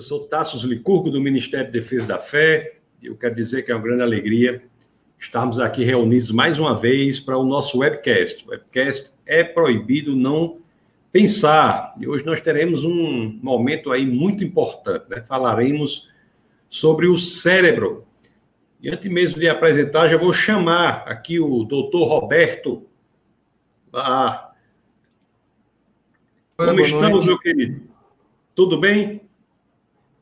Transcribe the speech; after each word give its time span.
Eu 0.00 0.02
sou 0.02 0.20
Tassos 0.20 0.62
Licurgo, 0.62 1.10
do 1.10 1.20
Ministério 1.20 1.66
de 1.66 1.72
Defesa 1.72 2.06
da 2.06 2.18
Fé, 2.18 2.78
e 3.02 3.08
eu 3.08 3.16
quero 3.18 3.34
dizer 3.34 3.64
que 3.64 3.70
é 3.70 3.74
uma 3.74 3.82
grande 3.82 4.00
alegria 4.00 4.62
estarmos 5.18 5.58
aqui 5.58 5.84
reunidos 5.84 6.30
mais 6.30 6.58
uma 6.58 6.74
vez 6.74 7.20
para 7.20 7.36
o 7.36 7.44
nosso 7.44 7.80
webcast. 7.80 8.46
O 8.46 8.50
webcast 8.50 9.12
é 9.26 9.44
proibido 9.44 10.16
não 10.16 10.56
pensar, 11.12 11.94
e 12.00 12.08
hoje 12.08 12.24
nós 12.24 12.40
teremos 12.40 12.82
um 12.82 13.38
momento 13.42 13.92
aí 13.92 14.06
muito 14.06 14.42
importante, 14.42 15.04
né? 15.10 15.20
Falaremos 15.28 16.08
sobre 16.66 17.06
o 17.06 17.18
cérebro. 17.18 18.06
E 18.80 18.88
antes 18.88 19.12
mesmo 19.12 19.38
de 19.38 19.50
apresentar, 19.50 20.08
já 20.08 20.16
vou 20.16 20.32
chamar 20.32 21.04
aqui 21.06 21.38
o 21.38 21.62
doutor 21.62 22.08
Roberto. 22.08 22.86
Ah, 23.92 24.50
como 26.56 26.80
estamos, 26.80 27.26
meu 27.26 27.38
querido? 27.38 27.82
Tudo 28.54 28.80
bem? 28.80 29.28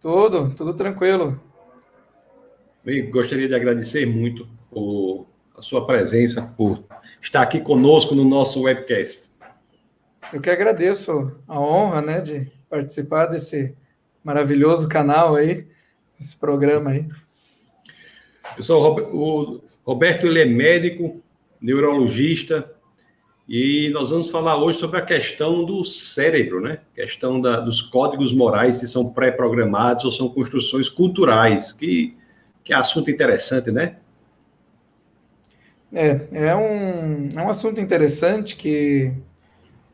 Tudo, 0.00 0.54
tudo 0.54 0.74
tranquilo. 0.74 1.40
Bem, 2.84 3.10
gostaria 3.10 3.48
de 3.48 3.54
agradecer 3.54 4.06
muito 4.06 4.46
por 4.70 5.26
a 5.56 5.62
sua 5.62 5.84
presença, 5.84 6.54
por 6.56 6.84
estar 7.20 7.42
aqui 7.42 7.60
conosco 7.60 8.14
no 8.14 8.24
nosso 8.24 8.62
webcast. 8.62 9.32
Eu 10.32 10.40
que 10.40 10.48
agradeço 10.48 11.32
a 11.48 11.60
honra, 11.60 12.00
né, 12.00 12.20
de 12.20 12.50
participar 12.70 13.26
desse 13.26 13.74
maravilhoso 14.22 14.88
canal 14.88 15.34
aí, 15.34 15.66
esse 16.20 16.38
programa 16.38 16.90
aí. 16.90 17.08
Eu 18.56 18.62
sou 18.62 19.00
o 19.12 19.60
Roberto, 19.84 20.26
ele 20.26 20.40
é 20.40 20.44
médico, 20.44 21.20
neurologista, 21.60 22.72
e 23.48 23.88
nós 23.94 24.10
vamos 24.10 24.28
falar 24.28 24.62
hoje 24.62 24.78
sobre 24.78 24.98
a 24.98 25.02
questão 25.02 25.64
do 25.64 25.82
cérebro, 25.82 26.60
né? 26.60 26.80
questão 26.94 27.40
da, 27.40 27.60
dos 27.60 27.80
códigos 27.80 28.30
morais, 28.30 28.76
se 28.76 28.86
são 28.86 29.08
pré-programados 29.08 30.04
ou 30.04 30.10
são 30.10 30.28
construções 30.28 30.86
culturais, 30.90 31.72
que, 31.72 32.14
que 32.62 32.74
assunto 32.74 33.10
interessante, 33.10 33.70
né? 33.70 33.96
É, 35.90 36.20
é 36.32 36.54
um, 36.54 37.30
é 37.34 37.42
um 37.42 37.48
assunto 37.48 37.80
interessante 37.80 38.54
que, 38.54 39.10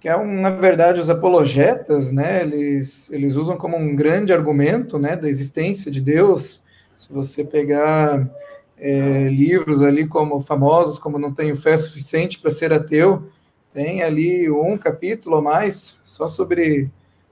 que 0.00 0.08
é, 0.08 0.16
um, 0.16 0.40
na 0.40 0.50
verdade, 0.50 1.00
os 1.00 1.08
apologetas, 1.08 2.10
né, 2.10 2.42
eles, 2.42 3.08
eles 3.12 3.36
usam 3.36 3.56
como 3.56 3.76
um 3.76 3.94
grande 3.94 4.32
argumento, 4.32 4.98
né, 4.98 5.14
da 5.14 5.28
existência 5.28 5.92
de 5.92 6.00
Deus. 6.00 6.64
Se 6.96 7.12
você 7.12 7.44
pegar 7.44 8.28
é, 8.76 9.28
livros 9.28 9.80
ali 9.80 10.08
como 10.08 10.40
famosos, 10.40 10.98
como 10.98 11.20
Não 11.20 11.32
Tenho 11.32 11.54
Fé 11.54 11.76
Suficiente 11.76 12.40
para 12.40 12.50
Ser 12.50 12.72
Ateu, 12.72 13.30
tem 13.74 14.04
ali 14.04 14.48
um 14.48 14.78
capítulo 14.78 15.36
ou 15.36 15.42
mais 15.42 15.98
só 16.04 16.28
sobre, 16.28 16.88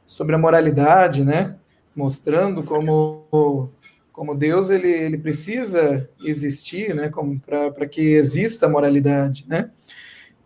sobre 0.09 0.35
a 0.35 0.39
moralidade, 0.39 1.25
né? 1.25 1.55
Mostrando 1.95 2.65
como, 2.65 3.71
como 4.13 4.35
Deus 4.35 4.69
ele, 4.69 4.91
ele 4.91 5.17
precisa 5.17 6.11
existir, 6.25 6.97
né? 6.97 7.11
Para 7.47 7.87
que 7.87 8.15
exista 8.15 8.67
a 8.67 8.69
moralidade, 8.69 9.47
né? 9.49 9.71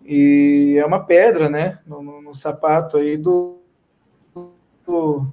E 0.05 0.77
é 0.78 0.84
uma 0.84 1.02
pedra, 1.02 1.48
né? 1.48 1.78
No, 1.86 2.02
no, 2.02 2.20
no 2.20 2.34
sapato 2.34 2.98
aí 2.98 3.17
do, 3.17 3.56
do, 4.86 5.27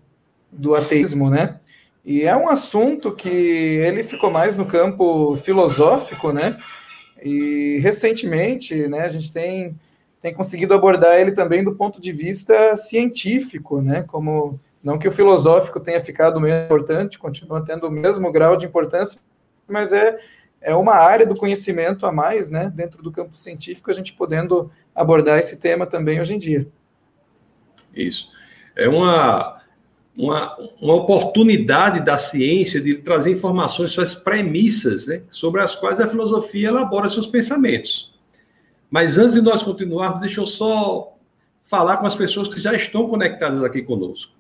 do 0.50 0.76
ateísmo, 0.76 1.30
né? 1.30 1.60
E 2.06 2.24
é 2.24 2.36
um 2.36 2.48
assunto 2.48 3.12
que 3.12 3.28
ele 3.30 4.02
ficou 4.02 4.32
mais 4.32 4.56
no 4.56 4.66
campo 4.66 5.36
filosófico, 5.36 6.32
né? 6.32 6.58
E 7.22 7.80
recentemente, 7.82 8.88
né, 8.88 9.02
a 9.02 9.10
gente 9.10 9.32
tem 9.32 9.74
tem 10.24 10.34
conseguido 10.34 10.74
abordar 10.74 11.20
ele 11.20 11.34
também 11.34 11.66
do 11.66 11.76
ponto 11.76 12.00
de 12.00 12.14
vista 12.14 12.78
científico, 12.78 13.82
né? 13.82 14.06
Como 14.08 14.58
não 14.82 14.98
que 14.98 15.06
o 15.06 15.12
filosófico 15.12 15.82
tenha 15.82 16.00
ficado 16.00 16.40
menos 16.40 16.64
importante, 16.64 17.20
continua 17.20 17.64
tendo 17.64 17.88
o 17.88 17.92
mesmo 17.92 18.32
grau 18.32 18.56
de 18.56 18.66
importância, 18.66 19.20
mas 19.68 19.92
é, 19.92 20.18
é 20.62 20.74
uma 20.74 20.94
área 20.94 21.26
do 21.26 21.36
conhecimento 21.36 22.06
a 22.06 22.12
mais, 22.12 22.50
né? 22.50 22.72
Dentro 22.74 23.04
do 23.04 23.12
campo 23.12 23.36
científico, 23.36 23.92
a 23.92 23.94
gente 23.94 24.14
podendo 24.14 24.72
abordar 24.96 25.40
esse 25.40 25.60
tema 25.60 25.86
também 25.86 26.22
hoje 26.22 26.36
em 26.36 26.40
dia. 26.40 26.70
Isso. 27.94 28.30
É 28.78 28.88
uma, 28.88 29.62
uma, 30.18 30.58
uma 30.82 30.94
oportunidade 30.96 32.00
da 32.00 32.18
ciência 32.18 32.80
de 32.80 32.96
trazer 33.00 33.32
informações 33.32 33.92
sobre 33.92 34.10
as 34.10 34.16
premissas 34.16 35.06
né, 35.06 35.22
sobre 35.30 35.60
as 35.60 35.76
quais 35.76 36.00
a 36.00 36.08
filosofia 36.08 36.70
elabora 36.70 37.10
seus 37.10 37.28
pensamentos. 37.28 38.13
Mas 38.94 39.18
antes 39.18 39.34
de 39.34 39.42
nós 39.42 39.64
continuarmos, 39.64 40.22
deixa 40.22 40.40
eu 40.40 40.46
só 40.46 41.18
falar 41.66 41.98
com 41.98 42.06
as 42.06 42.16
pessoas 42.16 42.48
que 42.48 42.60
já 42.60 42.76
estão 42.76 43.10
conectadas 43.10 43.64
aqui 43.64 43.82
conosco. 43.82 44.32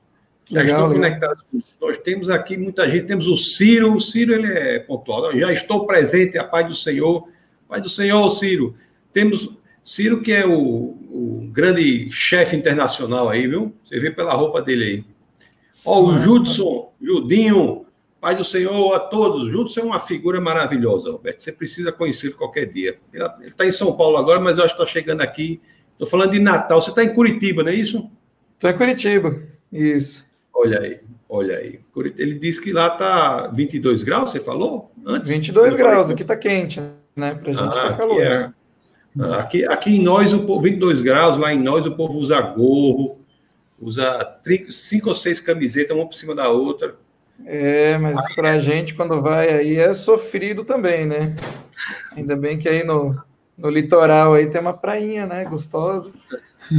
Já 0.47 0.62
legal, 0.62 0.75
estão 0.75 0.88
legal. 0.90 1.19
conectadas. 1.19 1.78
Nós 1.81 1.97
temos 1.97 2.30
aqui 2.30 2.56
muita 2.56 2.88
gente, 2.88 3.08
temos 3.08 3.28
o 3.28 3.36
Ciro, 3.36 3.96
o 3.96 4.00
Ciro 4.00 4.31
ele 4.31 4.53
é 4.53 4.78
pontual. 4.78 5.36
Já 5.36 5.52
estou 5.52 5.88
presente, 5.88 6.38
a 6.38 6.44
paz 6.44 6.68
do 6.68 6.75
Senhor. 6.75 7.28
Pai 7.68 7.81
do 7.81 7.90
Senhor, 7.90 8.30
Ciro. 8.30 8.75
Temos 9.12 9.50
Ciro, 9.84 10.22
que 10.22 10.31
é 10.31 10.46
o, 10.46 10.53
o 10.53 11.50
grande 11.52 12.12
chefe 12.12 12.56
internacional 12.56 13.30
aí, 13.30 13.47
viu? 13.47 13.74
Você 13.84 14.00
vê 14.00 14.12
pela 14.12 14.36
roupa 14.36 14.62
dele 14.62 14.84
aí. 14.84 15.03
Ó, 15.84 16.00
o 16.00 16.18
Judson, 16.18 16.94
Judinho, 17.02 17.88
Pai 18.23 18.38
do 18.38 18.44
Senhor 18.45 18.94
a 18.94 19.01
todos. 19.01 19.51
Juntos 19.51 19.75
é 19.75 19.84
uma 19.84 20.00
figura 20.00 20.39
maravilhosa, 20.39 21.11
Roberto. 21.11 21.44
Você 21.44 21.51
precisa 21.51 21.91
conhecê-lo 21.91 22.35
qualquer 22.35 22.67
dia. 22.67 22.97
Ele 23.11 23.28
está 23.44 23.66
em 23.66 23.72
São 23.72 23.97
Paulo 23.97 24.16
agora, 24.16 24.39
mas 24.39 24.57
eu 24.57 24.63
acho 24.63 24.78
que 24.78 24.81
está 24.81 24.94
chegando 24.94 25.19
aqui. 25.19 25.59
Estou 25.91 26.07
falando 26.07 26.31
de 26.31 26.39
Natal. 26.39 26.81
Você 26.81 26.91
está 26.91 27.03
em 27.03 27.13
Curitiba, 27.13 27.63
não 27.63 27.69
é 27.69 27.75
isso? 27.75 28.09
Estou 28.53 28.69
em 28.69 28.78
Curitiba, 28.78 29.44
isso. 29.69 30.25
Olha 30.53 30.79
aí, 30.79 31.01
olha 31.28 31.57
aí. 31.57 31.81
Ele 32.17 32.39
disse 32.39 32.62
que 32.62 32.72
lá 32.72 32.94
está 32.94 33.47
22 33.47 34.03
graus, 34.03 34.29
você 34.29 34.39
falou? 34.39 34.89
Antes? 35.06 35.29
22 35.29 35.75
graus, 35.75 36.09
aqui 36.09 36.22
está 36.22 36.38
quente, 36.38 36.79
né? 37.13 37.35
Para 37.35 37.50
a 37.50 37.53
gente 37.53 37.67
está 37.67 37.89
ah, 37.89 37.94
calor. 37.94 38.22
É... 38.22 38.53
Ah, 39.19 39.39
aqui, 39.39 39.66
aqui 39.66 39.97
em 39.97 40.01
nós, 40.01 40.31
o 40.33 40.62
22 40.62 41.01
graus, 41.01 41.38
lá 41.38 41.53
em 41.53 41.62
nós, 41.62 41.85
o 41.85 41.94
povo 41.94 42.17
usa 42.19 42.39
gorro, 42.39 43.19
usa 43.78 44.39
cinco 44.69 45.09
ou 45.09 45.16
seis 45.16 45.41
camisetas, 45.41 45.94
uma 45.94 46.07
por 46.07 46.16
cima 46.16 46.33
da 46.33 46.47
outra. 46.47 47.03
É, 47.45 47.97
mas 47.97 48.33
para 48.35 48.51
a 48.51 48.59
gente, 48.59 48.94
quando 48.94 49.21
vai 49.21 49.49
aí, 49.49 49.77
é 49.77 49.94
sofrido 49.94 50.63
também, 50.63 51.05
né? 51.05 51.35
Ainda 52.16 52.35
bem 52.35 52.57
que 52.57 52.69
aí 52.69 52.83
no, 52.83 53.19
no 53.57 53.69
litoral 53.69 54.33
aí 54.33 54.47
tem 54.47 54.61
uma 54.61 54.73
prainha, 54.73 55.25
né? 55.25 55.44
Gostosa. 55.45 56.13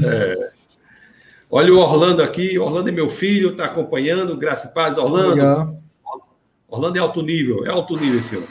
É. 0.03 0.50
Olha 1.50 1.72
o 1.72 1.78
Orlando 1.78 2.22
aqui. 2.22 2.59
Orlando 2.59 2.88
é 2.88 2.92
meu 2.92 3.09
filho, 3.09 3.50
está 3.50 3.66
acompanhando. 3.66 4.37
Graça 4.37 4.69
e 4.69 4.75
paz, 4.75 4.97
Orlando. 4.97 5.34
Legal. 5.34 5.82
Orlando 6.69 6.98
é 6.98 7.00
alto 7.00 7.22
nível, 7.22 7.65
é 7.65 7.71
alto 7.71 7.94
nível 7.94 8.19
esse 8.19 8.36
homem. 8.36 8.48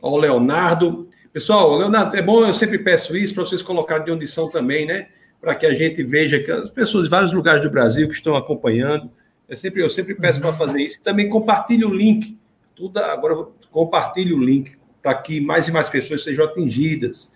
Ó, 0.00 0.12
o 0.12 0.16
Leonardo. 0.16 1.08
Pessoal, 1.32 1.76
Leonardo, 1.76 2.16
é 2.16 2.22
bom, 2.22 2.46
eu 2.46 2.54
sempre 2.54 2.78
peço 2.78 3.16
isso 3.16 3.34
para 3.34 3.44
vocês 3.44 3.62
colocarem 3.62 4.04
de 4.04 4.10
onde 4.10 4.26
são 4.26 4.48
também, 4.48 4.86
né? 4.86 5.08
Para 5.40 5.54
que 5.54 5.66
a 5.66 5.74
gente 5.74 6.02
veja 6.02 6.38
que 6.38 6.50
as 6.50 6.70
pessoas 6.70 7.04
de 7.04 7.10
vários 7.10 7.32
lugares 7.32 7.62
do 7.62 7.70
Brasil 7.70 8.06
que 8.06 8.14
estão 8.14 8.36
acompanhando 8.36 9.10
eu 9.52 9.56
sempre, 9.56 9.82
eu 9.82 9.90
sempre 9.90 10.14
peço 10.14 10.40
para 10.40 10.54
fazer 10.54 10.80
isso. 10.80 10.98
E 10.98 11.02
também 11.02 11.28
compartilhe 11.28 11.84
o 11.84 11.92
link. 11.92 12.38
Tudo, 12.74 12.96
agora 12.98 13.48
compartilhe 13.70 14.32
o 14.32 14.42
link 14.42 14.78
para 15.02 15.14
que 15.14 15.42
mais 15.42 15.68
e 15.68 15.72
mais 15.72 15.90
pessoas 15.90 16.24
sejam 16.24 16.46
atingidas. 16.46 17.34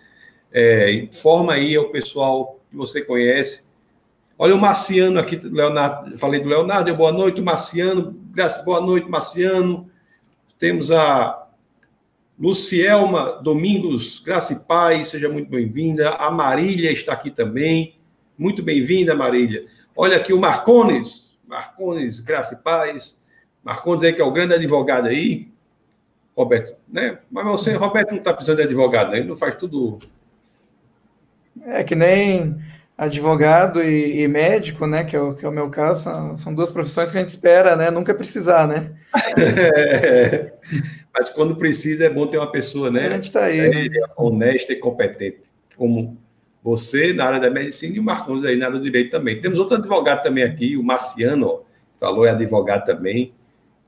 É, 0.51 0.91
informa 0.93 1.53
aí 1.53 1.75
ao 1.75 1.89
pessoal 1.89 2.59
que 2.71 2.75
você 2.75 3.01
conhece. 3.01 3.67
Olha 4.35 4.55
o 4.55 4.59
Marciano 4.59 5.19
aqui, 5.19 5.35
Leonardo, 5.35 6.17
falei 6.17 6.39
do 6.39 6.49
Leonardo, 6.49 6.93
boa 6.95 7.11
noite, 7.11 7.39
Marciano, 7.39 8.19
graças, 8.31 8.65
boa 8.65 8.81
noite, 8.81 9.07
Marciano. 9.07 9.87
Temos 10.57 10.91
a 10.91 11.47
Lucielma 12.39 13.39
Domingos, 13.43 14.19
graça 14.25 14.53
e 14.53 14.59
paz, 14.59 15.09
seja 15.09 15.29
muito 15.29 15.51
bem-vinda. 15.51 16.09
A 16.15 16.31
Marília 16.31 16.91
está 16.91 17.13
aqui 17.13 17.29
também, 17.29 17.95
muito 18.35 18.63
bem-vinda, 18.63 19.13
Marília. 19.15 19.65
Olha 19.95 20.17
aqui 20.17 20.33
o 20.33 20.39
Marcones, 20.39 21.26
Marcones, 21.47 22.19
Graça 22.19 22.55
e 22.55 22.57
Paz. 22.57 23.17
Marcones 23.63 24.03
aí, 24.03 24.13
que 24.13 24.21
é 24.21 24.25
o 24.25 24.31
grande 24.31 24.53
advogado 24.53 25.07
aí. 25.07 25.49
Roberto, 26.35 26.75
né? 26.87 27.17
Mas 27.31 27.45
você, 27.45 27.73
Roberto, 27.73 28.11
não 28.11 28.19
está 28.19 28.31
precisando 28.31 28.57
de 28.57 28.63
advogado, 28.63 29.11
né? 29.11 29.17
Ele 29.17 29.27
não 29.27 29.35
faz 29.35 29.55
tudo. 29.55 29.97
É 31.65 31.83
que 31.83 31.95
nem 31.95 32.61
advogado 32.95 33.83
e, 33.83 34.21
e 34.21 34.27
médico, 34.27 34.85
né? 34.85 35.03
Que 35.03 35.15
é, 35.15 35.19
o, 35.19 35.33
que 35.33 35.43
é 35.43 35.49
o 35.49 35.51
meu 35.51 35.69
caso, 35.71 36.03
são, 36.03 36.37
são, 36.37 36.53
duas 36.53 36.69
profissões 36.69 37.11
que 37.11 37.17
a 37.17 37.21
gente 37.21 37.29
espera, 37.29 37.75
né? 37.75 37.89
Nunca 37.89 38.13
precisar, 38.13 38.67
né? 38.67 38.95
é, 39.35 40.53
mas 41.11 41.29
quando 41.29 41.55
precisa 41.55 42.05
é 42.05 42.09
bom 42.09 42.27
ter 42.27 42.37
uma 42.37 42.51
pessoa, 42.51 42.91
né? 42.91 43.07
A 43.07 43.13
gente 43.13 43.23
está 43.23 43.45
aí. 43.45 43.89
Honesta 44.15 44.73
e 44.73 44.75
competente, 44.75 45.51
como 45.75 46.17
você 46.67 47.13
na 47.13 47.23
área 47.23 47.39
da 47.39 47.49
medicina 47.49 47.95
e 47.95 47.99
o 47.99 48.03
Marcos 48.03 48.43
aí 48.43 48.57
na 48.57 48.65
área 48.65 48.77
do 48.77 48.83
direito 48.83 49.09
também. 49.09 49.39
Temos 49.39 49.57
outro 49.57 49.77
advogado 49.77 50.21
também 50.21 50.43
aqui, 50.43 50.75
o 50.75 50.83
Marciano, 50.83 51.47
ó, 51.47 51.61
falou, 51.97 52.25
é 52.25 52.31
advogado 52.31 52.85
também. 52.85 53.33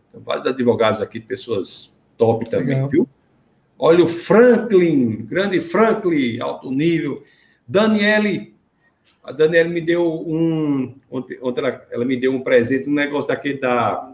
Então, 0.07 0.21
vários 0.21 0.45
advogados 0.45 1.01
aqui, 1.01 1.19
pessoas 1.19 1.93
top 2.17 2.49
também, 2.49 2.75
Legal. 2.75 2.87
viu? 2.87 3.09
Olha 3.77 4.01
o 4.01 4.07
Franklin, 4.07 5.25
grande 5.25 5.59
Franklin, 5.59 6.39
alto 6.39 6.71
nível. 6.71 7.21
Daniele, 7.67 8.55
a 9.25 9.33
Daniele 9.33 9.69
me 9.69 9.81
deu 9.81 10.05
um. 10.05 10.95
Ontem, 11.11 11.37
ela, 11.41 11.85
ela 11.91 12.05
me 12.05 12.15
deu 12.15 12.31
um 12.31 12.39
presente, 12.39 12.89
um 12.89 12.93
negócio 12.93 13.27
daquele 13.27 13.59
da. 13.59 14.13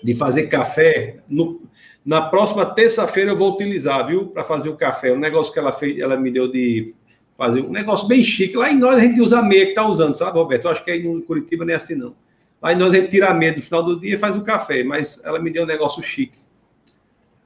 de 0.00 0.14
fazer 0.14 0.46
café. 0.46 1.18
No, 1.28 1.60
na 2.06 2.22
próxima 2.22 2.64
terça-feira 2.64 3.32
eu 3.32 3.36
vou 3.36 3.52
utilizar, 3.52 4.06
viu? 4.06 4.28
Para 4.28 4.44
fazer 4.44 4.68
o 4.68 4.76
café. 4.76 5.12
Um 5.12 5.18
negócio 5.18 5.52
que 5.52 5.58
ela 5.58 5.72
fez, 5.72 5.98
ela 5.98 6.16
me 6.16 6.30
deu 6.30 6.46
de 6.46 6.94
fazer 7.38 7.60
um 7.60 7.70
negócio 7.70 8.08
bem 8.08 8.20
chique. 8.20 8.56
Lá 8.56 8.68
em 8.68 8.76
nós 8.76 8.96
a 8.96 9.00
gente 9.00 9.20
usa 9.20 9.40
meia 9.40 9.66
que 9.66 9.72
tá 9.72 9.86
usando, 9.86 10.16
sabe, 10.16 10.36
Roberto? 10.36 10.64
Eu 10.64 10.72
acho 10.72 10.84
que 10.84 10.90
aí 10.90 11.04
no 11.04 11.22
Curitiba 11.22 11.64
não 11.64 11.72
é 11.72 11.76
assim, 11.76 11.94
não. 11.94 12.16
Lá 12.60 12.72
em 12.72 12.76
nós 12.76 12.92
a 12.92 12.96
gente 12.96 13.10
tira 13.10 13.28
a 13.28 13.34
meia 13.34 13.54
no 13.54 13.62
final 13.62 13.84
do 13.84 13.98
dia 13.98 14.16
e 14.16 14.18
faz 14.18 14.36
o 14.36 14.42
café, 14.42 14.82
mas 14.82 15.22
ela 15.24 15.38
me 15.38 15.48
deu 15.48 15.62
um 15.62 15.66
negócio 15.66 16.02
chique. 16.02 16.36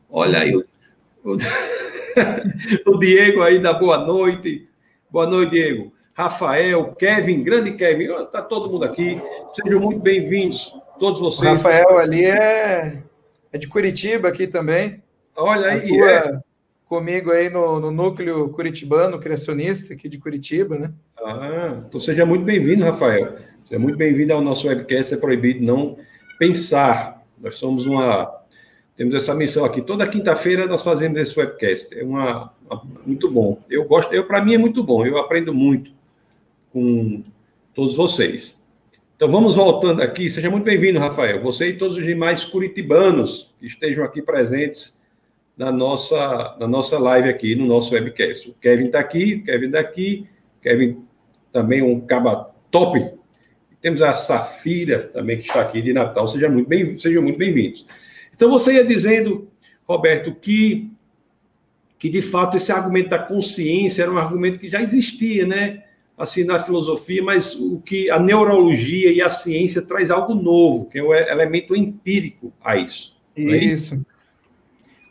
Olha 0.08 0.38
aí. 0.38 0.56
O, 0.56 0.64
o, 1.24 1.36
o 2.94 2.98
Diego 2.98 3.42
aí 3.42 3.58
da 3.58 3.74
boa 3.74 3.98
noite. 3.98 4.66
Boa 5.10 5.26
noite, 5.26 5.50
Diego. 5.50 5.92
Rafael, 6.14 6.94
Kevin, 6.94 7.42
grande 7.42 7.72
Kevin, 7.72 8.04
está 8.04 8.40
todo 8.40 8.70
mundo 8.70 8.84
aqui. 8.84 9.20
Sejam 9.48 9.78
muito 9.78 10.00
bem-vindos, 10.00 10.74
todos 10.98 11.20
vocês. 11.20 11.50
O 11.50 11.54
Rafael 11.54 11.98
ali 11.98 12.24
é, 12.24 13.02
é 13.52 13.58
de 13.58 13.68
Curitiba 13.68 14.28
aqui 14.28 14.46
também. 14.46 15.02
Olha 15.36 15.68
aí, 15.68 15.90
é. 16.00 16.40
Comigo 16.92 17.30
aí 17.30 17.48
no, 17.48 17.80
no, 17.80 17.90
núcleo 17.90 18.50
curitibano, 18.50 19.18
criacionista 19.18 19.94
aqui 19.94 20.10
de 20.10 20.18
Curitiba, 20.18 20.76
né? 20.76 20.92
Ah, 21.16 21.80
então 21.88 21.98
seja 21.98 22.26
muito 22.26 22.44
bem-vindo, 22.44 22.84
Rafael. 22.84 23.38
Seja 23.66 23.78
muito 23.78 23.96
bem-vindo 23.96 24.30
ao 24.34 24.42
nosso 24.42 24.68
webcast. 24.68 25.14
É 25.14 25.16
proibido 25.16 25.64
não 25.64 25.96
pensar. 26.38 27.24
Nós 27.40 27.56
somos 27.56 27.86
uma 27.86 28.30
temos 28.94 29.14
essa 29.14 29.34
missão 29.34 29.64
aqui. 29.64 29.80
Toda 29.80 30.06
quinta-feira 30.06 30.66
nós 30.66 30.82
fazemos 30.82 31.18
esse 31.18 31.40
webcast. 31.40 31.98
É 31.98 32.04
uma, 32.04 32.52
uma 32.70 32.82
muito 33.06 33.30
bom. 33.30 33.58
Eu 33.70 33.86
gosto, 33.86 34.12
eu 34.12 34.26
para 34.26 34.44
mim 34.44 34.52
é 34.52 34.58
muito 34.58 34.84
bom. 34.84 35.06
Eu 35.06 35.16
aprendo 35.16 35.54
muito 35.54 35.90
com 36.70 37.22
todos 37.74 37.96
vocês. 37.96 38.62
Então 39.16 39.30
vamos 39.30 39.56
voltando 39.56 40.02
aqui. 40.02 40.28
Seja 40.28 40.50
muito 40.50 40.64
bem-vindo, 40.64 40.98
Rafael. 40.98 41.40
Você 41.40 41.68
e 41.68 41.78
todos 41.78 41.96
os 41.96 42.04
demais 42.04 42.44
curitibanos 42.44 43.50
que 43.58 43.66
estejam 43.66 44.04
aqui 44.04 44.20
presentes 44.20 45.00
na 45.56 45.70
nossa, 45.70 46.56
na 46.58 46.66
nossa 46.66 46.99
live 46.99 47.28
aqui, 47.28 47.54
no 47.54 47.66
nosso 47.66 47.94
webcast. 47.94 48.50
O 48.50 48.54
Kevin 48.54 48.84
está 48.84 49.00
aqui, 49.00 49.34
o 49.34 49.44
Kevin 49.44 49.70
daqui, 49.70 50.26
Kevin 50.60 50.99
também 51.52 51.82
um 51.82 52.00
caba 52.00 52.54
top. 52.70 53.12
Temos 53.81 54.00
a 54.00 54.14
Safira 54.14 55.10
também 55.12 55.38
que 55.38 55.46
está 55.46 55.60
aqui 55.60 55.82
de 55.82 55.93
Natal. 55.93 56.26
Seja 56.26 56.49
muito 56.49 56.69
bem, 56.69 56.96
sejam 56.96 57.22
muito 57.22 57.38
bem-vindos. 57.38 57.87
Então 58.34 58.50
você 58.50 58.75
ia 58.75 58.84
dizendo, 58.84 59.49
Roberto, 59.87 60.34
que 60.34 60.90
que 61.98 62.08
de 62.08 62.20
fato 62.20 62.56
esse 62.56 62.72
argumento 62.72 63.10
da 63.10 63.19
consciência 63.20 64.02
era 64.02 64.10
um 64.10 64.19
argumento 64.19 64.58
que 64.58 64.69
já 64.69 64.82
existia, 64.82 65.46
né? 65.46 65.84
assim 66.16 66.44
na 66.44 66.58
filosofia, 66.58 67.22
mas 67.22 67.55
o 67.55 67.81
que 67.81 68.10
a 68.10 68.19
neurologia 68.19 69.12
e 69.12 69.20
a 69.20 69.31
ciência 69.31 69.82
traz 69.82 70.10
algo 70.10 70.34
novo, 70.34 70.87
que 70.87 70.98
é 70.98 71.02
o 71.02 71.12
elemento 71.14 71.75
empírico 71.75 72.52
a 72.62 72.76
isso. 72.76 73.16
É 73.37 73.56
isso. 73.56 74.05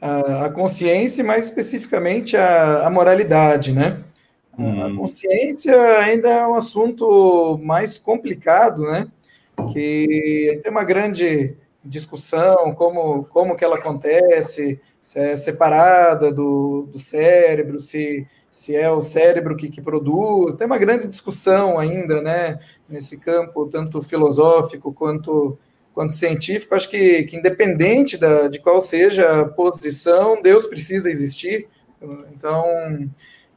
A, 0.01 0.45
a, 0.45 0.49
consciência, 0.49 1.23
mais 1.23 1.45
especificamente 1.45 2.35
a, 2.35 2.87
a 2.87 2.89
moralidade, 2.89 3.71
né? 3.71 4.03
Hum. 4.57 4.83
A 4.83 4.95
consciência 4.95 5.79
ainda 5.99 6.27
é 6.27 6.47
um 6.47 6.55
assunto 6.55 7.59
mais 7.63 7.97
complicado, 7.97 8.81
né? 8.83 9.07
Que 9.71 10.59
tem 10.63 10.71
uma 10.71 10.83
grande 10.83 11.55
discussão, 11.85 12.73
como, 12.73 13.25
como 13.25 13.55
que 13.55 13.63
ela 13.63 13.77
acontece, 13.77 14.79
se 14.99 15.19
é 15.19 15.35
separada 15.35 16.31
do, 16.31 16.87
do 16.91 16.97
cérebro, 16.97 17.79
se 17.79 18.27
se 18.51 18.75
é 18.75 18.91
o 18.91 19.01
cérebro 19.01 19.55
que, 19.55 19.69
que 19.69 19.81
produz. 19.81 20.55
Tem 20.55 20.67
uma 20.67 20.77
grande 20.77 21.07
discussão 21.07 21.79
ainda, 21.79 22.21
né, 22.21 22.59
nesse 22.87 23.17
campo, 23.17 23.67
tanto 23.67 24.01
filosófico 24.01 24.91
quanto, 24.91 25.57
quanto 26.01 26.15
científico. 26.15 26.73
Acho 26.73 26.89
que, 26.89 27.23
que 27.23 27.37
independente 27.37 28.17
da, 28.17 28.47
de 28.47 28.59
qual 28.59 28.81
seja 28.81 29.41
a 29.41 29.45
posição, 29.45 30.41
Deus 30.41 30.65
precisa 30.65 31.11
existir. 31.11 31.67
Então, 32.35 32.65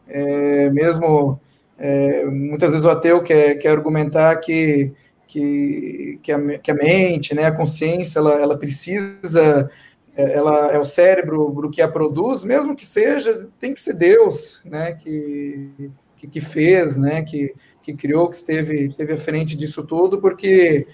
é, 0.07 0.69
mesmo 0.69 1.41
é, 1.79 2.27
muitas 2.27 2.71
vezes 2.71 2.85
o 2.85 2.91
ateu 2.91 3.23
quer, 3.23 3.55
quer 3.55 3.71
argumentar 3.71 4.37
que, 4.37 4.93
que, 5.27 6.21
que, 6.23 6.31
a, 6.31 6.59
que 6.59 6.71
a 6.71 6.75
mente, 6.75 7.35
né, 7.35 7.47
a 7.47 7.53
consciência, 7.53 8.19
ela, 8.19 8.35
ela 8.35 8.59
precisa 8.59 9.71
é, 10.15 10.33
ela 10.35 10.71
é 10.71 10.79
o 10.79 10.85
cérebro 10.85 11.71
que 11.71 11.81
a 11.81 11.89
produz, 11.89 12.45
mesmo 12.45 12.77
que 12.77 12.85
seja, 12.85 13.49
tem 13.59 13.73
que 13.73 13.81
ser 13.81 13.95
Deus, 13.95 14.61
né, 14.67 14.93
que, 14.93 15.71
que, 16.19 16.29
que, 16.29 16.41
fez, 16.43 16.99
né, 16.99 17.23
que, 17.23 17.55
que 17.83 17.95
criou, 17.95 18.29
que 18.29 18.37
esteve, 18.37 18.89
esteve 18.89 19.15
à 19.15 19.17
frente 19.17 19.57
disso 19.57 19.83
tudo, 19.83 20.21
porque 20.21 20.87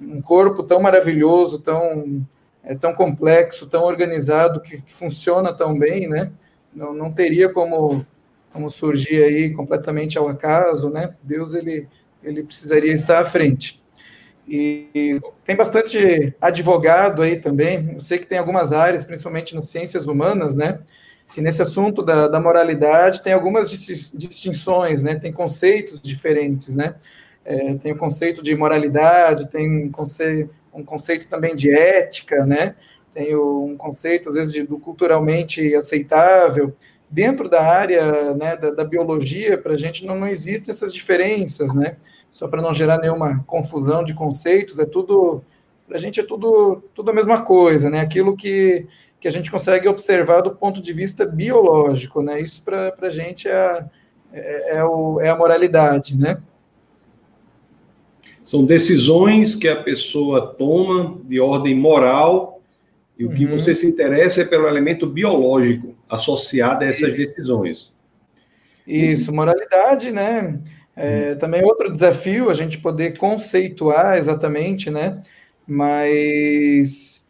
um 0.00 0.20
corpo 0.20 0.62
tão 0.62 0.80
maravilhoso, 0.80 1.60
tão, 1.60 2.26
é, 2.62 2.74
tão 2.74 2.94
complexo, 2.94 3.66
tão 3.66 3.84
organizado, 3.84 4.60
que, 4.60 4.80
que 4.80 4.94
funciona 4.94 5.52
tão 5.52 5.78
bem, 5.78 6.08
né, 6.08 6.30
não, 6.74 6.92
não 6.94 7.12
teria 7.12 7.48
como, 7.48 8.04
como 8.52 8.70
surgir 8.70 9.22
aí 9.22 9.52
completamente 9.52 10.18
ao 10.18 10.28
acaso, 10.28 10.90
né, 10.90 11.14
Deus, 11.22 11.54
ele, 11.54 11.88
ele 12.22 12.42
precisaria 12.42 12.92
estar 12.92 13.20
à 13.20 13.24
frente. 13.24 13.82
E 14.48 15.20
tem 15.44 15.54
bastante 15.54 16.34
advogado 16.40 17.20
aí 17.20 17.38
também. 17.38 17.92
Eu 17.92 18.00
sei 18.00 18.18
que 18.18 18.26
tem 18.26 18.38
algumas 18.38 18.72
áreas, 18.72 19.04
principalmente 19.04 19.54
nas 19.54 19.68
ciências 19.68 20.06
humanas, 20.06 20.54
né? 20.54 20.80
Que 21.34 21.42
nesse 21.42 21.60
assunto 21.60 22.02
da, 22.02 22.26
da 22.28 22.40
moralidade 22.40 23.22
tem 23.22 23.34
algumas 23.34 23.70
distinções, 23.70 25.02
né? 25.02 25.16
Tem 25.16 25.30
conceitos 25.30 26.00
diferentes, 26.00 26.74
né? 26.74 26.94
É, 27.50 27.74
tem 27.74 27.92
o 27.92 27.96
conceito 27.96 28.42
de 28.42 28.54
moralidade, 28.54 29.48
tem 29.48 29.86
um 29.86 29.90
conceito, 29.90 30.50
um 30.74 30.84
conceito 30.84 31.28
também 31.28 31.56
de 31.56 31.70
ética, 31.70 32.44
né? 32.44 32.74
Tem 33.14 33.34
um 33.34 33.74
conceito, 33.76 34.28
às 34.28 34.34
vezes, 34.34 34.52
de, 34.52 34.64
do 34.64 34.78
culturalmente 34.78 35.74
aceitável. 35.74 36.74
Dentro 37.08 37.48
da 37.48 37.62
área 37.62 38.34
né, 38.34 38.54
da, 38.54 38.70
da 38.70 38.84
biologia, 38.84 39.56
para 39.56 39.72
a 39.72 39.78
gente 39.78 40.04
não, 40.04 40.20
não 40.20 40.28
existem 40.28 40.70
essas 40.70 40.92
diferenças, 40.92 41.74
né? 41.74 41.96
só 42.30 42.46
para 42.46 42.62
não 42.62 42.72
gerar 42.72 42.98
nenhuma 42.98 43.42
confusão 43.46 44.04
de 44.04 44.14
conceitos, 44.14 44.78
é 44.78 44.84
tudo, 44.84 45.42
para 45.86 45.96
a 45.96 46.00
gente 46.00 46.20
é 46.20 46.22
tudo, 46.22 46.82
tudo 46.94 47.10
a 47.10 47.14
mesma 47.14 47.42
coisa, 47.42 47.90
né? 47.90 48.00
Aquilo 48.00 48.36
que, 48.36 48.86
que 49.18 49.26
a 49.26 49.30
gente 49.30 49.50
consegue 49.50 49.88
observar 49.88 50.42
do 50.42 50.54
ponto 50.54 50.80
de 50.80 50.92
vista 50.92 51.24
biológico, 51.26 52.22
né? 52.22 52.40
Isso 52.40 52.62
para 52.62 52.94
a 53.00 53.10
gente 53.10 53.48
é, 53.48 53.84
é, 54.32 54.76
é, 54.76 54.84
o, 54.84 55.20
é 55.20 55.30
a 55.30 55.36
moralidade, 55.36 56.16
né? 56.16 56.40
São 58.48 58.64
decisões 58.64 59.54
que 59.54 59.68
a 59.68 59.76
pessoa 59.76 60.54
toma 60.54 61.20
de 61.24 61.38
ordem 61.38 61.74
moral 61.74 62.62
e 63.18 63.26
o 63.26 63.30
que 63.30 63.44
uhum. 63.44 63.58
você 63.58 63.74
se 63.74 63.86
interessa 63.86 64.40
é 64.40 64.44
pelo 64.46 64.66
elemento 64.66 65.06
biológico 65.06 65.94
associado 66.08 66.82
a 66.82 66.86
essas 66.86 67.12
decisões. 67.12 67.92
Isso, 68.86 69.34
moralidade, 69.34 70.10
né? 70.12 70.60
É, 70.96 71.34
também 71.34 71.62
outro 71.62 71.92
desafio 71.92 72.48
a 72.48 72.54
gente 72.54 72.78
poder 72.78 73.18
conceituar 73.18 74.16
exatamente, 74.16 74.88
né? 74.88 75.20
Mas 75.66 77.26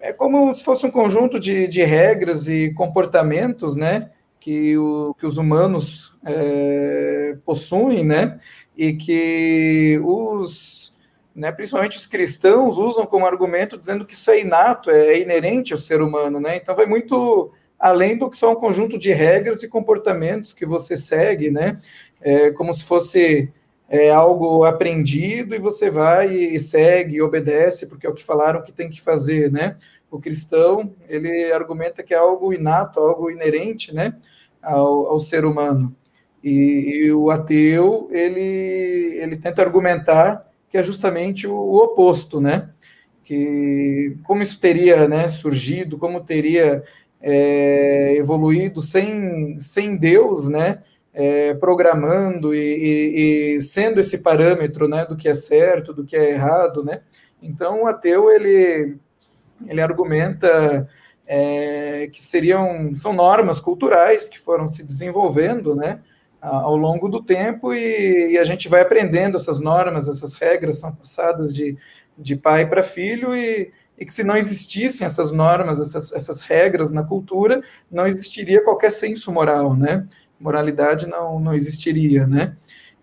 é 0.00 0.12
como 0.12 0.52
se 0.52 0.64
fosse 0.64 0.84
um 0.84 0.90
conjunto 0.90 1.38
de, 1.38 1.68
de 1.68 1.84
regras 1.84 2.48
e 2.48 2.72
comportamentos, 2.74 3.76
né? 3.76 4.10
Que, 4.40 4.76
o, 4.76 5.14
que 5.16 5.24
os 5.24 5.38
humanos 5.38 6.12
é, 6.26 7.36
possuem, 7.46 8.04
né? 8.04 8.40
E 8.76 8.92
que 8.94 10.00
os, 10.04 10.94
né, 11.34 11.52
principalmente 11.52 11.96
os 11.96 12.06
cristãos, 12.06 12.76
usam 12.76 13.06
como 13.06 13.26
argumento 13.26 13.78
dizendo 13.78 14.04
que 14.04 14.14
isso 14.14 14.30
é 14.30 14.40
inato, 14.40 14.90
é 14.90 15.20
inerente 15.20 15.72
ao 15.72 15.78
ser 15.78 16.00
humano, 16.02 16.40
né? 16.40 16.56
Então 16.56 16.74
vai 16.74 16.86
muito 16.86 17.52
além 17.78 18.16
do 18.16 18.30
que 18.30 18.36
só 18.36 18.52
um 18.52 18.56
conjunto 18.56 18.98
de 18.98 19.12
regras 19.12 19.62
e 19.62 19.68
comportamentos 19.68 20.52
que 20.52 20.64
você 20.64 20.96
segue, 20.96 21.50
né? 21.50 21.78
é, 22.24 22.50
como 22.52 22.72
se 22.72 22.82
fosse 22.82 23.52
é, 23.86 24.10
algo 24.10 24.64
aprendido 24.64 25.54
e 25.54 25.58
você 25.58 25.90
vai 25.90 26.34
e 26.34 26.58
segue 26.58 27.16
e 27.16 27.22
obedece, 27.22 27.86
porque 27.86 28.06
é 28.06 28.10
o 28.10 28.14
que 28.14 28.24
falaram 28.24 28.62
que 28.62 28.72
tem 28.72 28.88
que 28.88 29.00
fazer, 29.00 29.52
né? 29.52 29.76
O 30.10 30.18
cristão, 30.18 30.94
ele 31.06 31.52
argumenta 31.52 32.02
que 32.02 32.14
é 32.14 32.16
algo 32.16 32.52
inato, 32.52 32.98
algo 32.98 33.30
inerente, 33.30 33.94
né, 33.94 34.16
ao, 34.62 35.06
ao 35.08 35.20
ser 35.20 35.44
humano. 35.44 35.94
E, 36.44 37.06
e, 37.06 37.12
o 37.12 37.30
ateu, 37.30 38.08
ele, 38.12 39.18
ele 39.20 39.36
tenta 39.36 39.62
argumentar 39.62 40.46
que 40.68 40.76
é 40.76 40.82
justamente 40.82 41.46
o, 41.46 41.54
o 41.54 41.76
oposto, 41.82 42.40
né? 42.40 42.70
Que 43.24 44.16
como 44.24 44.42
isso 44.42 44.60
teria 44.60 45.08
né, 45.08 45.26
surgido, 45.28 45.96
como 45.96 46.20
teria 46.20 46.84
é, 47.22 48.14
evoluído 48.18 48.82
sem, 48.82 49.58
sem 49.58 49.96
Deus, 49.96 50.48
né? 50.48 50.82
é, 51.14 51.54
programando 51.54 52.52
e, 52.52 52.58
e, 52.58 53.56
e, 53.56 53.60
sendo 53.60 54.00
esse 54.00 54.18
parâmetro 54.18 54.88
né, 54.88 55.06
do 55.06 55.16
que 55.16 55.28
é 55.28 55.34
certo, 55.34 55.94
do 55.94 56.04
que 56.04 56.16
é 56.16 56.32
errado, 56.32 56.82
né? 56.82 57.02
Então 57.40 57.82
o 57.82 57.86
ateu 57.86 58.30
ele 58.30 58.96
ele 59.66 59.80
argumenta 59.80 60.88
é, 61.26 62.08
que 62.12 62.20
seriam 62.20 62.92
são 62.94 63.12
normas 63.12 63.60
culturais 63.60 64.28
que 64.28 64.38
foram 64.38 64.66
se 64.66 64.82
desenvolvendo, 64.82 65.76
né? 65.76 66.00
Ao 66.44 66.76
longo 66.76 67.08
do 67.08 67.22
tempo 67.22 67.72
e, 67.72 68.32
e, 68.32 68.38
a 68.38 68.44
gente 68.44 68.68
vai 68.68 68.82
aprendendo 68.82 69.36
essas 69.36 69.58
normas, 69.60 70.08
essas 70.08 70.34
regras 70.34 70.78
são 70.78 70.94
passadas 70.94 71.54
de, 71.54 71.76
de 72.18 72.36
pai 72.36 72.68
para 72.68 72.82
filho 72.82 73.34
e, 73.34 73.72
e, 73.98 74.04
que 74.04 74.12
se 74.12 74.22
não 74.22 74.36
existissem 74.36 75.06
essas 75.06 75.32
normas, 75.32 75.80
essas, 75.80 76.12
essas 76.12 76.42
regras 76.42 76.90
na 76.90 77.02
cultura, 77.02 77.62
não 77.90 78.06
existiria 78.06 78.62
qualquer 78.62 78.90
senso 78.90 79.32
moral, 79.32 79.74
né? 79.74 80.06
Moralidade 80.38 81.06
não, 81.06 81.40
não 81.40 81.54
existiria, 81.54 82.26
né? 82.26 82.54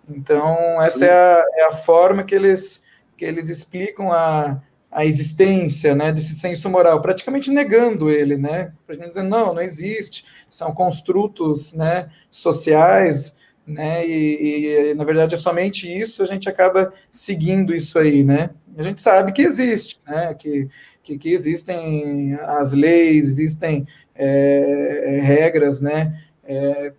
Então, 0.07 0.81
essa 0.81 1.05
é 1.05 1.11
a, 1.11 1.43
é 1.55 1.63
a 1.65 1.71
forma 1.71 2.23
que 2.23 2.35
eles, 2.35 2.83
que 3.17 3.25
eles 3.25 3.49
explicam 3.49 4.11
a, 4.11 4.61
a 4.91 5.05
existência 5.05 5.95
né, 5.95 6.11
desse 6.11 6.35
senso 6.35 6.69
moral, 6.69 7.01
praticamente 7.01 7.49
negando 7.49 8.09
ele, 8.09 8.37
né? 8.37 8.73
Praticamente 8.85 9.15
dizendo, 9.15 9.29
não, 9.29 9.53
não 9.53 9.61
existe, 9.61 10.25
são 10.51 10.73
construtos 10.73 11.73
né, 11.73 12.09
sociais, 12.29 13.37
né? 13.65 14.05
E, 14.05 14.89
e, 14.89 14.93
na 14.93 15.03
verdade 15.03 15.33
é 15.35 15.37
somente 15.37 15.87
isso, 15.87 16.21
a 16.21 16.25
gente 16.25 16.49
acaba 16.49 16.93
seguindo 17.09 17.73
isso 17.73 17.97
aí, 17.97 18.23
né? 18.23 18.51
A 18.77 18.83
gente 18.83 19.01
sabe 19.01 19.31
que 19.31 19.41
existe, 19.41 19.99
né? 20.05 20.33
Que, 20.33 20.67
que, 21.01 21.17
que 21.17 21.29
existem 21.29 22.33
as 22.41 22.73
leis, 22.73 23.27
existem 23.27 23.87
é, 24.13 25.19
regras, 25.23 25.79
né? 25.79 26.21
É, 26.43 26.91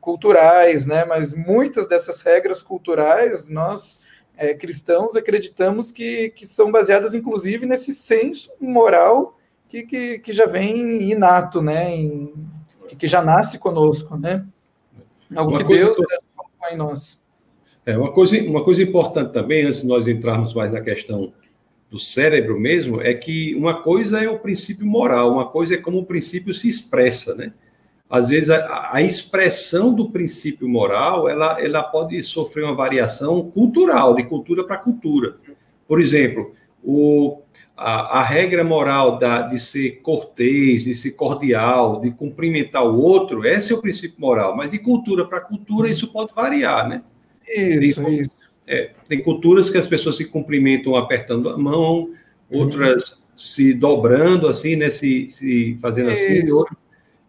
culturais, 0.00 0.86
né? 0.86 1.04
Mas 1.04 1.34
muitas 1.34 1.88
dessas 1.88 2.22
regras 2.22 2.62
culturais 2.62 3.48
nós 3.48 4.02
é, 4.36 4.54
cristãos 4.54 5.16
acreditamos 5.16 5.90
que, 5.90 6.30
que 6.30 6.46
são 6.46 6.70
baseadas, 6.70 7.14
inclusive, 7.14 7.66
nesse 7.66 7.92
senso 7.92 8.50
moral 8.60 9.38
que, 9.68 9.82
que, 9.82 10.18
que 10.18 10.32
já 10.32 10.46
vem 10.46 11.10
inato, 11.10 11.62
né? 11.62 11.90
Em, 11.90 12.32
que 12.96 13.06
já 13.06 13.22
nasce 13.22 13.58
conosco, 13.58 14.16
né? 14.16 14.44
Algo 15.34 15.52
uma 15.52 15.64
que 15.64 15.74
Deus 15.74 15.96
é 16.64 16.74
em 16.74 16.76
nós. 16.76 17.22
É, 17.84 17.96
uma 17.96 18.12
coisa, 18.12 18.40
uma 18.42 18.62
coisa 18.62 18.82
importante 18.82 19.32
também, 19.32 19.64
antes 19.64 19.82
de 19.82 19.88
nós 19.88 20.06
entrarmos 20.06 20.54
mais 20.54 20.72
na 20.72 20.80
questão 20.80 21.32
do 21.90 21.98
cérebro 21.98 22.58
mesmo, 22.58 23.00
é 23.00 23.12
que 23.12 23.54
uma 23.54 23.82
coisa 23.82 24.22
é 24.22 24.28
o 24.28 24.38
princípio 24.38 24.86
moral, 24.86 25.32
uma 25.32 25.48
coisa 25.48 25.74
é 25.74 25.78
como 25.78 25.98
o 25.98 26.06
princípio 26.06 26.54
se 26.54 26.68
expressa, 26.68 27.34
né? 27.34 27.52
às 28.12 28.28
vezes 28.28 28.50
a, 28.50 28.90
a, 28.92 29.00
expressão 29.00 29.90
do 29.94 30.10
princípio 30.10 30.68
moral 30.68 31.30
ela, 31.30 31.58
ela 31.58 31.82
pode 31.82 32.22
sofrer 32.22 32.62
uma 32.62 32.74
variação 32.74 33.50
cultural, 33.50 34.14
de 34.14 34.24
cultura 34.24 34.64
para 34.64 34.76
cultura. 34.76 35.36
Por 35.88 35.98
exemplo, 35.98 36.52
o, 36.84 37.40
a, 37.82 38.20
a, 38.20 38.22
regra 38.22 38.62
moral 38.62 39.18
da, 39.18 39.42
de 39.42 39.58
ser 39.58 40.00
cortês, 40.02 40.84
de 40.84 40.94
ser 40.94 41.12
cordial, 41.12 42.00
de 42.00 42.10
cumprimentar 42.10 42.84
o 42.84 42.96
outro, 42.96 43.44
esse 43.46 43.72
é 43.72 43.76
o 43.76 43.80
princípio 43.80 44.20
moral, 44.20 44.56
mas 44.56 44.70
de 44.70 44.78
cultura 44.78 45.26
para 45.26 45.40
cultura 45.40 45.88
isso 45.88 46.12
pode 46.12 46.32
variar, 46.34 46.88
né? 46.88 47.02
Isso, 47.48 48.02
tem, 48.02 48.20
isso. 48.20 48.36
É, 48.66 48.90
tem 49.08 49.22
culturas 49.22 49.68
que 49.68 49.78
as 49.78 49.86
pessoas 49.86 50.16
se 50.16 50.24
cumprimentam 50.24 50.94
apertando 50.94 51.48
a 51.48 51.58
mão, 51.58 52.10
outras 52.50 53.10
uhum. 53.10 53.18
se 53.36 53.74
dobrando 53.74 54.48
assim, 54.48 54.76
né? 54.76 54.88
Se, 54.88 55.28
se 55.28 55.76
fazendo 55.80 56.10
assim, 56.10 56.32
isso. 56.34 56.44
assim, 56.44 56.52
outro, 56.52 56.76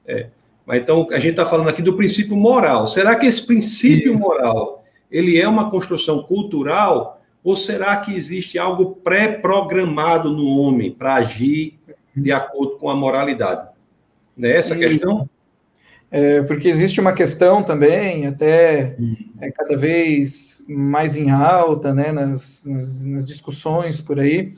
é. 0.06 0.28
Mas 0.66 0.82
então 0.82 1.08
a 1.12 1.18
gente 1.18 1.32
está 1.32 1.46
falando 1.46 1.70
aqui 1.70 1.82
do 1.82 1.98
princípio 1.98 2.36
moral. 2.36 2.88
Será 2.88 3.16
que 3.16 3.26
esse 3.26 3.46
princípio 3.46 4.14
Isso. 4.14 4.22
moral 4.22 4.84
ele 5.12 5.40
é 5.40 5.48
uma 5.48 5.70
construção 5.70 6.24
cultural 6.24 7.22
ou 7.44 7.56
será 7.56 7.98
que 7.98 8.16
existe 8.16 8.58
algo 8.58 8.96
pré-programado 9.04 10.32
no 10.32 10.48
homem 10.58 10.92
para 10.92 11.16
agir 11.16 11.80
de 12.16 12.32
acordo 12.32 12.78
com 12.78 12.90
a 12.90 12.96
moralidade? 12.96 13.68
Nessa 14.36 14.76
é 14.76 14.78
questão? 14.78 15.30
É, 16.10 16.44
porque 16.44 16.68
existe 16.68 17.02
uma 17.02 17.12
questão 17.12 17.64
também, 17.64 18.28
até 18.28 18.96
é, 19.42 19.52
cada 19.52 19.76
vez 19.76 20.64
mais 20.70 21.18
em 21.18 21.32
alta, 21.32 21.94
né, 21.94 22.12
nas, 22.12 22.66
nas, 22.66 23.06
nas 23.06 23.28
discussões 23.28 24.00
por 24.00 24.20
aí, 24.20 24.54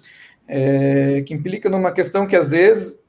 é, 0.48 1.24
que 1.26 1.34
implica 1.34 1.70
numa 1.70 1.92
questão 1.92 2.28
que 2.28 2.36
às 2.36 2.52
vezes 2.52 3.02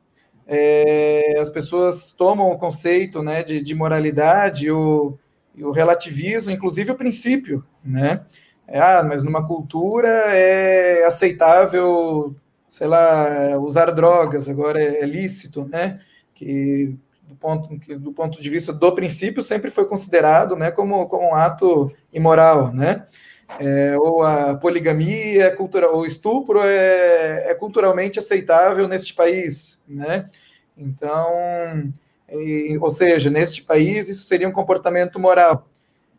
é, 0.47 1.37
as 1.40 1.50
pessoas 1.50 2.12
tomam 2.12 2.50
o 2.50 2.56
conceito 2.56 3.21
né, 3.21 3.42
de, 3.42 3.61
de 3.61 3.75
moralidade 3.75 4.71
o, 4.71 5.18
e 5.56 5.64
o 5.64 5.73
relativismo, 5.73 6.52
inclusive 6.52 6.92
o 6.92 6.97
princípio, 6.97 7.64
né? 7.85 8.21
É, 8.69 8.81
ah, 8.81 9.03
mas 9.03 9.23
numa 9.23 9.47
cultura 9.47 10.09
é 10.09 11.05
aceitável, 11.05 12.35
sei 12.69 12.87
lá, 12.87 13.57
usar 13.59 13.91
drogas, 13.93 14.49
agora 14.49 14.83
é, 14.83 15.05
lícito, 15.07 15.65
né? 15.65 16.01
Que 16.35 16.97
do 17.23 17.35
ponto, 17.37 17.79
que, 17.79 17.97
do 17.97 18.13
ponto 18.13 18.41
de 18.41 18.51
vista 18.51 18.73
do 18.73 18.93
princípio 18.93 19.43
sempre 19.43 19.71
foi 19.71 19.85
considerado 19.87 20.57
né, 20.57 20.71
como, 20.71 21.07
como 21.07 21.31
um 21.31 21.35
ato 21.35 21.93
imoral, 22.13 22.73
né? 22.73 23.07
É, 23.61 23.97
ou 23.99 24.25
a 24.25 24.57
poligamia 24.57 25.47
é 25.47 25.51
cultural, 25.51 25.95
ou 25.95 26.05
estupro 26.05 26.61
é, 26.65 27.51
é 27.51 27.55
culturalmente 27.55 28.19
aceitável 28.19 28.89
neste 28.89 29.15
país, 29.15 29.83
né? 29.87 30.29
Então, 30.77 31.93
e, 32.29 32.77
ou 32.81 32.91
seja, 32.91 33.31
neste 33.31 33.63
país 33.63 34.09
isso 34.09 34.25
seria 34.25 34.49
um 34.49 34.53
comportamento 34.53 35.19
moral. 35.19 35.69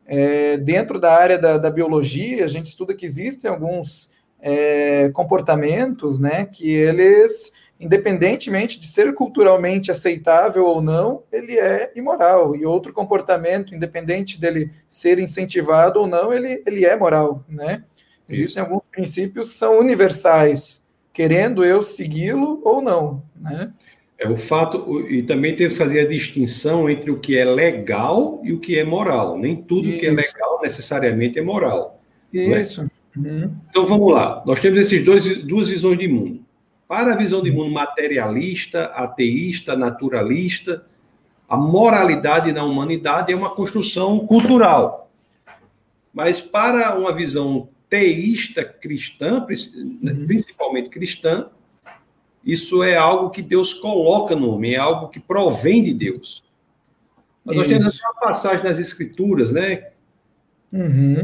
É, 0.08 0.58
dentro 0.58 1.00
da 1.00 1.14
área 1.14 1.38
da, 1.38 1.58
da, 1.58 1.70
biologia, 1.70 2.46
a 2.46 2.48
gente 2.48 2.68
estuda 2.68 2.94
que 2.94 3.06
existem 3.06 3.52
alguns 3.52 4.14
é, 4.40 5.10
comportamentos, 5.10 6.20
né, 6.20 6.46
que 6.46 6.70
eles 6.70 7.52
independentemente 7.80 8.80
de 8.80 8.88
ser 8.88 9.14
culturalmente 9.14 9.92
aceitável 9.92 10.66
ou 10.66 10.82
não, 10.82 11.24
ele 11.32 11.58
é 11.58 11.92
imoral. 11.96 12.56
E 12.56 12.66
outro 12.66 12.92
comportamento, 12.92 13.76
independente 13.76 14.40
dele 14.40 14.72
ser 14.88 15.20
incentivado 15.20 16.00
ou 16.00 16.08
não, 16.08 16.34
ele, 16.34 16.64
ele 16.66 16.86
é 16.86 16.96
moral, 16.96 17.44
né? 17.48 17.84
Existem 18.28 18.62
alguns 18.62 18.82
princípios 18.92 19.50
que 19.50 19.56
são 19.56 19.80
universais, 19.80 20.86
querendo 21.14 21.64
eu 21.64 21.82
segui-lo 21.82 22.62
ou 22.64 22.82
não, 22.82 23.24
né? 23.36 23.72
É 24.20 24.28
o 24.28 24.36
fato, 24.36 25.08
e 25.08 25.22
também 25.22 25.56
tem 25.56 25.68
que 25.68 25.76
fazer 25.76 26.00
a 26.00 26.08
distinção 26.08 26.90
entre 26.90 27.12
o 27.12 27.20
que 27.20 27.38
é 27.38 27.46
legal 27.46 28.42
e 28.44 28.52
o 28.52 28.60
que 28.60 28.78
é 28.78 28.84
moral. 28.84 29.38
Nem 29.38 29.56
tudo 29.56 29.88
Isso. 29.88 30.00
que 30.00 30.06
é 30.08 30.12
legal 30.12 30.60
necessariamente 30.62 31.38
é 31.38 31.42
moral. 31.44 32.02
É? 32.34 32.62
Isso. 32.62 32.82
É? 32.82 33.20
Uhum. 33.20 33.56
Então 33.70 33.86
vamos 33.86 34.12
lá. 34.12 34.44
Nós 34.46 34.60
temos 34.60 34.80
esses 34.80 35.04
dois 35.04 35.44
duas 35.44 35.70
visões 35.70 36.00
de 36.00 36.08
mundo. 36.08 36.44
Para 36.88 37.14
a 37.14 37.16
visão 37.16 37.44
de 37.44 37.52
mundo 37.52 37.72
materialista, 37.72 38.86
ateísta, 38.86 39.76
naturalista, 39.76 40.86
a 41.48 41.56
moralidade 41.56 42.52
na 42.52 42.64
humanidade 42.64 43.32
é 43.32 43.36
uma 43.36 43.50
construção 43.50 44.20
cultural. 44.26 45.12
Mas 46.14 46.42
para 46.42 46.98
uma 46.98 47.14
visão 47.14 47.70
teísta 47.90 48.64
cristã, 48.64 49.46
uhum. 49.46 50.26
principalmente 50.26 50.90
cristã, 50.90 51.50
isso 52.48 52.82
é 52.82 52.96
algo 52.96 53.30
que 53.30 53.42
Deus 53.42 53.74
coloca 53.74 54.36
no 54.36 54.52
homem, 54.52 54.74
é 54.74 54.78
algo 54.78 55.10
que 55.10 55.20
provém 55.20 55.84
de 55.84 55.94
Deus. 55.94 56.44
Mas 57.46 57.58
nós 57.58 57.68
temos 57.68 58.02
uma 58.02 58.14
passagem 58.14 58.64
nas 58.64 58.80
Escrituras, 58.80 59.52
né? 59.52 59.90
Uhum 60.74 61.24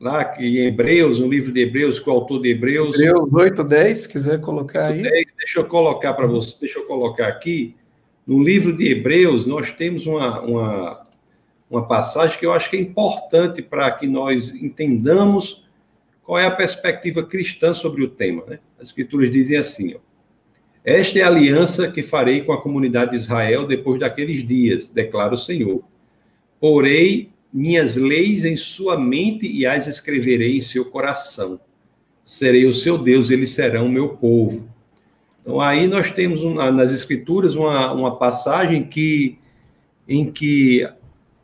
lá 0.00 0.34
em 0.38 0.56
Hebreus, 0.56 1.20
no 1.20 1.28
livro 1.28 1.52
de 1.52 1.60
Hebreus, 1.60 2.00
que 2.00 2.08
o 2.08 2.12
autor 2.12 2.40
de 2.40 2.48
Hebreus. 2.48 2.98
Hebreus 2.98 3.32
8, 3.32 3.62
10, 3.62 4.06
quiser 4.06 4.40
colocar 4.40 4.86
aí. 4.86 5.02
10, 5.02 5.26
deixa 5.36 5.60
eu 5.60 5.66
colocar 5.66 6.14
para 6.14 6.26
você, 6.26 6.56
deixa 6.58 6.78
eu 6.78 6.86
colocar 6.86 7.28
aqui. 7.28 7.76
No 8.26 8.42
livro 8.42 8.74
de 8.74 8.88
Hebreus, 8.88 9.46
nós 9.46 9.72
temos 9.72 10.06
uma, 10.06 10.40
uma, 10.40 11.06
uma 11.68 11.86
passagem 11.86 12.38
que 12.38 12.46
eu 12.46 12.52
acho 12.52 12.70
que 12.70 12.76
é 12.76 12.80
importante 12.80 13.60
para 13.60 13.90
que 13.92 14.06
nós 14.06 14.54
entendamos 14.54 15.68
qual 16.22 16.38
é 16.38 16.46
a 16.46 16.50
perspectiva 16.50 17.22
cristã 17.22 17.74
sobre 17.74 18.02
o 18.02 18.08
tema. 18.08 18.42
Né? 18.46 18.58
As 18.78 18.88
escrituras 18.88 19.30
dizem 19.30 19.58
assim: 19.58 19.94
ó, 19.94 19.98
Esta 20.84 21.18
é 21.18 21.22
a 21.22 21.26
aliança 21.26 21.90
que 21.90 22.02
farei 22.02 22.42
com 22.42 22.52
a 22.52 22.60
comunidade 22.60 23.10
de 23.10 23.16
Israel 23.16 23.66
depois 23.66 24.00
daqueles 24.00 24.46
dias, 24.46 24.88
declara 24.88 25.34
o 25.34 25.38
Senhor. 25.38 25.82
Porei 26.58 27.30
minhas 27.52 27.96
leis 27.96 28.44
em 28.44 28.56
sua 28.56 28.98
mente 28.98 29.46
e 29.46 29.66
as 29.66 29.86
escreverei 29.86 30.56
em 30.56 30.60
seu 30.60 30.84
coração. 30.86 31.60
Serei 32.24 32.66
o 32.66 32.72
seu 32.72 32.96
Deus, 32.96 33.30
eles 33.30 33.50
serão 33.50 33.86
o 33.86 33.90
meu 33.90 34.10
povo. 34.10 34.68
Então, 35.40 35.60
aí 35.60 35.86
nós 35.86 36.12
temos 36.12 36.42
nas 36.72 36.92
Escrituras 36.92 37.56
uma, 37.56 37.92
uma 37.92 38.16
passagem 38.16 38.84
que, 38.84 39.38
em 40.08 40.30
que 40.30 40.88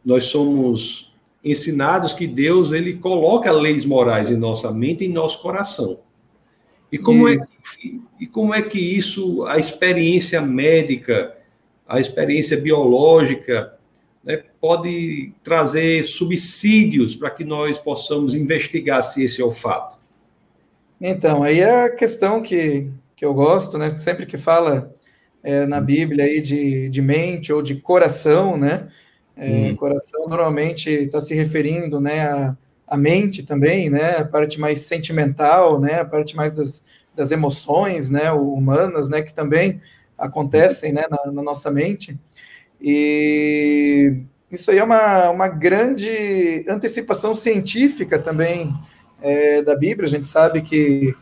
nós 0.05 0.25
somos 0.25 1.13
ensinados 1.45 2.13
que 2.13 2.27
Deus 2.27 2.73
ele 2.73 2.95
coloca 2.95 3.51
leis 3.51 3.85
morais 3.85 4.31
em 4.31 4.37
nossa 4.37 4.71
mente 4.71 5.05
e 5.05 5.09
em 5.09 5.13
nosso 5.13 5.41
coração. 5.43 5.99
E 6.91 6.99
como, 6.99 7.29
é, 7.29 7.37
e 8.21 8.27
como 8.27 8.55
é 8.55 8.63
que 8.63 8.79
isso, 8.79 9.45
a 9.47 9.59
experiência 9.59 10.41
médica, 10.41 11.37
a 11.87 12.01
experiência 12.01 12.57
biológica, 12.57 13.75
né, 14.25 14.43
pode 14.61 15.33
trazer 15.43 16.05
subsídios 16.05 17.15
para 17.15 17.31
que 17.31 17.45
nós 17.45 17.79
possamos 17.79 18.35
investigar 18.35 19.03
se 19.03 19.25
esse 19.25 19.41
é 19.41 19.45
o 19.45 19.53
fato? 19.53 19.97
Então, 21.01 21.43
aí 21.43 21.61
é 21.61 21.85
a 21.85 21.95
questão 21.95 22.43
que, 22.43 22.89
que 23.15 23.25
eu 23.25 23.35
gosto, 23.35 23.77
né? 23.77 23.99
Sempre 23.99 24.25
que 24.25 24.37
fala 24.37 24.95
é, 25.43 25.67
na 25.67 25.81
Bíblia 25.81 26.25
aí 26.25 26.41
de, 26.41 26.89
de 26.89 27.03
mente 27.03 27.53
ou 27.53 27.63
de 27.63 27.77
coração, 27.77 28.57
né? 28.57 28.89
É, 29.37 29.71
hum. 29.71 29.77
Coração 29.77 30.27
normalmente 30.27 30.89
está 30.89 31.21
se 31.21 31.35
referindo, 31.35 32.01
né, 32.01 32.27
a, 32.27 32.57
a 32.87 32.97
mente 32.97 33.43
também, 33.43 33.91
né, 33.91 34.19
a 34.19 34.25
parte 34.25 34.61
mais 34.61 34.81
sentimental, 34.81 35.81
né, 35.81 36.01
a 36.01 36.05
parte 36.05 36.37
mais 36.37 36.53
das, 36.53 36.85
das 37.15 37.33
emoções, 37.33 38.11
né, 38.11 38.31
humanas, 38.31 39.09
né, 39.09 39.23
que 39.23 39.35
também 39.35 39.81
acontecem, 40.17 40.93
né, 40.93 41.05
na, 41.11 41.33
na 41.33 41.43
nossa 41.43 41.71
mente. 41.71 42.19
E 42.81 44.23
isso 44.51 44.71
aí 44.71 44.79
é 44.79 44.85
uma, 44.85 45.31
uma 45.31 45.49
grande 45.49 46.65
antecipação 46.69 47.35
científica 47.35 48.19
também 48.19 48.73
é, 49.21 49.63
da 49.63 49.75
Bíblia. 49.75 50.07
A 50.07 50.11
gente 50.11 50.29
sabe 50.29 50.63
que, 50.63 51.15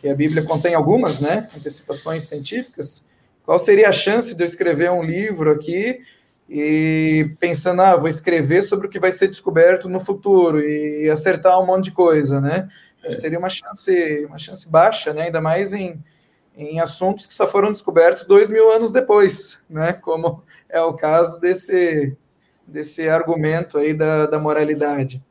que 0.00 0.08
a 0.08 0.14
Bíblia 0.14 0.42
contém 0.42 0.74
algumas, 0.74 1.20
né, 1.20 1.48
antecipações 1.56 2.24
científicas. 2.24 3.06
Qual 3.44 3.58
seria 3.58 3.88
a 3.88 3.92
chance 3.92 4.34
de 4.34 4.42
eu 4.42 4.46
escrever 4.46 4.90
um 4.90 5.02
livro 5.02 5.50
aqui 5.50 6.00
e 6.54 7.34
pensando, 7.40 7.80
ah, 7.80 7.96
vou 7.96 8.08
escrever 8.08 8.60
sobre 8.60 8.86
o 8.86 8.90
que 8.90 8.98
vai 8.98 9.10
ser 9.10 9.26
descoberto 9.26 9.88
no 9.88 9.98
futuro 9.98 10.60
e 10.60 11.08
acertar 11.08 11.58
um 11.58 11.64
monte 11.64 11.84
de 11.84 11.92
coisa, 11.92 12.42
né? 12.42 12.68
É. 13.02 13.10
Seria 13.10 13.38
uma 13.38 13.48
chance, 13.48 14.26
uma 14.26 14.36
chance 14.36 14.70
baixa, 14.70 15.14
né? 15.14 15.22
Ainda 15.22 15.40
mais 15.40 15.72
em, 15.72 16.04
em 16.54 16.78
assuntos 16.78 17.26
que 17.26 17.32
só 17.32 17.46
foram 17.46 17.72
descobertos 17.72 18.26
dois 18.26 18.50
mil 18.50 18.70
anos 18.70 18.92
depois, 18.92 19.64
né? 19.68 19.94
Como 19.94 20.42
é 20.68 20.78
o 20.82 20.92
caso 20.92 21.40
desse, 21.40 22.14
desse 22.66 23.08
argumento 23.08 23.78
aí 23.78 23.94
da, 23.94 24.26
da 24.26 24.38
moralidade. 24.38 25.24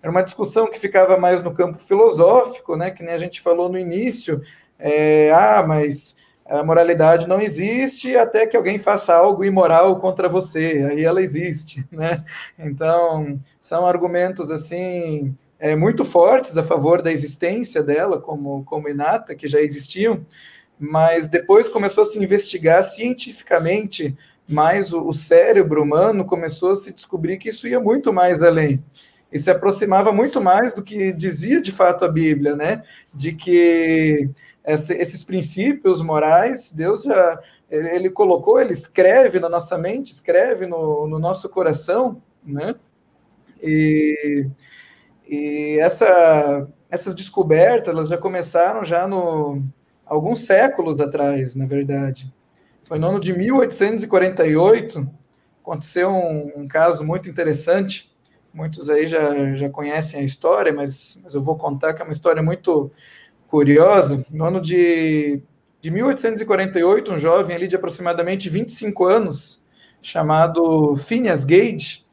Era 0.00 0.12
uma 0.12 0.22
discussão 0.22 0.70
que 0.70 0.78
ficava 0.78 1.16
mais 1.16 1.42
no 1.42 1.52
campo 1.52 1.78
filosófico, 1.78 2.76
né? 2.76 2.92
Que 2.92 3.02
nem 3.02 3.12
a 3.12 3.18
gente 3.18 3.40
falou 3.40 3.68
no 3.68 3.76
início. 3.76 4.40
É, 4.78 5.32
ah, 5.32 5.64
mas 5.66 6.14
a 6.50 6.64
moralidade 6.64 7.28
não 7.28 7.40
existe 7.40 8.16
até 8.16 8.44
que 8.44 8.56
alguém 8.56 8.76
faça 8.76 9.14
algo 9.14 9.44
imoral 9.44 10.00
contra 10.00 10.28
você, 10.28 10.84
aí 10.90 11.04
ela 11.04 11.22
existe, 11.22 11.86
né? 11.92 12.22
Então, 12.58 13.38
são 13.60 13.86
argumentos, 13.86 14.50
assim, 14.50 15.32
é, 15.60 15.76
muito 15.76 16.04
fortes 16.04 16.58
a 16.58 16.62
favor 16.62 17.02
da 17.02 17.12
existência 17.12 17.84
dela 17.84 18.20
como, 18.20 18.64
como 18.64 18.88
inata, 18.88 19.34
que 19.34 19.46
já 19.46 19.60
existiam, 19.60 20.26
mas 20.78 21.28
depois 21.28 21.68
começou 21.68 22.02
a 22.02 22.04
se 22.04 22.20
investigar 22.20 22.82
cientificamente 22.82 24.16
mais 24.48 24.92
o, 24.92 25.06
o 25.06 25.12
cérebro 25.12 25.80
humano, 25.80 26.24
começou 26.24 26.72
a 26.72 26.76
se 26.76 26.92
descobrir 26.92 27.36
que 27.36 27.50
isso 27.50 27.68
ia 27.68 27.78
muito 27.78 28.12
mais 28.12 28.42
além, 28.42 28.82
e 29.32 29.38
se 29.38 29.52
aproximava 29.52 30.10
muito 30.10 30.40
mais 30.40 30.74
do 30.74 30.82
que 30.82 31.12
dizia 31.12 31.60
de 31.60 31.70
fato 31.70 32.04
a 32.04 32.08
Bíblia, 32.08 32.56
né? 32.56 32.82
De 33.14 33.32
que 33.32 34.28
esses 34.70 35.24
princípios 35.24 36.02
morais, 36.02 36.72
Deus 36.72 37.02
já 37.04 37.40
ele, 37.70 38.10
colocou, 38.10 38.60
ele 38.60 38.72
escreve 38.72 39.38
na 39.38 39.48
nossa 39.48 39.78
mente, 39.78 40.10
escreve 40.10 40.66
no, 40.66 41.06
no 41.06 41.18
nosso 41.18 41.48
coração, 41.48 42.20
né? 42.44 42.74
E, 43.62 44.48
e 45.28 45.78
essa, 45.80 46.68
essas 46.90 47.14
descobertas, 47.14 47.88
elas 47.88 48.08
já 48.08 48.18
começaram 48.18 48.84
já 48.84 49.06
no 49.06 49.62
alguns 50.04 50.40
séculos 50.40 51.00
atrás, 51.00 51.54
na 51.54 51.64
verdade. 51.64 52.32
Foi 52.82 52.98
no 52.98 53.06
ano 53.06 53.20
de 53.20 53.32
1848, 53.32 55.08
aconteceu 55.62 56.10
um, 56.10 56.62
um 56.62 56.68
caso 56.68 57.04
muito 57.04 57.30
interessante. 57.30 58.10
Muitos 58.52 58.90
aí 58.90 59.06
já, 59.06 59.54
já 59.54 59.70
conhecem 59.70 60.20
a 60.20 60.24
história, 60.24 60.72
mas, 60.72 61.20
mas 61.22 61.34
eu 61.34 61.40
vou 61.40 61.56
contar 61.56 61.94
que 61.94 62.02
é 62.02 62.04
uma 62.04 62.10
história 62.10 62.42
muito 62.42 62.90
curiosa. 63.50 64.24
No 64.30 64.44
ano 64.44 64.60
de, 64.60 65.42
de 65.80 65.90
1848, 65.90 67.12
um 67.12 67.18
jovem 67.18 67.56
ali 67.56 67.66
de 67.66 67.76
aproximadamente 67.76 68.48
25 68.48 69.04
anos, 69.04 69.64
chamado 70.00 70.96
Phineas 70.96 71.44
Gage, 71.44 72.06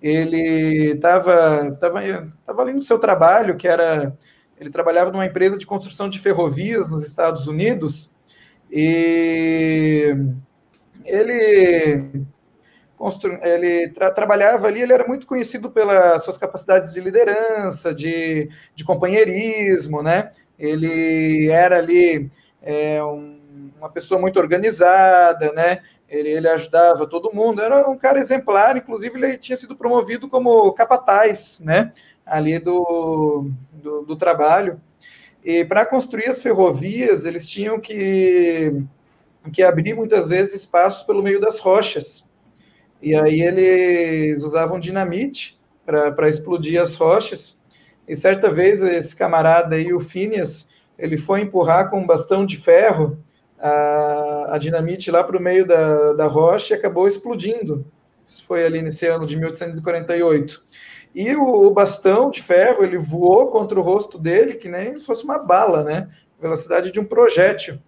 ele 0.00 0.92
estava 0.92 1.76
tava, 1.80 2.32
tava 2.46 2.62
ali 2.62 2.72
no 2.72 2.80
seu 2.80 2.98
trabalho, 2.98 3.56
que 3.56 3.66
era. 3.66 4.16
Ele 4.60 4.70
trabalhava 4.70 5.10
numa 5.10 5.26
empresa 5.26 5.58
de 5.58 5.66
construção 5.66 6.08
de 6.08 6.18
ferrovias 6.20 6.88
nos 6.88 7.04
Estados 7.04 7.48
Unidos, 7.48 8.14
e 8.70 10.14
ele 11.04 12.26
ele 13.42 13.88
tra 13.90 14.10
trabalhava 14.10 14.66
ali, 14.66 14.80
ele 14.80 14.92
era 14.92 15.06
muito 15.06 15.26
conhecido 15.26 15.70
pelas 15.70 16.22
suas 16.24 16.38
capacidades 16.38 16.92
de 16.92 17.00
liderança, 17.00 17.94
de, 17.94 18.48
de 18.74 18.84
companheirismo, 18.84 20.02
né? 20.02 20.32
Ele 20.64 21.48
era 21.50 21.78
ali 21.78 22.30
é, 22.62 23.02
um, 23.02 23.70
uma 23.78 23.88
pessoa 23.88 24.20
muito 24.20 24.38
organizada, 24.38 25.52
né? 25.52 25.80
Ele, 26.08 26.28
ele, 26.28 26.48
ajudava 26.48 27.06
todo 27.06 27.32
mundo, 27.32 27.60
era 27.60 27.88
um 27.88 27.96
cara 27.96 28.18
exemplar, 28.18 28.76
inclusive 28.76 29.18
ele 29.18 29.38
tinha 29.38 29.56
sido 29.56 29.74
promovido 29.74 30.28
como 30.28 30.72
capataz, 30.72 31.60
né? 31.64 31.92
Ali 32.24 32.58
do, 32.58 33.50
do, 33.72 34.02
do 34.02 34.16
trabalho. 34.16 34.80
E 35.44 35.64
para 35.64 35.84
construir 35.84 36.28
as 36.28 36.42
ferrovias, 36.42 37.26
eles 37.26 37.46
tinham 37.46 37.78
que, 37.78 38.82
que 39.52 39.62
abrir 39.62 39.94
muitas 39.94 40.30
vezes 40.30 40.54
espaços 40.54 41.02
pelo 41.02 41.22
meio 41.22 41.38
das 41.38 41.58
rochas. 41.58 42.30
E 43.02 43.14
aí 43.14 43.42
eles 43.42 44.42
usavam 44.42 44.80
dinamite 44.80 45.60
para 45.84 46.28
explodir 46.28 46.80
as 46.80 46.96
rochas. 46.96 47.60
E 48.08 48.14
certa 48.14 48.50
vez 48.50 48.82
esse 48.82 49.16
camarada 49.16 49.76
aí, 49.76 49.92
o 49.92 50.00
Phineas, 50.00 50.68
ele 50.98 51.16
foi 51.16 51.40
empurrar 51.40 51.90
com 51.90 52.00
um 52.00 52.06
bastão 52.06 52.44
de 52.44 52.56
ferro 52.56 53.18
a, 53.58 54.54
a 54.54 54.58
dinamite 54.58 55.10
lá 55.10 55.24
para 55.24 55.36
o 55.36 55.42
meio 55.42 55.66
da, 55.66 56.12
da 56.12 56.26
rocha 56.26 56.74
e 56.74 56.76
acabou 56.76 57.08
explodindo. 57.08 57.84
Isso 58.26 58.44
foi 58.44 58.64
ali 58.64 58.82
nesse 58.82 59.06
ano 59.06 59.26
de 59.26 59.36
1848. 59.36 60.62
E 61.14 61.34
o, 61.34 61.66
o, 61.66 61.70
bastão 61.70 62.30
de 62.30 62.42
ferro, 62.42 62.82
ele 62.82 62.98
voou 62.98 63.48
contra 63.48 63.78
o 63.78 63.82
rosto 63.82 64.18
dele, 64.18 64.54
que 64.54 64.68
nem 64.68 64.96
se 64.96 65.06
fosse 65.06 65.24
uma 65.24 65.38
bala, 65.38 65.84
né? 65.84 66.08
Velocidade 66.40 66.90
de 66.90 66.98
um 66.98 67.04
projétil. 67.04 67.78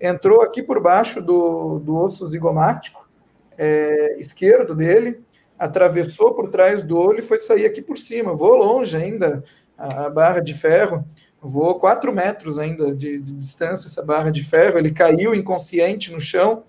Entrou 0.00 0.42
aqui 0.42 0.62
por 0.62 0.80
baixo 0.80 1.22
do, 1.22 1.78
do 1.78 1.96
osso 1.96 2.26
zigomático 2.26 3.08
é, 3.56 4.18
esquerdo 4.18 4.74
dele, 4.74 5.20
atravessou 5.58 6.34
por 6.34 6.50
trás 6.50 6.82
do 6.82 6.98
olho 6.98 7.20
e 7.20 7.22
foi 7.22 7.38
sair 7.38 7.64
aqui 7.64 7.80
por 7.80 7.96
cima. 7.96 8.34
Voou 8.34 8.56
longe 8.56 8.96
ainda, 8.96 9.42
a, 9.76 10.08
barra 10.08 10.40
de 10.40 10.54
ferro, 10.54 11.04
voou 11.40 11.78
quatro 11.78 12.12
metros 12.12 12.58
ainda 12.58 12.94
de, 12.94 13.18
de, 13.18 13.32
distância 13.34 13.86
essa 13.86 14.02
barra 14.02 14.30
de 14.30 14.42
ferro, 14.42 14.78
ele 14.78 14.90
caiu 14.90 15.34
inconsciente 15.34 16.12
no 16.12 16.20
chão, 16.20 16.64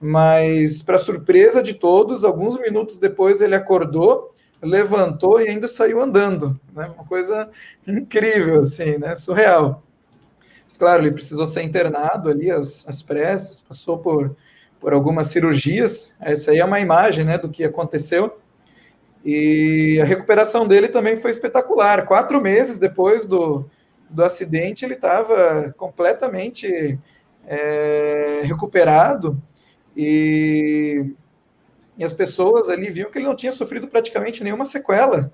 mas 0.00 0.82
para 0.82 0.98
surpresa 0.98 1.62
de 1.62 1.74
todos, 1.74 2.24
alguns 2.24 2.58
minutos 2.58 2.98
depois 2.98 3.40
ele 3.40 3.54
acordou, 3.54 4.34
levantou 4.62 5.40
e 5.40 5.48
ainda 5.48 5.68
saiu 5.68 6.00
andando, 6.00 6.58
né? 6.72 6.90
Uma 6.94 7.04
coisa 7.04 7.50
incrível 7.86 8.60
assim, 8.60 8.98
né? 8.98 9.14
Surreal. 9.14 9.82
Mas, 10.64 10.76
claro, 10.76 11.02
ele 11.02 11.12
precisou 11.12 11.44
ser 11.44 11.62
internado 11.62 12.30
ali 12.30 12.50
às, 12.50 12.88
às 12.88 13.02
pressas, 13.02 13.60
passou 13.60 13.98
por 13.98 14.34
por 14.84 14.92
algumas 14.92 15.28
cirurgias. 15.28 16.14
Essa 16.20 16.50
aí 16.50 16.58
é 16.58 16.64
uma 16.64 16.78
imagem, 16.78 17.24
né, 17.24 17.38
do 17.38 17.48
que 17.48 17.64
aconteceu. 17.64 18.38
E 19.24 19.98
a 20.02 20.04
recuperação 20.04 20.68
dele 20.68 20.88
também 20.88 21.16
foi 21.16 21.30
espetacular. 21.30 22.04
Quatro 22.04 22.40
meses 22.40 22.78
depois 22.78 23.26
do, 23.26 23.64
do 24.10 24.22
acidente, 24.22 24.84
ele 24.84 24.94
estava 24.94 25.74
completamente 25.78 26.98
é, 27.46 28.42
recuperado 28.44 29.40
e, 29.96 31.10
e, 31.96 32.04
as 32.04 32.12
pessoas 32.12 32.68
ali 32.68 32.90
viam 32.90 33.10
que 33.10 33.16
ele 33.16 33.26
não 33.26 33.36
tinha 33.36 33.52
sofrido 33.52 33.88
praticamente 33.88 34.44
nenhuma 34.44 34.64
sequela. 34.64 35.32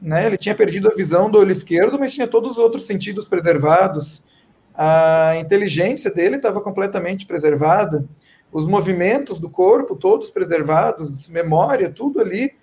Né? 0.00 0.26
Ele 0.26 0.38
tinha 0.38 0.54
perdido 0.54 0.88
a 0.88 0.94
visão 0.94 1.30
do 1.30 1.38
olho 1.38 1.50
esquerdo, 1.50 1.98
mas 1.98 2.14
tinha 2.14 2.26
todos 2.26 2.52
os 2.52 2.58
outros 2.58 2.86
sentidos 2.86 3.28
preservados. 3.28 4.24
A 4.74 5.36
inteligência 5.36 6.10
dele 6.10 6.36
estava 6.36 6.62
completamente 6.62 7.26
preservada. 7.26 8.06
Os 8.50 8.66
movimentos 8.66 9.38
do 9.38 9.50
corpo, 9.50 9.96
todos 9.96 10.30
preservados, 10.30 11.28
memória, 11.28 11.90
tudo 11.90 12.20
ali 12.20 12.54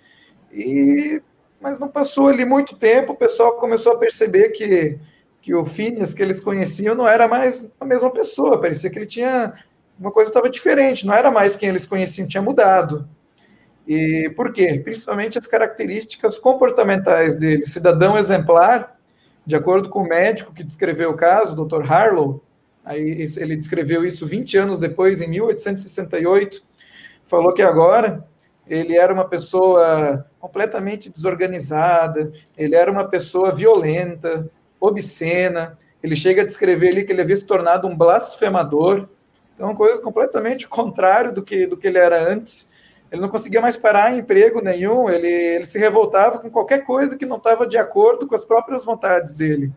e, 0.56 1.22
mas 1.60 1.78
não 1.78 1.88
passou 1.88 2.28
ali 2.28 2.44
muito 2.44 2.76
tempo, 2.76 3.12
o 3.12 3.16
pessoal 3.16 3.56
começou 3.58 3.92
a 3.92 3.98
perceber 3.98 4.50
que, 4.50 4.98
que 5.42 5.54
o 5.54 5.64
Phineas 5.64 6.14
que 6.14 6.22
eles 6.22 6.40
conheciam 6.40 6.94
não 6.94 7.06
era 7.06 7.28
mais 7.28 7.72
a 7.78 7.84
mesma 7.84 8.10
pessoa, 8.10 8.60
parecia 8.60 8.90
que 8.90 8.98
ele 8.98 9.06
tinha 9.06 9.52
uma 9.98 10.10
coisa 10.10 10.30
estava 10.30 10.48
diferente, 10.48 11.06
não 11.06 11.14
era 11.14 11.30
mais 11.30 11.56
quem 11.56 11.68
eles 11.68 11.86
conheciam, 11.86 12.28
tinha 12.28 12.42
mudado. 12.42 13.08
E 13.86 14.30
por 14.36 14.52
quê? 14.52 14.80
Principalmente 14.82 15.38
as 15.38 15.46
características 15.46 16.38
comportamentais 16.38 17.36
dele. 17.36 17.64
Cidadão 17.64 18.18
exemplar, 18.18 18.98
de 19.46 19.54
acordo 19.54 19.88
com 19.88 20.00
o 20.00 20.08
médico 20.08 20.52
que 20.52 20.64
descreveu 20.64 21.10
o 21.10 21.16
caso, 21.16 21.60
o 21.60 21.64
Dr. 21.64 21.90
Harlow, 21.90 22.42
aí 22.84 23.24
ele 23.36 23.56
descreveu 23.56 24.04
isso 24.04 24.26
20 24.26 24.58
anos 24.58 24.78
depois, 24.78 25.20
em 25.20 25.28
1868, 25.28 26.62
falou 27.24 27.52
que 27.52 27.62
agora 27.62 28.24
ele 28.68 28.96
era 28.96 29.12
uma 29.12 29.26
pessoa 29.26 30.26
completamente 30.40 31.10
desorganizada, 31.10 32.32
ele 32.56 32.74
era 32.74 32.90
uma 32.90 33.04
pessoa 33.04 33.52
violenta, 33.52 34.48
obscena, 34.80 35.78
ele 36.02 36.16
chega 36.16 36.42
a 36.42 36.46
descrever 36.46 36.88
ali 36.88 37.04
que 37.04 37.12
ele 37.12 37.22
havia 37.22 37.36
se 37.36 37.46
tornado 37.46 37.86
um 37.88 37.96
blasfemador, 37.96 39.08
então 39.54 39.74
coisas 39.74 40.02
completamente 40.02 40.66
contrário 40.68 41.32
do 41.32 41.42
que, 41.42 41.66
do 41.66 41.76
que 41.76 41.86
ele 41.86 41.98
era 41.98 42.20
antes, 42.30 42.68
ele 43.10 43.20
não 43.20 43.28
conseguia 43.28 43.60
mais 43.60 43.76
parar 43.76 44.12
em 44.12 44.18
emprego 44.18 44.60
nenhum, 44.60 45.08
ele, 45.08 45.28
ele 45.28 45.64
se 45.64 45.78
revoltava 45.78 46.38
com 46.38 46.50
qualquer 46.50 46.84
coisa 46.84 47.16
que 47.16 47.24
não 47.24 47.36
estava 47.36 47.66
de 47.66 47.78
acordo 47.78 48.26
com 48.26 48.34
as 48.34 48.44
próprias 48.44 48.84
vontades 48.84 49.32
dele. 49.32 49.72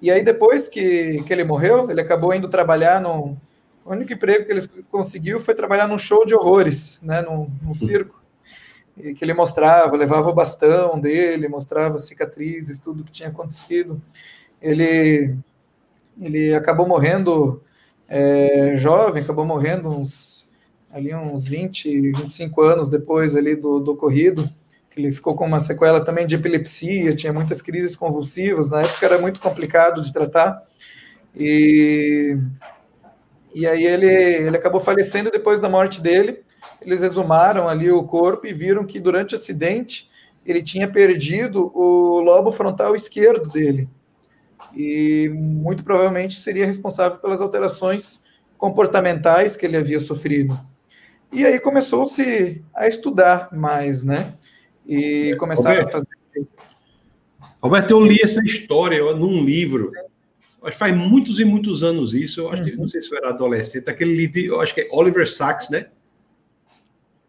E 0.00 0.10
aí, 0.10 0.22
depois 0.22 0.68
que, 0.68 1.22
que 1.22 1.32
ele 1.32 1.44
morreu, 1.44 1.90
ele 1.90 2.00
acabou 2.00 2.34
indo 2.34 2.48
trabalhar 2.48 3.00
no. 3.00 3.36
O 3.84 3.92
único 3.92 4.12
emprego 4.12 4.46
que 4.46 4.52
ele 4.52 4.66
conseguiu 4.90 5.38
foi 5.38 5.54
trabalhar 5.54 5.86
num 5.86 5.98
show 5.98 6.24
de 6.24 6.34
horrores, 6.34 7.00
né, 7.02 7.20
num, 7.22 7.50
num 7.62 7.74
circo. 7.74 8.22
Que 8.96 9.18
ele 9.20 9.34
mostrava, 9.34 9.96
levava 9.96 10.30
o 10.30 10.34
bastão 10.34 10.98
dele, 10.98 11.48
mostrava 11.48 11.98
cicatrizes, 11.98 12.80
tudo 12.80 13.04
que 13.04 13.12
tinha 13.12 13.28
acontecido. 13.28 14.00
Ele, 14.62 15.36
ele 16.20 16.54
acabou 16.54 16.86
morrendo 16.86 17.60
é, 18.08 18.74
jovem, 18.76 19.22
acabou 19.22 19.44
morrendo 19.44 19.90
uns 19.90 20.44
ali 20.94 21.12
uns 21.12 21.48
20, 21.48 22.12
25 22.12 22.62
anos 22.62 22.88
depois 22.88 23.36
ali 23.36 23.56
do, 23.56 23.80
do 23.80 23.92
ocorrido, 23.92 24.48
que 24.88 25.00
ele 25.00 25.10
ficou 25.10 25.34
com 25.34 25.44
uma 25.44 25.58
sequela 25.58 26.04
também 26.04 26.24
de 26.24 26.36
epilepsia, 26.36 27.16
tinha 27.16 27.32
muitas 27.32 27.60
crises 27.60 27.96
convulsivas, 27.96 28.70
na 28.70 28.82
época 28.82 29.04
era 29.04 29.18
muito 29.18 29.40
complicado 29.40 30.00
de 30.00 30.12
tratar, 30.12 30.62
e, 31.36 32.38
e 33.54 33.66
aí 33.66 33.84
ele, 33.84 34.06
ele 34.06 34.56
acabou 34.56 34.80
falecendo 34.80 35.30
depois 35.30 35.60
da 35.60 35.68
morte 35.68 36.00
dele, 36.00 36.42
eles 36.82 37.02
exumaram 37.02 37.68
ali 37.68 37.90
o 37.90 38.02
corpo 38.02 38.46
e 38.46 38.52
viram 38.52 38.84
que 38.84 38.98
durante 38.98 39.34
o 39.34 39.38
acidente 39.38 40.10
ele 40.44 40.62
tinha 40.62 40.88
perdido 40.88 41.70
o 41.74 42.20
lobo 42.20 42.50
frontal 42.50 42.94
esquerdo 42.94 43.48
dele, 43.48 43.88
e 44.74 45.30
muito 45.32 45.84
provavelmente 45.84 46.40
seria 46.40 46.66
responsável 46.66 47.18
pelas 47.18 47.40
alterações 47.40 48.24
comportamentais 48.58 49.56
que 49.56 49.64
ele 49.64 49.76
havia 49.76 50.00
sofrido. 50.00 50.58
E 51.32 51.44
aí 51.44 51.58
começou-se 51.58 52.62
a 52.74 52.86
estudar 52.86 53.48
mais, 53.52 54.04
né? 54.04 54.34
E 54.86 55.34
começaram 55.36 55.76
Roberto, 55.76 55.88
a 55.88 55.98
fazer. 55.98 56.48
Roberto, 57.60 57.90
eu 57.90 58.04
li 58.04 58.18
essa 58.22 58.40
história 58.44 59.02
num 59.14 59.44
livro. 59.44 59.90
Acho 60.64 60.72
que 60.72 60.78
faz 60.78 60.96
muitos 60.96 61.38
e 61.38 61.44
muitos 61.44 61.84
anos 61.84 62.14
isso. 62.14 62.40
Eu 62.40 62.50
acho 62.50 62.62
uhum. 62.62 62.70
que 62.70 62.76
não 62.76 62.88
sei 62.88 63.00
se 63.00 63.12
eu 63.12 63.18
era 63.18 63.28
adolescente. 63.28 63.88
Aquele 63.88 64.14
livro, 64.14 64.40
eu 64.40 64.60
acho 64.60 64.74
que 64.74 64.82
é 64.82 64.88
Oliver 64.90 65.28
Sacks, 65.28 65.70
né? 65.70 65.86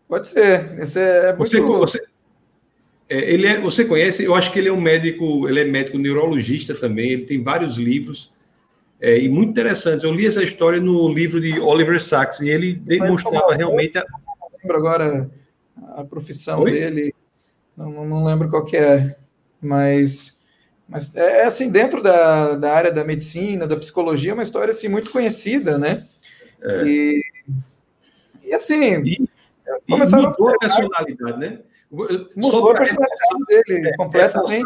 Pode 0.08 0.28
ser. 0.28 0.80
Esse 0.80 1.00
é 1.00 1.36
muito... 1.36 1.50
Você, 1.50 1.62
você, 1.62 2.02
é, 3.10 3.34
ele 3.34 3.48
é, 3.48 3.60
você 3.60 3.86
conhece? 3.86 4.24
Eu 4.24 4.36
acho 4.36 4.52
que 4.52 4.60
ele 4.60 4.69
é 4.69 4.74
um 4.74 4.82
médico. 4.82 5.48
Ele 5.48 5.60
é 5.60 5.65
médico 5.65 5.98
neurologista 5.98 6.74
também. 6.74 7.12
Ele 7.12 7.26
tem 7.26 7.43
vários 7.43 7.78
livros. 7.78 8.34
É, 9.00 9.19
e 9.19 9.28
muito 9.28 9.50
interessantes. 9.50 10.04
Eu 10.04 10.13
li 10.13 10.26
essa 10.26 10.43
história 10.43 10.80
no 10.80 11.12
livro 11.12 11.41
de 11.41 11.60
Oliver 11.60 12.02
Sacks 12.02 12.39
e 12.39 12.50
ele 12.50 12.74
demonstrava 12.74 13.54
realmente. 13.56 13.98
A... 13.98 14.02
Não 14.02 14.50
lembro 14.62 14.78
agora 14.78 15.30
a 15.95 16.04
profissão 16.04 16.62
Oi? 16.62 16.71
dele, 16.71 17.13
não, 17.76 18.06
não 18.06 18.26
lembro 18.26 18.50
qual 18.50 18.63
que 18.63 18.78
é, 18.78 19.15
mas, 19.62 20.35
mas 20.88 21.15
é, 21.15 21.41
é 21.41 21.45
assim, 21.45 21.71
dentro 21.71 22.02
da, 22.02 22.56
da 22.56 22.74
área 22.74 22.91
da 22.91 23.04
medicina, 23.04 23.67
da 23.67 23.76
psicologia, 23.76 24.32
é 24.32 24.34
uma 24.34 24.43
história 24.43 24.71
assim, 24.71 24.88
muito 24.88 25.12
conhecida, 25.12 25.78
né? 25.78 26.06
É. 26.62 26.84
E, 26.86 27.24
e 28.43 28.54
assim. 28.54 28.84
E, 29.04 29.30
começaram 29.89 30.24
e 30.24 30.28
mudou 30.28 30.50
a 30.50 30.58
personalidade, 30.58 31.39
né? 31.39 31.60
Mudou 32.36 32.71
a 32.71 32.76
personalidade 32.76 33.45
dele 33.48 33.88
é, 33.88 33.98
completamente. 33.98 34.65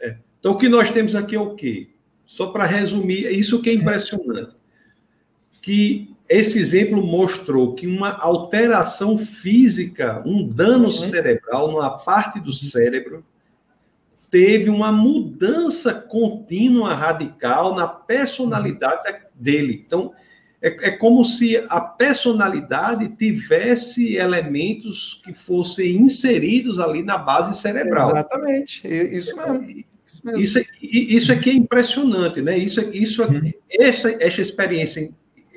É, 0.00 0.16
então, 0.38 0.52
o 0.52 0.58
que 0.58 0.68
nós 0.68 0.90
temos 0.90 1.14
aqui 1.14 1.34
é 1.34 1.40
o 1.40 1.54
quê? 1.54 1.90
Só 2.26 2.48
para 2.48 2.64
resumir, 2.64 3.26
é 3.26 3.32
isso 3.32 3.60
que 3.60 3.70
é 3.70 3.74
impressionante. 3.74 4.54
Que 5.60 6.14
esse 6.28 6.58
exemplo 6.58 7.02
mostrou 7.02 7.74
que 7.74 7.86
uma 7.86 8.16
alteração 8.18 9.18
física, 9.18 10.22
um 10.24 10.46
dano 10.46 10.84
uhum. 10.84 10.90
cerebral 10.90 11.70
numa 11.70 11.90
parte 11.98 12.40
do 12.40 12.52
cérebro, 12.52 13.24
teve 14.34 14.68
uma 14.68 14.90
mudança 14.90 15.94
contínua, 15.94 16.92
radical 16.92 17.76
na 17.76 17.86
personalidade 17.86 19.16
dele. 19.32 19.84
Então, 19.86 20.12
é, 20.60 20.88
é, 20.88 20.90
como 20.90 21.22
se 21.24 21.56
a 21.68 21.80
personalidade 21.80 23.06
tivesse 23.10 24.16
elementos 24.16 25.22
que 25.24 25.32
fossem 25.32 25.98
inseridos 25.98 26.80
ali 26.80 27.04
na 27.04 27.16
base 27.16 27.56
cerebral. 27.56 28.10
Exatamente, 28.10 28.88
isso 28.88 29.36
mesmo. 29.36 29.84
Isso, 30.36 30.58
é, 30.58 30.64
isso 30.82 31.32
aqui 31.32 31.50
é 31.50 31.54
impressionante, 31.54 32.42
né? 32.42 32.58
Isso, 32.58 32.80
isso 32.92 33.22
uhum. 33.22 33.52
essa, 33.70 34.20
essa 34.20 34.42
experiência, 34.42 35.10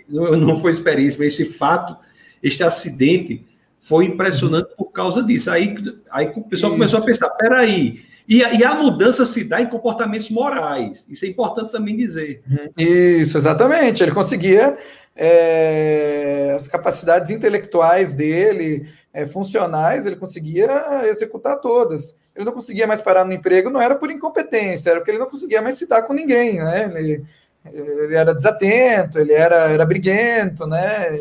não 0.07 0.61
foi 0.61 0.71
experiência, 0.71 1.17
mas 1.17 1.33
esse 1.33 1.45
fato, 1.45 1.97
este 2.43 2.63
acidente, 2.63 3.43
foi 3.79 4.05
impressionante 4.05 4.69
uhum. 4.69 4.75
por 4.77 4.91
causa 4.91 5.23
disso. 5.23 5.49
Aí, 5.49 5.75
aí 6.11 6.27
o 6.35 6.43
pessoal 6.43 6.71
isso. 6.71 6.77
começou 6.77 6.99
a 6.99 7.03
pensar: 7.03 7.29
peraí, 7.29 8.05
e 8.27 8.43
a, 8.43 8.53
e 8.53 8.63
a 8.63 8.75
mudança 8.75 9.25
se 9.25 9.43
dá 9.43 9.61
em 9.61 9.69
comportamentos 9.69 10.29
morais. 10.29 11.05
Isso 11.09 11.23
é 11.25 11.29
importante 11.29 11.71
também 11.71 11.95
dizer. 11.95 12.43
Isso, 12.77 13.37
exatamente. 13.37 14.03
Ele 14.03 14.11
conseguia 14.11 14.77
é, 15.15 16.51
as 16.53 16.67
capacidades 16.67 17.31
intelectuais 17.31 18.13
dele, 18.13 18.89
é, 19.13 19.25
funcionais, 19.25 20.05
ele 20.05 20.17
conseguia 20.17 21.07
executar 21.07 21.59
todas. 21.59 22.19
Ele 22.35 22.45
não 22.45 22.51
conseguia 22.51 22.85
mais 22.85 23.01
parar 23.01 23.25
no 23.25 23.33
emprego, 23.33 23.69
não 23.69 23.81
era 23.81 23.95
por 23.95 24.11
incompetência, 24.11 24.91
era 24.91 24.99
porque 24.99 25.09
ele 25.09 25.17
não 25.17 25.29
conseguia 25.29 25.61
mais 25.61 25.75
se 25.75 25.87
dar 25.87 26.03
com 26.03 26.13
ninguém, 26.13 26.57
né? 26.57 26.91
Ele, 26.93 27.25
ele 27.65 28.15
era 28.15 28.35
desatento, 28.35 29.17
ele 29.17 29.33
era, 29.33 29.71
era 29.71 29.85
briguento, 29.85 30.67
né? 30.67 31.19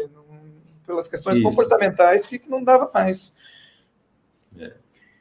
Pelas 0.87 1.09
questões 1.09 1.39
isso. 1.39 1.49
comportamentais 1.49 2.27
que, 2.27 2.39
que, 2.39 2.51
não 2.51 2.63
dava 2.63 2.91
mais. 2.93 3.37
É. 4.59 4.73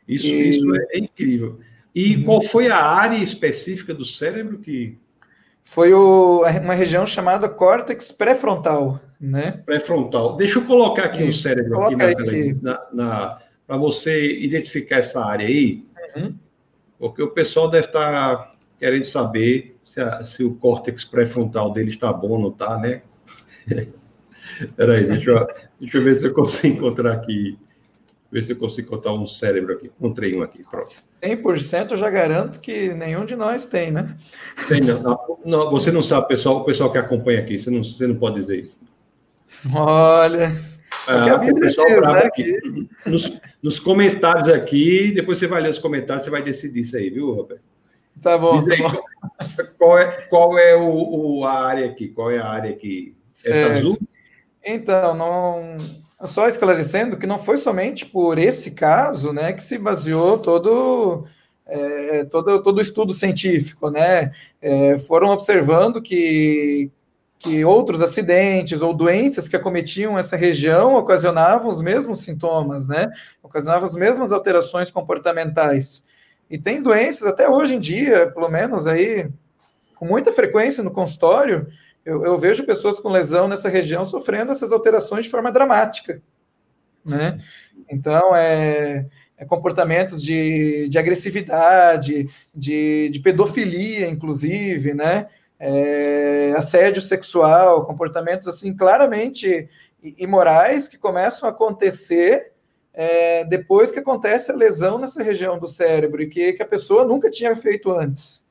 Isso, 0.07 0.27
isso 0.27 0.75
é, 0.75 0.85
é 0.95 0.99
incrível. 0.99 1.59
E 1.95 2.17
uhum. 2.17 2.23
qual 2.25 2.41
foi 2.41 2.67
a 2.67 2.77
área 2.77 3.17
específica 3.17 3.93
do 3.93 4.03
cérebro 4.03 4.59
que 4.59 4.97
foi 5.63 5.93
o, 5.93 6.43
uma 6.61 6.73
região 6.75 7.05
chamada 7.05 7.49
córtex 7.49 8.11
pré-frontal, 8.11 8.99
né? 9.19 9.63
Pré-frontal. 9.65 10.35
Deixa 10.35 10.59
eu 10.59 10.65
colocar 10.65 11.05
aqui 11.05 11.23
o 11.23 11.33
cérebro 11.33 11.81
aqui, 11.81 11.95
na, 11.95 12.05
aqui. 12.05 12.57
na, 12.61 12.87
na 12.93 13.39
para 13.65 13.77
você 13.77 14.37
identificar 14.39 14.97
essa 14.97 15.25
área 15.25 15.47
aí, 15.47 15.83
uhum. 16.15 16.35
porque 16.99 17.23
o 17.23 17.31
pessoal 17.31 17.67
deve 17.67 17.87
estar 17.87 18.37
tá 18.37 18.51
querendo 18.77 19.05
saber 19.05 19.75
se, 19.83 19.99
a, 19.99 20.23
se 20.23 20.43
o 20.43 20.53
córtex 20.53 21.03
pré-frontal 21.03 21.73
dele 21.73 21.89
está 21.89 22.13
bom 22.13 22.29
ou 22.29 22.39
não 22.39 22.49
está, 22.49 22.77
né? 22.77 23.01
Peraí, 24.75 25.05
deixa 25.05 25.31
eu, 25.31 25.47
deixa 25.79 25.97
eu 25.97 26.03
ver 26.03 26.15
se 26.15 26.27
eu 26.27 26.33
consigo 26.33 26.75
encontrar 26.75 27.13
aqui 27.13 27.57
ver 28.35 28.43
se 28.43 28.51
eu 28.51 28.57
consigo 28.57 28.89
contar 28.89 29.13
um 29.13 29.25
cérebro 29.25 29.73
aqui. 29.73 29.85
Encontrei 29.85 30.35
um 30.35 30.43
aqui, 30.43 30.61
pronto. 30.69 30.85
100% 31.23 31.91
eu 31.91 31.97
já 31.97 32.09
garanto 32.09 32.59
que 32.59 32.93
nenhum 32.93 33.25
de 33.25 33.33
nós 33.33 33.65
tem, 33.65 33.91
né? 33.91 34.17
Tem, 34.67 34.81
não. 34.81 35.37
não 35.45 35.69
você 35.69 35.89
não 35.89 36.01
sabe, 36.01 36.27
pessoal, 36.27 36.57
o 36.57 36.65
pessoal 36.65 36.91
que 36.91 36.97
acompanha 36.97 37.39
aqui, 37.39 37.57
você 37.57 37.71
não, 37.71 37.81
você 37.81 38.05
não 38.05 38.15
pode 38.15 38.35
dizer 38.35 38.59
isso. 38.59 38.77
Olha. 39.73 40.51
Ah, 41.07 41.37
diz, 41.37 41.77
né, 41.77 42.19
aqui, 42.25 42.59
nos, 43.05 43.39
nos, 43.63 43.79
comentários 43.79 44.49
aqui, 44.49 45.13
depois 45.13 45.37
você 45.37 45.47
vai 45.47 45.61
ler 45.61 45.69
os 45.69 45.79
comentários, 45.79 46.25
você 46.25 46.29
vai 46.29 46.41
decidir 46.41 46.81
isso 46.81 46.97
aí, 46.97 47.09
viu, 47.09 47.33
Roberto? 47.33 47.63
Tá 48.21 48.37
bom. 48.37 48.61
Diz 48.61 48.71
aí, 48.71 48.81
tá 48.81 48.89
bom. 48.89 49.03
Qual, 49.77 49.97
é, 49.97 50.11
qual 50.27 50.59
é 50.59 50.75
o, 50.75 51.39
o, 51.39 51.45
a 51.45 51.65
área 51.65 51.85
aqui? 51.85 52.09
Qual 52.09 52.29
é 52.31 52.39
a 52.39 52.47
área 52.47 52.71
aqui? 52.71 53.15
Essa 53.45 53.71
azul? 53.71 53.97
Então, 54.63 55.13
não, 55.15 55.77
só 56.23 56.47
esclarecendo 56.47 57.17
que 57.17 57.27
não 57.27 57.37
foi 57.37 57.57
somente 57.57 58.05
por 58.05 58.37
esse 58.37 58.71
caso 58.71 59.33
né, 59.33 59.51
que 59.51 59.63
se 59.63 59.77
baseou 59.77 60.37
todo, 60.37 61.25
é, 61.65 62.23
todo, 62.25 62.63
todo 62.63 62.77
o 62.77 62.81
estudo 62.81 63.13
científico. 63.13 63.89
Né? 63.89 64.31
É, 64.61 64.97
foram 64.97 65.29
observando 65.29 66.01
que, 66.01 66.89
que 67.37 67.65
outros 67.65 68.01
acidentes 68.01 68.81
ou 68.81 68.93
doenças 68.93 69.47
que 69.47 69.55
acometiam 69.55 70.17
essa 70.17 70.37
região 70.37 70.95
ocasionavam 70.95 71.69
os 71.69 71.81
mesmos 71.81 72.19
sintomas, 72.19 72.87
né? 72.87 73.11
ocasionavam 73.43 73.87
as 73.87 73.95
mesmas 73.95 74.31
alterações 74.31 74.89
comportamentais. 74.89 76.05
E 76.49 76.57
tem 76.57 76.81
doenças 76.81 77.27
até 77.27 77.49
hoje 77.49 77.75
em 77.75 77.79
dia, 77.79 78.31
pelo 78.31 78.49
menos 78.49 78.87
aí, 78.87 79.27
com 79.95 80.05
muita 80.05 80.31
frequência 80.31 80.83
no 80.83 80.91
consultório, 80.91 81.67
eu, 82.05 82.23
eu, 82.23 82.37
vejo 82.37 82.65
pessoas 82.65 82.99
com 82.99 83.09
lesão 83.09 83.47
nessa 83.47 83.67
região 83.67 84.05
sofrendo 84.05 84.51
essas 84.51 84.71
alterações 84.71 85.25
de 85.25 85.31
forma 85.31 85.51
dramática, 85.51 86.21
né? 87.03 87.41
Então, 87.89 88.35
é, 88.35 89.07
é 89.37 89.45
comportamentos 89.45 90.21
de, 90.21 90.87
de 90.87 90.99
agressividade, 90.99 92.25
de, 92.53 93.09
de, 93.09 93.19
pedofilia, 93.19 94.07
inclusive, 94.07 94.93
né? 94.93 95.27
É, 95.59 96.53
assédio 96.55 97.01
sexual, 97.01 97.85
comportamentos 97.85 98.47
assim 98.47 98.75
claramente 98.75 99.67
imorais 100.17 100.87
que 100.87 100.97
começam 100.97 101.47
a 101.49 101.51
acontecer 101.51 102.51
é, 102.93 103.43
depois 103.45 103.91
que 103.91 103.99
acontece 103.99 104.51
a 104.51 104.55
lesão 104.55 104.97
nessa 104.97 105.23
região 105.23 105.57
do 105.57 105.67
cérebro 105.67 106.21
e 106.21 106.27
que, 106.27 106.53
que 106.53 106.63
a 106.63 106.67
pessoa 106.67 107.03
nunca 107.03 107.29
tinha 107.29 107.55
feito 107.55 107.91
antes. 107.91 108.45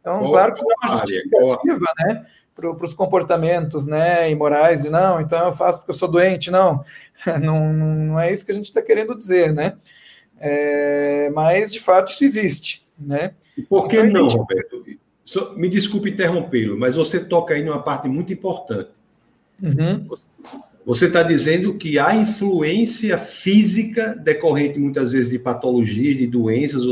Então, 0.00 0.20
claro 0.30 0.52
que 0.52 0.58
isso 0.58 0.66
é 0.70 0.86
uma 0.86 0.98
justificativa, 0.98 1.92
né? 1.98 2.26
Para 2.54 2.86
os 2.86 2.94
comportamentos 2.94 3.86
né, 3.86 4.30
imorais, 4.30 4.84
e 4.84 4.90
não, 4.90 5.20
então 5.20 5.46
eu 5.46 5.52
faço 5.52 5.78
porque 5.78 5.90
eu 5.90 5.96
sou 5.96 6.08
doente, 6.08 6.50
não. 6.50 6.84
Não, 7.40 7.72
não 7.72 8.18
é 8.18 8.32
isso 8.32 8.44
que 8.44 8.50
a 8.50 8.54
gente 8.54 8.66
está 8.66 8.82
querendo 8.82 9.16
dizer, 9.16 9.52
né? 9.52 9.76
É, 10.36 11.30
mas, 11.32 11.72
de 11.72 11.78
fato, 11.78 12.10
isso 12.10 12.24
existe, 12.24 12.82
né? 12.98 13.34
E 13.56 13.62
por 13.62 13.86
que 13.86 13.96
então, 13.96 14.22
não, 14.22 14.28
gente... 14.28 14.38
Roberto? 14.38 14.84
Me 15.56 15.68
desculpe 15.68 16.10
interrompê-lo, 16.10 16.76
mas 16.76 16.96
você 16.96 17.24
toca 17.24 17.54
aí 17.54 17.64
numa 17.64 17.80
parte 17.80 18.08
muito 18.08 18.32
importante. 18.32 18.90
Uhum. 19.62 20.08
Você 20.84 21.06
está 21.06 21.22
dizendo 21.22 21.74
que 21.74 21.98
há 21.98 22.14
influência 22.14 23.16
física 23.16 24.14
decorrente 24.22 24.78
muitas 24.78 25.12
vezes 25.12 25.30
de 25.30 25.38
patologias, 25.38 26.16
de 26.16 26.26
doenças, 26.26 26.82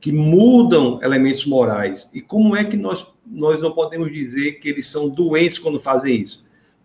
que 0.00 0.10
mudam 0.10 0.98
elementos 1.02 1.46
morais. 1.46 2.10
E 2.12 2.20
como 2.20 2.56
é 2.56 2.64
que 2.64 2.76
nós, 2.76 3.06
nós 3.32 3.60
não 3.60 3.72
podemos 3.72 4.12
dizer 4.12 4.52
que 4.60 4.68
eles 4.68 4.86
são 4.86 5.08
doentes 5.08 5.58
quando 5.58 5.80
fazem 5.80 6.20
isso? 6.20 6.44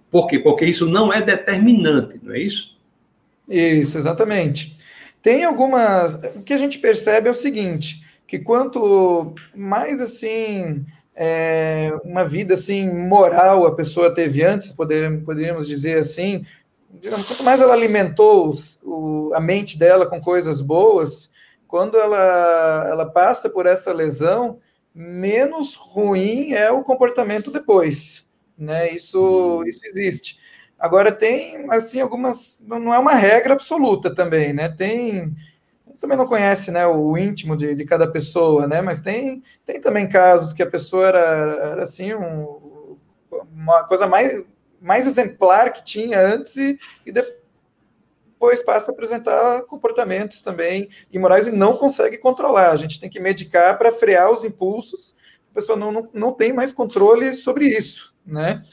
Por 0.10 0.28
quê? 0.28 0.40
Porque 0.40 0.66
isso 0.66 0.86
não 0.86 1.12
é 1.12 1.22
determinante, 1.22 2.20
não 2.24 2.34
é 2.34 2.40
isso? 2.40 2.78
Isso, 3.48 3.98
exatamente. 3.98 4.78
Tem 5.22 5.44
algumas. 5.44 6.16
O 6.36 6.44
que 6.44 6.54
a 6.54 6.58
gente 6.58 6.80
percebe 6.80 7.28
é 7.28 7.32
o 7.32 7.36
seguinte: 7.36 8.04
que 8.26 8.40
quanto 8.40 9.34
mais 9.56 10.02
assim 10.02 10.86
é, 11.16 11.92
uma 12.04 12.24
vida 12.26 12.54
assim 12.54 12.88
moral 12.90 13.66
a 13.66 13.76
pessoa 13.76 14.14
teve 14.14 14.44
antes, 14.44 14.72
poder, 14.72 15.24
poderíamos 15.24 15.68
dizer 15.68 15.98
assim, 15.98 16.46
quanto 17.10 17.44
mais 17.44 17.62
ela 17.62 17.74
alimentou 17.74 18.54
a 19.34 19.40
mente 19.40 19.80
dela 19.80 20.06
com 20.06 20.22
coisas 20.22 20.62
boas, 20.62 21.32
quando 21.68 21.98
ela, 21.98 22.88
ela 22.88 23.06
passa 23.06 23.50
por 23.50 23.66
essa 23.66 23.92
lesão, 23.92 24.60
menos 24.98 25.76
ruim 25.76 26.54
é 26.54 26.72
o 26.72 26.82
comportamento 26.82 27.52
depois, 27.52 28.28
né? 28.58 28.90
Isso, 28.92 29.64
isso 29.68 29.82
existe. 29.86 30.40
Agora 30.80 31.12
tem 31.12 31.68
assim 31.72 32.02
algumas, 32.02 32.66
não 32.68 32.92
é 32.92 32.98
uma 32.98 33.14
regra 33.14 33.54
absoluta 33.54 34.14
também, 34.14 34.54
né? 34.54 34.70
Tem 34.70 35.36
também 36.00 36.18
não 36.18 36.28
conhece 36.28 36.70
né, 36.70 36.86
o 36.86 37.18
íntimo 37.18 37.58
de, 37.58 37.74
de 37.74 37.84
cada 37.84 38.08
pessoa, 38.08 38.68
né? 38.68 38.82
Mas 38.82 39.02
tem, 39.02 39.42
tem 39.66 39.82
também 39.82 40.08
casos 40.08 40.54
que 40.54 40.62
a 40.62 40.70
pessoa 40.70 41.08
era, 41.08 41.20
era 41.72 41.84
assim, 41.84 42.14
um, 42.14 42.98
uma 43.52 43.84
coisa 43.84 44.06
mais, 44.06 44.44
mais 44.80 45.08
exemplar 45.08 45.74
que 45.74 45.84
tinha 45.84 46.20
antes 46.20 46.56
e, 46.56 46.80
e 47.04 47.12
depois 47.12 47.38
passa 48.63 48.91
a 48.91 48.93
apresentar 48.93 49.63
comportamentos 49.63 50.41
também 50.41 50.89
imorais 51.12 51.47
e 51.47 51.52
não 51.52 51.76
consegue 51.78 52.17
controlar. 52.17 52.71
A 52.71 52.76
gente 52.76 53.00
tem 53.00 53.10
que 53.10 53.19
medicar 53.19 53.78
para 53.78 53.91
frear 53.91 54.32
os 54.32 54.43
impulsos, 54.43 55.15
a 55.52 55.56
pessoa 55.56 55.78
não, 55.78 55.91
não, 55.91 56.10
não 56.13 56.32
tem 56.32 56.54
mais 56.54 56.71
controle 56.71 57.34
sobre 57.34 57.67
isso, 57.67 58.15
né? 58.26 58.63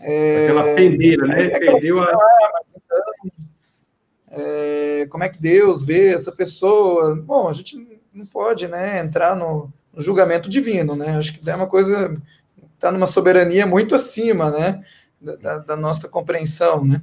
É, 0.00 0.44
Aquela 0.44 0.74
peneira, 0.74 1.26
né? 1.26 1.46
É, 1.46 1.58
Perdeu 1.58 2.02
a. 2.02 2.06
Ah, 2.06 2.60
então, 2.76 3.32
é, 4.32 5.06
como 5.08 5.22
é 5.22 5.28
que 5.28 5.40
Deus 5.40 5.84
vê 5.84 6.12
essa 6.12 6.32
pessoa. 6.32 7.14
Bom, 7.14 7.48
a 7.48 7.52
gente 7.52 8.00
não 8.12 8.26
pode 8.26 8.66
né, 8.66 9.00
entrar 9.00 9.36
no, 9.36 9.72
no 9.92 10.02
julgamento 10.02 10.48
divino, 10.48 10.96
né? 10.96 11.16
Acho 11.16 11.38
que 11.38 11.48
é 11.48 11.54
uma 11.54 11.68
coisa 11.68 12.20
está 12.84 12.92
numa 12.92 13.06
soberania 13.06 13.66
muito 13.66 13.94
acima, 13.94 14.50
né, 14.50 14.84
da, 15.20 15.58
da, 15.58 15.76
nossa 15.76 16.06
compreensão, 16.06 16.84
né? 16.84 17.00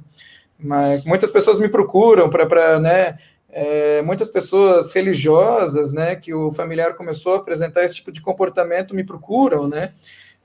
Mas 0.62 1.04
muitas 1.04 1.30
pessoas 1.30 1.58
me 1.58 1.68
procuram 1.68 2.30
para, 2.30 2.78
né, 2.78 3.18
é, 3.50 4.00
muitas 4.02 4.30
pessoas 4.30 4.92
religiosas, 4.92 5.92
né, 5.92 6.16
que 6.16 6.32
o 6.32 6.52
familiar 6.52 6.94
começou 6.94 7.34
a 7.34 7.38
apresentar 7.38 7.84
esse 7.84 7.96
tipo 7.96 8.12
de 8.12 8.22
comportamento 8.22 8.94
me 8.94 9.04
procuram, 9.04 9.68
né? 9.68 9.92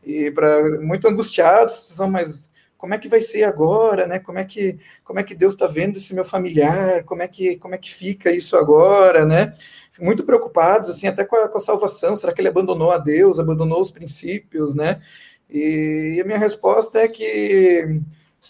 E 0.03 0.31
para 0.31 0.79
muito 0.79 1.07
angustiados, 1.07 1.75
são 1.75 2.09
mais 2.09 2.51
como 2.77 2.93
é 2.93 2.97
que 2.97 3.07
vai 3.09 3.19
ser 3.19 3.43
agora, 3.43 4.05
né? 4.07 4.19
Como 4.19 4.37
é 4.39 4.45
que 4.45 4.77
como 5.03 5.19
é 5.19 5.23
que 5.23 5.35
Deus 5.35 5.53
está 5.53 5.67
vendo 5.67 5.97
esse 5.97 6.13
meu 6.13 6.23
familiar? 6.23 7.03
Como 7.03 7.21
é 7.21 7.27
que 7.27 7.57
como 7.57 7.75
é 7.75 7.77
que 7.77 7.93
fica 7.93 8.31
isso 8.31 8.55
agora, 8.55 9.25
né? 9.25 9.53
Muito 9.99 10.23
preocupados 10.23 10.89
assim 10.89 11.07
até 11.07 11.23
com 11.25 11.35
a, 11.35 11.49
com 11.49 11.57
a 11.57 11.61
salvação. 11.61 12.15
Será 12.15 12.31
que 12.33 12.39
ele 12.39 12.47
abandonou 12.49 12.91
a 12.91 12.97
Deus? 12.97 13.39
Abandonou 13.39 13.81
os 13.81 13.91
princípios, 13.91 14.75
né? 14.75 15.01
E, 15.49 16.19
a 16.21 16.25
minha 16.25 16.37
resposta 16.37 16.99
é 16.99 17.07
que 17.07 18.01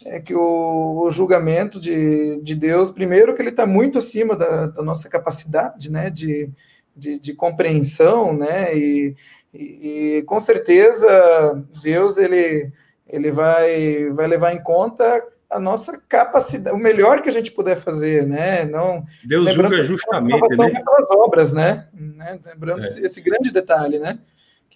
é 0.06 0.20
que 0.20 0.36
o, 0.36 1.04
o 1.06 1.12
julgamento 1.12 1.80
de, 1.80 2.40
de 2.42 2.56
Deus, 2.56 2.92
primeiro 2.92 3.34
que 3.36 3.42
ele 3.42 3.50
está 3.50 3.66
muito 3.66 3.98
acima 3.98 4.36
da, 4.36 4.68
da, 4.68 4.84
nossa 4.84 5.10
capacidade, 5.10 5.92
né? 5.92 6.10
De, 6.10 6.50
de, 6.96 7.20
de 7.20 7.34
compreensão, 7.34 8.34
né? 8.34 8.76
E, 8.78 9.16
e, 9.54 10.18
e 10.18 10.24
com 10.24 10.40
certeza 10.40 11.64
Deus 11.82 12.18
ele 12.18 12.72
ele 13.10 13.32
vai, 13.32 14.10
vai 14.12 14.28
levar 14.28 14.54
em 14.54 14.62
conta 14.62 15.24
a 15.50 15.60
nossa 15.60 16.02
capacidade, 16.10 16.76
o 16.76 16.80
melhor 16.80 17.22
que 17.22 17.30
a 17.30 17.32
gente 17.32 17.52
puder 17.52 17.78
fazer, 17.78 18.28
né? 18.28 18.66
Não, 18.66 19.06
Deus 19.24 19.54
julga 19.54 19.82
justamente, 19.82 20.58
né? 20.58 20.84
Pelas 20.84 21.12
obras, 21.12 21.54
né? 21.54 21.88
né? 21.94 22.38
Lembrando 22.46 22.82
é. 22.82 22.84
esse, 22.84 23.04
esse, 23.04 23.22
grande 23.22 23.50
detalhe, 23.50 23.98
né? 23.98 24.20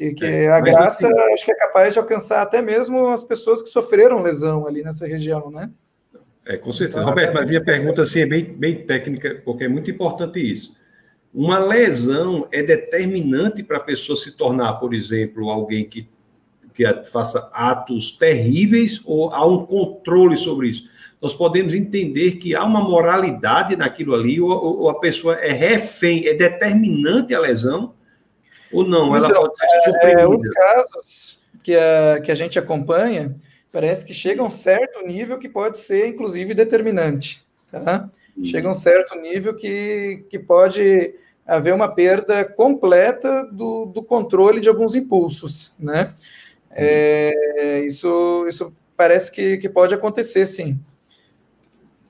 Que, 0.02 0.14
que 0.16 0.26
é. 0.26 0.52
a 0.52 0.60
graça 0.60 1.08
assim, 1.08 1.34
acho 1.34 1.46
que 1.46 1.52
é 1.52 1.56
capaz 1.56 1.94
de 1.94 2.00
alcançar 2.00 2.42
até 2.42 2.60
mesmo 2.60 3.10
as 3.10 3.24
pessoas 3.24 3.62
que 3.62 3.70
sofreram 3.70 4.20
lesão 4.20 4.66
ali 4.66 4.82
nessa 4.82 5.06
região, 5.06 5.52
né? 5.52 5.70
É, 6.44 6.58
com 6.58 6.72
certeza. 6.72 7.02
Então, 7.02 7.10
Roberto, 7.10 7.36
mas 7.36 7.48
minha 7.48 7.64
pergunta 7.64 8.02
assim, 8.02 8.22
é 8.22 8.26
bem, 8.26 8.46
bem 8.46 8.84
técnica, 8.84 9.40
porque 9.46 9.66
é 9.66 9.68
muito 9.68 9.92
importante 9.92 10.40
isso. 10.40 10.76
Uma 11.32 11.60
lesão 11.60 12.48
é 12.52 12.64
determinante 12.64 13.62
para 13.62 13.78
a 13.78 13.82
pessoa 13.82 14.16
se 14.16 14.36
tornar, 14.36 14.74
por 14.80 14.96
exemplo, 14.96 15.52
alguém 15.52 15.88
que 15.88 16.10
que 16.74 16.84
faça 17.12 17.52
atos 17.54 18.14
terríveis 18.14 19.02
ou 19.06 19.32
há 19.32 19.46
um 19.46 19.66
controle 19.66 20.36
sobre 20.36 20.70
isso? 20.70 20.90
Nós 21.22 21.34
podemos 21.34 21.76
entender 21.76 22.38
que 22.38 22.56
há 22.56 22.64
uma 22.64 22.82
moralidade 22.82 23.76
naquilo 23.76 24.16
ali, 24.16 24.42
ou, 24.42 24.50
ou 24.50 24.90
a 24.90 25.00
pessoa 25.00 25.36
é 25.36 25.52
refém, 25.52 26.26
é 26.26 26.34
determinante 26.34 27.36
a 27.36 27.40
lesão, 27.40 27.94
ou 28.72 28.88
não? 28.88 29.16
Ela 29.16 29.30
então, 29.30 29.42
pode 29.42 29.58
ser 29.58 29.66
é, 29.66 29.82
suprimida. 29.82 30.22
É, 30.22 30.28
os 30.28 30.50
casos 30.50 31.42
que 31.64 31.76
a, 31.76 32.22
que 32.24 32.32
a 32.32 32.36
gente 32.36 32.58
acompanha, 32.58 33.36
parece 33.72 34.06
que 34.06 34.14
chega 34.14 34.42
a 34.42 34.46
um 34.46 34.52
certo 34.52 35.06
nível 35.06 35.38
que 35.38 35.50
pode 35.50 35.78
ser, 35.78 36.08
inclusive, 36.08 36.54
determinante. 36.54 37.44
Tá? 37.72 38.10
Uhum. 38.36 38.46
Chega 38.46 38.68
a 38.68 38.72
um 38.72 38.76
certo 38.76 39.16
nível 39.16 39.56
que, 39.56 40.26
que 40.30 40.40
pode 40.40 41.14
haver 41.46 41.74
uma 41.74 41.88
perda 41.88 42.46
completa 42.46 43.44
do, 43.52 43.86
do 43.86 44.02
controle 44.04 44.62
de 44.62 44.70
alguns 44.70 44.96
impulsos, 44.96 45.74
né? 45.80 46.14
É, 46.74 47.84
isso, 47.86 48.46
isso 48.48 48.74
parece 48.96 49.32
que, 49.32 49.58
que 49.58 49.68
pode 49.68 49.94
acontecer, 49.94 50.46
sim. 50.46 50.80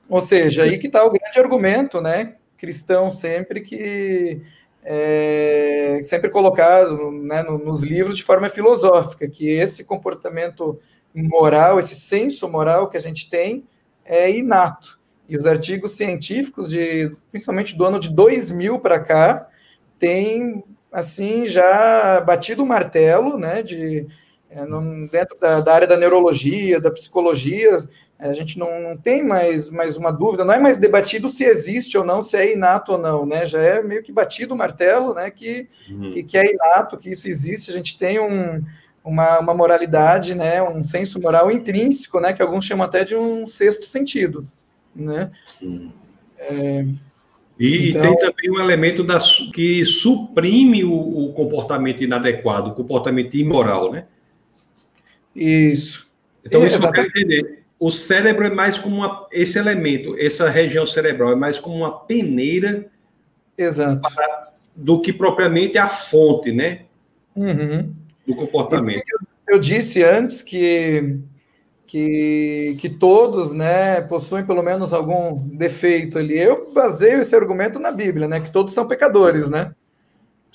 Ou 0.08 0.20
seja, 0.20 0.64
aí 0.64 0.78
que 0.78 0.86
está 0.86 1.04
o 1.04 1.10
grande 1.10 1.40
argumento, 1.40 2.00
né, 2.00 2.34
cristão 2.56 3.10
sempre 3.10 3.62
que 3.62 4.40
é, 4.84 6.00
sempre 6.02 6.28
colocado 6.28 7.10
né, 7.12 7.42
nos 7.42 7.82
livros 7.82 8.16
de 8.16 8.24
forma 8.24 8.48
filosófica, 8.48 9.28
que 9.28 9.48
esse 9.48 9.84
comportamento 9.84 10.78
moral, 11.14 11.78
esse 11.78 11.94
senso 11.94 12.48
moral 12.48 12.88
que 12.88 12.96
a 12.96 13.00
gente 13.00 13.28
tem 13.30 13.64
é 14.04 14.30
inato. 14.30 14.98
E 15.28 15.36
os 15.36 15.46
artigos 15.46 15.92
científicos, 15.92 16.70
de, 16.70 17.14
principalmente 17.30 17.76
do 17.76 17.84
ano 17.84 17.98
de 17.98 18.12
2000 18.12 18.80
para 18.80 18.98
cá, 18.98 19.48
têm 19.98 20.64
assim 20.90 21.46
já 21.46 22.20
batido 22.20 22.62
o 22.62 22.66
martelo, 22.66 23.38
né, 23.38 23.62
de 23.62 24.06
é, 24.50 24.66
dentro 25.10 25.38
da, 25.38 25.60
da, 25.60 25.72
área 25.72 25.86
da 25.86 25.96
neurologia, 25.96 26.78
da 26.78 26.90
psicologia, 26.90 27.78
a 28.28 28.32
gente 28.32 28.58
não, 28.58 28.80
não, 28.80 28.96
tem 28.96 29.24
mais, 29.24 29.68
mais 29.68 29.96
uma 29.96 30.12
dúvida, 30.12 30.44
não 30.44 30.54
é 30.54 30.60
mais 30.60 30.78
debatido 30.78 31.28
se 31.28 31.44
existe 31.44 31.98
ou 31.98 32.04
não, 32.04 32.22
se 32.22 32.36
é 32.36 32.52
inato 32.52 32.92
ou 32.92 32.98
não, 32.98 33.26
né? 33.26 33.44
Já 33.44 33.60
é 33.60 33.82
meio 33.82 34.02
que 34.02 34.12
batido 34.12 34.54
o 34.54 34.56
martelo, 34.56 35.12
né? 35.14 35.30
Que, 35.30 35.68
uhum. 35.90 36.10
que, 36.10 36.22
que, 36.22 36.38
é 36.38 36.52
inato, 36.52 36.96
que 36.96 37.10
isso 37.10 37.28
existe, 37.28 37.70
a 37.70 37.74
gente 37.74 37.98
tem 37.98 38.20
um, 38.20 38.62
uma, 39.04 39.40
uma 39.40 39.54
moralidade, 39.54 40.34
né? 40.34 40.62
Um 40.62 40.84
senso 40.84 41.20
moral 41.20 41.50
intrínseco, 41.50 42.20
né? 42.20 42.32
Que 42.32 42.42
alguns 42.42 42.64
chamam 42.64 42.86
até 42.86 43.02
de 43.02 43.16
um 43.16 43.46
sexto 43.46 43.84
sentido, 43.84 44.40
né? 44.94 45.30
Uhum. 45.60 45.90
É, 46.38 46.84
e, 47.58 47.90
então, 47.90 48.02
tem 48.02 48.18
também 48.18 48.50
um 48.50 48.60
elemento 48.60 49.04
da, 49.04 49.18
que 49.52 49.84
suprime 49.84 50.84
o, 50.84 50.92
o 50.92 51.32
comportamento 51.32 52.02
inadequado, 52.02 52.70
o 52.70 52.74
comportamento 52.74 53.36
imoral, 53.36 53.92
né? 53.92 54.06
Isso. 55.34 56.06
Então, 56.44 56.66
isso 56.66 56.84
eu 56.84 56.92
quero 56.92 57.06
entender. 57.08 57.61
O 57.82 57.90
cérebro 57.90 58.44
é 58.44 58.48
mais 58.48 58.78
como 58.78 58.98
uma, 58.98 59.26
esse 59.32 59.58
elemento, 59.58 60.14
essa 60.16 60.48
região 60.48 60.86
cerebral 60.86 61.32
é 61.32 61.34
mais 61.34 61.58
como 61.58 61.78
uma 61.78 61.98
peneira 61.98 62.88
Exato. 63.58 64.00
Para, 64.00 64.52
do 64.76 65.00
que 65.00 65.12
propriamente 65.12 65.76
a 65.76 65.88
fonte, 65.88 66.52
né? 66.52 66.82
Uhum. 67.34 67.92
Do 68.24 68.36
comportamento. 68.36 69.02
Eu, 69.10 69.54
eu 69.54 69.58
disse 69.58 70.00
antes 70.04 70.44
que, 70.44 71.18
que, 71.84 72.76
que 72.78 72.88
todos 72.88 73.52
né, 73.52 74.00
possuem 74.02 74.46
pelo 74.46 74.62
menos 74.62 74.92
algum 74.92 75.34
defeito 75.34 76.18
ali. 76.18 76.38
Eu 76.38 76.72
baseio 76.72 77.22
esse 77.22 77.34
argumento 77.34 77.80
na 77.80 77.90
Bíblia, 77.90 78.28
né? 78.28 78.38
Que 78.38 78.52
todos 78.52 78.72
são 78.72 78.86
pecadores, 78.86 79.50
né? 79.50 79.74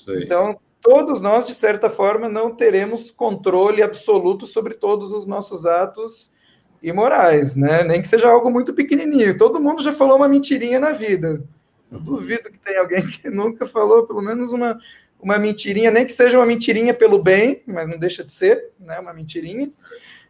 Então, 0.07 0.57
todos 0.81 1.19
nós, 1.19 1.45
de 1.45 1.53
certa 1.53 1.89
forma, 1.89 2.29
não 2.29 2.55
teremos 2.55 3.11
controle 3.11 3.83
absoluto 3.83 4.47
sobre 4.47 4.75
todos 4.75 5.11
os 5.11 5.27
nossos 5.27 5.65
atos 5.65 6.37
imorais, 6.81 7.55
né? 7.55 7.83
Nem 7.83 8.01
que 8.01 8.07
seja 8.07 8.29
algo 8.29 8.49
muito 8.49 8.73
pequenininho. 8.73 9.37
Todo 9.37 9.59
mundo 9.59 9.81
já 9.81 9.91
falou 9.91 10.17
uma 10.17 10.27
mentirinha 10.27 10.79
na 10.79 10.91
vida. 10.91 11.43
Eu 11.91 11.99
duvido 11.99 12.51
que 12.51 12.59
tenha 12.59 12.79
alguém 12.79 13.05
que 13.07 13.29
nunca 13.29 13.65
falou 13.65 14.05
pelo 14.05 14.21
menos 14.21 14.51
uma, 14.51 14.79
uma 15.19 15.37
mentirinha, 15.37 15.91
nem 15.91 16.05
que 16.05 16.13
seja 16.13 16.37
uma 16.37 16.45
mentirinha 16.45 16.93
pelo 16.93 17.21
bem, 17.21 17.61
mas 17.65 17.87
não 17.87 17.97
deixa 17.97 18.23
de 18.23 18.31
ser, 18.31 18.71
né? 18.79 18.99
Uma 18.99 19.13
mentirinha. 19.13 19.69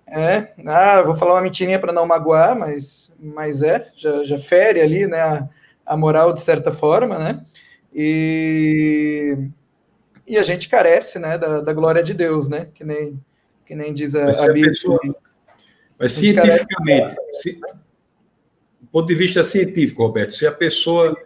É, 0.09 0.53
ah, 0.65 1.01
vou 1.01 1.13
falar 1.13 1.33
uma 1.33 1.41
mentirinha 1.41 1.79
para 1.79 1.91
não 1.91 2.05
magoar, 2.05 2.57
mas, 2.57 3.13
mas 3.19 3.61
é, 3.61 3.89
já, 3.95 4.23
já 4.23 4.37
fere 4.37 4.79
ali, 4.79 5.05
né? 5.05 5.19
A, 5.19 5.49
a 5.85 5.97
moral 5.97 6.33
de 6.33 6.41
certa 6.41 6.71
forma, 6.71 7.17
né? 7.17 7.45
E, 7.93 9.37
e 10.25 10.37
a 10.37 10.43
gente 10.43 10.69
carece, 10.69 11.19
né? 11.19 11.37
Da, 11.37 11.61
da 11.61 11.73
glória 11.73 12.03
de 12.03 12.13
Deus, 12.13 12.47
né? 12.47 12.69
Que 12.73 12.83
nem, 12.83 13.19
que 13.65 13.75
nem 13.75 13.93
diz 13.93 14.15
a, 14.15 14.29
a 14.29 14.53
Bíblia. 14.53 14.71
Mas 15.99 16.11
cientificamente, 16.11 17.15
se, 17.33 17.53
do 17.53 18.87
ponto 18.91 19.07
de 19.07 19.15
vista 19.15 19.43
científico, 19.43 20.03
Roberto, 20.03 20.33
se 20.33 20.45
a 20.45 20.51
pessoa, 20.51 21.17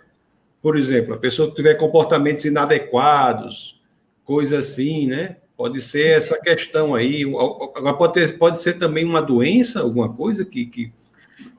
por 0.61 0.77
exemplo, 0.77 1.13
a 1.13 1.17
pessoa 1.17 1.53
tiver 1.53 1.75
comportamentos 1.75 2.45
inadequados, 2.45 3.81
coisa 4.23 4.59
assim, 4.59 5.07
né? 5.07 5.37
Pode 5.57 5.81
ser 5.81 6.17
essa 6.17 6.39
questão 6.39 6.95
aí. 6.95 7.23
Agora, 7.75 7.93
pode, 7.95 8.13
ter, 8.13 8.37
pode 8.37 8.59
ser 8.59 8.79
também 8.79 9.05
uma 9.05 9.21
doença, 9.21 9.81
alguma 9.81 10.11
coisa 10.11 10.45
que. 10.45 10.65
que... 10.65 10.93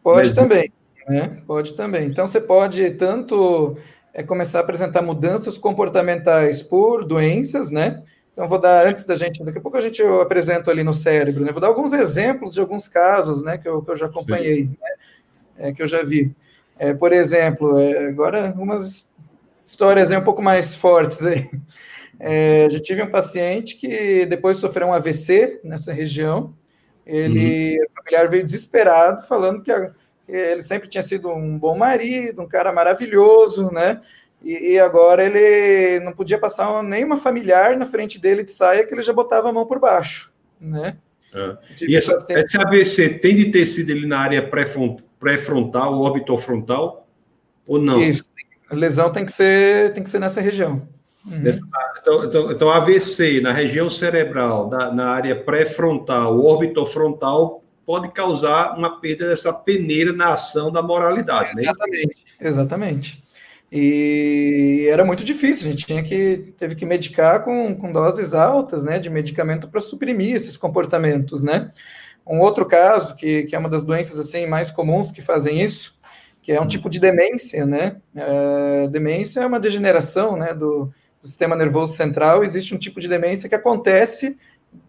Pode 0.03 0.29
Mas... 0.29 0.35
também, 0.35 0.72
né? 1.07 1.40
Pode 1.46 1.75
também. 1.75 2.07
Então, 2.07 2.27
você 2.27 2.40
pode 2.40 2.90
tanto 2.92 3.77
é, 4.12 4.22
começar 4.22 4.59
a 4.59 4.62
apresentar 4.62 5.03
mudanças 5.03 5.57
comportamentais 5.57 6.62
por 6.62 7.05
doenças, 7.05 7.70
né? 7.70 8.03
Então, 8.33 8.49
vou 8.49 8.59
dar, 8.59 8.87
antes 8.87 9.05
da 9.05 9.14
gente, 9.14 9.45
daqui 9.45 9.59
a 9.59 9.61
pouco 9.61 9.77
a 9.77 9.81
gente 9.81 10.01
eu 10.01 10.21
apresento 10.21 10.71
ali 10.71 10.83
no 10.83 10.95
cérebro, 10.95 11.45
né? 11.45 11.53
Vou 11.53 11.61
dar 11.61 11.66
alguns 11.66 11.92
exemplos 11.92 12.55
de 12.55 12.61
alguns 12.61 12.88
casos, 12.88 13.42
né, 13.42 13.59
que 13.59 13.68
eu, 13.68 13.83
que 13.83 13.90
eu 13.90 13.97
já 13.97 14.07
acompanhei, 14.07 14.64
né? 14.64 15.68
é, 15.68 15.73
que 15.73 15.83
eu 15.83 15.87
já 15.87 16.03
vi. 16.03 16.35
É, 16.79 16.95
por 16.95 17.12
exemplo, 17.12 17.79
é, 17.79 18.09
agora 18.09 18.55
umas 18.57 19.14
histórias 19.64 20.11
aí 20.11 20.18
um 20.18 20.25
pouco 20.25 20.42
mais 20.42 20.75
fortes 20.75 21.25
aí. 21.25 21.49
É, 22.25 22.68
já 22.71 22.79
tive 22.79 23.03
um 23.03 23.11
paciente 23.11 23.77
que 23.77 24.25
depois 24.27 24.57
sofreu 24.57 24.87
um 24.87 24.92
AVC 24.92 25.61
nessa 25.64 25.92
região. 25.92 26.55
Ele, 27.05 27.77
uhum. 27.79 27.85
o 27.85 27.97
familiar 27.97 28.29
veio 28.29 28.45
desesperado, 28.45 29.23
falando 29.23 29.61
que, 29.61 29.73
a, 29.73 29.90
que 30.25 30.31
ele 30.31 30.62
sempre 30.62 30.88
tinha 30.88 31.03
sido 31.03 31.29
um 31.31 31.59
bom 31.59 31.77
marido, 31.77 32.40
um 32.40 32.47
cara 32.47 32.73
maravilhoso, 32.73 33.73
né? 33.73 34.01
E, 34.45 34.73
e, 34.73 34.79
agora 34.79 35.25
ele 35.25 36.05
não 36.05 36.13
podia 36.13 36.39
passar 36.39 36.83
nenhuma 36.83 37.17
familiar 37.17 37.77
na 37.77 37.87
frente 37.87 38.19
dele 38.19 38.43
de 38.43 38.51
saia 38.51 38.85
que 38.85 38.93
ele 38.93 39.03
já 39.03 39.13
botava 39.13 39.49
a 39.49 39.53
mão 39.53 39.67
por 39.67 39.79
baixo, 39.79 40.33
né? 40.61 40.97
É. 41.35 41.57
E 41.81 41.97
essa, 41.97 42.15
esse 42.31 42.59
AVC 42.59 43.09
tem 43.21 43.35
de 43.35 43.51
ter 43.51 43.65
sido 43.65 43.91
ele 43.91 44.07
na 44.07 44.19
área 44.19 44.47
pré-frontal, 45.21 45.95
orbitofrontal, 45.95 47.07
ou 47.67 47.79
não? 47.79 48.01
Isso. 48.03 48.25
A 48.69 48.75
lesão 48.75 49.13
tem 49.13 49.25
que 49.25 49.33
ser, 49.33 49.93
tem 49.93 50.03
que 50.03 50.11
ser 50.11 50.19
nessa 50.19 50.41
região. 50.41 50.87
Uhum. 51.25 51.43
Então, 52.01 52.25
então, 52.25 52.53
então, 52.53 52.71
AVC 52.71 53.41
na 53.41 53.53
região 53.53 53.89
cerebral, 53.89 54.69
na, 54.69 54.93
na 54.93 55.09
área 55.09 55.37
pré-frontal, 55.37 56.39
orbitofrontal, 56.39 57.63
pode 57.87 58.11
causar 58.13 58.77
uma 58.77 59.01
perda 59.01 59.29
dessa 59.29 59.53
peneira 59.53 60.13
na 60.13 60.35
ação 60.35 60.71
da 60.71 60.83
moralidade, 60.83 61.55
né? 61.55 61.63
Exatamente, 61.63 62.25
exatamente. 62.41 63.23
E 63.75 64.87
era 64.91 65.03
muito 65.03 65.25
difícil, 65.25 65.67
a 65.67 65.71
gente 65.71 65.87
tinha 65.87 66.03
que 66.03 66.53
teve 66.59 66.75
que 66.75 66.85
medicar 66.85 67.43
com, 67.43 67.75
com 67.75 67.91
doses 67.91 68.35
altas, 68.35 68.85
né, 68.85 68.99
de 68.99 69.09
medicamento 69.09 69.67
para 69.67 69.81
suprimir 69.81 70.37
esses 70.37 70.59
comportamentos, 70.59 71.43
né? 71.43 71.71
Um 72.27 72.41
outro 72.41 72.67
caso 72.67 73.17
que, 73.17 73.45
que 73.45 73.57
é 73.57 73.59
uma 73.59 73.71
das 73.71 73.83
doenças 73.83 74.21
assim 74.21 74.45
mais 74.45 74.71
comuns 74.71 75.11
que 75.11 75.23
fazem 75.23 75.59
isso, 75.59 75.99
que 76.43 76.53
é 76.53 76.61
um 76.61 76.67
tipo 76.67 76.91
de 76.91 77.01
demência, 77.01 77.65
né? 77.65 77.97
É, 78.15 78.89
demência 78.89 79.41
é 79.41 79.47
uma 79.47 79.59
degeneração, 79.59 80.37
né, 80.37 80.53
do, 80.53 80.93
do, 81.23 81.27
sistema 81.27 81.57
nervoso 81.57 81.97
central. 81.97 82.45
Existe 82.45 82.75
um 82.75 82.79
tipo 82.79 83.01
de 83.01 83.09
demência 83.09 83.49
que 83.49 83.55
acontece 83.55 84.39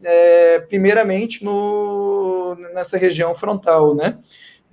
é, 0.04 0.60
primeiramente 0.60 1.42
no, 1.42 2.56
nessa 2.74 2.98
região 2.98 3.34
frontal, 3.34 3.96
né? 3.96 4.18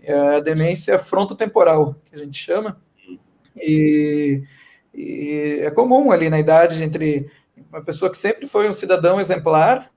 É 0.02 0.14
a 0.36 0.40
demência 0.40 0.98
frontotemporal, 0.98 1.94
que 2.06 2.16
a 2.16 2.18
gente 2.18 2.36
chama 2.36 2.76
e, 3.60 4.42
e, 4.94 5.60
é 5.62 5.70
comum 5.70 6.10
ali 6.10 6.30
na 6.30 6.40
idade 6.40 6.82
entre 6.82 7.30
uma 7.70 7.82
pessoa 7.82 8.10
que 8.10 8.18
sempre 8.18 8.46
foi 8.46 8.68
um 8.68 8.74
cidadão 8.74 9.20
exemplar, 9.20 9.90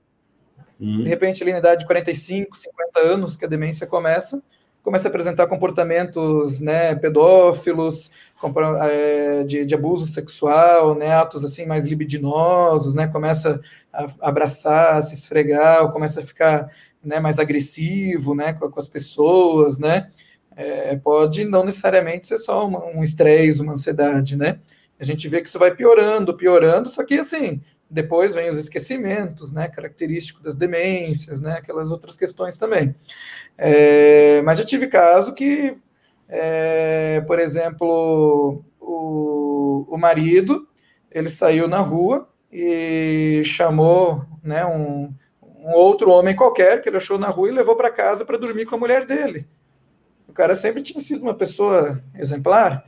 uhum. 0.80 1.02
de 1.02 1.08
repente 1.08 1.42
ali 1.42 1.52
na 1.52 1.58
idade 1.58 1.80
de 1.80 1.86
45, 1.86 2.56
50 2.56 3.00
anos 3.00 3.36
que 3.36 3.44
a 3.44 3.48
demência 3.48 3.86
começa, 3.86 4.42
começa 4.84 5.08
a 5.08 5.10
apresentar 5.10 5.46
comportamentos 5.46 6.60
né, 6.60 6.94
pedófilos, 6.94 8.12
é, 8.82 9.42
de, 9.44 9.64
de, 9.64 9.74
abuso 9.74 10.04
sexual, 10.04 10.94
né, 10.94 11.14
atos 11.14 11.42
assim 11.42 11.64
mais 11.64 11.86
libidinosos, 11.86 12.94
né, 12.94 13.08
começa 13.08 13.62
a 13.90 14.04
abraçar, 14.20 14.98
a 14.98 15.02
se 15.02 15.14
esfregar, 15.14 15.90
começa 15.90 16.20
a 16.20 16.22
ficar 16.22 16.70
né, 17.02 17.18
mais 17.18 17.38
agressivo, 17.38 18.34
né, 18.34 18.52
com, 18.52 18.70
com 18.70 18.78
as 18.78 18.86
pessoas, 18.86 19.78
né, 19.78 20.10
é, 20.56 20.96
pode 20.96 21.44
não 21.44 21.64
necessariamente 21.64 22.26
ser 22.26 22.38
só 22.38 22.66
uma, 22.66 22.84
um 22.86 23.02
estresse, 23.02 23.60
uma 23.60 23.72
ansiedade, 23.72 24.36
né? 24.36 24.58
A 24.98 25.04
gente 25.04 25.28
vê 25.28 25.42
que 25.42 25.48
isso 25.48 25.58
vai 25.58 25.74
piorando, 25.74 26.36
piorando, 26.36 26.88
só 26.88 27.04
que 27.04 27.18
assim, 27.18 27.60
depois 27.90 28.34
vem 28.34 28.48
os 28.48 28.58
esquecimentos, 28.58 29.52
né, 29.52 29.68
característico 29.68 30.42
das 30.42 30.56
demências, 30.56 31.40
né, 31.40 31.54
aquelas 31.54 31.90
outras 31.90 32.16
questões 32.16 32.56
também. 32.56 32.94
É, 33.58 34.40
mas 34.42 34.58
já 34.58 34.64
tive 34.64 34.86
caso 34.86 35.34
que, 35.34 35.76
é, 36.28 37.20
por 37.26 37.38
exemplo, 37.38 38.64
o, 38.80 39.86
o 39.88 39.98
marido, 39.98 40.68
ele 41.10 41.28
saiu 41.28 41.68
na 41.68 41.78
rua 41.78 42.28
e 42.52 43.42
chamou, 43.44 44.24
né, 44.42 44.64
um, 44.64 45.12
um 45.42 45.72
outro 45.72 46.10
homem 46.10 46.36
qualquer 46.36 46.80
que 46.80 46.88
ele 46.88 46.96
achou 46.98 47.18
na 47.18 47.28
rua 47.28 47.48
e 47.48 47.52
levou 47.52 47.76
para 47.76 47.90
casa 47.90 48.24
para 48.24 48.38
dormir 48.38 48.66
com 48.66 48.76
a 48.76 48.78
mulher 48.78 49.06
dele 49.06 49.46
o 50.34 50.36
cara 50.36 50.56
sempre 50.56 50.82
tinha 50.82 50.98
sido 50.98 51.22
uma 51.22 51.32
pessoa 51.32 52.02
exemplar, 52.12 52.84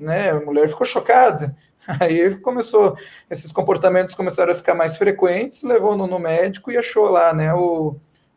né? 0.00 0.30
A 0.30 0.40
mulher 0.40 0.66
ficou 0.66 0.86
chocada. 0.86 1.54
Aí 2.00 2.34
começou, 2.36 2.96
esses 3.28 3.52
comportamentos 3.52 4.14
começaram 4.14 4.52
a 4.52 4.54
ficar 4.54 4.74
mais 4.74 4.96
frequentes, 4.96 5.62
levou 5.62 5.94
no, 5.94 6.06
no 6.06 6.18
médico 6.18 6.72
e 6.72 6.78
achou 6.78 7.10
lá, 7.10 7.34
né, 7.34 7.52
o, 7.52 7.96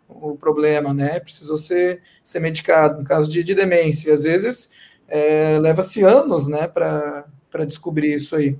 o 0.10 0.36
problema, 0.36 0.94
né? 0.94 1.22
Precisou 1.22 1.56
ser, 1.56 2.02
ser 2.26 2.42
medicado, 2.42 3.00
no 3.00 3.06
caso 3.06 3.32
de, 3.32 3.42
de 3.42 3.56
demência. 3.56 4.14
Às 4.14 4.24
vezes 4.24 4.70
é, 5.08 5.58
leva-se 5.58 6.04
anos, 6.04 6.50
né, 6.50 6.68
para 6.68 7.26
descobrir 7.66 8.14
isso 8.14 8.36
aí. 8.36 8.58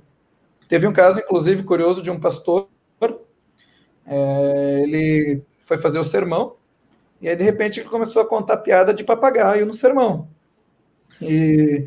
Teve 0.68 0.86
um 0.86 0.92
caso, 0.94 1.20
inclusive, 1.20 1.64
curioso 1.64 2.02
de 2.02 2.10
um 2.10 2.18
pastor. 2.18 2.66
É, 4.06 4.80
ele 4.84 5.42
foi 5.60 5.76
fazer 5.76 5.98
o 5.98 6.04
sermão 6.04 6.56
e 7.22 7.28
aí, 7.28 7.36
de 7.36 7.44
repente, 7.44 7.78
ele 7.78 7.88
começou 7.88 8.20
a 8.20 8.26
contar 8.26 8.56
piada 8.56 8.92
de 8.92 9.04
papagaio 9.04 9.64
no 9.64 9.72
sermão. 9.72 10.28
E 11.20 11.86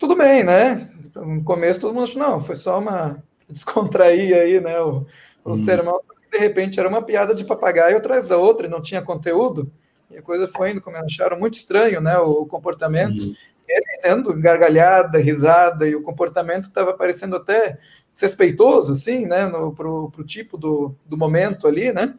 tudo 0.00 0.16
bem, 0.16 0.42
né? 0.42 0.90
No 1.14 1.44
começo 1.44 1.80
todo 1.80 1.94
mundo 1.94 2.02
achou, 2.02 2.20
não, 2.20 2.40
foi 2.40 2.56
só 2.56 2.80
uma 2.80 3.22
descontrair 3.48 4.36
aí, 4.36 4.60
né? 4.60 4.80
O, 4.80 5.06
o 5.44 5.52
hum. 5.52 5.54
sermão, 5.54 5.96
de 6.32 6.38
repente 6.38 6.80
era 6.80 6.88
uma 6.88 7.00
piada 7.00 7.32
de 7.32 7.44
papagaio 7.44 7.96
atrás 7.96 8.24
da 8.24 8.36
outra 8.36 8.66
e 8.66 8.70
não 8.70 8.82
tinha 8.82 9.00
conteúdo. 9.00 9.70
E 10.10 10.18
a 10.18 10.22
coisa 10.22 10.48
foi 10.48 10.72
indo, 10.72 10.80
como 10.80 10.96
acharam 10.96 11.38
muito 11.38 11.54
estranho, 11.54 12.00
né? 12.00 12.18
O, 12.18 12.44
comportamento. 12.44 13.22
Hum. 13.22 13.34
Ele 13.68 14.00
dando 14.02 14.34
gargalhada, 14.34 15.18
risada, 15.18 15.86
e 15.86 15.94
o 15.94 16.02
comportamento 16.02 16.64
estava 16.64 16.92
parecendo 16.92 17.36
até 17.36 17.78
desrespeitoso, 18.12 18.94
assim, 18.94 19.26
né? 19.26 19.46
No, 19.46 19.72
pro, 19.72 20.10
pro 20.10 20.24
tipo 20.24 20.58
do, 20.58 20.92
do 21.06 21.16
momento 21.16 21.68
ali, 21.68 21.92
né? 21.92 22.14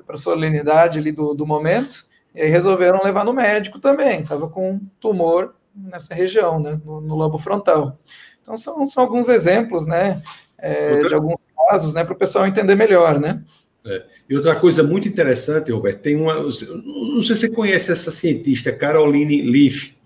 Para 0.00 0.14
a 0.14 0.18
solenidade 0.18 0.98
ali 0.98 1.12
do, 1.12 1.34
do 1.34 1.46
momento, 1.46 2.04
e 2.34 2.40
aí 2.40 2.48
resolveram 2.48 3.02
levar 3.02 3.24
no 3.24 3.32
médico 3.32 3.78
também, 3.78 4.20
estava 4.20 4.48
com 4.48 4.80
tumor 4.98 5.54
nessa 5.74 6.14
região, 6.14 6.58
né, 6.60 6.80
no, 6.84 7.00
no 7.00 7.14
lobo 7.14 7.38
frontal. 7.38 7.98
Então 8.42 8.56
são, 8.56 8.86
são 8.86 9.02
alguns 9.02 9.28
exemplos, 9.28 9.86
né, 9.86 10.22
é, 10.58 11.02
de 11.04 11.14
alguns 11.14 11.40
casos, 11.68 11.92
né, 11.92 12.04
para 12.04 12.14
o 12.14 12.18
pessoal 12.18 12.46
entender 12.46 12.74
melhor, 12.74 13.20
né. 13.20 13.42
É. 13.84 14.04
E 14.30 14.36
outra 14.36 14.54
coisa 14.54 14.82
muito 14.82 15.08
interessante, 15.08 15.72
Roberto, 15.72 16.00
tem 16.00 16.14
uma, 16.14 16.34
não 16.34 16.50
sei 16.50 17.34
se 17.34 17.36
você 17.36 17.48
conhece 17.50 17.90
essa 17.90 18.12
cientista, 18.12 18.70
Caroline 18.72 19.42
Leaf. 19.42 19.96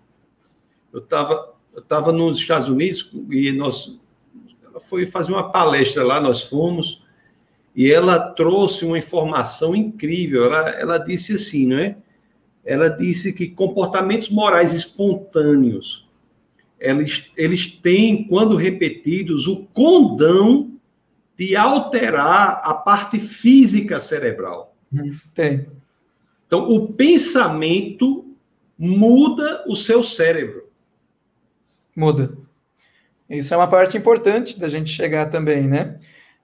Eu 0.92 1.00
estava 1.00 1.54
eu 1.76 1.82
tava 1.82 2.10
nos 2.10 2.38
Estados 2.38 2.70
Unidos 2.70 3.10
e 3.30 3.52
nós, 3.52 4.00
ela 4.66 4.80
foi 4.80 5.04
fazer 5.04 5.30
uma 5.30 5.52
palestra 5.52 6.02
lá, 6.02 6.18
nós 6.18 6.42
fomos, 6.42 7.04
e 7.76 7.92
ela 7.92 8.18
trouxe 8.18 8.86
uma 8.86 8.98
informação 8.98 9.76
incrível. 9.76 10.46
Ela, 10.46 10.70
ela 10.70 10.98
disse 10.98 11.34
assim, 11.34 11.66
não 11.66 11.78
é? 11.78 11.96
Ela 12.64 12.88
disse 12.88 13.34
que 13.34 13.50
comportamentos 13.50 14.30
morais 14.30 14.72
espontâneos, 14.72 16.08
eles, 16.80 17.30
eles 17.36 17.66
têm, 17.66 18.26
quando 18.26 18.56
repetidos, 18.56 19.46
o 19.46 19.66
condão 19.74 20.72
de 21.36 21.54
alterar 21.54 22.62
a 22.64 22.72
parte 22.72 23.18
física 23.18 24.00
cerebral. 24.00 24.74
Tem. 25.34 25.66
Então, 26.46 26.70
o 26.70 26.92
pensamento 26.92 28.24
muda 28.78 29.64
o 29.66 29.76
seu 29.76 30.02
cérebro. 30.02 30.64
Muda. 31.94 32.36
Isso 33.28 33.52
é 33.52 33.56
uma 33.56 33.68
parte 33.68 33.98
importante 33.98 34.58
da 34.58 34.68
gente 34.68 34.90
chegar 34.90 35.26
também, 35.26 35.68
né? 35.68 35.98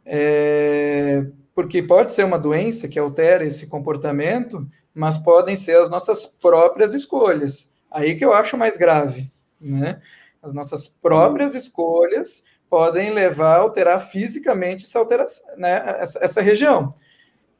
É... 0.05 1.25
Porque 1.55 1.83
pode 1.83 2.13
ser 2.13 2.25
uma 2.25 2.39
doença 2.39 2.89
que 2.89 2.99
altera 2.99 3.45
esse 3.45 3.67
comportamento, 3.67 4.67
mas 4.95 5.19
podem 5.19 5.55
ser 5.57 5.77
as 5.79 5.91
nossas 5.91 6.27
próprias 6.27 6.95
escolhas. 6.95 7.73
Aí 7.91 8.15
que 8.15 8.25
eu 8.25 8.33
acho 8.33 8.57
mais 8.57 8.77
grave, 8.77 9.31
né? 9.61 10.01
As 10.43 10.53
nossas 10.53 10.89
próprias 10.89 11.55
escolhas 11.55 12.45
podem 12.73 13.13
levar 13.13 13.57
a 13.57 13.61
alterar 13.61 14.01
fisicamente 14.01 14.87
essa, 14.87 14.99
alteração, 14.99 15.45
né, 15.59 15.97
essa, 16.01 16.25
essa 16.25 16.41
região. 16.41 16.95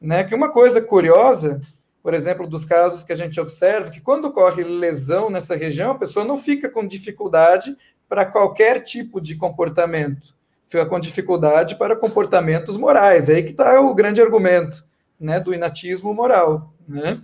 Né? 0.01 0.23
Que 0.23 0.33
uma 0.33 0.51
coisa 0.51 0.81
curiosa, 0.81 1.61
por 2.01 2.15
exemplo, 2.15 2.47
dos 2.47 2.65
casos 2.65 3.03
que 3.03 3.13
a 3.13 3.15
gente 3.15 3.39
observa, 3.39 3.91
que 3.91 4.01
quando 4.01 4.25
ocorre 4.25 4.63
lesão 4.63 5.29
nessa 5.29 5.55
região, 5.55 5.91
a 5.91 5.99
pessoa 5.99 6.25
não 6.25 6.35
fica 6.35 6.67
com 6.67 6.87
dificuldade 6.87 7.77
para 8.09 8.25
qualquer 8.25 8.81
tipo 8.81 9.21
de 9.21 9.35
comportamento, 9.35 10.35
fica 10.65 10.85
com 10.85 10.99
dificuldade 10.99 11.75
para 11.75 11.95
comportamentos 11.95 12.77
morais. 12.77 13.29
É 13.29 13.35
aí 13.35 13.43
que 13.43 13.51
está 13.51 13.79
o 13.79 13.93
grande 13.93 14.21
argumento 14.21 14.83
né, 15.19 15.39
do 15.39 15.53
inatismo 15.53 16.13
moral. 16.13 16.73
Né? 16.87 17.21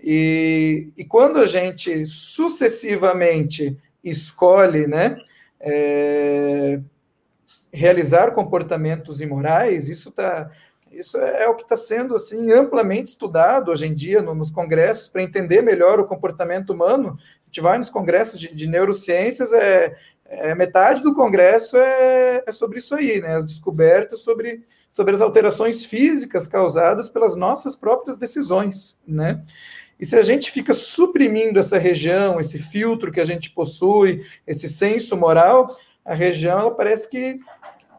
E, 0.00 0.88
e 0.96 1.04
quando 1.04 1.38
a 1.38 1.46
gente 1.46 2.06
sucessivamente 2.06 3.76
escolhe 4.02 4.86
né, 4.86 5.18
é, 5.60 6.80
realizar 7.72 8.32
comportamentos 8.32 9.20
imorais, 9.20 9.88
isso 9.88 10.10
tá, 10.10 10.50
isso 10.90 11.18
é, 11.18 11.44
é 11.44 11.48
o 11.48 11.54
que 11.54 11.62
está 11.62 11.76
sendo 11.76 12.14
assim 12.14 12.52
amplamente 12.52 13.10
estudado 13.10 13.70
hoje 13.70 13.86
em 13.86 13.94
dia 13.94 14.22
no, 14.22 14.34
nos 14.34 14.50
congressos 14.50 15.08
para 15.08 15.22
entender 15.22 15.62
melhor 15.62 15.98
o 16.00 16.06
comportamento 16.06 16.70
humano. 16.70 17.18
A 17.18 17.46
gente 17.46 17.60
vai 17.60 17.78
nos 17.78 17.90
congressos 17.90 18.38
de, 18.38 18.54
de 18.54 18.68
neurociências, 18.68 19.52
é, 19.52 19.96
é, 20.28 20.54
metade 20.54 21.02
do 21.02 21.14
congresso 21.14 21.76
é, 21.76 22.42
é, 22.46 22.52
sobre 22.52 22.78
isso 22.78 22.94
aí, 22.94 23.20
né? 23.20 23.36
As 23.36 23.46
descobertas 23.46 24.20
sobre, 24.20 24.62
sobre 24.92 25.14
as 25.14 25.22
alterações 25.22 25.84
físicas 25.84 26.46
causadas 26.46 27.08
pelas 27.08 27.34
nossas 27.34 27.74
próprias 27.74 28.18
decisões, 28.18 29.00
né? 29.06 29.42
E 29.98 30.06
se 30.06 30.16
a 30.16 30.22
gente 30.22 30.50
fica 30.50 30.72
suprimindo 30.74 31.58
essa 31.58 31.76
região, 31.76 32.38
esse 32.38 32.58
filtro 32.58 33.10
que 33.10 33.20
a 33.20 33.24
gente 33.24 33.50
possui, 33.50 34.24
esse 34.46 34.68
senso 34.68 35.16
moral, 35.16 35.76
a 36.04 36.14
região 36.14 36.60
ela 36.60 36.70
parece 36.70 37.10
que 37.10 37.40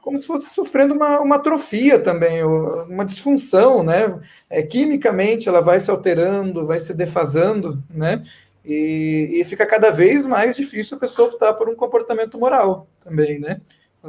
como 0.01 0.19
se 0.19 0.25
fosse 0.25 0.53
sofrendo 0.53 0.93
uma, 0.93 1.19
uma 1.19 1.35
atrofia 1.35 1.99
também, 1.99 2.43
uma 2.43 3.05
disfunção, 3.05 3.83
né? 3.83 4.19
É, 4.49 4.63
quimicamente 4.63 5.49
ela 5.49 5.61
vai 5.61 5.79
se 5.79 5.91
alterando, 5.91 6.65
vai 6.65 6.79
se 6.79 6.93
defasando, 6.93 7.83
né? 7.89 8.23
E, 8.63 9.29
e, 9.39 9.43
fica 9.45 9.65
cada 9.65 9.89
vez 9.89 10.25
mais 10.25 10.55
difícil 10.55 10.97
a 10.97 10.99
pessoa 10.99 11.29
optar 11.29 11.53
por 11.53 11.69
um 11.69 11.75
comportamento 11.75 12.37
moral 12.37 12.87
também, 13.03 13.39
né? 13.39 13.61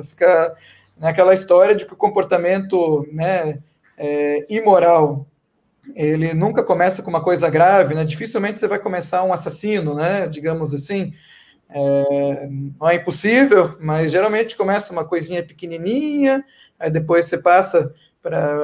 Fica 0.03 0.55
naquela 0.99 1.33
história 1.33 1.75
de 1.75 1.87
que 1.87 1.95
o 1.95 1.97
comportamento 1.97 3.07
né, 3.13 3.59
é, 3.97 4.45
imoral 4.51 5.27
ele 5.95 6.35
nunca 6.35 6.63
começa 6.63 7.03
com 7.03 7.11
uma 7.11 7.23
coisa 7.23 7.49
grave, 7.49 7.95
né? 7.95 8.05
Dificilmente 8.05 8.61
você 8.61 8.67
vai 8.67 8.79
começar 8.79 9.23
um 9.25 9.33
assassino, 9.33 9.95
né? 9.95 10.27
Digamos 10.27 10.75
assim. 10.75 11.13
É, 11.73 12.49
não 12.79 12.89
é 12.89 12.97
impossível, 12.97 13.77
mas 13.81 14.11
geralmente 14.11 14.57
começa 14.57 14.93
uma 14.93 15.05
coisinha 15.05 15.41
pequenininha, 15.41 16.45
aí 16.79 16.91
depois 16.91 17.27
você 17.27 17.39
passa 17.39 17.95
para 18.21 18.57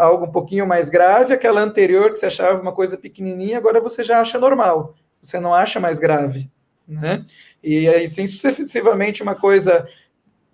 algo 0.00 0.24
um 0.24 0.32
pouquinho 0.32 0.66
mais 0.66 0.88
grave, 0.88 1.34
aquela 1.34 1.60
anterior 1.60 2.10
que 2.10 2.18
você 2.18 2.26
achava 2.26 2.60
uma 2.60 2.72
coisa 2.72 2.96
pequenininha, 2.96 3.58
agora 3.58 3.80
você 3.80 4.02
já 4.02 4.20
acha 4.20 4.38
normal, 4.38 4.94
você 5.22 5.38
não 5.38 5.54
acha 5.54 5.80
mais 5.80 5.98
grave, 5.98 6.50
né? 6.86 7.24
E 7.62 7.88
aí 7.88 8.06
sim, 8.08 8.26
sucessivamente 8.26 9.22
uma 9.22 9.34
coisa 9.34 9.88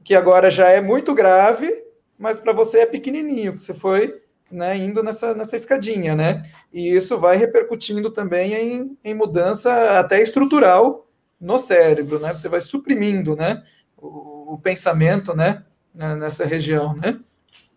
que 0.03 0.15
agora 0.15 0.51
já 0.51 0.69
é 0.69 0.81
muito 0.81 1.15
grave, 1.15 1.73
mas 2.19 2.39
para 2.39 2.53
você 2.53 2.81
é 2.81 2.87
pequenininho, 2.87 3.59
você 3.59 3.73
foi 3.73 4.21
né, 4.51 4.77
indo 4.77 5.03
nessa, 5.03 5.35
nessa 5.35 5.57
escadinha, 5.57 6.15
né? 6.15 6.49
E 6.73 6.95
isso 6.95 7.19
vai 7.19 7.37
repercutindo 7.37 8.11
também 8.11 8.55
em, 8.55 8.99
em 9.03 9.15
mudança 9.15 9.99
até 9.99 10.23
estrutural 10.23 11.09
no 11.41 11.59
cérebro, 11.59 12.19
né? 12.19 12.33
Você 12.33 12.49
vai 12.49 12.61
suprimindo, 12.61 13.35
né? 13.35 13.65
O, 13.97 14.55
o 14.55 14.59
pensamento, 14.59 15.35
né? 15.35 15.65
Nessa 15.95 16.45
região, 16.45 16.95
né? 16.95 17.19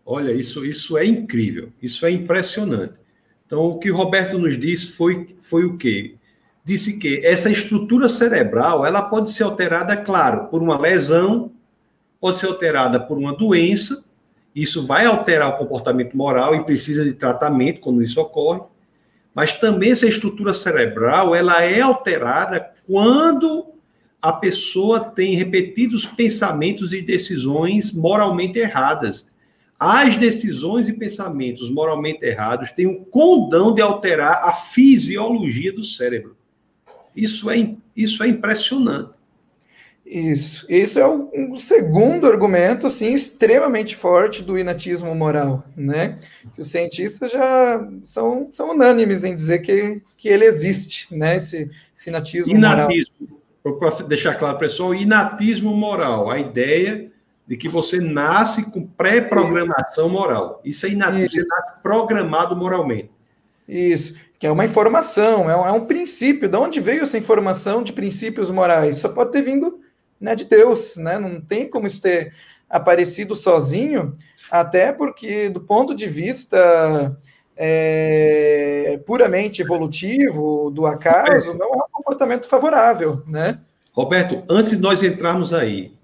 Olha, 0.06 0.32
isso, 0.32 0.66
isso 0.66 0.98
é 0.98 1.06
incrível, 1.06 1.72
isso 1.82 2.06
é 2.06 2.12
impressionante. 2.12 2.94
Então, 3.46 3.60
o 3.60 3.80
que 3.80 3.92
o 3.92 3.96
Roberto 3.96 4.38
nos 4.38 4.58
disse 4.58 4.88
foi, 4.94 5.36
foi 5.42 5.66
o 5.66 5.78
quê? 5.78 6.16
Disse 6.68 6.98
que 6.98 7.26
essa 7.26 7.50
estrutura 7.50 8.10
cerebral, 8.10 8.86
ela 8.86 9.02
pode 9.02 9.32
ser 9.32 9.44
alterada, 9.44 9.96
claro, 9.96 10.48
por 10.48 10.62
uma 10.62 10.78
lesão, 10.78 11.50
pode 12.20 12.40
ser 12.40 12.48
alterada 12.48 13.00
por 13.00 13.18
uma 13.18 13.34
doença, 13.34 14.04
isso 14.54 14.86
vai 14.86 15.06
alterar 15.06 15.48
o 15.48 15.58
comportamento 15.58 16.18
moral 16.18 16.54
e 16.54 16.66
precisa 16.66 17.06
de 17.06 17.14
tratamento 17.14 17.80
quando 17.80 18.04
isso 18.04 18.20
ocorre, 18.20 18.64
mas 19.34 19.54
também 19.54 19.92
essa 19.92 20.08
estrutura 20.08 20.54
cerebral, 20.54 21.34
ela 21.34 21.64
é 21.64 21.80
alterada 21.80 22.74
quando 22.86 23.68
a 24.22 24.34
pessoa 24.34 25.00
tem 25.00 25.36
repetidos 25.36 26.06
pensamentos 26.06 26.92
e 26.92 27.02
decisões 27.02 27.94
moralmente 27.94 28.60
erradas. 28.60 29.30
As 29.80 30.18
decisões 30.18 30.90
e 30.90 30.94
pensamentos 30.94 31.70
moralmente 31.70 32.26
errados 32.26 32.74
têm 32.74 32.88
o 32.88 33.06
condão 33.06 33.74
de 33.74 33.82
alterar 33.82 34.44
a 34.44 34.52
fisiologia 34.52 35.72
do 35.72 35.82
cérebro. 35.82 36.37
Isso 37.18 37.50
é, 37.50 37.76
isso 37.96 38.24
é 38.24 38.28
impressionante. 38.28 39.10
Isso. 40.06 40.66
Esse 40.70 41.02
é 41.02 41.06
o 41.06 41.30
um 41.36 41.58
segundo 41.58 42.28
argumento, 42.28 42.88
assim, 42.88 43.12
extremamente 43.12 43.96
forte 43.96 44.42
do 44.42 44.58
inatismo 44.58 45.14
moral, 45.14 45.66
né? 45.76 46.20
Que 46.54 46.62
os 46.62 46.70
cientistas 46.70 47.32
já 47.32 47.86
são, 48.06 48.48
são 48.52 48.70
unânimes 48.70 49.26
em 49.26 49.36
dizer 49.36 49.60
que, 49.60 50.02
que 50.18 50.30
ele 50.30 50.46
existe, 50.46 51.14
né? 51.14 51.36
Esse, 51.36 51.70
esse 51.94 52.10
inatismo, 52.10 52.56
inatismo 52.56 53.16
moral. 53.64 53.80
Para 53.80 54.08
deixar 54.08 54.36
claro, 54.36 54.58
pessoal, 54.58 54.96
inatismo 54.96 55.76
moral, 55.76 56.30
a 56.30 56.40
ideia 56.40 57.12
de 57.46 57.58
que 57.58 57.68
você 57.68 58.00
nasce 58.00 58.64
com 58.70 58.86
pré-programação 58.86 60.08
moral. 60.08 60.62
Isso 60.64 60.86
é 60.86 60.90
inatismo, 60.90 61.26
Isso. 61.26 61.42
você 61.42 61.48
nasce 61.48 61.82
programado 61.82 62.56
moralmente. 62.56 63.10
Isso, 63.68 64.16
que 64.40 64.46
é 64.46 64.52
uma 64.52 64.66
informação, 64.66 65.50
é 65.50 65.58
um, 65.58 65.68
é 65.68 65.72
um 65.72 65.86
princípio. 65.86 66.48
De 66.48 66.58
onde 66.58 66.80
veio 66.80 67.04
essa 67.04 67.18
informação 67.18 67.82
de 67.82 67.94
princípios 67.94 68.52
morais? 68.52 68.98
Só 69.00 69.10
pode 69.10 69.32
ter 69.32 69.42
vindo 69.42 69.80
né, 70.20 70.36
de 70.36 70.46
Deus, 70.46 70.96
né? 70.98 71.18
Não 71.18 71.42
tem 71.42 71.70
como 71.70 71.88
isso 71.88 72.02
ter 72.02 72.34
aparecido 72.70 73.36
sozinho, 73.36 74.14
até 74.52 74.92
porque, 74.92 75.50
do 75.50 75.62
ponto 75.62 75.96
de 75.96 76.08
vista 76.08 77.18
é, 77.56 79.00
puramente 79.06 79.62
evolutivo, 79.62 80.70
do 80.70 80.86
acaso, 80.86 81.54
não 81.54 81.74
é 81.74 81.78
um 81.78 81.92
comportamento 81.92 82.48
favorável, 82.48 83.24
né? 83.26 83.60
Roberto, 83.92 84.44
antes 84.48 84.72
de 84.72 84.78
nós 84.78 85.02
entrarmos 85.02 85.54
aí, 85.54 85.97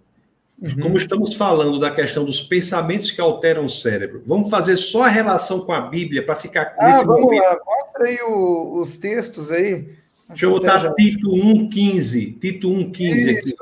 uhum. 0.64 0.80
como 0.82 0.98
estamos 0.98 1.36
falando 1.36 1.80
da 1.80 1.92
questão 1.92 2.24
dos 2.24 2.42
pensamentos 2.42 3.12
que 3.12 3.20
alteram 3.20 3.66
o 3.66 3.70
cérebro, 3.70 4.24
vamos 4.26 4.50
fazer 4.50 4.78
só 4.78 5.04
a 5.04 5.10
relação 5.10 5.62
com 5.66 5.74
a 5.74 5.82
Bíblia 5.82 6.26
para 6.26 6.36
ficar 6.36 6.74
ah, 6.78 6.88
nesse 6.88 7.06
vamos 7.06 7.24
momento. 7.24 7.44
Lá, 7.44 7.58
mostra 7.66 8.06
aí 8.08 8.20
o, 8.22 8.80
os 8.80 8.98
textos 8.98 9.52
aí. 9.52 9.90
Deixa 10.30 10.46
eu 10.46 10.52
botar 10.52 10.80
já... 10.80 10.94
Tito 10.94 11.30
1,15. 11.30 12.40
Tito 12.40 12.70
1,15 12.70 13.38
aqui. 13.38 13.56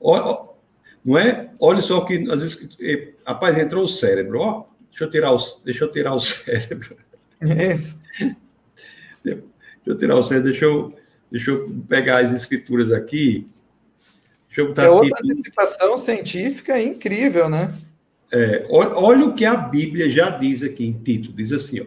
Olha, 0.00 0.46
não 1.04 1.18
é? 1.18 1.50
Olha 1.60 1.82
só 1.82 2.00
que 2.00 2.28
às 2.30 2.40
vezes, 2.40 2.68
rapaz, 3.26 3.58
entrou 3.58 3.84
o 3.84 3.88
cérebro, 3.88 4.40
ó. 4.40 4.64
Deixa 4.90 5.04
eu 5.04 5.10
tirar 5.10 5.32
o, 5.32 5.38
deixa 5.64 5.84
eu 5.84 5.92
tirar 5.92 6.14
o 6.14 6.18
cérebro. 6.20 6.96
Isso. 7.40 8.00
Deixa 9.22 9.42
eu 9.84 9.98
tirar 9.98 10.16
o 10.16 10.22
cérebro, 10.22 10.50
deixa 10.50 10.64
eu, 10.64 10.92
deixa 11.30 11.50
eu 11.50 11.70
pegar 11.88 12.24
as 12.24 12.32
escrituras 12.32 12.90
aqui. 12.90 13.46
Eu 14.56 14.68
botar 14.68 14.84
é 14.84 14.88
outra 14.88 15.18
aqui. 15.18 15.30
antecipação 15.30 15.96
científica 15.96 16.80
incrível, 16.80 17.48
né? 17.48 17.72
É, 18.32 18.66
olha, 18.68 18.94
olha, 18.96 19.26
o 19.26 19.34
que 19.34 19.44
a 19.44 19.56
Bíblia 19.56 20.10
já 20.10 20.30
diz 20.30 20.62
aqui 20.62 20.84
em 20.84 20.92
Tito, 20.92 21.32
diz 21.32 21.52
assim, 21.52 21.80
ó, 21.80 21.84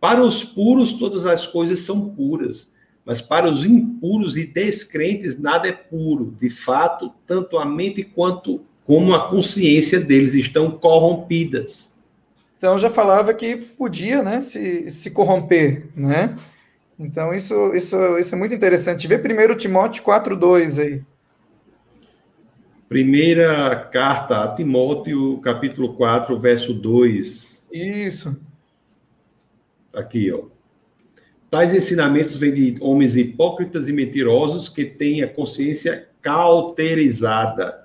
para 0.00 0.22
os 0.22 0.44
puros 0.44 0.94
todas 0.94 1.26
as 1.26 1.46
coisas 1.46 1.80
são 1.80 2.10
puras, 2.10 2.72
mas 3.04 3.20
para 3.20 3.48
os 3.48 3.64
impuros 3.64 4.36
e 4.36 4.46
descrentes 4.46 5.40
nada 5.40 5.68
é 5.68 5.72
puro. 5.72 6.34
De 6.38 6.48
fato, 6.48 7.12
tanto 7.26 7.58
a 7.58 7.64
mente 7.64 8.02
quanto 8.02 8.60
como 8.84 9.14
a 9.14 9.28
consciência 9.28 9.98
deles 9.98 10.34
estão 10.34 10.70
corrompidas. 10.70 11.94
Então 12.56 12.78
já 12.78 12.88
falava 12.88 13.34
que 13.34 13.56
podia, 13.56 14.22
né, 14.22 14.40
se, 14.40 14.90
se 14.90 15.10
corromper, 15.10 15.86
né? 15.94 16.36
Então 16.98 17.34
isso, 17.34 17.74
isso, 17.74 18.18
isso 18.18 18.34
é 18.34 18.38
muito 18.38 18.54
interessante. 18.54 19.08
Vê 19.08 19.18
primeiro 19.18 19.56
Timóteo 19.56 20.04
4:2 20.04 20.80
aí. 20.80 21.02
Primeira 22.94 23.74
carta 23.90 24.44
a 24.44 24.54
Timóteo, 24.54 25.40
capítulo 25.40 25.94
4, 25.94 26.38
verso 26.38 26.72
2. 26.72 27.68
Isso. 27.72 28.40
Aqui, 29.92 30.30
ó. 30.30 30.44
Tais 31.50 31.74
ensinamentos 31.74 32.36
vêm 32.36 32.54
de 32.54 32.76
homens 32.80 33.16
hipócritas 33.16 33.88
e 33.88 33.92
mentirosos 33.92 34.68
que 34.68 34.84
têm 34.84 35.24
a 35.24 35.28
consciência 35.28 36.06
cauterizada. 36.22 37.84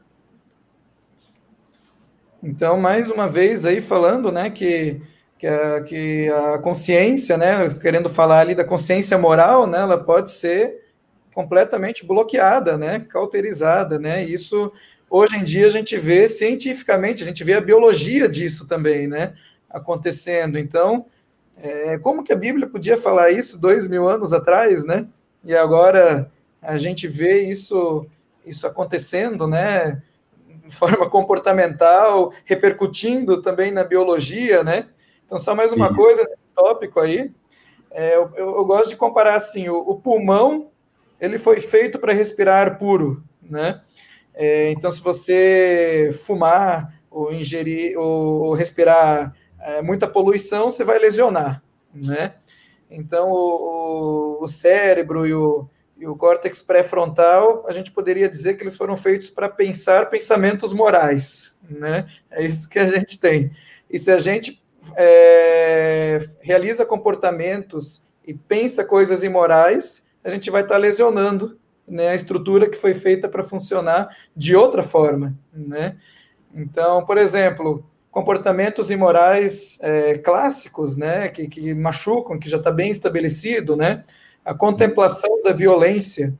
Então, 2.43 2.79
mais 2.79 3.09
uma 3.09 3.27
vez 3.27 3.65
aí 3.65 3.81
falando, 3.81 4.31
né, 4.31 4.51
que, 4.51 5.01
que, 5.39 5.47
a, 5.47 5.81
que 5.81 6.29
a 6.29 6.59
consciência, 6.59 7.35
né, 7.35 7.67
querendo 7.81 8.09
falar 8.09 8.41
ali 8.41 8.53
da 8.53 8.63
consciência 8.63 9.17
moral, 9.17 9.65
né, 9.65 9.79
ela 9.79 9.97
pode 9.97 10.29
ser 10.29 10.87
completamente 11.33 12.05
bloqueada, 12.05 12.77
né, 12.77 12.99
cauterizada, 12.99 13.97
né, 13.97 14.23
isso 14.23 14.71
hoje 15.09 15.35
em 15.35 15.43
dia 15.43 15.67
a 15.67 15.69
gente 15.69 15.97
vê 15.97 16.27
cientificamente, 16.27 17.23
a 17.23 17.25
gente 17.25 17.43
vê 17.43 17.53
a 17.53 17.61
biologia 17.61 18.27
disso 18.27 18.67
também, 18.67 19.07
né, 19.07 19.33
acontecendo. 19.69 20.57
Então, 20.57 21.05
é, 21.61 21.97
como 21.97 22.23
que 22.23 22.31
a 22.31 22.37
Bíblia 22.37 22.67
podia 22.67 22.97
falar 22.97 23.31
isso 23.31 23.59
dois 23.59 23.87
mil 23.87 24.07
anos 24.07 24.31
atrás, 24.31 24.85
né? 24.85 25.07
E 25.43 25.55
agora 25.55 26.31
a 26.61 26.77
gente 26.77 27.07
vê 27.07 27.41
isso, 27.41 28.05
isso 28.45 28.65
acontecendo, 28.65 29.47
né? 29.47 30.01
De 30.65 30.73
forma 30.73 31.09
comportamental, 31.09 32.31
repercutindo 32.45 33.41
também 33.41 33.71
na 33.71 33.83
biologia, 33.83 34.63
né? 34.63 34.87
Então, 35.25 35.37
só 35.37 35.53
mais 35.53 35.73
uma 35.73 35.87
isso. 35.87 35.95
coisa 35.95 36.23
nesse 36.23 36.43
tópico 36.55 36.99
aí. 36.99 37.31
É, 37.91 38.15
eu, 38.15 38.31
eu, 38.35 38.65
gosto 38.65 38.89
de 38.89 38.95
comparar 38.95 39.35
assim: 39.35 39.67
o, 39.67 39.77
o 39.77 39.99
pulmão 39.99 40.69
ele 41.19 41.37
foi 41.37 41.59
feito 41.59 41.99
para 41.99 42.13
respirar 42.13 42.61
ar 42.61 42.77
puro, 42.77 43.23
né? 43.41 43.81
É, 44.41 44.71
então, 44.71 44.89
se 44.89 45.01
você 45.01 46.11
fumar 46.23 46.97
ou 47.11 47.33
ingerir 47.33 47.99
ou, 47.99 48.43
ou 48.43 48.53
respirar 48.53 49.35
é, 49.59 49.81
muita 49.81 50.07
poluição, 50.07 50.71
você 50.71 50.81
vai 50.81 50.97
lesionar, 50.97 51.61
né? 51.93 52.35
Então, 52.89 53.27
o, 53.27 54.37
o, 54.39 54.43
o 54.45 54.47
cérebro 54.47 55.27
e 55.27 55.33
o, 55.33 55.67
e 55.97 56.07
o 56.07 56.15
córtex 56.15 56.61
pré-frontal, 56.61 57.65
a 57.67 57.73
gente 57.73 57.91
poderia 57.91 58.29
dizer 58.29 58.55
que 58.55 58.63
eles 58.63 58.77
foram 58.77 58.95
feitos 58.95 59.29
para 59.29 59.49
pensar 59.49 60.09
pensamentos 60.09 60.71
morais, 60.71 61.59
né? 61.69 62.07
É 62.31 62.41
isso 62.41 62.69
que 62.69 62.79
a 62.79 62.87
gente 62.87 63.19
tem. 63.19 63.51
E 63.91 63.99
se 63.99 64.09
a 64.09 64.17
gente 64.17 64.63
é, 64.95 66.17
realiza 66.39 66.85
comportamentos 66.85 68.05
e 68.25 68.33
pensa 68.33 68.85
coisas 68.85 69.21
imorais, 69.21 70.07
a 70.23 70.29
gente 70.29 70.49
vai 70.49 70.61
estar 70.61 70.75
tá 70.75 70.79
lesionando 70.79 71.58
né, 71.89 72.09
a 72.09 72.15
estrutura 72.15 72.69
que 72.69 72.77
foi 72.77 72.93
feita 72.93 73.27
para 73.27 73.43
funcionar 73.43 74.15
de 74.35 74.55
outra 74.55 74.83
forma, 74.83 75.37
né? 75.53 75.97
Então, 76.53 77.05
por 77.05 77.17
exemplo, 77.17 77.85
comportamentos 78.11 78.89
imorais 78.89 79.77
é, 79.81 80.17
clássicos, 80.17 80.97
né, 80.97 81.29
que, 81.29 81.47
que 81.47 81.73
machucam, 81.73 82.39
que 82.39 82.49
já 82.49 82.57
está 82.57 82.71
bem 82.71 82.89
estabelecido, 82.89 83.75
né, 83.75 84.03
a 84.43 84.53
contemplação 84.53 85.41
da 85.43 85.51
violência, 85.51 86.33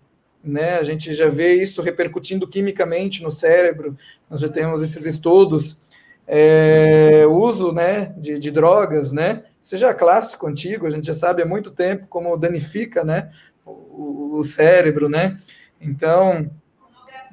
né, 0.43 0.78
a 0.78 0.84
gente 0.84 1.14
já 1.14 1.30
vê 1.30 1.54
isso 1.54 1.82
repercutindo 1.82 2.47
quimicamente 2.47 3.22
no 3.22 3.30
cérebro, 3.30 3.95
nós 4.30 4.39
já 4.39 4.50
temos 4.50 4.82
esses 4.82 5.06
estudos, 5.06 5.82
é, 6.26 7.26
uso, 7.28 7.72
né, 7.72 8.14
de, 8.18 8.39
de 8.39 8.52
drogas, 8.52 9.14
né, 9.14 9.43
seja 9.62 9.93
clássico, 9.93 10.47
antigo, 10.47 10.88
a 10.88 10.89
gente 10.89 11.06
já 11.06 11.14
sabe 11.14 11.43
há 11.43 11.45
muito 11.45 11.70
tempo 11.72 12.08
como 12.08 12.36
danifica, 12.36 13.04
né, 13.04 13.32
o, 13.70 14.39
o 14.39 14.43
cérebro, 14.43 15.09
né, 15.09 15.38
então, 15.82 16.49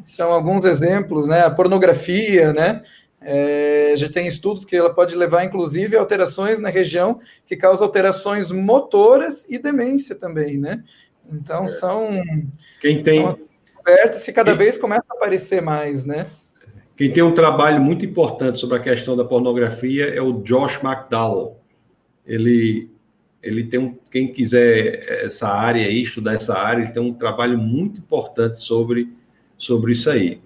são 0.01 0.32
alguns 0.32 0.64
exemplos, 0.64 1.26
né, 1.26 1.43
a 1.43 1.51
pornografia, 1.51 2.53
né, 2.53 2.82
é, 3.20 3.95
já 3.97 4.09
tem 4.09 4.28
estudos 4.28 4.64
que 4.64 4.76
ela 4.76 4.95
pode 4.95 5.16
levar, 5.16 5.45
inclusive, 5.45 5.97
a 5.97 6.01
alterações 6.01 6.61
na 6.61 6.68
região 6.68 7.20
que 7.45 7.57
causam 7.57 7.87
alterações 7.87 8.53
motoras 8.53 9.49
e 9.51 9.59
demência 9.59 10.14
também, 10.14 10.59
né? 10.59 10.84
Então, 11.32 11.64
é. 11.64 11.66
são, 11.66 12.09
Quem 12.80 13.03
tem... 13.03 13.22
são 13.22 13.39
descobertas 13.64 14.22
que 14.22 14.32
cada 14.32 14.53
Quem... 14.53 14.59
vez 14.59 14.78
começam 14.78 15.05
a 15.11 15.14
aparecer 15.14 15.61
mais, 15.61 16.07
né? 16.07 16.26
Quem 16.97 17.12
tem 17.12 17.22
um 17.22 17.34
trabalho 17.34 17.80
muito 17.80 18.05
importante 18.05 18.59
sobre 18.59 18.78
a 18.78 18.80
questão 18.80 19.16
da 19.16 19.24
pornografia 19.24 20.07
é 20.07 20.20
o 20.20 20.41
Josh 20.43 20.80
McDowell. 20.82 21.61
Ele, 22.24 22.91
ele 23.47 23.65
tem 23.65 23.79
um, 23.79 23.97
quem 24.11 24.33
quiser 24.33 25.25
essa 25.25 25.49
área 25.49 25.87
aí, 25.87 26.03
estudar 26.03 26.35
essa 26.35 26.59
área, 26.59 26.83
ele 26.83 26.93
tem 26.93 27.03
um 27.03 27.15
trabalho 27.15 27.57
muito 27.57 28.01
importante 28.01 28.59
sobre, 28.59 29.13
sobre 29.57 29.93
isso 29.93 30.11
aí. 30.11 30.41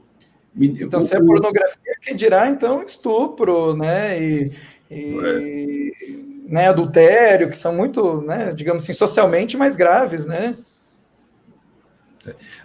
Então, 0.55 1.01
se 1.01 1.15
é 1.15 1.21
pornografia, 1.21 1.97
que 2.03 2.13
dirá 2.13 2.49
então 2.49 2.83
estupro, 2.83 3.77
né? 3.77 4.21
E, 4.21 4.53
e 4.91 5.17
é. 5.19 6.53
né, 6.53 6.69
adultério, 6.69 7.49
que 7.49 7.57
são 7.57 7.75
muito, 7.75 8.21
né, 8.23 8.53
digamos 8.53 8.83
assim, 8.83 8.93
socialmente 8.93 9.57
mais 9.57 9.77
graves, 9.77 10.27
né? 10.27 10.57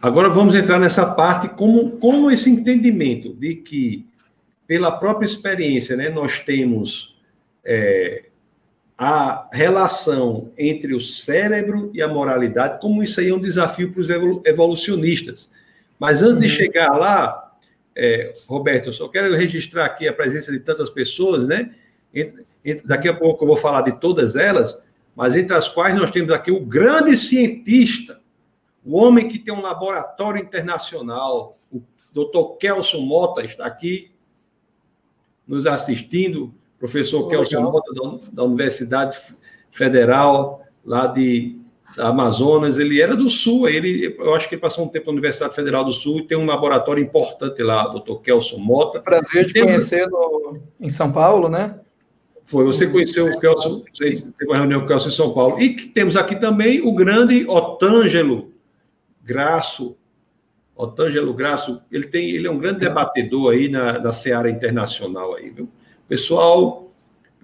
Agora 0.01 0.29
vamos 0.29 0.55
entrar 0.55 0.79
nessa 0.79 1.13
parte 1.13 1.47
como, 1.49 1.91
como 1.91 2.29
esse 2.29 2.49
entendimento 2.49 3.33
de 3.33 3.55
que, 3.55 4.05
pela 4.67 4.91
própria 4.91 5.25
experiência, 5.25 5.95
né, 5.95 6.09
nós 6.09 6.39
temos 6.39 7.17
é, 7.63 8.25
a 8.97 9.49
relação 9.51 10.51
entre 10.57 10.95
o 10.95 11.01
cérebro 11.01 11.91
e 11.93 12.01
a 12.01 12.07
moralidade, 12.07 12.79
como 12.79 13.03
isso 13.03 13.19
aí 13.19 13.29
é 13.29 13.33
um 13.33 13.39
desafio 13.39 13.91
para 13.91 14.01
os 14.01 14.09
evolucionistas. 14.45 15.49
Mas 15.99 16.21
antes 16.21 16.35
uhum. 16.35 16.41
de 16.41 16.49
chegar 16.49 16.95
lá, 16.95 17.53
é, 17.95 18.33
Roberto, 18.47 18.87
eu 18.87 18.93
só 18.93 19.07
quero 19.07 19.35
registrar 19.35 19.85
aqui 19.85 20.07
a 20.07 20.13
presença 20.13 20.51
de 20.51 20.59
tantas 20.59 20.89
pessoas, 20.89 21.45
né? 21.45 21.73
Entre, 22.13 22.45
entre, 22.63 22.87
daqui 22.87 23.07
a 23.07 23.13
pouco 23.13 23.43
eu 23.43 23.47
vou 23.47 23.57
falar 23.57 23.81
de 23.81 23.99
todas 23.99 24.35
elas, 24.35 24.81
mas 25.15 25.35
entre 25.35 25.55
as 25.55 25.67
quais 25.67 25.95
nós 25.95 26.11
temos 26.11 26.31
aqui 26.31 26.51
o 26.51 26.59
grande 26.59 27.15
cientista, 27.17 28.19
o 28.83 28.97
homem 28.97 29.27
que 29.27 29.39
tem 29.39 29.53
um 29.53 29.61
laboratório 29.61 30.41
internacional, 30.41 31.57
o 31.71 31.81
Dr. 32.13 32.57
Kelson 32.59 33.01
Mota 33.01 33.43
está 33.43 33.65
aqui 33.65 34.11
nos 35.47 35.67
assistindo, 35.67 36.53
professor 36.79 37.27
Kelson 37.29 37.61
Mota 37.61 37.93
da, 37.93 38.19
da 38.31 38.43
Universidade 38.43 39.17
Federal 39.71 40.61
lá 40.85 41.07
de 41.07 41.59
Amazonas, 41.97 42.77
ele 42.77 43.01
era 43.01 43.15
do 43.15 43.29
Sul, 43.29 43.69
ele, 43.69 44.15
eu 44.19 44.35
acho 44.35 44.49
que 44.49 44.55
ele 44.55 44.61
passou 44.61 44.85
um 44.85 44.87
tempo 44.87 45.07
na 45.07 45.13
Universidade 45.13 45.55
Federal 45.55 45.83
do 45.83 45.91
Sul 45.91 46.19
e 46.19 46.27
tem 46.27 46.37
um 46.37 46.45
laboratório 46.45 47.01
importante 47.01 47.61
lá, 47.63 47.87
doutor 47.87 48.21
Kelson 48.21 48.57
Mota. 48.57 48.99
Prazer 48.99 49.45
de 49.45 49.53
tem... 49.53 49.63
conhecê-lo 49.63 50.61
em 50.79 50.89
São 50.89 51.11
Paulo, 51.11 51.47
né? 51.47 51.79
Foi, 52.43 52.63
você 52.63 52.87
conheceu 52.87 53.25
o 53.25 53.39
Kelson, 53.39 53.83
teve 53.97 54.23
uma 54.43 54.57
reunião 54.57 54.81
com 54.81 54.85
o 54.85 54.89
Kelson 54.89 55.07
em 55.07 55.11
São 55.11 55.33
Paulo. 55.33 55.59
E 55.59 55.75
temos 55.75 56.15
aqui 56.15 56.35
também 56.35 56.79
o 56.81 56.93
grande 56.93 57.47
Otângelo 57.47 58.51
Graço. 59.23 59.97
Otângelo 60.75 61.33
Graço, 61.33 61.81
ele, 61.91 62.05
tem, 62.05 62.29
ele 62.29 62.45
é 62.45 62.51
um 62.51 62.59
grande 62.59 62.81
debatedor 62.81 63.53
aí 63.53 63.67
na, 63.67 63.97
na 63.97 64.11
seara 64.11 64.49
internacional 64.49 65.33
aí, 65.33 65.49
viu? 65.49 65.69
Pessoal 66.07 66.85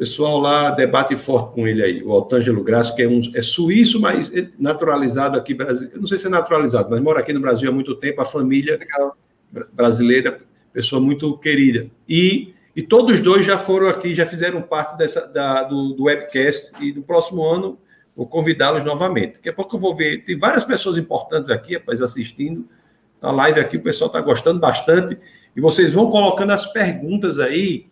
pessoal 0.01 0.39
lá 0.39 0.72
debate 0.72 1.16
forte 1.16 1.53
com 1.53 1.68
ele 1.68 1.84
aí, 1.84 2.03
o 2.03 2.12
Altângelo 2.12 2.64
Graça, 2.64 2.91
que 2.95 3.03
é, 3.03 3.07
um, 3.07 3.22
é 3.36 3.41
suíço, 3.43 3.99
mas 3.99 4.36
é 4.36 4.49
naturalizado 4.57 5.38
aqui, 5.38 5.55
eu 5.59 5.99
não 5.99 6.07
sei 6.07 6.18
se 6.18 6.26
é 6.26 6.30
naturalizado, 6.30 6.89
mas 6.89 6.99
mora 6.99 7.20
aqui 7.20 7.32
no 7.32 7.39
Brasil 7.39 7.70
há 7.70 7.72
muito 7.72 7.93
tempo, 7.93 8.20
a 8.20 8.26
família 8.26 8.80
Legal. 8.80 9.16
brasileira, 9.72 10.39
pessoa 10.74 10.99
muito 10.99 11.38
querida. 11.38 11.88
E, 12.09 12.51
e 12.76 12.82
todos 12.82 13.22
dois 13.22 13.45
já 13.45 13.59
foram 13.59 13.89
aqui, 13.89 14.16
já 14.16 14.26
fizeram 14.26 14.59
parte 14.64 14.97
dessa, 14.97 15.28
da, 15.28 15.64
do, 15.66 15.93
do 15.93 16.05
webcast, 16.05 16.72
e 16.84 16.91
no 16.93 17.03
próximo 17.03 17.45
ano 17.45 17.78
vou 18.16 18.26
convidá-los 18.26 18.84
novamente. 18.84 19.34
Daqui 19.34 19.49
a 19.49 19.53
pouco 19.53 19.76
eu 19.76 19.80
vou 19.80 19.95
ver, 19.95 20.24
tem 20.24 20.36
várias 20.36 20.66
pessoas 20.66 20.97
importantes 20.97 21.51
aqui, 21.51 21.76
rapaz, 21.76 22.01
assistindo 22.01 22.68
a 23.22 23.32
live 23.32 23.59
aqui, 23.59 23.78
o 23.78 23.84
pessoal 23.84 24.07
está 24.07 24.20
gostando 24.20 24.59
bastante, 24.59 25.16
e 25.55 25.62
vocês 25.62 25.93
vão 25.93 26.09
colocando 26.09 26.53
as 26.53 26.66
perguntas 26.66 27.38
aí, 27.38 27.91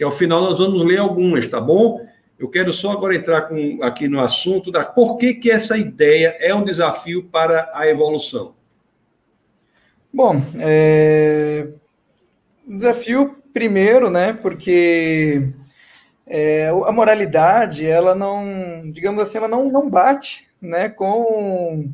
que 0.00 0.04
ao 0.04 0.10
final 0.10 0.40
nós 0.40 0.58
vamos 0.58 0.82
ler 0.82 0.96
algumas, 0.96 1.46
tá 1.46 1.60
bom? 1.60 2.00
Eu 2.38 2.48
quero 2.48 2.72
só 2.72 2.90
agora 2.90 3.14
entrar 3.14 3.42
com, 3.42 3.80
aqui 3.82 4.08
no 4.08 4.18
assunto 4.18 4.70
da 4.70 4.82
por 4.82 5.18
que, 5.18 5.34
que 5.34 5.50
essa 5.50 5.76
ideia 5.76 6.38
é 6.40 6.54
um 6.54 6.64
desafio 6.64 7.24
para 7.24 7.70
a 7.74 7.86
evolução. 7.86 8.54
Bom, 10.10 10.40
é... 10.58 11.68
desafio 12.66 13.42
primeiro, 13.52 14.08
né? 14.08 14.32
Porque 14.32 15.50
é, 16.26 16.68
a 16.68 16.90
moralidade, 16.90 17.86
ela 17.86 18.14
não, 18.14 18.90
digamos 18.90 19.20
assim, 19.20 19.36
ela 19.36 19.48
não, 19.48 19.70
não 19.70 19.90
bate, 19.90 20.48
né? 20.62 20.88
Com 20.88 21.86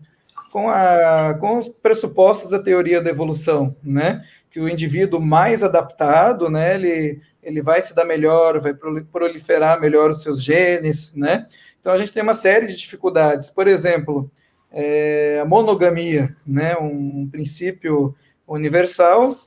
com, 0.53 0.69
a, 0.71 1.35
com 1.41 1.59
os 1.59 1.69
pressupostos 1.69 2.53
da 2.53 2.63
teoria 2.63 3.03
da 3.03 3.11
evolução, 3.11 3.75
né? 3.83 4.25
Que 4.57 4.61
o 4.61 4.71
indivíduo 4.71 5.21
mais 5.21 5.63
adaptado, 5.63 6.49
né? 6.49 6.77
Ele 6.77 7.21
ele 7.43 7.61
vai 7.61 7.83
se 7.83 7.95
dar 7.95 8.07
melhor, 8.07 8.59
vai 8.59 8.73
proliferar 8.73 9.79
melhor 9.79 10.11
os 10.11 10.23
seus 10.23 10.43
genes, 10.43 11.15
né? 11.15 11.47
Então 11.79 11.93
a 11.93 11.99
gente 11.99 12.11
tem 12.11 12.23
uma 12.23 12.33
série 12.33 12.67
de 12.67 12.75
dificuldades. 12.75 13.51
Por 13.51 13.69
exemplo, 13.69 14.31
é, 14.73 15.41
a 15.43 15.45
monogamia, 15.45 16.35
né? 16.47 16.75
Um, 16.79 17.21
um 17.21 17.29
princípio 17.31 18.15
universal 18.49 19.39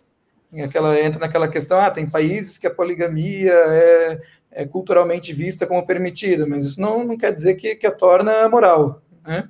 aquela 0.63 0.99
entra 1.01 1.19
naquela 1.19 1.47
questão, 1.47 1.79
ah, 1.79 1.89
tem 1.89 2.07
países 2.07 2.59
que 2.59 2.67
a 2.67 2.73
poligamia 2.73 3.51
é, 3.51 4.21
é 4.51 4.65
culturalmente 4.65 5.33
vista 5.33 5.65
como 5.65 5.85
permitida, 5.87 6.45
mas 6.45 6.65
isso 6.65 6.79
não, 6.79 7.03
não 7.03 7.17
quer 7.17 7.33
dizer 7.33 7.55
que, 7.55 7.75
que 7.75 7.87
a 7.87 7.91
torna 7.91 8.47
moral, 8.47 9.01
né? 9.25 9.49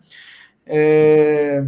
É, 0.65 1.65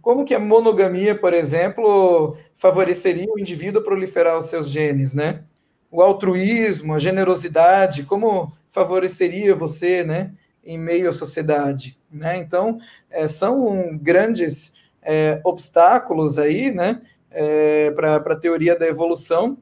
como 0.00 0.24
que 0.24 0.34
a 0.34 0.38
monogamia, 0.38 1.14
por 1.14 1.32
exemplo, 1.32 2.36
favoreceria 2.54 3.28
o 3.32 3.38
indivíduo 3.38 3.80
a 3.80 3.84
proliferar 3.84 4.38
os 4.38 4.46
seus 4.46 4.70
genes, 4.70 5.14
né? 5.14 5.42
O 5.90 6.00
altruísmo, 6.02 6.94
a 6.94 6.98
generosidade, 6.98 8.04
como 8.04 8.52
favoreceria 8.70 9.54
você, 9.54 10.02
né, 10.02 10.32
em 10.64 10.78
meio 10.78 11.10
à 11.10 11.12
sociedade, 11.12 11.98
né? 12.10 12.38
Então, 12.38 12.78
é, 13.10 13.26
são 13.26 13.98
grandes 13.98 14.74
é, 15.02 15.40
obstáculos 15.44 16.38
aí, 16.38 16.70
né, 16.70 17.02
é, 17.30 17.90
para 17.90 18.16
a 18.16 18.36
teoria 18.36 18.78
da 18.78 18.86
evolução 18.86 19.58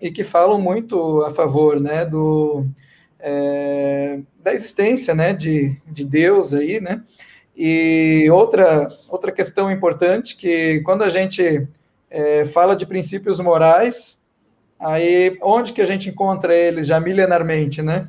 e 0.00 0.10
que 0.10 0.24
falam 0.24 0.60
muito 0.60 1.22
a 1.22 1.30
favor, 1.30 1.78
né, 1.78 2.06
do 2.06 2.64
é, 3.18 4.20
da 4.42 4.54
existência, 4.54 5.14
né, 5.14 5.34
de, 5.34 5.76
de 5.86 6.04
Deus 6.04 6.54
aí, 6.54 6.80
né? 6.80 7.02
E 7.62 8.26
outra, 8.30 8.88
outra 9.10 9.30
questão 9.30 9.70
importante, 9.70 10.34
que 10.34 10.80
quando 10.80 11.04
a 11.04 11.10
gente 11.10 11.68
é, 12.10 12.42
fala 12.46 12.74
de 12.74 12.86
princípios 12.86 13.38
morais, 13.38 14.26
aí 14.78 15.36
onde 15.42 15.74
que 15.74 15.82
a 15.82 15.84
gente 15.84 16.08
encontra 16.08 16.56
eles 16.56 16.86
já 16.86 16.98
milenarmente, 16.98 17.82
né? 17.82 18.08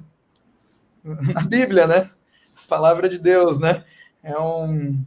Na 1.04 1.42
Bíblia, 1.42 1.86
né? 1.86 2.10
Palavra 2.70 3.10
de 3.10 3.20
Deus, 3.20 3.60
né? 3.60 3.84
É 4.24 4.40
um, 4.40 5.04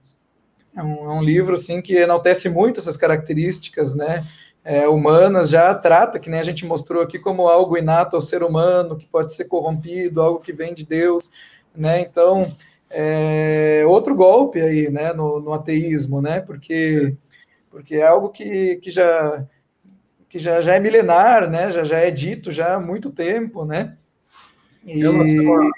é 0.77 0.83
um, 0.83 1.11
é 1.11 1.15
um 1.15 1.23
livro, 1.23 1.55
assim, 1.55 1.81
que 1.81 1.97
enaltece 1.97 2.51
muito 2.51 2.81
essas 2.81 2.99
características, 2.99 3.95
né? 3.95 4.27
É, 4.63 4.87
humanas, 4.87 5.49
já 5.49 5.75
trata, 5.75 6.19
que 6.19 6.29
nem 6.29 6.41
a 6.41 6.45
gente 6.45 6.67
mostrou 6.67 7.03
aqui, 7.03 7.19
como 7.19 7.49
algo 7.49 7.79
inato 7.79 8.15
ao 8.15 8.21
ser 8.21 8.43
humano, 8.43 8.99
que 8.99 9.07
pode 9.07 9.33
ser 9.33 9.47
corrompido, 9.47 10.21
algo 10.21 10.41
que 10.41 10.53
vem 10.53 10.75
de 10.75 10.85
Deus, 10.85 11.31
né? 11.75 12.03
Então, 12.03 12.47
é, 12.97 13.74
outro 13.95 14.15
golpe 14.15 14.61
aí, 14.61 14.91
né, 14.91 15.13
no, 15.13 15.41
no, 15.41 15.53
ateísmo, 15.53 16.21
né, 16.21 16.41
porque, 16.41 17.17
porque 17.71 17.97
é 17.97 18.07
algo 18.07 18.29
que, 18.29 18.77
que, 18.77 18.91
já, 18.91 19.47
que 20.29 20.39
já, 20.39 20.61
já 20.61 20.75
é 20.75 20.81
milenar, 20.81 21.49
né, 21.51 21.71
já, 21.71 21.85
já 21.85 21.99
é 21.99 22.11
dito 22.11 22.51
já 22.51 22.75
há 22.75 22.81
muito 22.81 23.11
tempo, 23.11 23.65
né. 23.65 23.97
E... 24.85 24.93
Em, 24.93 25.01
relação 25.01 25.63
a, 25.63 25.71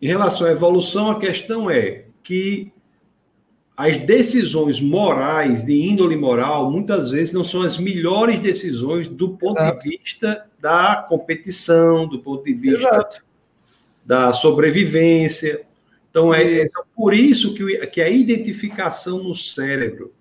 em 0.00 0.06
relação 0.06 0.46
à 0.46 0.50
evolução, 0.50 1.10
a 1.10 1.20
questão 1.20 1.70
é 1.70 2.04
que 2.22 2.72
as 3.76 3.96
decisões 3.96 4.80
morais, 4.80 5.64
de 5.64 5.72
índole 5.72 6.16
moral, 6.16 6.70
muitas 6.70 7.10
vezes 7.10 7.32
não 7.32 7.42
são 7.42 7.62
as 7.62 7.78
melhores 7.78 8.38
decisões 8.38 9.08
do 9.08 9.30
ponto 9.30 9.60
Exato. 9.60 9.88
de 9.88 9.98
vista 9.98 10.46
da 10.60 11.04
competição, 11.08 12.06
do 12.06 12.20
ponto 12.20 12.44
de 12.44 12.54
vista 12.54 12.88
Exato. 12.88 13.24
da 14.04 14.32
sobrevivência. 14.32 15.62
Então, 16.12 16.32
é, 16.32 16.60
é 16.60 16.68
por 16.94 17.14
isso 17.14 17.54
que, 17.54 17.86
que 17.86 18.02
a 18.02 18.10
identificação 18.10 19.22
no 19.22 19.34
cérebro 19.34 20.12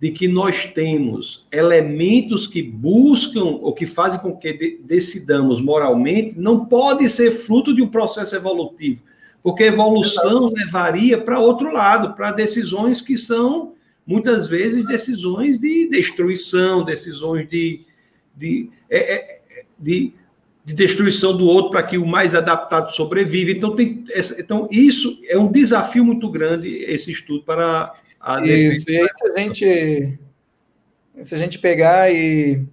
de 0.00 0.10
que 0.10 0.26
nós 0.26 0.66
temos 0.66 1.46
elementos 1.52 2.48
que 2.48 2.60
buscam 2.60 3.44
ou 3.44 3.72
que 3.72 3.86
fazem 3.86 4.18
com 4.18 4.36
que 4.36 4.52
de, 4.52 4.80
decidamos 4.82 5.60
moralmente 5.60 6.34
não 6.36 6.66
pode 6.66 7.08
ser 7.08 7.30
fruto 7.30 7.72
de 7.72 7.80
um 7.80 7.86
processo 7.86 8.34
evolutivo, 8.34 9.00
porque 9.44 9.62
a 9.62 9.68
evolução 9.68 10.48
levaria 10.48 11.16
para 11.20 11.38
outro 11.38 11.72
lado, 11.72 12.16
para 12.16 12.32
decisões 12.32 13.00
que 13.00 13.16
são 13.16 13.74
muitas 14.04 14.48
vezes 14.48 14.84
decisões 14.84 15.56
de 15.56 15.88
destruição, 15.88 16.84
decisões 16.84 17.48
de, 17.48 17.82
de, 18.36 18.70
é, 18.90 19.14
é 19.14 19.40
de 19.78 20.14
de 20.64 20.74
destruição 20.74 21.36
do 21.36 21.46
outro 21.46 21.72
para 21.72 21.82
que 21.82 21.98
o 21.98 22.06
mais 22.06 22.34
adaptado 22.34 22.94
sobreviva. 22.94 23.50
Então, 23.50 23.74
tem, 23.74 24.04
então, 24.38 24.68
isso 24.70 25.18
é 25.28 25.36
um 25.36 25.50
desafio 25.50 26.04
muito 26.04 26.30
grande, 26.30 26.68
esse 26.68 27.10
estudo, 27.10 27.44
para 27.44 27.92
a 28.20 28.44
Isso, 28.46 28.88
e 28.88 28.96
aí 28.96 29.08
se 29.08 29.26
a 29.26 29.38
gente, 29.38 30.18
se 31.20 31.34
a 31.34 31.38
gente 31.38 31.58
pegar 31.58 32.12
e, 32.12 32.64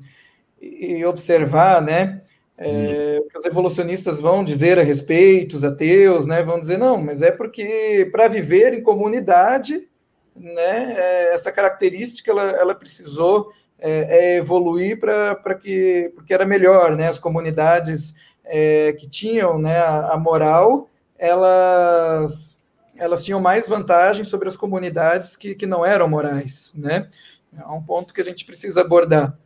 e 0.61 1.03
observar, 1.05 1.81
né, 1.81 2.21
é, 2.55 3.17
hum. 3.19 3.23
o 3.25 3.29
que 3.29 3.37
os 3.37 3.45
evolucionistas 3.45 4.19
vão 4.19 4.43
dizer 4.43 4.77
a 4.77 4.83
respeito, 4.83 5.55
os 5.55 5.63
ateus, 5.63 6.27
né, 6.27 6.43
vão 6.43 6.59
dizer, 6.59 6.77
não, 6.77 7.01
mas 7.01 7.23
é 7.23 7.31
porque 7.31 8.07
para 8.11 8.27
viver 8.27 8.73
em 8.75 8.83
comunidade, 8.83 9.87
né, 10.35 10.93
é, 10.95 11.33
essa 11.33 11.51
característica 11.51 12.29
ela, 12.29 12.51
ela 12.51 12.75
precisou 12.75 13.51
é, 13.81 14.35
é 14.35 14.37
evoluir 14.37 14.99
para 14.99 15.55
que 15.55 16.11
porque 16.15 16.33
era 16.33 16.45
melhor, 16.45 16.95
né? 16.95 17.07
As 17.07 17.19
comunidades 17.19 18.15
é, 18.45 18.93
que 18.93 19.07
tinham 19.07 19.59
né, 19.59 19.79
a, 19.79 20.13
a, 20.13 20.17
moral, 20.17 20.89
elas 21.17 22.59
elas 22.97 23.23
tinham 23.23 23.39
mais 23.39 23.67
vantagem 23.67 24.25
sobre 24.25 24.49
as 24.49 24.57
comunidades 24.57 25.37
que, 25.37 25.55
que 25.55 25.65
não 25.65 25.85
eram 25.85 26.09
morais, 26.09 26.73
né? 26.75 27.09
É 27.57 27.65
um 27.67 27.81
ponto 27.81 28.13
que 28.13 28.21
a 28.21 28.23
gente 28.23 28.45
precisa 28.45 28.81
abordar. 28.81 29.37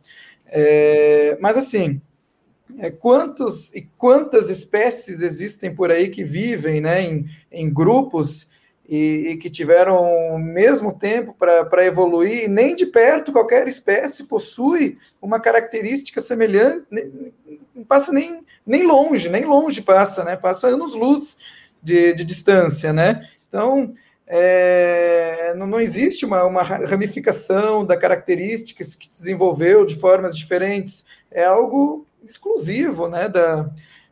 É, 0.46 1.38
mas 1.40 1.56
assim, 1.56 2.00
é, 2.78 2.90
quantos 2.90 3.74
e 3.74 3.82
quantas 3.96 4.50
espécies 4.50 5.22
existem 5.22 5.74
por 5.74 5.90
aí 5.90 6.08
que 6.08 6.24
vivem, 6.24 6.80
né, 6.80 7.02
em, 7.02 7.26
em 7.50 7.72
grupos 7.72 8.50
e, 8.88 9.30
e 9.30 9.36
que 9.36 9.48
tiveram 9.48 10.34
o 10.34 10.38
mesmo 10.38 10.92
tempo 10.92 11.34
para 11.34 11.86
evoluir, 11.86 12.48
nem 12.48 12.74
de 12.74 12.86
perto 12.86 13.32
qualquer 13.32 13.66
espécie 13.66 14.24
possui 14.24 14.98
uma 15.20 15.40
característica 15.40 16.20
semelhante, 16.20 16.86
não 17.74 17.84
passa 17.84 18.12
nem, 18.12 18.44
nem 18.66 18.84
longe, 18.86 19.28
nem 19.28 19.44
longe 19.44 19.82
passa, 19.82 20.22
né? 20.22 20.36
Passa 20.36 20.68
anos-luz 20.68 21.38
de, 21.82 22.12
de 22.14 22.24
distância, 22.24 22.92
né? 22.92 23.28
Então, 23.48 23.94
é, 24.26 25.54
não, 25.56 25.66
não, 25.66 25.80
existe 25.80 26.24
uma, 26.24 26.44
uma 26.44 26.62
ramificação 26.62 27.84
da 27.84 27.96
características 27.96 28.94
que 28.94 29.08
desenvolveu 29.08 29.84
de 29.84 29.96
formas 29.96 30.36
diferentes, 30.36 31.06
é 31.30 31.44
algo 31.44 32.06
exclusivo, 32.24 33.06
né, 33.06 33.28
da, 33.28 33.68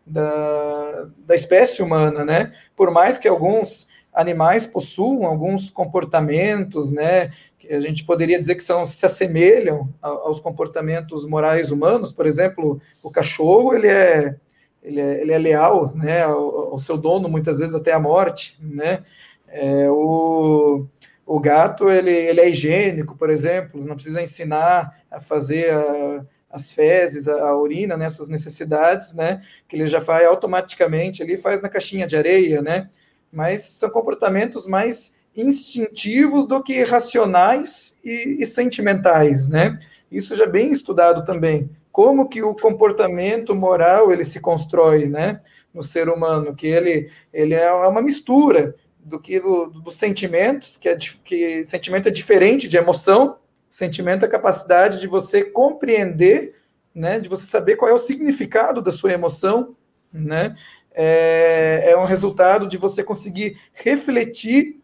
da, 0.06 1.08
da 1.18 1.34
espécie 1.34 1.82
humana, 1.82 2.24
né? 2.24 2.54
Por 2.76 2.90
mais 2.90 3.18
que 3.18 3.26
alguns 3.26 3.88
animais 4.12 4.66
possuem 4.66 5.24
alguns 5.24 5.70
comportamentos, 5.70 6.90
né, 6.90 7.30
que 7.58 7.72
a 7.72 7.80
gente 7.80 8.04
poderia 8.04 8.38
dizer 8.38 8.56
que 8.56 8.62
são 8.62 8.84
se 8.84 9.06
assemelham 9.06 9.88
aos 10.00 10.40
comportamentos 10.40 11.26
morais 11.26 11.70
humanos. 11.70 12.12
Por 12.12 12.26
exemplo, 12.26 12.80
o 13.02 13.10
cachorro 13.10 13.74
ele 13.74 13.88
é 13.88 14.36
ele 14.82 15.00
é, 15.00 15.20
ele 15.20 15.32
é 15.32 15.38
leal, 15.38 15.94
né, 15.94 16.22
ao, 16.22 16.72
ao, 16.72 16.78
seu 16.78 16.98
dono 16.98 17.28
muitas 17.28 17.60
vezes 17.60 17.74
até 17.74 17.92
a 17.92 18.00
morte, 18.00 18.58
né. 18.60 19.04
É, 19.46 19.88
o, 19.88 20.86
o 21.24 21.38
gato 21.38 21.88
ele, 21.88 22.10
ele 22.10 22.40
é 22.40 22.48
higiênico, 22.48 23.16
por 23.16 23.30
exemplo, 23.30 23.80
não 23.86 23.94
precisa 23.94 24.20
ensinar 24.20 24.98
a 25.10 25.20
fazer 25.20 25.70
a, 25.72 26.24
as 26.50 26.72
fezes, 26.72 27.28
a, 27.28 27.48
a, 27.48 27.56
urina, 27.56 27.96
né, 27.96 28.08
suas 28.08 28.28
necessidades, 28.28 29.14
né, 29.14 29.42
que 29.68 29.76
ele 29.76 29.86
já 29.86 30.00
faz 30.00 30.26
automaticamente, 30.26 31.22
ele 31.22 31.36
faz 31.36 31.62
na 31.62 31.68
caixinha 31.68 32.06
de 32.06 32.16
areia, 32.16 32.60
né, 32.60 32.90
mas 33.32 33.64
são 33.64 33.88
comportamentos 33.88 34.66
mais 34.66 35.16
instintivos 35.34 36.46
do 36.46 36.62
que 36.62 36.82
racionais 36.82 37.98
e, 38.04 38.42
e 38.42 38.46
sentimentais, 38.46 39.48
né? 39.48 39.78
Isso 40.10 40.36
já 40.36 40.44
é 40.44 40.48
bem 40.48 40.70
estudado 40.70 41.24
também. 41.24 41.70
Como 41.90 42.28
que 42.28 42.42
o 42.42 42.54
comportamento 42.54 43.54
moral 43.54 44.12
ele 44.12 44.24
se 44.24 44.40
constrói, 44.40 45.06
né? 45.06 45.40
No 45.72 45.82
ser 45.82 46.10
humano, 46.10 46.54
que 46.54 46.66
ele, 46.66 47.10
ele 47.32 47.54
é 47.54 47.72
uma 47.72 48.02
mistura 48.02 48.74
do 48.98 49.18
que 49.18 49.40
do, 49.40 49.66
dos 49.66 49.96
sentimentos, 49.96 50.76
que, 50.76 50.88
é, 50.88 50.96
que 50.96 51.64
sentimento 51.64 52.08
é 52.08 52.10
diferente 52.10 52.68
de 52.68 52.76
emoção. 52.76 53.38
Sentimento 53.70 54.24
é 54.24 54.28
a 54.28 54.30
capacidade 54.30 55.00
de 55.00 55.06
você 55.06 55.42
compreender, 55.42 56.54
né? 56.94 57.18
De 57.18 57.28
você 57.28 57.46
saber 57.46 57.76
qual 57.76 57.90
é 57.90 57.94
o 57.94 57.98
significado 57.98 58.82
da 58.82 58.92
sua 58.92 59.12
emoção, 59.12 59.74
né? 60.12 60.54
É, 60.94 61.84
é 61.90 61.96
um 61.96 62.04
resultado 62.04 62.68
de 62.68 62.76
você 62.76 63.02
conseguir 63.02 63.58
refletir, 63.72 64.80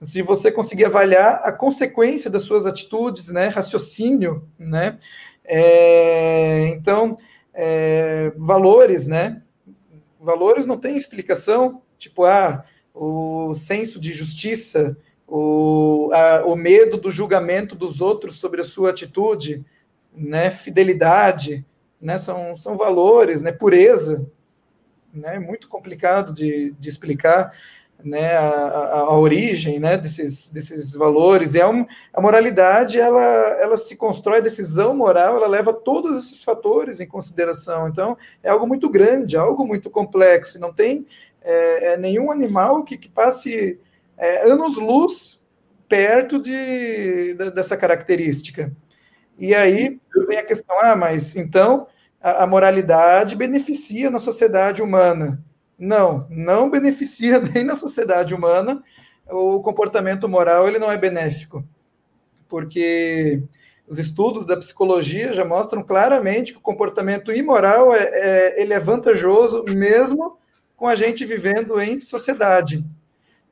de 0.00 0.22
você 0.22 0.50
conseguir 0.50 0.86
avaliar 0.86 1.42
a 1.44 1.52
consequência 1.52 2.30
das 2.30 2.42
suas 2.42 2.66
atitudes, 2.66 3.28
né, 3.28 3.48
raciocínio, 3.48 4.48
né, 4.58 4.98
é, 5.44 6.68
então, 6.68 7.16
é, 7.54 8.32
valores, 8.36 9.06
né, 9.06 9.42
valores 10.20 10.66
não 10.66 10.78
tem 10.78 10.96
explicação, 10.96 11.82
tipo, 11.98 12.24
ah, 12.24 12.64
o 12.94 13.54
senso 13.54 14.00
de 14.00 14.12
justiça, 14.12 14.96
o, 15.26 16.10
a, 16.12 16.44
o 16.44 16.54
medo 16.56 16.96
do 16.96 17.10
julgamento 17.10 17.74
dos 17.74 18.00
outros 18.00 18.36
sobre 18.36 18.60
a 18.60 18.64
sua 18.64 18.90
atitude, 18.90 19.64
né, 20.14 20.50
fidelidade, 20.50 21.64
né, 22.00 22.18
são, 22.18 22.56
são 22.56 22.76
valores, 22.76 23.42
né, 23.42 23.52
pureza, 23.52 24.28
né, 25.12 25.38
muito 25.38 25.68
complicado 25.68 26.32
de, 26.32 26.74
de 26.78 26.88
explicar. 26.88 27.52
né, 28.04 28.36
a, 28.36 28.48
a, 28.48 28.98
a, 29.00 29.18
origem 29.18 29.78
né, 29.78 29.96
desses, 29.96 30.48
desses 30.48 30.92
valores. 30.92 31.54
E 31.54 31.60
é 31.60 31.66
um, 31.66 31.86
a 32.12 32.20
moralidade 32.20 32.98
ela, 32.98 33.22
ela 33.22 33.76
se 33.76 33.96
constrói, 33.96 34.38
a 34.38 34.42
decisão 34.42 34.94
moral, 34.94 35.36
ela 35.36 35.46
leva 35.46 35.72
todos 35.72 36.18
esses 36.18 36.42
fatores 36.42 37.00
em 37.00 37.06
consideração. 37.06 37.88
Então, 37.88 38.16
é 38.42 38.50
algo 38.50 38.66
muito 38.66 38.88
grande, 38.90 39.36
algo 39.36 39.64
muito 39.66 39.88
complexo. 39.88 40.58
Não 40.58 40.72
tem 40.72 41.06
é, 41.42 41.92
é 41.92 41.96
nenhum 41.96 42.30
animal 42.30 42.82
que, 42.82 42.96
que 42.96 43.08
passe 43.08 43.78
é, 44.16 44.50
anos-luz 44.50 45.46
perto 45.88 46.40
de, 46.40 47.34
de, 47.34 47.50
dessa 47.50 47.76
característica. 47.76 48.72
E 49.38 49.54
aí 49.54 50.00
vem 50.26 50.38
a 50.38 50.44
questão: 50.44 50.76
ah, 50.80 50.96
mas 50.96 51.36
então 51.36 51.86
a, 52.22 52.44
a 52.44 52.46
moralidade 52.46 53.36
beneficia 53.36 54.10
na 54.10 54.18
sociedade 54.18 54.80
humana. 54.80 55.42
Não, 55.78 56.26
não 56.30 56.70
beneficia 56.70 57.40
nem 57.52 57.64
na 57.64 57.74
sociedade 57.74 58.34
humana. 58.34 58.82
O 59.28 59.60
comportamento 59.60 60.28
moral 60.28 60.68
ele 60.68 60.78
não 60.78 60.90
é 60.90 60.96
benéfico, 60.96 61.64
porque 62.48 63.42
os 63.86 63.98
estudos 63.98 64.46
da 64.46 64.56
psicologia 64.56 65.32
já 65.32 65.44
mostram 65.44 65.82
claramente 65.82 66.52
que 66.52 66.58
o 66.58 66.62
comportamento 66.62 67.32
imoral 67.32 67.94
é, 67.94 68.02
é, 68.02 68.62
ele 68.62 68.72
é 68.72 68.78
vantajoso 68.78 69.64
mesmo 69.68 70.38
com 70.76 70.86
a 70.86 70.94
gente 70.94 71.24
vivendo 71.24 71.80
em 71.80 72.00
sociedade. 72.00 72.84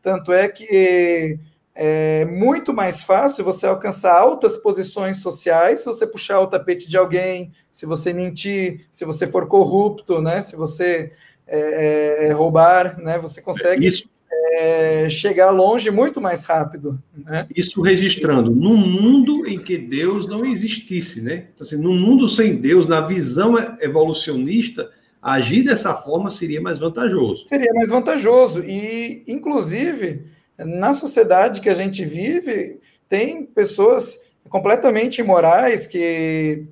Tanto 0.03 0.33
é 0.33 0.49
que 0.49 1.39
é 1.75 2.25
muito 2.25 2.75
mais 2.75 3.03
fácil 3.03 3.45
você 3.45 3.67
alcançar 3.67 4.13
altas 4.13 4.57
posições 4.57 5.19
sociais 5.19 5.81
se 5.81 5.87
você 5.87 6.07
puxar 6.07 6.41
o 6.41 6.47
tapete 6.47 6.89
de 6.89 6.97
alguém, 6.97 7.53
se 7.71 7.87
você 7.87 8.13
mentir, 8.13 8.87
se 8.91 9.05
você 9.05 9.27
for 9.27 9.47
corrupto, 9.47 10.21
né? 10.21 10.43
Se 10.43 10.57
você 10.57 11.13
é, 11.47 11.59
é, 11.59 12.27
é, 12.29 12.33
roubar, 12.33 13.01
né? 13.01 13.19
Você 13.19 13.41
consegue 13.41 13.87
Isso. 13.87 14.05
É, 14.53 15.09
chegar 15.09 15.51
longe 15.51 15.91
muito 15.91 16.21
mais 16.21 16.45
rápido. 16.45 17.01
Né? 17.17 17.47
Isso 17.55 17.81
registrando, 17.81 18.51
num 18.51 18.77
mundo 18.77 19.47
em 19.47 19.59
que 19.59 19.79
Deus 19.79 20.27
não 20.27 20.45
existisse, 20.45 21.21
né? 21.21 21.47
Então, 21.55 21.65
assim, 21.65 21.77
num 21.77 21.99
mundo 21.99 22.29
sem 22.29 22.57
Deus, 22.57 22.87
na 22.87 23.01
visão 23.01 23.57
evolucionista, 23.81 24.91
agir 25.23 25.63
dessa 25.63 25.95
forma 25.95 26.31
seria 26.31 26.61
mais 26.61 26.79
vantajoso. 26.79 27.45
Seria 27.49 27.73
mais 27.73 27.89
vantajoso. 27.89 28.63
E, 28.65 29.25
inclusive, 29.27 30.25
na 30.65 30.93
sociedade 30.93 31.61
que 31.61 31.69
a 31.69 31.75
gente 31.75 32.05
vive, 32.05 32.81
tem 33.09 33.45
pessoas 33.45 34.21
completamente 34.49 35.21
imorais 35.21 35.87
que, 35.87 36.67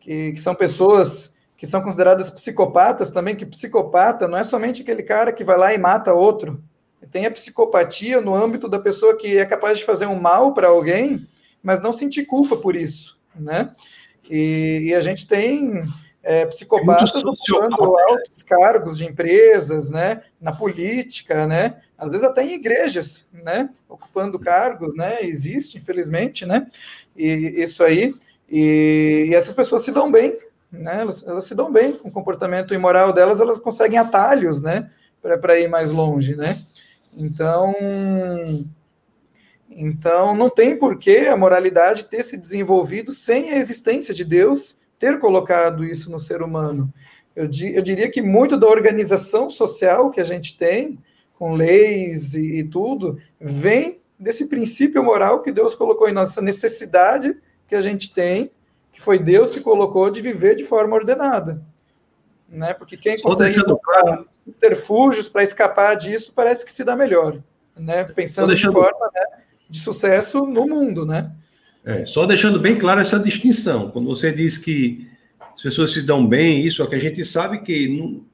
que, 0.00 0.32
que 0.32 0.40
são 0.40 0.54
pessoas 0.54 1.34
que 1.56 1.66
são 1.66 1.82
consideradas 1.82 2.30
psicopatas 2.30 3.10
também, 3.10 3.36
que 3.36 3.46
psicopata 3.46 4.28
não 4.28 4.36
é 4.36 4.42
somente 4.42 4.82
aquele 4.82 5.02
cara 5.02 5.32
que 5.32 5.44
vai 5.44 5.56
lá 5.56 5.72
e 5.72 5.78
mata 5.78 6.12
outro. 6.12 6.62
Tem 7.10 7.26
a 7.26 7.30
psicopatia 7.30 8.20
no 8.20 8.34
âmbito 8.34 8.68
da 8.68 8.78
pessoa 8.78 9.16
que 9.16 9.38
é 9.38 9.46
capaz 9.46 9.78
de 9.78 9.84
fazer 9.84 10.06
um 10.06 10.20
mal 10.20 10.52
para 10.52 10.68
alguém, 10.68 11.26
mas 11.62 11.80
não 11.80 11.92
sentir 11.92 12.26
culpa 12.26 12.56
por 12.56 12.74
isso, 12.74 13.20
né? 13.34 13.70
E, 14.28 14.88
e 14.88 14.94
a 14.94 15.00
gente 15.00 15.26
tem 15.26 15.80
é, 16.22 16.46
psicopatas 16.46 17.22
ocupando 17.22 17.96
altos 17.98 18.42
cargos 18.42 18.98
de 18.98 19.06
empresas, 19.06 19.90
né? 19.90 20.22
Na 20.40 20.52
política, 20.52 21.46
né? 21.46 21.80
Às 21.96 22.12
vezes 22.12 22.26
até 22.26 22.44
em 22.44 22.54
igrejas, 22.54 23.28
né? 23.32 23.70
Ocupando 23.88 24.38
cargos, 24.38 24.94
né? 24.96 25.22
Existe, 25.22 25.78
infelizmente, 25.78 26.44
né? 26.44 26.66
E 27.16 27.54
isso 27.62 27.84
aí. 27.84 28.14
E, 28.50 29.26
e 29.30 29.34
essas 29.34 29.54
pessoas 29.54 29.82
se 29.82 29.92
dão 29.92 30.10
bem, 30.10 30.36
né? 30.70 31.00
Elas, 31.00 31.26
elas 31.26 31.44
se 31.44 31.54
dão 31.54 31.72
bem 31.72 31.92
com 31.92 32.08
o 32.08 32.12
comportamento 32.12 32.74
imoral 32.74 33.12
delas, 33.12 33.40
elas 33.40 33.58
conseguem 33.58 33.98
atalhos, 33.98 34.60
né? 34.60 34.90
Para 35.22 35.58
ir 35.58 35.68
mais 35.68 35.90
longe, 35.90 36.36
né? 36.36 36.58
Então, 37.16 37.74
então 39.70 40.34
não 40.34 40.50
tem 40.50 40.76
por 40.76 40.98
que 40.98 41.26
a 41.26 41.36
moralidade 41.36 42.04
ter 42.04 42.22
se 42.22 42.36
desenvolvido 42.36 43.12
sem 43.12 43.50
a 43.50 43.56
existência 43.56 44.12
de 44.12 44.24
Deus 44.24 44.80
ter 44.98 45.18
colocado 45.18 45.84
isso 45.84 46.10
no 46.10 46.18
ser 46.18 46.42
humano. 46.42 46.92
Eu, 47.34 47.44
eu 47.44 47.82
diria 47.82 48.10
que 48.10 48.22
muito 48.22 48.56
da 48.56 48.66
organização 48.66 49.48
social 49.48 50.10
que 50.10 50.20
a 50.20 50.24
gente 50.24 50.56
tem, 50.56 50.98
com 51.44 51.52
leis 51.52 52.34
e, 52.34 52.60
e 52.60 52.64
tudo, 52.64 53.20
vem 53.38 54.00
desse 54.18 54.48
princípio 54.48 55.04
moral 55.04 55.42
que 55.42 55.52
Deus 55.52 55.74
colocou 55.74 56.08
em 56.08 56.12
nossa 56.12 56.40
necessidade 56.40 57.36
que 57.68 57.74
a 57.74 57.82
gente 57.82 58.14
tem 58.14 58.50
que 58.90 59.02
foi 59.02 59.18
Deus 59.18 59.50
que 59.52 59.60
colocou 59.60 60.08
de 60.08 60.22
viver 60.22 60.54
de 60.54 60.64
forma 60.64 60.96
ordenada. 60.96 61.60
Né? 62.48 62.72
Porque 62.72 62.96
quem 62.96 63.20
consegue 63.20 63.60
claro. 63.62 64.26
subterfúgios 64.42 65.28
para 65.28 65.42
escapar 65.42 65.96
disso 65.96 66.32
parece 66.34 66.64
que 66.64 66.72
se 66.72 66.82
dá 66.82 66.96
melhor, 66.96 67.38
né? 67.76 68.04
Pensando 68.04 68.48
deixando... 68.48 68.70
de 68.70 68.78
forma 68.78 69.10
né, 69.12 69.42
de 69.68 69.80
sucesso 69.80 70.46
no 70.46 70.66
mundo, 70.66 71.04
né? 71.04 71.30
É, 71.84 72.06
só 72.06 72.24
deixando 72.24 72.58
bem 72.58 72.78
clara 72.78 73.02
essa 73.02 73.18
distinção. 73.18 73.90
Quando 73.90 74.06
você 74.06 74.32
diz 74.32 74.56
que 74.56 75.06
as 75.54 75.60
pessoas 75.60 75.92
se 75.92 76.00
dão 76.00 76.26
bem, 76.26 76.64
isso 76.64 76.82
é 76.82 76.86
que 76.86 76.94
a 76.94 76.98
gente 76.98 77.22
sabe 77.22 77.58
que, 77.60 78.24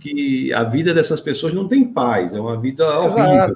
que 0.00 0.52
a 0.52 0.62
vida 0.62 0.94
dessas 0.94 1.20
pessoas 1.20 1.52
não 1.52 1.66
tem 1.68 1.84
paz, 1.84 2.34
é 2.34 2.40
uma 2.40 2.58
vida 2.58 3.00
horrível, 3.00 3.54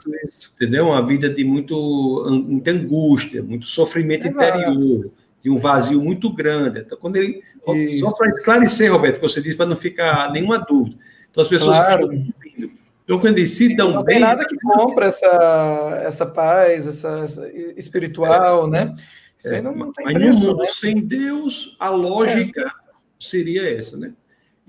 entendeu? 0.55 0.87
Uma 0.89 1.07
vida 1.07 1.29
de 1.29 1.45
muito, 1.45 2.25
muita 2.47 2.73
angústia, 2.73 3.43
muito 3.43 3.67
sofrimento 3.67 4.27
Exato. 4.27 4.59
interior 4.59 5.11
de 5.43 5.51
um 5.51 5.57
vazio 5.57 6.03
muito 6.03 6.33
grande. 6.33 6.81
Então, 6.81 6.99
quando 7.01 7.17
ele. 7.17 7.43
Isso. 7.69 8.01
Só 8.01 8.13
para 8.13 8.29
esclarecer, 8.29 8.93
Roberto, 8.93 9.17
o 9.17 9.21
que 9.21 9.29
você 9.29 9.41
disse, 9.41 9.57
para 9.57 9.67
não 9.67 9.77
ficar 9.77 10.33
nenhuma 10.33 10.59
dúvida. 10.59 10.97
Então, 11.31 11.43
as 11.43 11.49
pessoas 11.49 11.77
claro. 11.79 12.09
que 12.09 12.17
estão 12.17 12.71
então, 13.11 13.19
quando 13.19 13.39
eles 13.39 13.57
se 13.57 13.75
dão 13.75 13.91
não 13.91 14.05
bem. 14.05 14.21
Não 14.21 14.29
tem 14.29 14.37
nada 14.37 14.47
que 14.47 14.57
compra 14.57 15.07
essa, 15.07 16.01
essa 16.05 16.27
paz, 16.27 16.87
essa, 16.87 17.19
essa 17.19 17.51
espiritual, 17.77 18.69
é. 18.69 18.71
né? 18.71 18.95
Isso 19.37 19.53
é. 19.53 19.61
não, 19.61 19.75
não 19.75 19.93
tem 19.93 20.05
Mas 20.05 20.15
preço, 20.15 20.41
no 20.41 20.47
mundo 20.49 20.63
né? 20.63 20.69
sem 20.69 21.01
Deus, 21.01 21.77
a 21.81 21.91
lógica 21.91 22.61
é. 22.61 22.71
seria 23.19 23.77
essa, 23.77 23.97
né? 23.97 24.13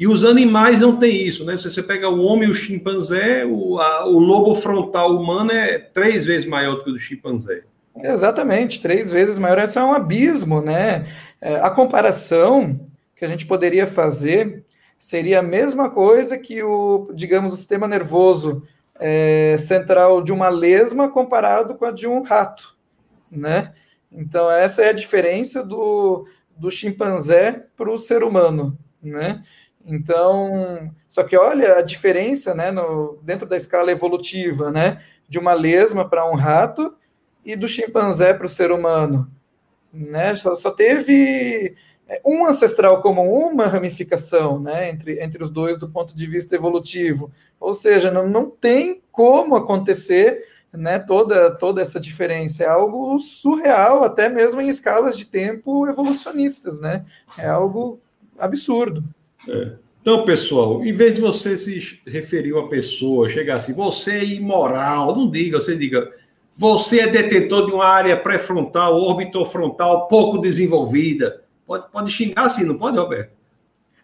E 0.02 0.08
os 0.08 0.26
animais 0.26 0.80
não 0.80 0.97
tem 0.97 1.28
isso, 1.28 1.45
né? 1.45 1.56
Se 1.58 1.70
você 1.70 1.84
pega 1.84 2.10
o 2.10 2.24
homem 2.24 2.47
e 2.47 2.52
o 2.52 2.56
chimpanzé, 2.56 3.45
o, 3.45 3.80
a, 3.80 4.08
o 4.08 4.18
lobo 4.18 4.56
frontal 4.56 5.16
humano 5.16 5.52
é 5.52 5.78
três 5.78 6.26
vezes 6.26 6.47
maior 6.47 6.78
do 6.78 6.84
que 6.84 6.89
o 6.89 6.93
do 6.93 6.97
chimpanzé. 6.99 7.66
Exatamente, 7.95 8.82
três 8.82 9.12
vezes 9.12 9.38
maior. 9.38 9.60
Isso 9.60 9.78
é 9.78 9.84
um 9.84 9.93
abismo, 9.93 10.60
né? 10.60 11.06
É, 11.39 11.58
a 11.58 11.70
comparação 11.70 12.80
que 13.16 13.24
a 13.24 13.28
gente 13.28 13.45
poderia 13.45 13.86
fazer 13.86 14.66
seria 14.97 15.38
a 15.38 15.43
mesma 15.43 15.88
coisa 15.91 16.36
que 16.36 16.64
o, 16.64 17.12
digamos, 17.14 17.54
o 17.54 17.58
sistema 17.58 17.88
nervoso 17.88 18.64
é, 18.99 19.56
central 19.56 20.24
de 20.24 20.32
uma 20.32 20.49
lesma 20.49 21.10
comparado 21.10 21.76
com 21.76 21.86
a 21.86 21.91
de 21.91 22.08
um 22.08 22.24
rato, 22.24 22.76
né? 23.32 23.74
Então, 24.12 24.49
essa 24.49 24.82
é 24.82 24.89
a 24.89 24.93
diferença 24.93 25.64
do, 25.64 26.26
do 26.58 26.72
chimpanzé 26.72 27.68
para 27.78 27.91
o 27.91 27.99
ser 27.99 28.24
humano, 28.24 28.76
né? 28.99 29.43
Então, 29.86 30.92
só 31.08 31.24
que 31.24 31.36
olha 31.38 31.76
a 31.78 31.82
diferença, 31.82 32.54
né, 32.54 32.72
no, 32.72 33.20
dentro 33.24 33.48
da 33.48 33.56
escala 33.56 33.92
evolutiva, 33.92 34.72
né, 34.72 35.02
de 35.28 35.40
uma 35.40 35.54
lesma 35.54 36.08
para 36.08 36.30
um 36.30 36.36
rato 36.36 36.94
e 37.44 37.56
do 37.56 37.68
chimpanzé 37.68 38.34
para 38.34 38.46
o 38.46 38.50
ser 38.50 38.72
humano. 38.72 39.30
Né? 39.94 40.34
Só, 40.36 40.56
só, 40.56 40.72
teve 40.72 41.76
é, 42.08 42.22
um 42.26 42.46
ancestral 42.46 43.02
comum, 43.02 43.48
uma 43.48 43.66
ramificação 43.68 44.60
né, 44.60 44.90
entre, 44.90 45.22
entre 45.22 45.44
os 45.44 45.50
dois 45.50 45.78
do 45.78 45.90
ponto 45.90 46.16
de 46.16 46.28
vista 46.28 46.56
evolutivo. 46.56 47.32
Ou 47.60 47.74
seja, 47.74 48.12
não, 48.12 48.28
não 48.28 48.50
tem 48.50 49.02
como 49.12 49.56
acontecer 49.56 50.46
né, 50.72 51.00
toda, 51.00 51.52
toda 51.52 51.82
essa 51.82 52.00
diferença. 52.00 52.64
É 52.64 52.68
algo 52.68 53.18
surreal, 53.20 54.04
até 54.04 54.30
mesmo 54.30 54.62
em 54.62 54.70
escalas 54.70 55.18
de 55.18 55.26
tempo 55.26 55.88
evolucionistas. 55.88 56.80
Né? 56.80 57.04
É 57.38 57.48
algo 57.48 58.00
absurdo. 58.38 59.04
É. 59.48 59.72
Então, 60.02 60.26
pessoal, 60.26 60.84
em 60.84 60.92
vez 60.92 61.14
de 61.14 61.22
você 61.22 61.56
se 61.56 62.02
referir 62.08 62.54
a 62.54 62.60
uma 62.60 62.70
pessoa, 62.70 63.30
chegar 63.30 63.56
assim, 63.56 63.74
você 63.74 64.18
é 64.18 64.26
imoral, 64.26 65.16
não 65.16 65.30
diga, 65.30 65.60
você 65.60 65.76
diga, 65.76 66.12
você 66.58 67.02
é 67.02 67.08
detentor 67.08 67.68
de 67.68 67.72
uma 67.72 67.86
área 67.86 68.18
pré-frontal, 68.18 68.96
orbitofrontal 68.96 70.08
pouco 70.08 70.39
desenvolvida. 70.39 71.44
Pode, 71.68 71.92
pode 71.92 72.12
xingar 72.12 72.46
assim, 72.46 72.64
não 72.64 72.78
pode, 72.78 72.98
Roberto? 72.98 73.32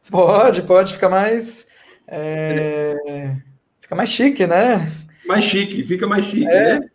Pode, 0.09 0.61
pode 0.61 0.93
ficar 0.93 1.09
mais. 1.09 1.69
É... 2.07 3.35
Fica 3.79 3.95
mais 3.95 4.09
chique, 4.09 4.45
né? 4.45 4.91
Mais 5.25 5.43
chique, 5.43 5.83
fica 5.83 6.07
mais 6.07 6.25
chique, 6.25 6.47
é. 6.47 6.79
né? 6.79 6.89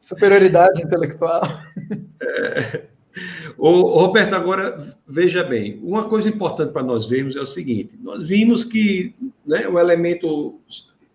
Superioridade 0.00 0.82
intelectual. 0.82 1.42
É. 2.22 2.82
Ô, 3.58 4.00
Roberto, 4.00 4.34
agora 4.34 4.96
veja 5.06 5.42
bem, 5.42 5.80
uma 5.82 6.04
coisa 6.04 6.28
importante 6.28 6.72
para 6.72 6.82
nós 6.82 7.08
vermos 7.08 7.36
é 7.36 7.40
o 7.40 7.46
seguinte: 7.46 7.98
nós 8.02 8.28
vimos 8.28 8.64
que 8.64 9.14
né, 9.46 9.66
o 9.66 9.78
elemento 9.78 10.60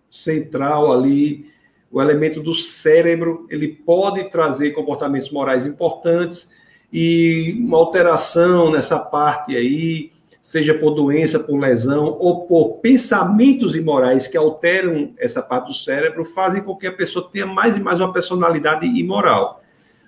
central 0.09 0.91
ali 0.91 1.51
o 1.91 2.01
elemento 2.01 2.41
do 2.41 2.53
cérebro, 2.53 3.45
ele 3.49 3.67
pode 3.67 4.29
trazer 4.29 4.71
comportamentos 4.71 5.29
morais 5.29 5.65
importantes 5.65 6.49
e 6.91 7.55
uma 7.59 7.77
alteração 7.77 8.71
nessa 8.71 8.97
parte 8.97 9.55
aí 9.55 10.11
seja 10.41 10.73
por 10.73 10.91
doença, 10.91 11.39
por 11.39 11.59
lesão 11.59 12.17
ou 12.19 12.45
por 12.47 12.77
pensamentos 12.79 13.75
imorais 13.75 14.27
que 14.27 14.37
alteram 14.37 15.13
essa 15.19 15.41
parte 15.41 15.67
do 15.67 15.73
cérebro, 15.73 16.25
fazem 16.25 16.63
com 16.63 16.75
que 16.75 16.87
a 16.87 16.91
pessoa 16.91 17.29
tenha 17.31 17.45
mais 17.45 17.75
e 17.75 17.79
mais 17.79 17.99
uma 17.99 18.11
personalidade 18.11 18.87
imoral. 18.87 19.61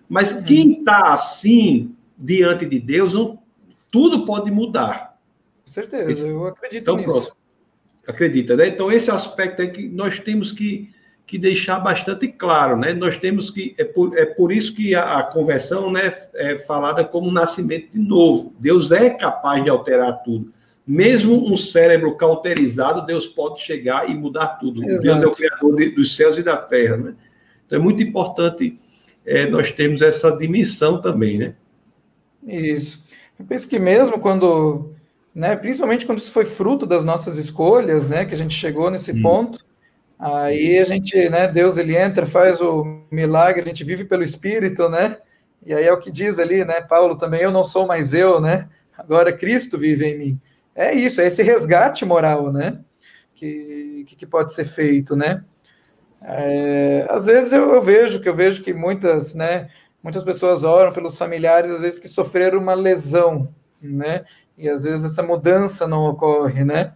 Mas 0.10 0.40
uhum. 0.40 0.46
quem 0.46 0.72
está 0.80 1.14
assim 1.14 1.94
diante 2.18 2.66
de 2.66 2.80
Deus, 2.80 3.14
não, 3.14 3.39
tudo 3.89 4.26
pode 4.26 4.51
mudar. 4.51 5.18
Com 5.66 5.72
certeza, 5.72 6.28
eu 6.28 6.47
acredito 6.47 6.82
então, 6.82 6.95
nisso. 6.97 7.22
Pronto. 7.22 7.38
Acredita, 8.05 8.55
né? 8.57 8.68
Então, 8.68 8.91
esse 8.91 9.09
aspecto 9.09 9.61
é 9.61 9.68
que 9.68 9.88
nós 9.88 10.20
temos 10.20 10.51
que 10.51 10.93
que 11.26 11.38
deixar 11.38 11.80
bastante 11.80 12.28
claro, 12.28 12.78
né? 12.78 12.93
Nós 12.93 13.18
temos 13.18 13.49
que 13.49 13.74
é 13.78 13.84
por, 13.84 14.18
é 14.18 14.26
por 14.26 14.51
isso 14.51 14.76
que 14.76 14.93
a, 14.93 15.20
a, 15.20 15.24
conversão, 15.24 15.91
né, 15.91 16.14
é 16.36 16.59
falada 16.59 17.03
como 17.03 17.32
nascimento 17.32 17.91
de 17.91 17.99
novo. 17.99 18.53
Deus 18.59 18.91
é 18.91 19.09
capaz 19.09 19.64
de 19.64 19.70
alterar 19.70 20.22
tudo. 20.24 20.53
Mesmo 20.86 21.51
um 21.51 21.55
cérebro 21.55 22.16
cauterizado, 22.18 23.05
Deus 23.05 23.26
pode 23.26 23.61
chegar 23.61 24.09
e 24.09 24.14
mudar 24.14 24.59
tudo. 24.59 24.84
Exato. 24.84 25.01
Deus 25.01 25.22
é 25.22 25.28
o 25.28 25.32
criador 25.32 25.76
de, 25.78 25.89
dos 25.91 26.16
céus 26.16 26.38
e 26.38 26.43
da 26.43 26.57
terra, 26.57 26.97
né? 26.97 27.16
Então 27.66 27.80
é 27.80 27.82
muito 27.82 28.03
importante 28.03 28.78
é, 29.26 29.47
nós 29.47 29.72
termos 29.72 30.01
essa 30.01 30.38
dimensão 30.38 31.01
também, 31.01 31.38
né? 31.38 31.55
Isso. 32.46 33.04
Eu 33.39 33.46
penso 33.46 33.68
que 33.68 33.80
mesmo 33.80 34.20
quando, 34.20 34.94
né, 35.34 35.56
principalmente 35.56 36.06
quando 36.06 36.20
isso 36.20 36.32
foi 36.32 36.46
fruto 36.46 36.86
das 36.86 37.04
nossas 37.04 37.38
escolhas, 37.38 38.08
né, 38.08 38.26
que 38.26 38.34
a 38.34 38.38
gente 38.38 38.54
chegou 38.56 38.89
nesse 38.91 39.12
hum. 39.12 39.22
ponto, 39.22 39.66
Aí 40.26 40.80
a 40.80 40.86
gente, 40.86 41.28
né, 41.28 41.50
Deus 41.50 41.78
ele 41.78 41.98
entra, 41.98 42.26
faz 42.26 42.62
o 42.62 43.02
milagre, 43.12 43.62
a 43.62 43.66
gente 43.66 43.84
vive 43.84 44.06
pelo 44.06 44.24
Espírito, 44.24 44.88
né? 44.88 45.18
E 45.66 45.74
aí 45.74 45.84
é 45.84 45.91
o 45.91 46.00
que 46.00 46.10
diz 46.10 46.39
ali, 46.39 46.64
né, 46.64 46.80
Paulo 46.80 47.18
também, 47.18 47.41
eu 47.41 47.52
não 47.52 47.66
sou 47.66 47.86
mais 47.86 48.14
eu, 48.14 48.39
né? 48.39 48.70
Agora 48.98 49.34
Cristo 49.34 49.78
vive 49.78 50.06
em 50.06 50.18
mim. 50.18 50.41
É 50.74 50.94
isso, 50.94 51.20
é 51.20 51.28
esse 51.28 51.44
resgate 51.44 52.06
moral, 52.06 52.54
né? 52.54 52.80
Que, 53.36 54.06
que 54.08 54.26
pode 54.26 54.54
ser 54.54 54.64
feito, 54.64 55.14
né? 55.14 55.44
É, 56.22 57.06
às 57.10 57.26
vezes 57.26 57.52
eu, 57.52 57.74
eu, 57.74 57.82
vejo 57.82 58.22
que 58.22 58.30
eu 58.30 58.34
vejo 58.34 58.64
que 58.64 58.74
muitas, 58.74 59.36
né, 59.36 59.70
muitas 60.04 60.24
pessoas 60.24 60.66
oram 60.66 60.91
pelos 60.91 61.18
familiares, 61.18 61.72
às 61.72 61.82
vezes 61.82 61.99
que 61.99 62.08
sofreram 62.08 62.60
uma 62.60 62.74
lesão, 62.74 63.47
né? 63.82 64.26
E 64.58 64.70
às 64.70 64.84
vezes 64.84 65.06
essa 65.06 65.24
mudança 65.24 65.88
não 65.88 66.04
ocorre, 66.04 66.64
né? 66.64 66.93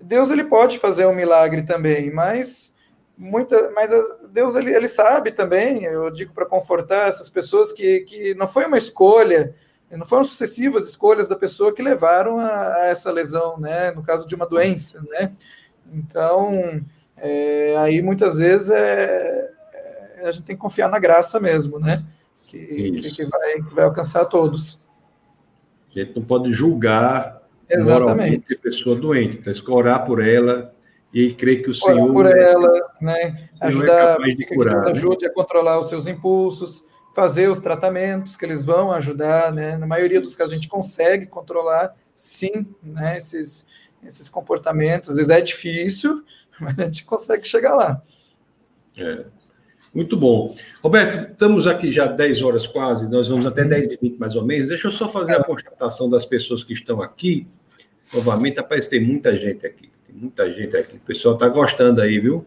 Deus 0.00 0.30
ele 0.30 0.44
pode 0.44 0.78
fazer 0.78 1.06
um 1.06 1.14
milagre 1.14 1.62
também, 1.62 2.12
mas 2.12 2.76
muita, 3.16 3.70
mas 3.70 3.90
Deus 4.30 4.56
ele, 4.56 4.74
ele 4.74 4.88
sabe 4.88 5.30
também. 5.30 5.84
Eu 5.84 6.10
digo 6.10 6.34
para 6.34 6.44
confortar 6.46 7.08
essas 7.08 7.30
pessoas 7.30 7.72
que, 7.72 8.00
que 8.00 8.34
não 8.34 8.46
foi 8.46 8.66
uma 8.66 8.76
escolha, 8.76 9.54
não 9.90 10.04
foram 10.04 10.24
sucessivas 10.24 10.88
escolhas 10.88 11.28
da 11.28 11.36
pessoa 11.36 11.72
que 11.72 11.82
levaram 11.82 12.38
a, 12.38 12.76
a 12.76 12.86
essa 12.86 13.10
lesão, 13.10 13.58
né? 13.58 13.90
No 13.92 14.02
caso 14.02 14.26
de 14.26 14.34
uma 14.34 14.46
doença, 14.46 15.02
né? 15.08 15.32
Então, 15.92 16.82
é, 17.16 17.76
aí 17.78 18.02
muitas 18.02 18.38
vezes 18.38 18.70
é, 18.70 19.50
é, 19.72 20.26
a 20.26 20.30
gente 20.30 20.44
tem 20.44 20.56
que 20.56 20.62
confiar 20.62 20.88
na 20.88 20.98
graça 20.98 21.38
mesmo, 21.38 21.78
né? 21.78 22.04
Que, 22.58 23.10
que, 23.10 23.24
vai, 23.24 23.54
que 23.62 23.74
vai 23.74 23.84
alcançar 23.84 24.24
todos. 24.26 24.84
A 25.94 25.98
gente 25.98 26.16
não 26.16 26.24
pode 26.24 26.52
julgar 26.52 27.42
Exatamente. 27.68 28.54
a 28.54 28.58
pessoa 28.58 28.96
doente. 28.96 29.38
Então, 29.38 29.74
orar 29.74 30.04
por 30.04 30.22
ela 30.22 30.74
e 31.12 31.34
crer 31.34 31.62
que 31.62 31.70
o 31.70 31.74
Senhor. 31.74 32.14
Orar 32.14 32.32
por 32.32 32.38
ela, 32.38 32.90
né? 33.00 33.48
É 33.60 33.66
ajudar, 33.66 34.18
é 34.20 34.54
curar, 34.54 34.88
ajude 34.88 35.24
né? 35.24 35.30
a 35.30 35.34
controlar 35.34 35.78
os 35.78 35.88
seus 35.88 36.06
impulsos, 36.06 36.86
fazer 37.14 37.48
os 37.48 37.60
tratamentos 37.60 38.36
que 38.36 38.44
eles 38.44 38.64
vão 38.64 38.90
ajudar, 38.92 39.52
né? 39.52 39.76
Na 39.76 39.86
maioria 39.86 40.20
dos 40.20 40.34
casos 40.34 40.52
a 40.52 40.56
gente 40.56 40.68
consegue 40.68 41.26
controlar, 41.26 41.94
sim, 42.14 42.66
né? 42.82 43.16
Esses, 43.16 43.66
esses 44.04 44.28
comportamentos. 44.28 45.10
Às 45.10 45.16
vezes 45.16 45.30
é 45.30 45.40
difícil, 45.40 46.24
mas 46.58 46.78
a 46.78 46.84
gente 46.84 47.04
consegue 47.04 47.46
chegar 47.46 47.74
lá. 47.74 48.02
É. 48.96 49.24
Muito 49.94 50.16
bom. 50.16 50.54
Roberto, 50.82 51.32
estamos 51.32 51.66
aqui 51.66 51.92
já 51.92 52.06
10 52.06 52.42
horas 52.42 52.66
quase, 52.66 53.10
nós 53.10 53.28
vamos 53.28 53.46
até 53.46 53.62
10 53.62 53.92
e 53.92 53.98
20 54.00 54.18
mais 54.18 54.34
ou 54.34 54.44
menos. 54.44 54.68
Deixa 54.68 54.88
eu 54.88 54.92
só 54.92 55.08
fazer 55.08 55.32
a 55.32 55.44
constatação 55.44 56.08
das 56.08 56.24
pessoas 56.24 56.64
que 56.64 56.72
estão 56.72 57.02
aqui. 57.02 57.46
Novamente, 58.12 58.56
rapaz, 58.56 58.86
tem 58.86 59.04
muita 59.04 59.36
gente 59.36 59.66
aqui. 59.66 59.90
Tem 60.06 60.14
muita 60.14 60.50
gente 60.50 60.74
aqui. 60.76 60.96
O 60.96 61.00
pessoal 61.00 61.34
está 61.34 61.46
gostando 61.46 62.00
aí, 62.00 62.18
viu? 62.18 62.44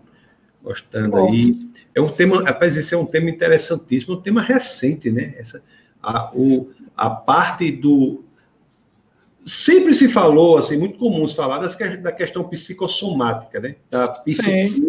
Gostando 0.63 1.11
Bom. 1.11 1.31
aí. 1.31 1.55
É 1.93 2.01
um 2.01 2.09
tema, 2.09 2.43
rapaz, 2.43 2.75
esse 2.77 2.95
é 2.95 2.97
um 2.97 3.05
tema 3.05 3.29
interessantíssimo, 3.29 4.15
um 4.15 4.21
tema 4.21 4.41
recente, 4.41 5.11
né? 5.11 5.35
Essa, 5.37 5.63
a, 6.01 6.31
o, 6.35 6.71
a 6.97 7.11
parte 7.11 7.71
do. 7.71 8.23
Sempre 9.43 9.93
se 9.93 10.07
falou, 10.07 10.57
assim, 10.57 10.75
muito 10.75 10.97
comum 10.97 11.27
se 11.27 11.35
falar 11.35 11.59
das, 11.59 11.77
da 12.01 12.11
questão 12.11 12.43
psicossomática, 12.49 13.59
né? 13.59 13.75
Da 13.91 14.07
psique 14.07 14.81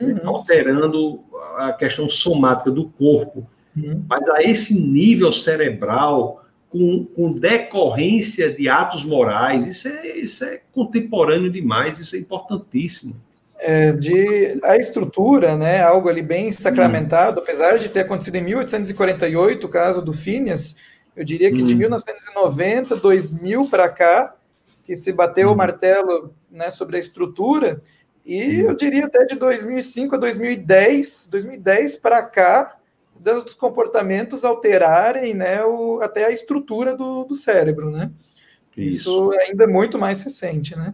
uhum. 0.00 0.20
alterando 0.24 1.24
a 1.56 1.72
questão 1.72 2.08
somática 2.08 2.70
do 2.70 2.88
corpo. 2.88 3.46
Uhum. 3.76 4.04
Mas 4.08 4.28
a 4.28 4.42
esse 4.42 4.74
nível 4.74 5.32
cerebral, 5.32 6.46
com, 6.70 7.04
com 7.04 7.32
decorrência 7.32 8.52
de 8.52 8.68
atos 8.68 9.04
morais. 9.04 9.66
Isso 9.66 9.88
é, 9.88 10.18
isso 10.18 10.44
é 10.44 10.60
contemporâneo 10.72 11.50
demais, 11.50 11.98
isso 11.98 12.16
é 12.16 12.18
importantíssimo. 12.18 13.16
É, 13.58 13.92
de 13.92 14.60
a 14.62 14.76
estrutura, 14.76 15.56
né, 15.56 15.80
algo 15.82 16.10
ali 16.10 16.20
bem 16.20 16.52
sacramentado, 16.52 17.40
apesar 17.40 17.78
de 17.78 17.88
ter 17.88 18.00
acontecido 18.00 18.36
em 18.36 18.42
1848, 18.42 19.66
o 19.66 19.70
caso 19.70 20.04
do 20.04 20.12
Phineas, 20.12 20.76
eu 21.16 21.24
diria 21.24 21.50
que 21.50 21.62
de 21.62 21.74
1990, 21.74 22.96
2000 22.96 23.70
para 23.70 23.88
cá, 23.88 24.34
que 24.84 24.94
se 24.94 25.10
bateu 25.10 25.50
o 25.50 25.56
martelo 25.56 26.34
né, 26.50 26.68
sobre 26.68 26.98
a 26.98 27.00
estrutura, 27.00 27.82
e 28.26 28.60
eu 28.60 28.74
diria 28.74 29.06
até 29.06 29.24
de 29.24 29.36
2005 29.36 30.16
a 30.16 30.18
2010, 30.18 31.28
2010 31.30 31.96
para 31.96 32.22
cá, 32.24 32.76
dos 33.14 33.54
comportamentos 33.54 34.44
alterarem 34.44 35.32
né, 35.32 35.64
o, 35.64 36.00
até 36.02 36.24
a 36.26 36.32
estrutura 36.32 36.96
do, 36.96 37.24
do 37.24 37.34
cérebro, 37.36 37.90
né? 37.90 38.10
Isso. 38.76 38.98
Isso 38.98 39.30
ainda 39.40 39.64
é 39.64 39.66
muito 39.66 39.96
mais 39.98 40.22
recente, 40.22 40.76
né? 40.76 40.92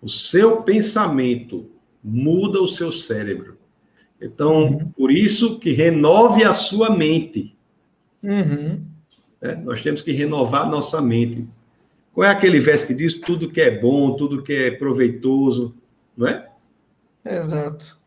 O 0.00 0.08
seu 0.08 0.62
pensamento 0.62 1.68
muda 2.02 2.60
o 2.60 2.68
seu 2.68 2.92
cérebro. 2.92 3.58
Então, 4.20 4.64
uhum. 4.64 4.88
por 4.90 5.10
isso 5.10 5.58
que 5.58 5.72
renove 5.72 6.44
a 6.44 6.52
sua 6.52 6.94
mente. 6.94 7.56
Uhum. 8.22 8.82
É, 9.40 9.54
nós 9.56 9.82
temos 9.82 10.02
que 10.02 10.12
renovar 10.12 10.66
a 10.66 10.70
nossa 10.70 11.00
mente. 11.00 11.48
Qual 12.12 12.26
é 12.26 12.30
aquele 12.30 12.60
verso 12.60 12.86
que 12.86 12.94
diz 12.94 13.14
tudo 13.18 13.50
que 13.50 13.60
é 13.60 13.70
bom, 13.70 14.14
tudo 14.16 14.42
que 14.42 14.52
é 14.52 14.70
proveitoso, 14.70 15.74
não 16.20 16.28
é? 16.28 16.48
Exato 17.24 18.00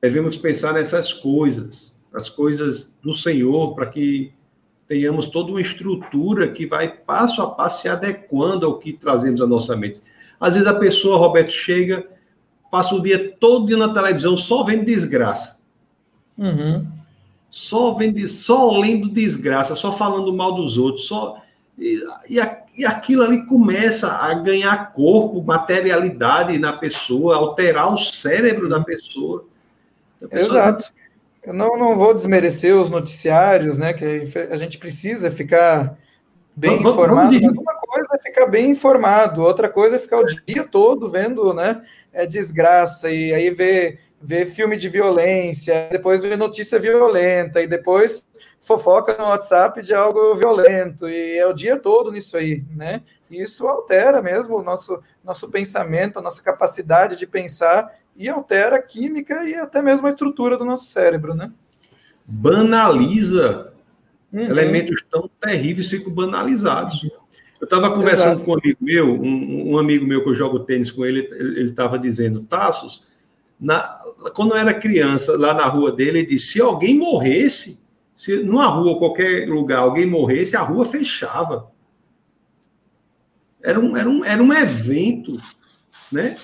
devemos 0.00 0.36
pensar 0.36 0.72
nessas 0.72 1.12
coisas, 1.12 1.92
as 2.12 2.28
coisas 2.28 2.92
do 3.02 3.14
Senhor, 3.14 3.74
para 3.74 3.86
que 3.86 4.32
tenhamos 4.88 5.28
toda 5.28 5.50
uma 5.50 5.60
estrutura 5.60 6.50
que 6.50 6.66
vai 6.66 6.88
passo 6.88 7.42
a 7.42 7.50
passo 7.50 7.82
se 7.82 7.88
adequando 7.88 8.66
ao 8.66 8.78
que 8.78 8.92
trazemos 8.92 9.40
à 9.40 9.46
nossa 9.46 9.76
mente. 9.76 10.00
Às 10.40 10.54
vezes 10.54 10.66
a 10.66 10.74
pessoa, 10.74 11.18
Roberto, 11.18 11.52
chega, 11.52 12.08
passa 12.70 12.94
o 12.94 13.02
dia 13.02 13.36
todo 13.38 13.76
na 13.76 13.92
televisão 13.92 14.36
só 14.36 14.64
vendo 14.64 14.86
desgraça. 14.86 15.60
Uhum. 16.36 16.86
Só 17.50 17.92
vendo, 17.94 18.26
só 18.26 18.78
lendo 18.78 19.08
desgraça, 19.08 19.76
só 19.76 19.92
falando 19.92 20.32
mal 20.32 20.54
dos 20.54 20.78
outros, 20.78 21.06
só 21.06 21.40
e, 21.78 22.02
e, 22.28 22.40
e 22.80 22.86
aquilo 22.86 23.22
ali 23.22 23.44
começa 23.44 24.10
a 24.10 24.32
ganhar 24.32 24.94
corpo, 24.94 25.42
materialidade 25.42 26.58
na 26.58 26.72
pessoa, 26.72 27.36
alterar 27.36 27.92
o 27.92 27.98
cérebro 27.98 28.70
da 28.70 28.82
pessoa. 28.82 29.44
Exato. 30.32 30.90
Eu 31.44 31.52
não, 31.52 31.78
não 31.78 31.94
vou 31.94 32.14
desmerecer 32.14 32.74
os 32.74 32.90
noticiários, 32.90 33.76
né? 33.76 33.92
Que 33.92 34.24
a 34.50 34.56
gente 34.56 34.78
precisa 34.78 35.30
ficar 35.30 35.94
bem 36.56 36.78
vamos, 36.78 36.92
informado. 36.92 37.38
Vamos 37.38 37.58
uma 37.58 37.74
coisa 37.74 38.08
é 38.14 38.18
ficar 38.18 38.46
bem 38.46 38.70
informado, 38.70 39.42
outra 39.42 39.68
coisa 39.68 39.96
é 39.96 39.98
ficar 39.98 40.20
o 40.20 40.24
dia 40.24 40.64
todo 40.64 41.06
vendo, 41.06 41.52
né? 41.52 41.82
É 42.14 42.24
desgraça 42.24 43.10
e 43.10 43.34
aí 43.34 43.50
ver 43.50 43.98
ver 44.22 44.46
filme 44.46 44.76
de 44.76 44.88
violência, 44.88 45.88
depois 45.90 46.22
ver 46.22 46.36
notícia 46.36 46.78
violenta 46.78 47.60
e 47.60 47.66
depois 47.66 48.24
fofoca 48.60 49.16
no 49.16 49.24
WhatsApp 49.24 49.82
de 49.82 49.94
algo 49.94 50.34
violento 50.34 51.08
e 51.08 51.38
é 51.38 51.46
o 51.46 51.54
dia 51.54 51.78
todo 51.78 52.12
nisso 52.12 52.36
aí, 52.36 52.62
né? 52.76 53.02
Isso 53.30 53.66
altera 53.66 54.20
mesmo 54.20 54.58
o 54.58 54.62
nosso 54.62 55.00
nosso 55.24 55.48
pensamento, 55.50 56.18
a 56.18 56.22
nossa 56.22 56.42
capacidade 56.42 57.16
de 57.16 57.26
pensar 57.26 57.92
e 58.16 58.28
altera 58.28 58.76
a 58.76 58.82
química 58.82 59.44
e 59.48 59.54
até 59.54 59.80
mesmo 59.80 60.06
a 60.06 60.10
estrutura 60.10 60.58
do 60.58 60.64
nosso 60.64 60.84
cérebro, 60.84 61.34
né? 61.34 61.50
Banaliza 62.26 63.72
uhum. 64.32 64.40
elementos 64.40 65.02
tão 65.10 65.28
terríveis 65.40 65.88
ficam 65.88 66.12
banalizados. 66.12 67.08
Eu 67.60 67.64
estava 67.64 67.90
conversando 67.94 68.36
Exato. 68.36 68.44
com 68.44 68.52
um 68.52 68.58
amigo 68.58 68.78
meu, 68.80 69.06
um, 69.06 69.72
um, 69.72 69.78
amigo 69.78 70.06
meu 70.06 70.22
que 70.22 70.30
eu 70.30 70.34
jogo 70.34 70.60
tênis 70.60 70.90
com 70.90 71.04
ele, 71.04 71.28
ele 71.30 71.70
estava 71.70 71.98
dizendo, 71.98 72.40
Tassos, 72.42 73.04
na, 73.60 74.00
quando 74.34 74.52
eu 74.52 74.56
era 74.56 74.72
criança, 74.72 75.36
lá 75.36 75.52
na 75.52 75.66
rua 75.66 75.92
dele, 75.92 76.20
ele 76.20 76.26
disse, 76.28 76.52
se 76.52 76.60
alguém 76.60 76.96
morresse, 76.96 77.78
se 78.20 78.42
numa 78.42 78.66
rua, 78.66 78.98
qualquer 78.98 79.48
lugar, 79.48 79.78
alguém 79.78 80.04
morresse, 80.04 80.54
a 80.54 80.60
rua 80.60 80.84
fechava. 80.84 81.72
Era 83.62 83.80
um, 83.80 83.96
era 83.96 84.10
um, 84.10 84.22
era 84.22 84.42
um 84.42 84.52
evento, 84.52 85.32
né? 86.12 86.36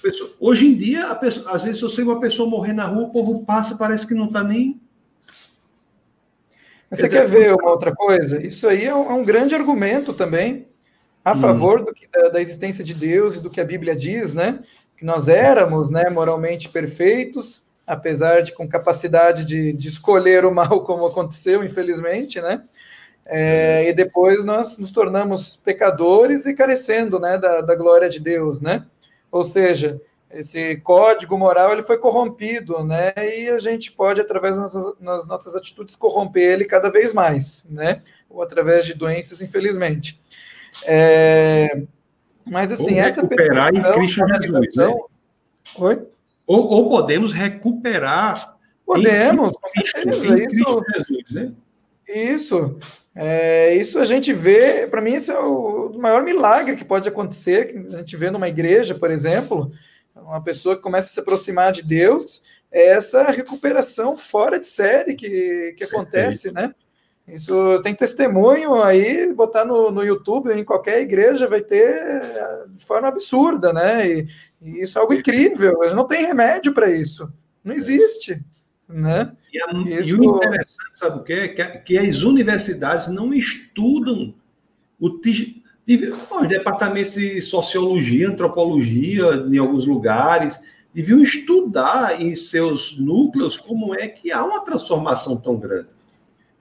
Pessoa, 0.00 0.30
hoje 0.38 0.68
em 0.68 0.76
dia, 0.76 1.12
pessoa, 1.16 1.50
às 1.50 1.64
vezes, 1.64 1.78
se 1.78 1.84
eu 1.84 1.90
sei 1.90 2.04
uma 2.04 2.20
pessoa 2.20 2.48
morrer 2.48 2.72
na 2.72 2.86
rua, 2.86 3.08
o 3.08 3.10
povo 3.10 3.44
passa, 3.44 3.74
parece 3.74 4.06
que 4.06 4.14
não 4.14 4.26
está 4.26 4.44
nem. 4.44 4.80
Você 6.88 7.08
quer 7.08 7.26
ver 7.26 7.52
uma 7.52 7.68
outra 7.68 7.92
coisa? 7.92 8.40
Isso 8.40 8.68
aí 8.68 8.84
é 8.84 8.94
um, 8.94 9.10
é 9.10 9.14
um 9.14 9.24
grande 9.24 9.56
argumento 9.56 10.14
também 10.14 10.68
a 11.24 11.32
hum. 11.32 11.40
favor 11.40 11.84
do 11.84 11.92
que, 11.92 12.06
da, 12.06 12.28
da, 12.28 12.40
existência 12.40 12.84
de 12.84 12.94
Deus 12.94 13.34
e 13.34 13.40
do 13.40 13.50
que 13.50 13.60
a 13.60 13.64
Bíblia 13.64 13.96
diz, 13.96 14.34
né? 14.34 14.60
Que 14.96 15.04
nós 15.04 15.28
éramos, 15.28 15.90
né, 15.90 16.08
moralmente 16.10 16.68
perfeitos, 16.68 17.67
apesar 17.88 18.42
de 18.42 18.52
com 18.52 18.68
capacidade 18.68 19.46
de, 19.46 19.72
de 19.72 19.88
escolher 19.88 20.44
o 20.44 20.54
mal 20.54 20.82
como 20.84 21.06
aconteceu, 21.06 21.64
infelizmente, 21.64 22.40
né? 22.40 22.62
É, 23.24 23.88
e 23.88 23.92
depois 23.92 24.44
nós 24.44 24.78
nos 24.78 24.90
tornamos 24.90 25.56
pecadores 25.56 26.46
e 26.46 26.54
carecendo 26.54 27.18
né, 27.18 27.36
da, 27.36 27.60
da 27.60 27.74
glória 27.74 28.08
de 28.08 28.20
Deus, 28.20 28.62
né? 28.62 28.86
Ou 29.30 29.44
seja, 29.44 30.00
esse 30.30 30.78
código 30.78 31.36
moral 31.36 31.72
ele 31.72 31.82
foi 31.82 31.98
corrompido, 31.98 32.84
né? 32.84 33.12
E 33.16 33.48
a 33.48 33.58
gente 33.58 33.92
pode, 33.92 34.20
através 34.20 34.56
das 34.56 34.74
nossas, 34.74 35.26
nossas 35.26 35.56
atitudes, 35.56 35.96
corromper 35.96 36.42
ele 36.42 36.64
cada 36.64 36.90
vez 36.90 37.12
mais, 37.12 37.66
né? 37.70 38.02
Ou 38.30 38.42
através 38.42 38.86
de 38.86 38.94
doenças, 38.94 39.42
infelizmente. 39.42 40.22
É, 40.86 41.82
mas 42.46 42.72
assim, 42.72 42.94
ou 42.94 43.00
essa 43.00 43.22
recuperar 43.22 43.74
em 43.74 43.82
Cristo 43.82 44.26
Jesus, 44.26 44.74
né? 44.74 44.94
Oi? 45.76 46.06
Ou, 46.48 46.66
ou 46.66 46.88
podemos 46.88 47.30
recuperar. 47.30 48.56
Podemos, 48.86 49.52
com 49.52 49.68
certeza. 49.68 50.42
Isso, 50.42 50.82
Jesus, 50.96 51.30
né? 51.30 51.52
Isso. 52.08 52.78
É, 53.14 53.74
isso 53.74 53.98
a 53.98 54.04
gente 54.06 54.32
vê, 54.32 54.86
para 54.86 55.02
mim, 55.02 55.12
esse 55.12 55.30
é 55.30 55.38
o 55.38 55.92
maior 55.98 56.22
milagre 56.22 56.74
que 56.74 56.84
pode 56.86 57.06
acontecer, 57.06 57.66
que 57.66 57.94
a 57.94 57.98
gente 57.98 58.16
vê 58.16 58.30
numa 58.30 58.48
igreja, 58.48 58.94
por 58.94 59.10
exemplo, 59.10 59.70
uma 60.16 60.40
pessoa 60.40 60.74
que 60.74 60.82
começa 60.82 61.08
a 61.08 61.10
se 61.10 61.20
aproximar 61.20 61.70
de 61.70 61.82
Deus, 61.82 62.42
é 62.72 62.86
essa 62.86 63.24
recuperação 63.24 64.16
fora 64.16 64.58
de 64.58 64.66
série 64.66 65.14
que, 65.14 65.74
que 65.76 65.84
acontece, 65.84 66.50
né? 66.50 66.74
Isso 67.28 67.80
tem 67.82 67.94
testemunho 67.94 68.82
aí, 68.82 69.32
botar 69.34 69.64
no, 69.64 69.90
no 69.90 70.02
YouTube, 70.02 70.52
em 70.52 70.64
qualquer 70.64 71.02
igreja, 71.02 71.46
vai 71.46 71.60
ter 71.60 72.20
de 72.68 72.84
forma 72.84 73.08
absurda, 73.08 73.72
né? 73.72 74.08
E, 74.08 74.28
e 74.62 74.82
isso 74.82 74.98
é 74.98 75.02
algo 75.02 75.12
incrível, 75.12 75.78
não 75.94 76.06
tem 76.06 76.26
remédio 76.26 76.72
para 76.72 76.90
isso, 76.90 77.32
não 77.62 77.74
existe. 77.74 78.42
Né? 78.88 79.30
E, 79.52 79.62
a, 79.62 80.00
Isso... 80.00 80.10
e 80.10 80.14
o 80.14 80.36
interessante, 80.36 80.74
sabe 80.96 81.18
o 81.18 81.22
quê? 81.22 81.48
Que, 81.48 81.64
que 81.80 81.98
as 81.98 82.22
universidades 82.22 83.08
não 83.08 83.34
estudam 83.34 84.34
o, 84.98 85.08
os 85.08 86.48
departamentos 86.48 87.12
de 87.12 87.40
sociologia, 87.42 88.30
antropologia, 88.30 89.46
em 89.46 89.58
alguns 89.58 89.86
lugares, 89.86 90.58
deviam 90.92 91.22
estudar 91.22 92.20
em 92.20 92.34
seus 92.34 92.98
núcleos 92.98 93.56
como 93.56 93.94
é 93.94 94.08
que 94.08 94.32
há 94.32 94.42
uma 94.44 94.60
transformação 94.60 95.36
tão 95.36 95.56
grande. 95.56 95.97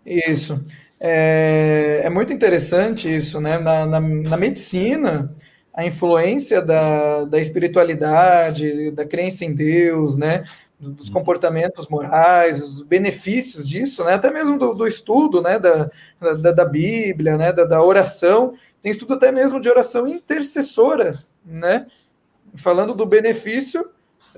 Isso. 0.08 0.64
É, 1.00 2.02
é 2.06 2.10
muito 2.10 2.32
interessante 2.32 3.14
isso, 3.14 3.42
né? 3.42 3.60
Na, 3.60 3.86
na, 3.86 4.00
na 4.00 4.38
medicina, 4.38 5.30
a 5.74 5.86
influência 5.86 6.62
da, 6.62 7.26
da 7.26 7.40
espiritualidade, 7.40 8.92
da 8.92 9.06
crença 9.06 9.44
em 9.44 9.54
Deus, 9.54 10.18
né? 10.18 10.46
dos 10.80 11.10
comportamentos 11.10 11.88
morais, 11.88 12.62
os 12.62 12.84
benefícios 12.84 13.68
disso, 13.68 14.04
né? 14.04 14.14
até 14.14 14.30
mesmo 14.30 14.60
do, 14.60 14.76
do 14.76 14.86
estudo 14.86 15.42
né? 15.42 15.58
da, 15.58 15.90
da, 16.20 16.52
da 16.52 16.66
Bíblia, 16.66 17.36
né? 17.36 17.52
Da, 17.52 17.66
da, 17.66 17.82
oração, 17.82 18.54
tem 18.82 18.92
estudo 18.92 19.16
até 19.16 19.32
mesmo 19.32 19.60
de 19.60 19.70
oração 19.70 20.08
intercessora, 20.08 21.18
né? 21.44 21.88
falando 22.56 22.94
do 22.94 23.06
benefício, 23.06 23.90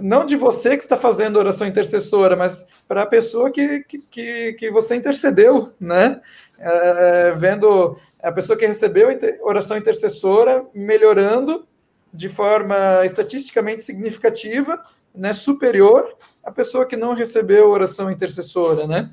não 0.01 0.25
de 0.25 0.35
você 0.35 0.77
que 0.77 0.83
está 0.83 0.97
fazendo 0.97 1.37
oração 1.37 1.67
intercessora, 1.67 2.35
mas 2.35 2.67
para 2.87 3.03
a 3.03 3.05
pessoa 3.05 3.51
que, 3.51 3.83
que, 4.09 4.53
que 4.53 4.71
você 4.71 4.95
intercedeu, 4.95 5.71
né? 5.79 6.21
É, 6.57 7.33
vendo 7.37 7.97
a 8.21 8.31
pessoa 8.31 8.57
que 8.57 8.67
recebeu 8.67 9.07
oração 9.41 9.77
intercessora 9.77 10.65
melhorando 10.73 11.65
de 12.13 12.27
forma 12.27 13.05
estatisticamente 13.05 13.83
significativa 13.83 14.83
né, 15.13 15.33
superior 15.33 16.15
à 16.43 16.51
pessoa 16.51 16.85
que 16.85 16.97
não 16.97 17.13
recebeu 17.13 17.69
oração 17.69 18.11
intercessora, 18.11 18.87
né? 18.87 19.11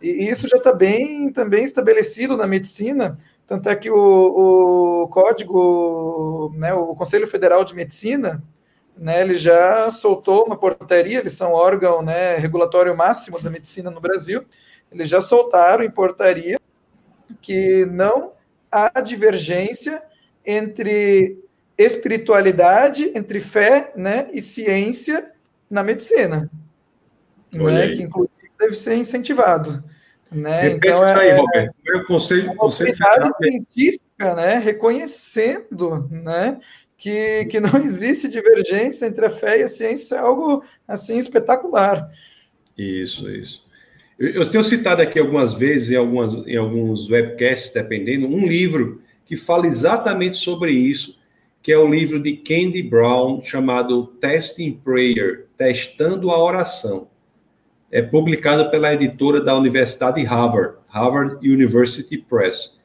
E 0.00 0.28
isso 0.28 0.48
já 0.48 0.58
está 0.58 0.72
bem 0.72 1.30
também 1.32 1.64
estabelecido 1.64 2.36
na 2.36 2.46
medicina, 2.46 3.18
tanto 3.46 3.68
é 3.68 3.76
que 3.76 3.90
o, 3.90 5.04
o 5.04 5.08
código, 5.08 6.52
né, 6.56 6.74
o 6.74 6.94
Conselho 6.94 7.26
Federal 7.26 7.64
de 7.64 7.74
Medicina, 7.74 8.42
né, 8.96 9.20
ele 9.20 9.34
já 9.34 9.90
soltou 9.90 10.44
uma 10.44 10.56
portaria, 10.56 11.18
eles 11.18 11.34
são 11.34 11.52
órgão 11.52 12.02
né, 12.02 12.36
regulatório 12.36 12.96
máximo 12.96 13.40
da 13.40 13.50
medicina 13.50 13.90
no 13.90 14.00
Brasil, 14.00 14.44
eles 14.90 15.08
já 15.08 15.20
soltaram 15.20 15.84
em 15.84 15.90
portaria 15.90 16.58
que 17.40 17.84
não 17.86 18.32
há 18.70 19.00
divergência 19.00 20.02
entre 20.44 21.38
espiritualidade, 21.76 23.12
entre 23.14 23.40
fé 23.40 23.92
né, 23.94 24.28
e 24.32 24.40
ciência 24.40 25.32
na 25.68 25.82
medicina, 25.82 26.50
né, 27.52 27.88
que 27.88 28.02
inclusive 28.02 28.32
deve 28.58 28.74
ser 28.74 28.94
incentivado. 28.94 29.84
Né? 30.30 30.62
Repete 30.62 30.88
então, 30.88 31.06
isso 31.06 31.18
aí, 31.18 31.28
é, 31.28 31.36
Roberto. 31.36 31.74
Meu 31.84 32.04
conselho, 32.06 32.44
uma 32.46 32.56
conselho 32.56 32.94
científica, 33.36 34.34
né, 34.34 34.58
reconhecendo, 34.58 36.08
né, 36.10 36.58
que, 36.96 37.44
que 37.46 37.60
não 37.60 37.78
existe 37.82 38.28
divergência 38.28 39.06
entre 39.06 39.26
a 39.26 39.30
fé 39.30 39.60
e 39.60 39.62
a 39.62 39.68
ciência, 39.68 40.16
é 40.16 40.18
algo 40.18 40.64
assim 40.86 41.18
espetacular. 41.18 42.10
Isso, 42.76 43.30
isso. 43.30 43.64
Eu, 44.18 44.48
tenho 44.50 44.64
citado 44.64 45.02
aqui 45.02 45.18
algumas 45.18 45.54
vezes 45.54 45.90
em, 45.90 45.96
algumas, 45.96 46.34
em 46.46 46.56
alguns 46.56 47.10
webcasts, 47.10 47.70
dependendo, 47.70 48.26
um 48.26 48.46
livro 48.46 49.02
que 49.26 49.36
fala 49.36 49.66
exatamente 49.66 50.38
sobre 50.38 50.72
isso, 50.72 51.18
que 51.62 51.70
é 51.70 51.76
o 51.76 51.88
livro 51.90 52.22
de 52.22 52.34
Candy 52.34 52.82
Brown, 52.82 53.42
chamado 53.42 54.06
Testing 54.18 54.80
Prayer, 54.82 55.46
Testando 55.58 56.30
a 56.30 56.42
Oração. 56.42 57.08
É 57.90 58.00
publicado 58.00 58.70
pela 58.70 58.94
editora 58.94 59.40
da 59.40 59.54
Universidade 59.54 60.22
Harvard, 60.24 60.78
Harvard 60.88 61.46
University 61.46 62.16
Press, 62.16 62.75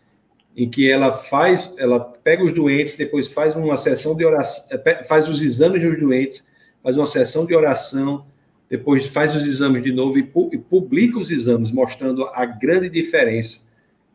em 0.56 0.70
que 0.70 0.90
ela 0.90 1.12
faz, 1.12 1.74
ela 1.78 2.00
pega 2.00 2.44
os 2.44 2.54
doentes, 2.54 2.98
depois 2.98 3.28
faz 3.28 3.56
uma 3.56 3.78
sessão 3.78 4.16
de 4.16 4.26
oração, 4.26 4.68
é, 4.86 5.04
faz 5.04 5.30
os 5.30 5.42
exames 5.42 5.84
dos 5.84 5.98
doentes, 5.98 6.48
faz 6.84 6.98
uma 6.98 7.06
sessão 7.06 7.46
de 7.46 7.56
oração, 7.56 8.26
depois 8.70 9.08
faz 9.08 9.36
os 9.36 9.46
exames 9.46 9.84
de 9.84 9.92
novo 9.92 10.18
e 10.18 10.24
publica 10.24 11.20
os 11.20 11.30
exames, 11.30 11.72
mostrando 11.72 12.26
a 12.28 12.46
grande 12.46 12.90
diferença 12.90 13.70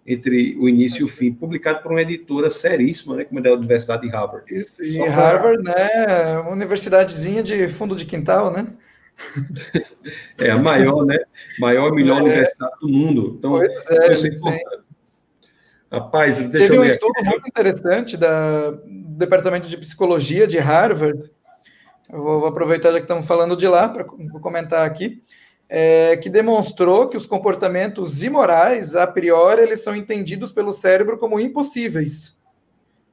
entre 0.07 0.57
o 0.59 0.69
início 0.69 1.01
e 1.01 1.05
o 1.05 1.09
fim, 1.09 1.33
publicado 1.33 1.83
por 1.83 1.91
uma 1.91 2.01
editora 2.01 2.49
seríssima, 2.49 3.17
né, 3.17 3.25
como 3.25 3.41
é 3.41 3.43
da 3.43 3.53
Universidade 3.53 4.03
de 4.03 4.09
Harvard. 4.09 4.45
Isso, 4.55 4.83
e 4.83 4.99
Só 4.99 5.07
Harvard, 5.09 5.63
pra... 5.65 5.75
né, 5.75 6.39
uma 6.39 6.53
universidadezinha 6.53 7.43
de 7.43 7.67
fundo 7.67 7.97
de 7.97 8.07
quintal, 8.07 8.53
né? 8.53 8.67
é 10.39 10.51
a 10.51 10.59
maior, 10.59 11.05
né, 11.05 11.19
maior 11.59 11.89
e 11.89 11.97
melhor 11.97 12.21
é. 12.21 12.23
universidade 12.23 12.75
do 12.81 12.89
mundo. 12.89 13.35
Então, 13.39 13.53
pois 13.53 13.91
é, 13.91 14.07
é 14.07 14.29
importante. 14.29 14.86
Rapaz, 15.99 16.39
deixa 16.39 16.69
Teve 16.69 16.79
um 16.79 16.85
estudo 16.85 17.13
aqui. 17.19 17.29
muito 17.29 17.49
interessante 17.49 18.17
da, 18.17 18.71
do 18.71 19.17
Departamento 19.17 19.69
de 19.69 19.77
Psicologia 19.77 20.47
de 20.47 20.59
Harvard. 20.59 21.31
Eu 22.13 22.23
vou, 22.23 22.41
vou 22.41 22.49
aproveitar 22.49 22.93
já 22.93 22.99
que 22.99 23.05
estamos 23.05 23.27
falando 23.27 23.57
de 23.57 23.67
lá 23.67 23.89
para 23.89 24.05
comentar 24.05 24.87
aqui 24.87 25.23
é, 25.69 26.17
que 26.17 26.29
demonstrou 26.29 27.09
que 27.09 27.17
os 27.17 27.27
comportamentos 27.27 28.23
imorais, 28.23 28.95
a 28.95 29.07
priori, 29.07 29.63
eles 29.63 29.83
são 29.83 29.97
entendidos 29.97 30.53
pelo 30.53 30.73
cérebro 30.73 31.19
como 31.19 31.41
impossíveis. 31.41 32.41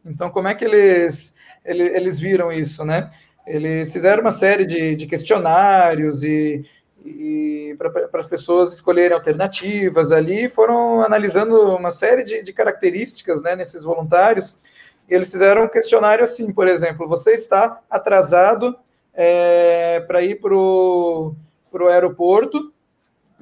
Então, 0.06 0.30
como 0.30 0.48
é 0.48 0.56
que 0.56 0.66
eles, 0.66 1.36
eles, 1.66 1.96
eles 1.96 2.20
viram 2.20 2.52
isso, 2.52 2.86
né? 2.86 3.10
Eles 3.46 3.92
fizeram 3.92 4.22
uma 4.22 4.32
série 4.32 4.66
de, 4.66 4.96
de 4.96 5.06
questionários 5.06 6.24
e, 6.24 6.64
e 7.06 7.76
para 7.78 8.20
as 8.20 8.28
pessoas 8.28 8.74
escolherem 8.74 9.16
alternativas 9.16 10.12
ali, 10.12 10.48
foram 10.48 11.02
analisando 11.02 11.76
uma 11.76 11.92
série 11.92 12.24
de, 12.24 12.42
de 12.42 12.54
características 12.54 13.42
né, 13.42 13.56
nesses 13.56 13.84
voluntários. 13.84 14.58
Eles 15.10 15.32
fizeram 15.32 15.66
um 15.66 15.68
questionário 15.68 16.24
assim, 16.24 16.54
por 16.54 16.68
exemplo, 16.68 17.08
você 17.08 17.32
está 17.34 17.82
atrasado 17.90 18.76
é, 19.14 20.00
para 20.08 20.22
ir 20.22 20.40
para 20.40 20.56
o 20.56 21.36
aeroporto 21.90 22.72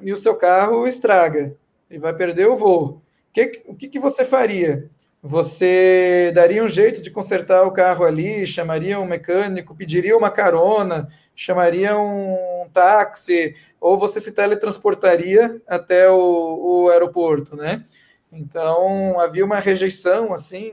e 0.00 0.12
o 0.12 0.16
seu 0.16 0.34
carro 0.34 0.86
estraga 0.86 1.54
e 1.90 1.98
vai 1.98 2.12
perder 2.12 2.48
o 2.48 2.56
voo. 2.56 3.00
Que, 3.32 3.62
o 3.66 3.74
que, 3.74 3.88
que 3.88 3.98
você 3.98 4.24
faria? 4.24 4.90
Você 5.22 6.32
daria 6.34 6.64
um 6.64 6.68
jeito 6.68 7.00
de 7.00 7.10
consertar 7.10 7.62
o 7.62 7.70
carro 7.70 8.04
ali, 8.04 8.44
chamaria 8.44 8.98
um 8.98 9.06
mecânico, 9.06 9.74
pediria 9.74 10.16
uma 10.16 10.30
carona, 10.30 11.08
chamaria 11.42 11.98
um 11.98 12.68
táxi, 12.72 13.54
ou 13.80 13.98
você 13.98 14.20
se 14.20 14.32
teletransportaria 14.32 15.60
até 15.66 16.08
o, 16.08 16.84
o 16.84 16.88
aeroporto, 16.90 17.56
né? 17.56 17.84
Então, 18.32 19.20
havia 19.20 19.44
uma 19.44 19.58
rejeição, 19.58 20.32
assim, 20.32 20.72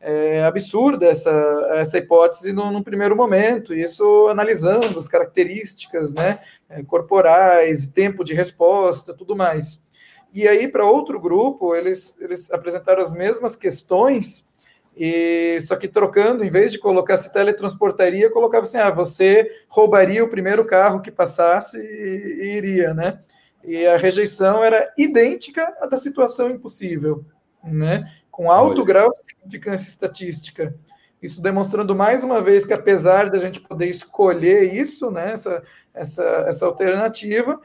é, 0.00 0.42
absurda 0.44 1.06
essa, 1.06 1.30
essa 1.74 1.98
hipótese 1.98 2.52
no, 2.52 2.70
no, 2.70 2.82
primeiro 2.82 3.16
momento, 3.16 3.72
isso 3.72 4.26
analisando 4.28 4.98
as 4.98 5.08
características 5.08 6.12
né, 6.12 6.40
é, 6.68 6.82
corporais, 6.82 7.86
tempo 7.86 8.24
de 8.24 8.34
resposta, 8.34 9.14
tudo 9.14 9.36
mais. 9.36 9.86
E 10.34 10.48
aí, 10.48 10.66
para 10.66 10.84
outro 10.84 11.20
grupo, 11.20 11.74
eles, 11.74 12.18
eles 12.20 12.50
apresentaram 12.50 13.02
as 13.02 13.14
mesmas 13.14 13.54
questões, 13.54 14.48
e 14.96 15.58
só 15.62 15.74
que 15.76 15.88
trocando, 15.88 16.44
em 16.44 16.50
vez 16.50 16.70
de 16.70 16.78
colocar 16.78 17.16
se 17.16 17.32
teletransportaria, 17.32 18.30
colocava 18.30 18.64
assim: 18.64 18.78
ah, 18.78 18.90
você 18.90 19.50
roubaria 19.68 20.22
o 20.22 20.28
primeiro 20.28 20.64
carro 20.64 21.00
que 21.00 21.10
passasse 21.10 21.78
e, 21.78 22.42
e 22.42 22.56
iria, 22.56 22.92
né? 22.92 23.20
E 23.64 23.86
a 23.86 23.96
rejeição 23.96 24.62
era 24.62 24.92
idêntica 24.98 25.74
à 25.80 25.86
da 25.86 25.96
situação 25.96 26.50
impossível, 26.50 27.24
né? 27.64 28.10
Com 28.30 28.50
alto 28.50 28.78
Olha. 28.78 28.86
grau 28.86 29.12
de 29.12 29.20
significância 29.20 29.88
estatística. 29.88 30.74
Isso 31.22 31.40
demonstrando 31.40 31.94
mais 31.94 32.24
uma 32.24 32.40
vez 32.40 32.66
que, 32.66 32.72
apesar 32.72 33.30
da 33.30 33.38
gente 33.38 33.60
poder 33.60 33.86
escolher 33.86 34.74
isso, 34.74 35.08
né, 35.08 35.30
essa, 35.30 35.62
essa, 35.94 36.24
essa 36.48 36.66
alternativa, 36.66 37.60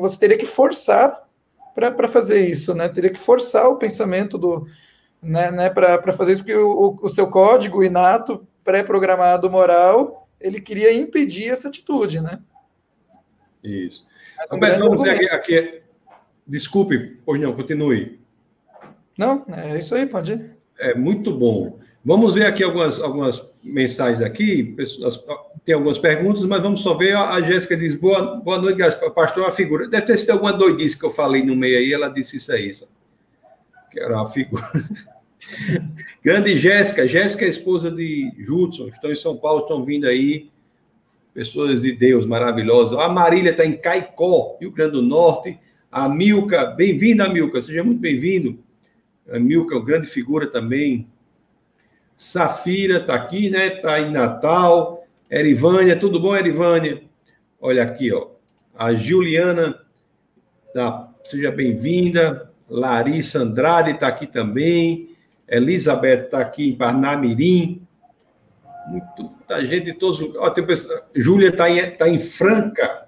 você 0.00 0.18
teria 0.18 0.36
que 0.36 0.46
forçar 0.46 1.22
para 1.74 2.08
fazer 2.08 2.40
isso, 2.40 2.74
né? 2.74 2.88
Teria 2.88 3.10
que 3.10 3.18
forçar 3.18 3.68
o 3.68 3.76
pensamento 3.76 4.36
do, 4.36 4.66
né, 5.22 5.50
né 5.50 5.70
para 5.70 6.12
fazer 6.12 6.32
isso, 6.32 6.42
porque 6.42 6.56
o, 6.56 6.98
o 7.00 7.08
seu 7.08 7.28
código 7.28 7.84
inato, 7.84 8.46
pré-programado 8.64 9.50
moral, 9.50 10.28
ele 10.40 10.60
queria 10.60 10.92
impedir 10.92 11.50
essa 11.50 11.68
atitude, 11.68 12.20
né? 12.20 12.40
Isso. 13.62 14.04
Roberto, 14.50 14.80
vamos 14.80 15.02
ver 15.02 15.10
aqui, 15.10 15.28
aqui. 15.28 15.82
Desculpe, 16.46 17.20
pois 17.24 17.40
não, 17.40 17.54
continue. 17.54 18.20
Não, 19.16 19.44
é 19.48 19.78
isso 19.78 19.94
aí, 19.94 20.06
pode 20.06 20.32
ir. 20.32 20.56
É 20.78 20.94
muito 20.94 21.32
bom. 21.32 21.78
Vamos 22.04 22.34
ver 22.34 22.46
aqui 22.46 22.64
algumas, 22.64 23.00
algumas 23.00 23.52
mensagens 23.62 24.20
aqui. 24.20 24.64
Pessoas, 24.64 25.22
tem 25.64 25.74
algumas 25.74 25.98
perguntas, 25.98 26.42
mas 26.44 26.60
vamos 26.60 26.82
só 26.82 26.94
ver. 26.94 27.16
A 27.16 27.40
Jéssica 27.40 27.76
diz: 27.76 27.94
boa, 27.94 28.36
boa 28.36 28.60
noite, 28.60 28.78
pastor. 28.78 29.44
Uma 29.44 29.52
figura. 29.52 29.88
Deve 29.88 30.06
ter 30.06 30.16
sido 30.16 30.30
alguma 30.30 30.52
doidice 30.52 30.98
que 30.98 31.04
eu 31.04 31.10
falei 31.10 31.44
no 31.44 31.54
meio 31.54 31.78
aí. 31.78 31.92
Ela 31.92 32.08
disse 32.08 32.38
isso 32.38 32.50
aí. 32.52 32.70
Que 33.90 34.00
era 34.00 34.16
uma 34.16 34.28
figura. 34.28 34.64
Grande 36.22 36.56
Jéssica. 36.56 37.06
Jéssica 37.06 37.44
é 37.44 37.48
esposa 37.48 37.90
de 37.90 38.32
Judson. 38.38 38.88
Estão 38.88 39.10
em 39.10 39.16
São 39.16 39.36
Paulo, 39.36 39.62
estão 39.62 39.84
vindo 39.84 40.06
aí. 40.06 40.50
Pessoas 41.34 41.82
de 41.82 41.92
Deus 41.92 42.26
maravilhosas. 42.26 42.98
A 42.98 43.08
Marília 43.08 43.50
está 43.50 43.64
em 43.64 43.76
Caicó, 43.76 44.56
Rio 44.60 44.70
Grande 44.70 44.92
do 44.92 45.02
Norte. 45.02 45.58
A 45.90 46.08
Milka, 46.08 46.66
bem-vinda, 46.66 47.28
Milka. 47.28 47.60
Seja 47.60 47.82
muito 47.82 48.00
bem-vindo. 48.00 48.58
A 49.30 49.38
Milka, 49.38 49.78
grande 49.80 50.06
figura 50.06 50.46
também. 50.46 51.06
Safira 52.16 52.98
está 52.98 53.14
aqui, 53.14 53.50
né? 53.50 53.66
Está 53.68 54.00
em 54.00 54.10
Natal. 54.10 55.06
Erivânia, 55.30 55.98
tudo 55.98 56.20
bom, 56.20 56.36
Erivânia? 56.36 57.02
Olha 57.60 57.82
aqui, 57.82 58.12
ó. 58.12 58.28
A 58.74 58.92
Juliana, 58.94 59.80
tá, 60.74 61.10
seja 61.24 61.50
bem-vinda. 61.50 62.50
Larissa 62.68 63.40
Andrade 63.40 63.92
está 63.92 64.08
aqui 64.08 64.26
também. 64.26 65.11
Elizabeth 65.52 66.24
está 66.24 66.38
aqui 66.38 66.70
em 66.70 66.74
Parnamirim. 66.74 67.86
Muita 68.88 69.64
gente 69.66 69.84
de 69.84 69.92
todos 69.92 70.18
os 70.18 70.26
lugares. 70.26 70.88
Júlia 71.14 71.50
está 71.50 71.68
em, 71.68 71.90
tá 71.90 72.08
em 72.08 72.18
Franca, 72.18 73.06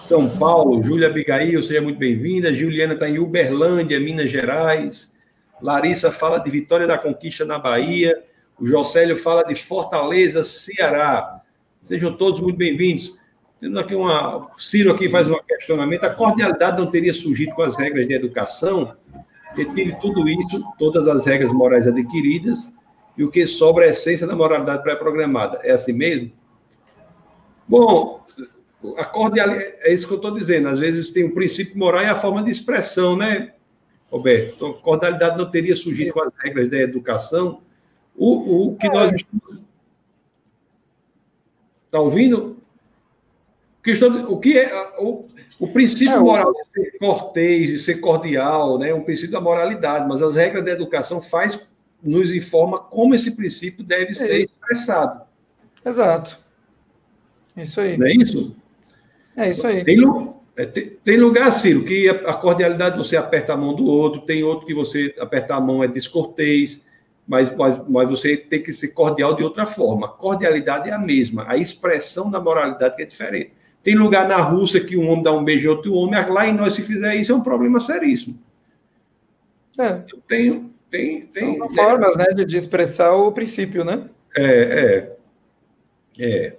São 0.00 0.28
Paulo. 0.28 0.82
Júlia 0.82 1.08
Abigail, 1.08 1.62
seja 1.62 1.82
muito 1.82 1.98
bem-vinda. 1.98 2.54
Juliana 2.54 2.94
está 2.94 3.08
em 3.08 3.18
Uberlândia, 3.18 4.00
Minas 4.00 4.30
Gerais. 4.30 5.12
Larissa 5.60 6.10
fala 6.10 6.38
de 6.38 6.50
Vitória 6.50 6.86
da 6.86 6.96
Conquista 6.96 7.44
na 7.44 7.58
Bahia. 7.58 8.24
O 8.58 8.66
Jocélio 8.66 9.18
fala 9.18 9.42
de 9.42 9.54
Fortaleza, 9.54 10.42
Ceará. 10.42 11.42
Sejam 11.82 12.16
todos 12.16 12.40
muito 12.40 12.56
bem-vindos. 12.56 13.14
Tendo 13.60 13.78
aqui 13.78 13.94
uma. 13.94 14.50
Ciro 14.56 14.90
aqui 14.90 15.08
faz 15.08 15.28
um 15.28 15.36
questionamento. 15.46 16.04
A 16.04 16.10
cordialidade 16.10 16.78
não 16.78 16.90
teria 16.90 17.12
surgido 17.12 17.54
com 17.54 17.62
as 17.62 17.76
regras 17.76 18.06
de 18.06 18.14
educação? 18.14 18.96
Retire 19.58 19.98
tudo 20.00 20.28
isso, 20.28 20.64
todas 20.78 21.08
as 21.08 21.26
regras 21.26 21.52
morais 21.52 21.84
adquiridas, 21.84 22.72
e 23.16 23.24
o 23.24 23.30
que 23.30 23.44
sobra 23.44 23.84
é 23.84 23.88
a 23.88 23.90
essência 23.90 24.24
da 24.24 24.36
moralidade 24.36 24.84
pré-programada. 24.84 25.58
É 25.64 25.72
assim 25.72 25.92
mesmo? 25.92 26.30
Bom, 27.66 28.24
a 28.96 29.04
cordialidade, 29.04 29.74
é 29.80 29.92
isso 29.92 30.06
que 30.06 30.12
eu 30.12 30.18
estou 30.18 30.30
dizendo. 30.30 30.68
Às 30.68 30.78
vezes 30.78 31.10
tem 31.10 31.24
o 31.24 31.34
princípio 31.34 31.76
moral 31.76 32.02
e 32.02 32.06
a 32.06 32.14
forma 32.14 32.40
de 32.44 32.52
expressão, 32.52 33.16
né? 33.16 33.52
Roberto. 34.08 34.54
Então, 34.54 34.72
cordialidade 34.74 35.36
não 35.36 35.50
teria 35.50 35.74
surgido 35.74 36.12
com 36.12 36.22
as 36.22 36.32
regras 36.38 36.70
da 36.70 36.78
educação. 36.78 37.60
O, 38.16 38.68
o 38.68 38.76
que 38.76 38.88
nós 38.88 39.10
estamos. 39.12 39.60
Está 41.86 42.00
ouvindo? 42.00 42.56
O 44.28 44.38
que 44.38 44.56
é 44.56 44.92
o, 44.98 45.26
o 45.58 45.68
princípio 45.68 46.14
é, 46.14 46.18
moral 46.18 46.52
de 46.52 46.66
ser 46.68 46.98
cortês, 46.98 47.70
de 47.70 47.78
ser 47.78 47.96
cordial, 47.96 48.78
né? 48.78 48.92
um 48.94 49.02
princípio 49.02 49.32
da 49.32 49.40
moralidade, 49.40 50.08
mas 50.08 50.22
as 50.22 50.36
regras 50.36 50.64
da 50.64 50.70
educação 50.70 51.20
faz, 51.20 51.60
nos 52.02 52.32
informa 52.34 52.78
como 52.78 53.14
esse 53.14 53.30
princípio 53.32 53.82
deve 53.82 54.10
é 54.10 54.12
ser 54.12 54.40
isso. 54.42 54.52
expressado. 54.52 55.22
Exato. 55.84 56.38
Isso 57.56 57.80
aí. 57.80 57.96
Não 57.96 58.06
é 58.06 58.12
isso? 58.12 58.56
É 59.36 59.50
isso 59.50 59.66
aí. 59.66 59.84
Tem, 59.84 59.96
é, 60.56 60.66
tem, 60.66 60.90
tem, 61.04 61.16
lugar, 61.16 61.52
Ciro, 61.52 61.84
que 61.84 62.08
a, 62.08 62.34
cordialidade 62.34 62.96
você 62.96 63.16
aperta 63.16 63.52
a 63.52 63.56
mão 63.56 63.74
do 63.74 63.86
outro, 63.86 64.20
tem 64.22 64.42
outro 64.42 64.66
que 64.66 64.74
você 64.74 65.14
apertar 65.18 65.56
a 65.56 65.60
mão 65.60 65.82
é 65.82 65.88
descortês, 65.88 66.84
mas, 67.26 67.54
mas, 67.54 67.80
mas 67.88 68.08
você 68.08 68.36
tem 68.36 68.62
que 68.62 68.72
ser 68.72 68.88
cordial 68.88 69.34
de 69.34 69.42
outra 69.42 69.66
forma. 69.66 70.06
A 70.06 70.10
cordialidade 70.10 70.88
é 70.88 70.92
a 70.92 70.98
mesma, 70.98 71.44
a 71.48 71.56
expressão 71.56 72.30
da 72.30 72.40
moralidade 72.40 72.96
que 72.96 73.02
é 73.02 73.06
diferente. 73.06 73.52
Tem 73.82 73.94
lugar 73.94 74.28
na 74.28 74.36
Rússia 74.36 74.84
que 74.84 74.96
um 74.96 75.08
homem 75.08 75.22
dá 75.22 75.32
um 75.32 75.44
beijo 75.44 75.68
a 75.68 75.72
outro 75.72 75.94
homem, 75.94 76.18
lá 76.28 76.46
em 76.46 76.52
nós, 76.52 76.74
se 76.74 76.82
fizer 76.82 77.14
isso, 77.14 77.32
é 77.32 77.34
um 77.34 77.42
problema 77.42 77.80
seríssimo. 77.80 78.38
É. 79.78 80.02
Tem, 80.26 80.72
tem, 80.90 81.26
tem, 81.26 81.58
São 81.58 81.68
formas 81.70 82.16
né, 82.16 82.26
de 82.44 82.56
expressar 82.56 83.14
o 83.14 83.30
princípio, 83.32 83.84
né? 83.84 84.08
É, 84.36 84.44
é. 84.44 85.18
É. 86.18 86.56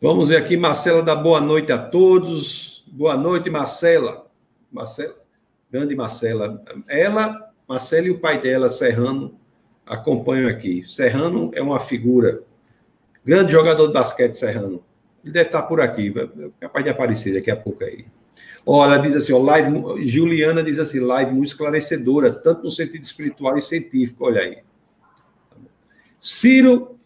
Vamos 0.00 0.28
ver 0.28 0.36
aqui, 0.36 0.56
Marcela 0.56 1.02
dá 1.02 1.14
boa 1.14 1.40
noite 1.40 1.70
a 1.72 1.78
todos. 1.78 2.84
Boa 2.86 3.16
noite, 3.16 3.50
Marcela. 3.50 4.26
Marcela, 4.70 5.14
grande 5.70 5.94
Marcela. 5.94 6.62
Ela, 6.88 7.52
Marcela 7.68 8.06
e 8.06 8.10
o 8.10 8.18
pai 8.18 8.40
dela, 8.40 8.70
Serrano, 8.70 9.38
acompanham 9.86 10.48
aqui. 10.48 10.82
Serrano 10.84 11.50
é 11.54 11.62
uma 11.62 11.78
figura, 11.78 12.42
grande 13.24 13.52
jogador 13.52 13.86
de 13.88 13.92
basquete, 13.92 14.34
Serrano. 14.34 14.82
Ele 15.24 15.32
deve 15.32 15.46
estar 15.46 15.62
por 15.62 15.80
aqui, 15.80 16.12
capaz 16.60 16.84
de 16.84 16.90
aparecer 16.90 17.34
daqui 17.34 17.50
a 17.50 17.56
pouco 17.56 17.84
aí. 17.84 18.04
Olha, 18.64 18.98
diz 18.98 19.16
assim, 19.16 19.32
ó, 19.32 19.38
live, 19.38 20.06
Juliana 20.06 20.62
diz 20.62 20.78
assim, 20.78 21.00
live 21.00 21.32
muito 21.32 21.48
esclarecedora, 21.48 22.32
tanto 22.32 22.62
no 22.62 22.70
sentido 22.70 23.02
espiritual 23.02 23.56
e 23.56 23.62
científico, 23.62 24.24
olha 24.24 24.40
aí. 24.40 24.58
Ciro, 26.20 26.96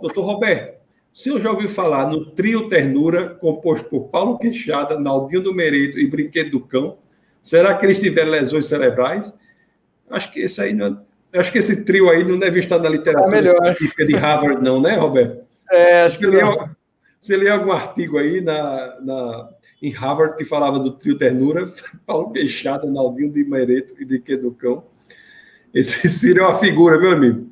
doutor 0.00 0.24
Roberto, 0.24 0.80
o 1.12 1.18
senhor 1.18 1.40
já 1.40 1.50
ouviu 1.50 1.68
falar 1.68 2.08
no 2.08 2.26
trio 2.26 2.68
Ternura, 2.68 3.30
composto 3.30 3.88
por 3.88 4.08
Paulo 4.08 4.38
Queixada, 4.38 4.98
Naldinho 4.98 5.42
do 5.42 5.54
Mereto 5.54 5.98
e 5.98 6.06
Brinquedo 6.06 6.52
do 6.52 6.60
Cão? 6.60 6.98
Será 7.42 7.74
que 7.74 7.84
eles 7.84 7.98
tiveram 7.98 8.30
lesões 8.30 8.66
cerebrais? 8.66 9.36
Acho 10.08 10.32
que 10.32 10.40
esse 10.40 10.60
aí 10.60 10.72
não, 10.72 11.04
acho 11.34 11.50
que 11.50 11.58
esse 11.58 11.84
trio 11.84 12.08
aí 12.08 12.22
não 12.22 12.38
deve 12.38 12.60
estar 12.60 12.78
na 12.78 12.88
literatura 12.88 13.38
é 13.38 13.74
científica 13.74 14.06
de 14.06 14.14
Harvard, 14.14 14.62
não, 14.62 14.80
né, 14.80 14.94
Roberto? 14.94 15.44
É, 15.68 16.02
acho 16.02 16.18
que 16.18 16.26
você 16.26 16.36
leu, 16.36 16.68
você 17.20 17.36
leu 17.36 17.52
algum 17.52 17.70
artigo 17.70 18.18
aí 18.18 18.40
na, 18.40 19.00
na, 19.00 19.50
em 19.82 19.90
Harvard 19.90 20.36
que 20.36 20.44
falava 20.44 20.78
do 20.78 20.92
trio 20.92 21.18
Ternura, 21.18 21.66
Paulo 22.06 22.32
Queixada, 22.32 22.90
Naldinho 22.90 23.32
de 23.32 23.44
Mereto 23.44 23.94
e 24.00 24.04
Brinquedo 24.04 24.42
do 24.42 24.52
Cão. 24.52 24.84
Esse 25.72 26.08
Ciro 26.08 26.42
é 26.42 26.46
uma 26.46 26.54
figura, 26.54 26.98
meu 26.98 27.12
amigo. 27.12 27.50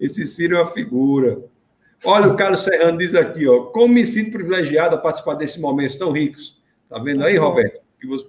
Esse 0.00 0.26
Ciro 0.26 0.56
é 0.56 0.58
uma 0.62 0.70
figura. 0.70 1.40
Olha, 2.04 2.28
o 2.28 2.36
Carlos 2.36 2.64
Serrano 2.64 2.98
diz 2.98 3.14
aqui, 3.14 3.46
ó, 3.46 3.66
como 3.66 3.94
me 3.94 4.04
sinto 4.04 4.32
privilegiado 4.32 4.96
a 4.96 4.98
participar 4.98 5.34
desses 5.34 5.58
momentos 5.58 5.96
tão 5.96 6.10
ricos. 6.10 6.60
Tá 6.88 6.98
vendo 6.98 7.24
aí, 7.24 7.36
Roberto? 7.36 7.80
Você... 8.04 8.26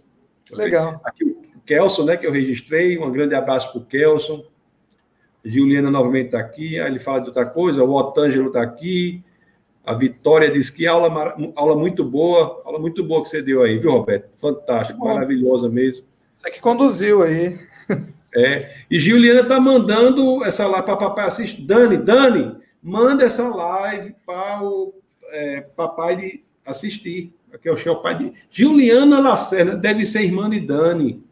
Legal. 0.52 1.02
Aqui 1.04 1.24
o 1.24 1.62
Kelson, 1.66 2.06
né, 2.06 2.16
que 2.16 2.28
eu 2.28 2.32
registrei, 2.32 3.00
um 3.00 3.12
grande 3.12 3.34
abraço 3.34 3.72
para 3.72 3.82
o 3.82 3.86
Kelson. 3.86 4.46
Juliana 5.44 5.90
novamente 5.90 6.28
está 6.28 6.40
aqui, 6.40 6.80
aí 6.80 6.90
ele 6.90 7.00
fala 7.00 7.20
de 7.20 7.28
outra 7.28 7.46
coisa, 7.46 7.84
o 7.84 7.94
Otângelo 7.94 8.48
está 8.48 8.62
aqui, 8.62 9.24
a 9.86 9.94
Vitória 9.94 10.50
diz 10.50 10.70
que 10.70 10.88
aula, 10.88 11.36
aula 11.56 11.76
muito 11.76 12.04
boa, 12.04 12.62
aula 12.64 12.80
muito 12.80 13.04
boa 13.04 13.24
que 13.24 13.30
você 13.30 13.42
deu 13.42 13.62
aí, 13.62 13.78
viu, 13.78 13.92
Roberto? 13.92 14.30
Fantástico, 14.40 15.06
maravilhosa 15.06 15.70
mesmo. 15.70 16.06
Você 16.32 16.52
que 16.52 16.62
conduziu 16.62 17.24
aí. 17.24 17.58
É, 18.36 18.78
e 18.90 19.00
Juliana 19.00 19.42
está 19.42 19.60
mandando 19.60 20.44
essa 20.44 20.66
lá 20.66 20.82
para 20.82 20.98
papai 20.98 21.28
assistir. 21.28 21.62
Dani, 21.62 21.98
Dani, 21.98 22.56
manda 22.82 23.24
essa 23.24 23.48
live 23.48 24.16
para 24.26 24.64
o 24.64 24.92
é, 25.30 25.62
papai 25.62 26.16
de 26.16 26.44
assistir. 26.66 27.32
Aqui 27.54 27.70
é 27.70 27.72
o, 27.72 27.76
o 27.76 28.02
pai 28.02 28.18
de. 28.18 28.34
Juliana 28.50 29.20
Lacerda, 29.20 29.76
deve 29.76 30.04
ser 30.04 30.24
irmã 30.24 30.50
de 30.50 30.60
Dani. 30.62 31.24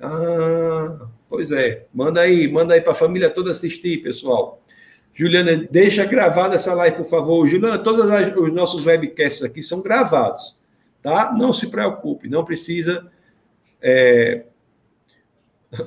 Ah, 0.00 1.08
Pois 1.34 1.50
é, 1.50 1.86
manda 1.92 2.20
aí, 2.20 2.46
manda 2.46 2.74
aí 2.74 2.80
para 2.80 2.92
a 2.92 2.94
família 2.94 3.28
toda 3.28 3.50
assistir, 3.50 4.04
pessoal. 4.04 4.62
Juliana, 5.14 5.66
deixa 5.70 6.04
gravada 6.04 6.56
essa 6.56 6.74
live, 6.74 6.96
por 6.96 7.06
favor. 7.06 7.46
Juliana, 7.46 7.78
todos 7.78 8.04
os 8.36 8.52
nossos 8.52 8.84
webcasts 8.84 9.42
aqui 9.42 9.62
são 9.62 9.80
gravados, 9.80 10.58
tá? 11.00 11.32
Não 11.32 11.52
se 11.52 11.68
preocupe, 11.68 12.28
não 12.28 12.44
precisa 12.44 13.10
é, 13.80 14.44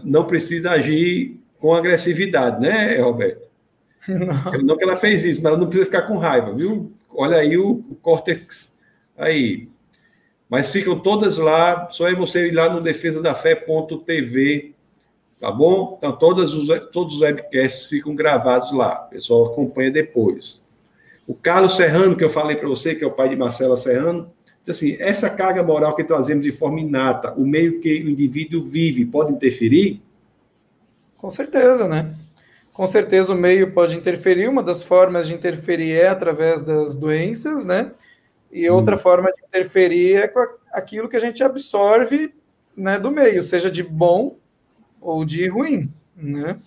não 0.03 0.25
precisa 0.25 0.71
agir 0.71 1.39
com 1.59 1.73
agressividade, 1.73 2.61
né, 2.61 2.97
Roberto? 2.97 3.47
Não. 4.07 4.63
não 4.63 4.77
que 4.77 4.83
ela 4.83 4.95
fez 4.95 5.25
isso, 5.25 5.41
mas 5.41 5.51
ela 5.51 5.59
não 5.59 5.67
precisa 5.67 5.87
ficar 5.87 6.03
com 6.03 6.17
raiva, 6.17 6.53
viu? 6.53 6.93
Olha 7.09 7.37
aí 7.37 7.57
o, 7.57 7.83
o 7.89 7.95
córtex 7.95 8.77
aí. 9.17 9.67
Mas 10.49 10.71
ficam 10.71 10.97
todas 10.97 11.37
lá, 11.37 11.89
só 11.89 12.07
é 12.07 12.13
você 12.15 12.47
ir 12.47 12.51
lá 12.51 12.69
no 12.69 12.79
defesadafé.tv, 12.79 14.75
tá 15.39 15.51
bom? 15.51 15.95
Então, 15.97 16.11
todas 16.15 16.53
os, 16.53 16.67
todos 16.91 17.15
os 17.15 17.21
webcasts 17.21 17.87
ficam 17.87 18.15
gravados 18.15 18.71
lá, 18.71 19.05
o 19.05 19.09
pessoal 19.09 19.47
acompanha 19.47 19.91
depois. 19.91 20.61
O 21.27 21.33
Carlos 21.33 21.75
Serrano, 21.75 22.15
que 22.15 22.23
eu 22.23 22.29
falei 22.29 22.55
para 22.55 22.67
você, 22.67 22.95
que 22.95 23.03
é 23.03 23.07
o 23.07 23.11
pai 23.11 23.29
de 23.29 23.35
Marcela 23.35 23.75
Serrano, 23.75 24.31
disse 24.59 24.71
assim, 24.71 24.97
essa 24.99 25.29
carga 25.29 25.61
moral 25.61 25.95
que 25.95 26.03
trazemos 26.03 26.43
de 26.43 26.51
forma 26.51 26.79
inata, 26.79 27.33
o 27.33 27.45
meio 27.45 27.79
que 27.79 28.03
o 28.03 28.09
indivíduo 28.09 28.63
vive, 28.63 29.05
pode 29.05 29.31
interferir? 29.31 30.01
Com 31.17 31.29
certeza, 31.29 31.87
né? 31.87 32.13
Com 32.73 32.87
certeza 32.87 33.33
o 33.33 33.37
meio 33.37 33.71
pode 33.71 33.97
interferir, 33.97 34.47
uma 34.47 34.63
das 34.63 34.83
formas 34.83 35.27
de 35.27 35.33
interferir 35.33 35.93
é 35.93 36.07
através 36.07 36.61
das 36.61 36.95
doenças, 36.95 37.65
né? 37.65 37.91
E 38.51 38.69
outra 38.69 38.95
hum. 38.95 38.99
forma 38.99 39.31
de 39.31 39.43
interferir 39.47 40.15
é 40.15 40.27
com 40.27 40.39
aquilo 40.71 41.09
que 41.09 41.17
a 41.17 41.19
gente 41.19 41.43
absorve 41.43 42.33
né, 42.75 42.99
do 42.99 43.11
meio, 43.11 43.41
seja 43.41 43.69
de 43.69 43.83
bom 43.83 44.37
ou 45.01 45.23
de 45.25 45.47
ruim, 45.47 45.91
né? 46.15 46.57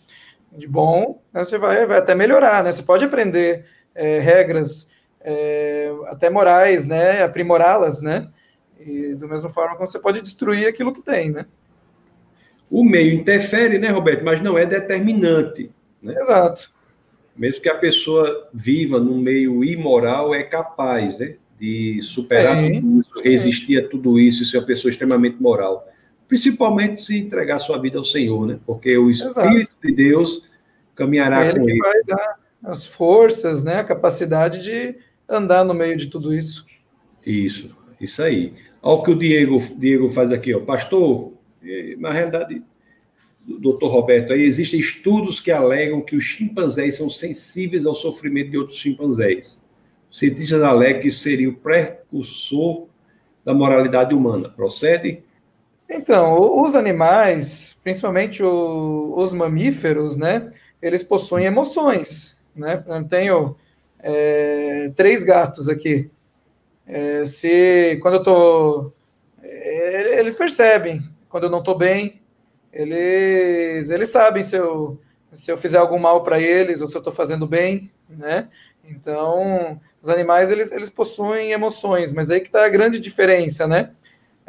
De 0.53 0.67
bom, 0.67 1.23
né, 1.33 1.45
você 1.45 1.59
vai, 1.59 1.87
vai 1.87 1.99
até 1.99 2.15
melhorar, 2.15 2.65
né? 2.65 2.73
Você 2.73 2.83
pode 2.83 3.05
aprender 3.05 3.65
é, 3.95 4.19
regras 4.19 4.91
é, 5.21 5.93
até 6.07 6.29
morais, 6.29 6.87
né? 6.87 7.23
Aprimorá-las, 7.23 8.01
né? 8.01 8.29
E 8.79 9.15
do 9.15 9.29
mesma 9.29 9.51
forma 9.51 9.77
como 9.77 9.87
você 9.87 9.99
pode 9.99 10.23
destruir 10.23 10.67
aquilo 10.67 10.93
que 10.93 11.03
tem, 11.03 11.31
né? 11.31 11.47
O 12.71 12.85
meio 12.85 13.13
interfere, 13.13 13.79
né, 13.79 13.89
Roberto? 13.89 14.25
Mas 14.25 14.41
não 14.41 14.57
é 14.57 14.65
determinante. 14.65 15.71
Né? 16.01 16.15
Exato. 16.17 16.71
Mesmo 17.37 17.63
que 17.63 17.69
a 17.69 17.75
pessoa 17.75 18.49
viva 18.53 18.99
num 18.99 19.19
meio 19.19 19.65
imoral, 19.65 20.35
é 20.35 20.43
capaz 20.43 21.19
né, 21.19 21.37
de 21.59 22.01
superar 22.03 22.57
Sim. 22.57 22.81
tudo 22.81 23.01
isso, 23.01 23.21
resistir 23.23 23.79
a 23.79 23.89
tudo 23.89 24.21
isso 24.21 24.43
e 24.43 24.47
ser 24.47 24.59
uma 24.59 24.67
pessoa 24.67 24.91
extremamente 24.91 25.41
moral. 25.41 25.90
Principalmente 26.31 27.03
se 27.03 27.19
entregar 27.19 27.59
sua 27.59 27.77
vida 27.77 27.99
ao 27.99 28.05
Senhor, 28.05 28.47
né? 28.47 28.61
Porque 28.65 28.97
o 28.97 29.11
Espírito 29.11 29.41
Exato. 29.41 29.69
de 29.83 29.93
Deus 29.93 30.49
caminhará 30.95 31.45
ele 31.45 31.59
com 31.59 31.69
ele. 31.69 31.79
vai 31.81 32.05
dar 32.05 32.39
as 32.63 32.87
forças, 32.87 33.65
né, 33.65 33.81
a 33.81 33.85
capacidade 33.85 34.63
de 34.63 34.95
andar 35.29 35.65
no 35.65 35.75
meio 35.75 35.97
de 35.97 36.07
tudo 36.07 36.33
isso. 36.33 36.65
Isso, 37.27 37.77
isso 38.01 38.23
aí. 38.23 38.53
Olha 38.81 39.01
o 39.01 39.03
que 39.03 39.11
o 39.11 39.19
Diego, 39.19 39.59
Diego 39.77 40.09
faz 40.09 40.31
aqui, 40.31 40.55
ó. 40.55 40.61
Pastor, 40.61 41.33
eh, 41.65 41.97
na 41.99 42.13
realidade, 42.13 42.63
doutor 43.45 43.89
Roberto, 43.89 44.33
aí 44.33 44.43
existem 44.43 44.79
estudos 44.79 45.41
que 45.41 45.51
alegam 45.51 46.01
que 46.01 46.15
os 46.15 46.23
chimpanzés 46.23 46.97
são 46.97 47.11
sensíveis 47.11 47.87
ao 47.87 47.95
sofrimento 47.97 48.53
de 48.53 48.59
outros 48.59 48.79
chimpanzés. 48.79 49.67
Os 50.09 50.21
cientistas 50.21 50.63
alegam 50.63 51.01
que 51.01 51.09
isso 51.09 51.25
seria 51.25 51.49
o 51.49 51.57
precursor 51.57 52.87
da 53.45 53.53
moralidade 53.53 54.15
humana. 54.15 54.49
Procede? 54.49 55.25
Então, 55.93 56.63
os 56.63 56.77
animais, 56.77 57.77
principalmente 57.83 58.45
o, 58.45 59.13
os 59.17 59.35
mamíferos, 59.35 60.17
né, 60.17 60.53
eles 60.81 61.03
possuem 61.03 61.47
emoções, 61.47 62.39
né? 62.55 62.85
Eu 62.87 63.05
tenho 63.09 63.57
é, 63.99 64.93
três 64.95 65.25
gatos 65.25 65.69
aqui. 65.69 66.09
É, 66.87 67.27
se 67.27 67.99
quando 68.01 68.15
eu 68.15 68.23
tô, 68.23 68.93
eles 69.43 70.37
percebem 70.37 71.03
quando 71.29 71.45
eu 71.45 71.51
não 71.51 71.59
estou 71.59 71.77
bem, 71.77 72.21
eles, 72.73 73.91
eles 73.91 74.09
sabem 74.11 74.45
se 74.45 74.57
eu, 74.57 75.01
se 75.33 75.51
eu 75.51 75.59
fizer 75.59 75.79
algum 75.79 75.99
mal 75.99 76.23
para 76.23 76.41
eles 76.41 76.81
ou 76.81 76.89
se 76.89 76.97
eu 76.97 77.01
estou 77.01 77.13
fazendo 77.13 77.49
bem, 77.49 77.91
né? 78.09 78.49
Então, 78.85 79.81
os 80.01 80.09
animais, 80.09 80.51
eles, 80.51 80.71
eles 80.71 80.89
possuem 80.89 81.51
emoções, 81.51 82.13
mas 82.13 82.31
aí 82.31 82.41
que 82.41 82.47
está 82.47 82.65
a 82.65 82.69
grande 82.69 83.01
diferença, 83.01 83.67
né? 83.67 83.91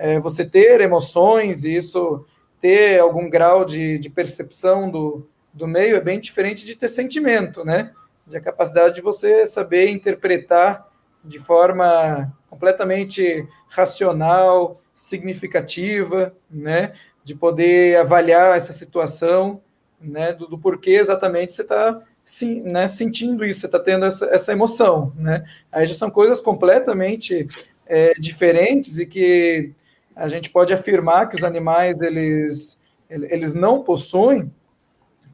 É 0.04 0.20
você 0.20 0.44
ter 0.44 0.82
emoções 0.82 1.64
e 1.64 1.76
isso 1.76 2.26
ter 2.60 3.00
algum 3.00 3.30
grau 3.30 3.64
de, 3.64 4.00
de 4.00 4.10
percepção 4.10 4.90
do, 4.90 5.28
do 5.54 5.68
meio 5.68 5.96
é 5.96 6.02
bem 6.02 6.20
diferente 6.20 6.66
de 6.66 6.76
ter 6.76 6.88
sentimento, 6.88 7.64
né? 7.64 7.92
De 8.26 8.38
a 8.38 8.42
capacidade 8.42 8.96
de 8.96 9.02
você 9.02 9.46
saber 9.46 9.90
interpretar 9.90 10.88
de 11.24 11.38
forma 11.38 12.34
completamente 12.50 13.48
racional, 13.70 14.82
significativa, 14.96 16.34
né? 16.50 16.94
de 17.24 17.36
poder 17.36 17.98
avaliar 17.98 18.58
essa 18.58 18.74
situação, 18.74 19.62
né, 20.00 20.34
do, 20.34 20.48
do 20.48 20.58
porquê 20.58 20.92
exatamente 20.92 21.54
você 21.54 21.62
está 21.62 22.02
sim, 22.24 22.62
né, 22.62 22.88
sentindo 22.88 23.46
isso, 23.46 23.60
você 23.60 23.66
está 23.68 23.80
tendo 23.80 24.06
essa, 24.06 24.26
essa 24.28 24.52
emoção, 24.52 25.14
né? 25.16 25.46
Aí 25.72 25.86
já 25.86 25.94
são 25.94 26.10
coisas 26.10 26.42
completamente 26.42 27.48
é, 27.86 28.14
diferentes 28.14 28.98
e 28.98 29.06
que 29.06 29.72
a 30.16 30.28
gente 30.28 30.50
pode 30.50 30.74
afirmar 30.74 31.30
que 31.30 31.36
os 31.36 31.44
animais 31.44 32.00
eles 32.02 32.82
eles 33.10 33.54
não 33.54 33.84
possuem, 33.84 34.50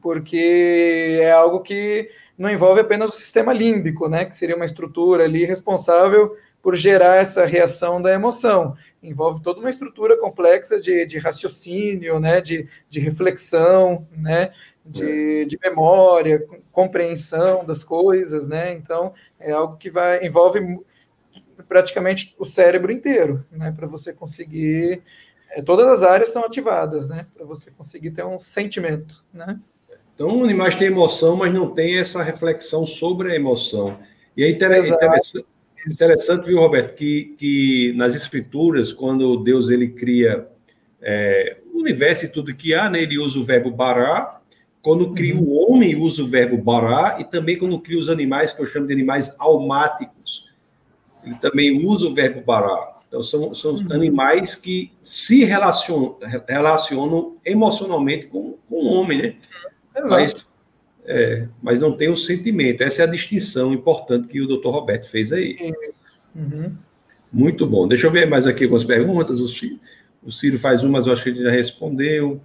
porque 0.02 1.18
é 1.20 1.30
algo 1.30 1.60
que 1.60 2.10
não 2.36 2.50
envolve 2.50 2.80
apenas 2.80 3.10
o 3.10 3.16
sistema 3.16 3.52
límbico, 3.52 4.08
né, 4.08 4.24
que 4.24 4.34
seria 4.34 4.56
uma 4.56 4.64
estrutura 4.64 5.24
ali 5.24 5.44
responsável 5.44 6.36
por 6.60 6.74
gerar 6.74 7.16
essa 7.16 7.44
reação 7.44 8.02
da 8.02 8.12
emoção. 8.12 8.76
Envolve 9.02 9.42
toda 9.42 9.60
uma 9.60 9.70
estrutura 9.70 10.16
complexa 10.16 10.80
de, 10.80 11.06
de 11.06 11.18
raciocínio, 11.18 12.18
né, 12.18 12.40
de, 12.40 12.68
de 12.88 13.00
reflexão, 13.00 14.06
né, 14.16 14.52
de, 14.84 15.44
de 15.44 15.58
memória, 15.62 16.44
compreensão 16.72 17.64
das 17.64 17.84
coisas, 17.84 18.48
né, 18.48 18.74
então 18.74 19.12
é 19.38 19.52
algo 19.52 19.76
que 19.76 19.90
vai 19.90 20.24
envolve 20.26 20.80
praticamente 21.68 22.34
o 22.38 22.46
cérebro 22.46 22.90
inteiro, 22.90 23.44
né, 23.50 23.72
para 23.76 23.86
você 23.86 24.12
conseguir 24.12 25.02
é, 25.50 25.62
todas 25.62 25.86
as 25.88 26.02
áreas 26.02 26.32
são 26.32 26.44
ativadas, 26.44 27.08
né, 27.08 27.26
para 27.34 27.44
você 27.44 27.70
conseguir 27.70 28.12
ter 28.12 28.24
um 28.24 28.38
sentimento, 28.38 29.24
né. 29.32 29.58
Então, 30.14 30.42
animais 30.42 30.74
têm 30.74 30.88
emoção, 30.88 31.36
mas 31.36 31.54
não 31.54 31.70
tem 31.70 31.96
essa 31.96 32.22
reflexão 32.24 32.84
sobre 32.84 33.30
a 33.30 33.36
emoção. 33.36 34.00
E 34.36 34.42
é 34.42 34.50
interessante, 34.50 35.44
Interessante, 35.86 36.46
viu, 36.46 36.58
Roberto, 36.58 36.94
que, 36.94 37.34
que 37.38 37.92
nas 37.96 38.14
escrituras, 38.14 38.92
quando 38.92 39.36
Deus 39.38 39.70
ele 39.70 39.88
cria 39.88 40.46
é, 41.00 41.58
o 41.72 41.78
universo 41.78 42.24
e 42.24 42.28
tudo 42.28 42.54
que 42.54 42.74
há, 42.74 42.90
né, 42.90 43.02
ele 43.02 43.18
usa 43.18 43.38
o 43.38 43.44
verbo 43.44 43.70
bará, 43.70 44.40
quando 44.82 45.12
cria 45.12 45.34
uhum. 45.34 45.42
o 45.42 45.72
homem, 45.72 45.96
usa 45.96 46.22
o 46.22 46.28
verbo 46.28 46.56
bará, 46.56 47.18
e 47.20 47.24
também 47.24 47.58
quando 47.58 47.78
cria 47.80 47.98
os 47.98 48.08
animais, 48.08 48.52
que 48.52 48.60
eu 48.60 48.66
chamo 48.66 48.86
de 48.86 48.92
animais 48.92 49.34
almáticos, 49.38 50.47
ele 51.24 51.34
também 51.36 51.84
usa 51.84 52.06
o 52.08 52.14
verbo 52.14 52.40
bará. 52.40 52.96
Então, 53.08 53.22
são, 53.22 53.54
são 53.54 53.74
uhum. 53.74 53.92
animais 53.92 54.54
que 54.54 54.92
se 55.02 55.44
relacionam, 55.44 56.18
relacionam 56.46 57.36
emocionalmente 57.44 58.26
com, 58.26 58.56
com 58.68 58.74
o 58.74 58.92
homem, 58.92 59.22
né? 59.22 59.34
Exato. 59.96 60.10
Mas 60.10 60.48
é, 61.10 61.48
mas 61.62 61.80
não 61.80 61.96
tem 61.96 62.10
o 62.10 62.16
sentimento. 62.16 62.82
Essa 62.82 63.02
é 63.02 63.04
a 63.06 63.10
distinção 63.10 63.72
importante 63.72 64.28
que 64.28 64.42
o 64.42 64.46
doutor 64.46 64.72
Roberto 64.72 65.08
fez 65.08 65.32
aí. 65.32 65.72
Uhum. 66.36 66.70
Muito 67.32 67.66
bom. 67.66 67.88
Deixa 67.88 68.06
eu 68.06 68.10
ver 68.10 68.28
mais 68.28 68.46
aqui 68.46 68.64
algumas 68.64 68.84
perguntas. 68.84 69.40
O 69.40 69.48
Ciro, 69.48 69.80
o 70.22 70.30
Ciro 70.30 70.58
faz 70.58 70.82
uma, 70.82 70.92
mas 70.92 71.06
eu 71.06 71.14
acho 71.14 71.22
que 71.22 71.30
ele 71.30 71.42
já 71.42 71.50
respondeu. 71.50 72.42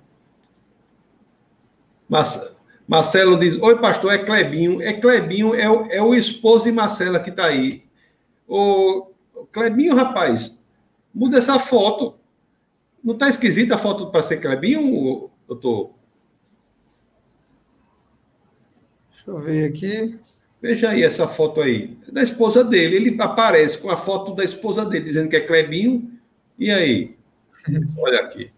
Marcelo 2.88 3.38
diz: 3.38 3.62
Oi, 3.62 3.80
pastor, 3.80 4.14
é 4.14 4.20
Clebinho. 4.20 4.82
É 4.82 4.94
Clebinho, 4.94 5.54
é 5.54 5.70
o, 5.70 5.86
é 5.88 6.02
o 6.02 6.16
esposo 6.16 6.64
de 6.64 6.72
Marcela 6.72 7.20
que 7.20 7.32
está 7.32 7.48
aí. 7.48 7.84
Ô, 8.48 9.12
Clebinho, 9.52 9.96
rapaz, 9.96 10.62
muda 11.14 11.38
essa 11.38 11.60
foto. 11.60 12.16
Não 13.04 13.14
está 13.14 13.28
esquisita 13.28 13.76
a 13.76 13.78
foto 13.78 14.12
para 14.12 14.24
ser 14.24 14.38
Clebinho, 14.38 15.30
doutor? 15.48 15.92
Deixa 19.12 19.32
eu 19.32 19.38
ver 19.38 19.70
aqui. 19.70 20.20
Veja 20.62 20.90
aí 20.90 21.04
essa 21.04 21.28
foto 21.28 21.62
aí. 21.62 21.98
Da 22.10 22.24
esposa 22.24 22.64
dele. 22.64 22.96
Ele 22.96 23.22
aparece 23.22 23.78
com 23.78 23.90
a 23.90 23.98
foto 23.98 24.34
da 24.34 24.44
esposa 24.44 24.86
dele, 24.86 25.06
dizendo 25.06 25.30
que 25.30 25.36
é 25.36 25.42
Clebinho. 25.42 26.12
E 26.58 26.72
aí? 26.72 27.16
Olha 27.98 28.22
aqui. 28.22 28.52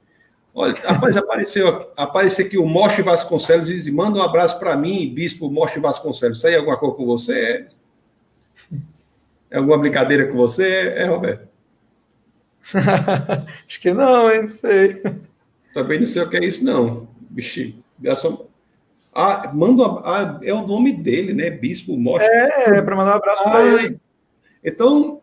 Olha, 0.53 0.73
rapaz, 0.73 1.17
apareceu, 1.17 1.91
apareceu 1.97 2.45
aqui 2.45 2.57
o 2.57 2.65
Moche 2.65 3.01
Vasconcelos 3.01 3.69
e 3.69 3.75
diz: 3.75 3.89
manda 3.89 4.19
um 4.19 4.21
abraço 4.21 4.57
para 4.57 4.77
mim, 4.77 5.13
Bispo 5.13 5.51
Moche 5.51 5.79
Vasconcelos. 5.81 6.37
Isso 6.37 6.47
aí 6.47 6.53
é 6.53 6.57
alguma 6.57 6.77
coisa 6.77 6.95
com 6.95 7.05
você? 7.05 7.33
É, 7.33 7.51
é 7.51 7.67
alguma 9.53 9.77
brincadeira 9.77 10.27
com 10.27 10.37
você? 10.37 10.93
É, 10.95 11.05
Roberto? 11.05 11.47
Acho 13.67 13.81
que 13.81 13.93
não, 13.93 14.31
hein? 14.31 14.41
Não 14.43 14.47
sei. 14.47 15.01
Também 15.73 15.99
não 15.99 16.07
sei 16.07 16.23
o 16.23 16.29
que 16.29 16.37
é 16.37 16.45
isso, 16.45 16.63
não, 16.63 17.07
bichinho. 17.29 17.83
Ah, 19.13 19.51
manda, 19.53 19.83
ah, 20.03 20.39
é 20.43 20.53
o 20.53 20.67
nome 20.67 20.91
dele, 20.91 21.33
né? 21.33 21.49
Bispo 21.49 21.95
Moshe. 21.97 22.25
É, 22.25 22.77
é 22.77 22.81
para 22.81 22.95
mandar 22.95 23.13
um 23.13 23.17
abraço 23.17 23.43
ah, 23.45 23.51
para 23.51 23.83
ele. 23.83 23.99
Então, 24.63 25.21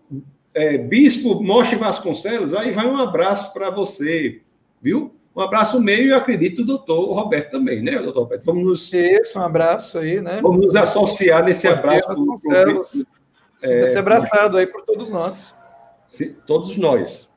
é, 0.55 0.79
Bispo 0.79 1.43
Moshe 1.43 1.77
Vasconcelos, 1.77 2.55
aí 2.55 2.71
vai 2.71 2.87
um 2.87 2.97
abraço 2.97 3.53
para 3.53 3.71
você, 3.71 4.41
viu? 4.81 5.15
Um 5.35 5.41
abraço 5.41 5.81
meio 5.81 6.09
e 6.09 6.13
acredito 6.13 6.65
doutor 6.65 7.15
Roberto 7.15 7.51
também, 7.51 7.83
né, 7.83 7.99
doutor 7.99 8.25
Roberto? 8.25 8.45
Vamos 8.45 8.65
nos... 8.65 8.93
Isso, 8.93 9.39
um 9.39 9.43
abraço 9.43 9.99
aí, 9.99 10.21
né? 10.21 10.41
Vamos 10.43 10.67
nos 10.67 10.77
associar 10.77 11.43
nesse 11.43 11.67
abraço. 11.67 12.09
Vasconcelos. 12.09 13.05
Sinta-se 13.67 13.99
abraçado 13.99 14.59
aí 14.59 14.67
por 14.67 14.83
todos 14.83 15.11
nós. 15.11 15.55
Sim, 16.07 16.37
todos 16.47 16.77
nós. 16.77 17.33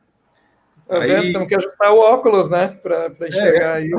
Tá 0.88 0.99
vendo? 0.99 1.31
Temos 1.31 1.47
que 1.47 1.56
ajustar 1.56 1.93
o 1.93 1.99
óculos, 1.99 2.49
né? 2.49 2.77
Para 2.81 3.07
enxergar 3.27 3.81
é, 3.81 3.84
aí. 3.84 3.91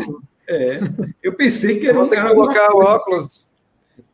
É. 0.48 0.78
Eu 1.22 1.34
pensei 1.34 1.80
que 1.80 1.88
era, 1.88 1.98
Vou 1.98 2.08
ter 2.08 2.16
que 2.16 2.34
colocar 2.34 2.74
o 2.74 2.80
óculos. 2.80 3.46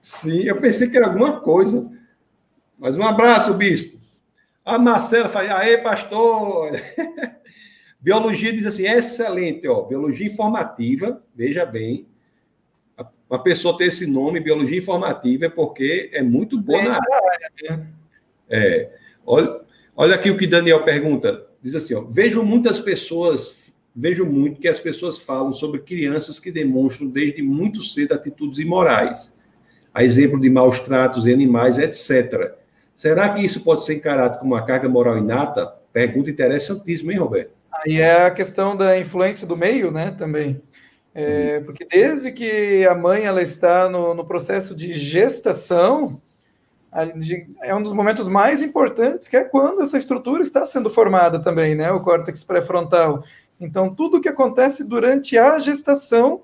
Sim, 0.00 0.42
eu 0.42 0.56
pensei 0.56 0.88
que 0.88 0.96
era 0.96 1.06
alguma 1.06 1.40
coisa. 1.40 1.90
Mas 2.78 2.96
um 2.96 3.02
abraço, 3.02 3.54
bispo. 3.54 3.98
A 4.64 4.78
Marcela 4.78 5.28
fala, 5.28 5.58
aê, 5.58 5.78
pastor. 5.78 6.72
Biologia 8.00 8.52
diz 8.52 8.66
assim, 8.66 8.86
excelente, 8.88 9.68
ó. 9.68 9.82
Biologia 9.82 10.26
informativa, 10.26 11.22
veja 11.34 11.64
bem. 11.64 12.06
Uma 13.28 13.42
pessoa 13.42 13.78
ter 13.78 13.86
esse 13.86 14.06
nome, 14.06 14.40
biologia 14.40 14.76
informativa, 14.76 15.46
é 15.46 15.48
porque 15.48 16.10
é 16.12 16.22
muito 16.22 16.60
boa 16.60 16.82
na 16.82 16.94
área. 16.94 17.52
Né? 17.62 17.86
É. 18.52 18.90
Olha, 19.24 19.60
olha 19.96 20.14
aqui 20.14 20.30
o 20.30 20.36
que 20.36 20.46
Daniel 20.46 20.84
pergunta. 20.84 21.46
Diz 21.62 21.74
assim, 21.74 21.94
ó, 21.94 22.02
vejo 22.02 22.42
muitas 22.42 22.78
pessoas, 22.78 23.72
vejo 23.96 24.26
muito 24.26 24.60
que 24.60 24.68
as 24.68 24.78
pessoas 24.78 25.18
falam 25.18 25.52
sobre 25.52 25.80
crianças 25.80 26.38
que 26.38 26.52
demonstram 26.52 27.08
desde 27.08 27.42
muito 27.42 27.82
cedo 27.82 28.12
atitudes 28.12 28.58
imorais, 28.58 29.34
a 29.94 30.04
exemplo 30.04 30.38
de 30.38 30.50
maus 30.50 30.80
tratos 30.80 31.26
em 31.26 31.32
animais, 31.32 31.78
etc. 31.78 32.52
Será 32.94 33.30
que 33.30 33.40
isso 33.40 33.62
pode 33.62 33.86
ser 33.86 33.94
encarado 33.94 34.38
como 34.38 34.54
uma 34.54 34.66
carga 34.66 34.88
moral 34.88 35.16
inata? 35.16 35.66
Pergunta 35.92 36.30
interessantíssima, 36.30 37.12
hein, 37.12 37.18
Roberto? 37.18 37.52
Aí 37.72 38.00
é 38.00 38.26
a 38.26 38.30
questão 38.30 38.76
da 38.76 38.98
influência 38.98 39.46
do 39.46 39.56
meio, 39.56 39.90
né, 39.90 40.14
também. 40.16 40.60
É, 41.14 41.58
uhum. 41.58 41.64
porque 41.64 41.84
desde 41.84 42.32
que 42.32 42.86
a 42.86 42.94
mãe 42.94 43.24
ela 43.24 43.42
está 43.42 43.88
no, 43.88 44.14
no 44.14 44.24
processo 44.24 44.74
de 44.74 44.94
gestação, 44.94 46.20
é 47.62 47.74
um 47.74 47.82
dos 47.82 47.92
momentos 47.92 48.28
mais 48.28 48.62
importantes, 48.62 49.28
que 49.28 49.36
é 49.36 49.44
quando 49.44 49.80
essa 49.80 49.96
estrutura 49.96 50.42
está 50.42 50.64
sendo 50.64 50.90
formada 50.90 51.40
também, 51.40 51.74
né? 51.74 51.90
O 51.90 52.00
córtex 52.00 52.44
pré-frontal. 52.44 53.24
Então, 53.58 53.94
tudo 53.94 54.20
que 54.20 54.28
acontece 54.28 54.86
durante 54.86 55.38
a 55.38 55.58
gestação 55.58 56.42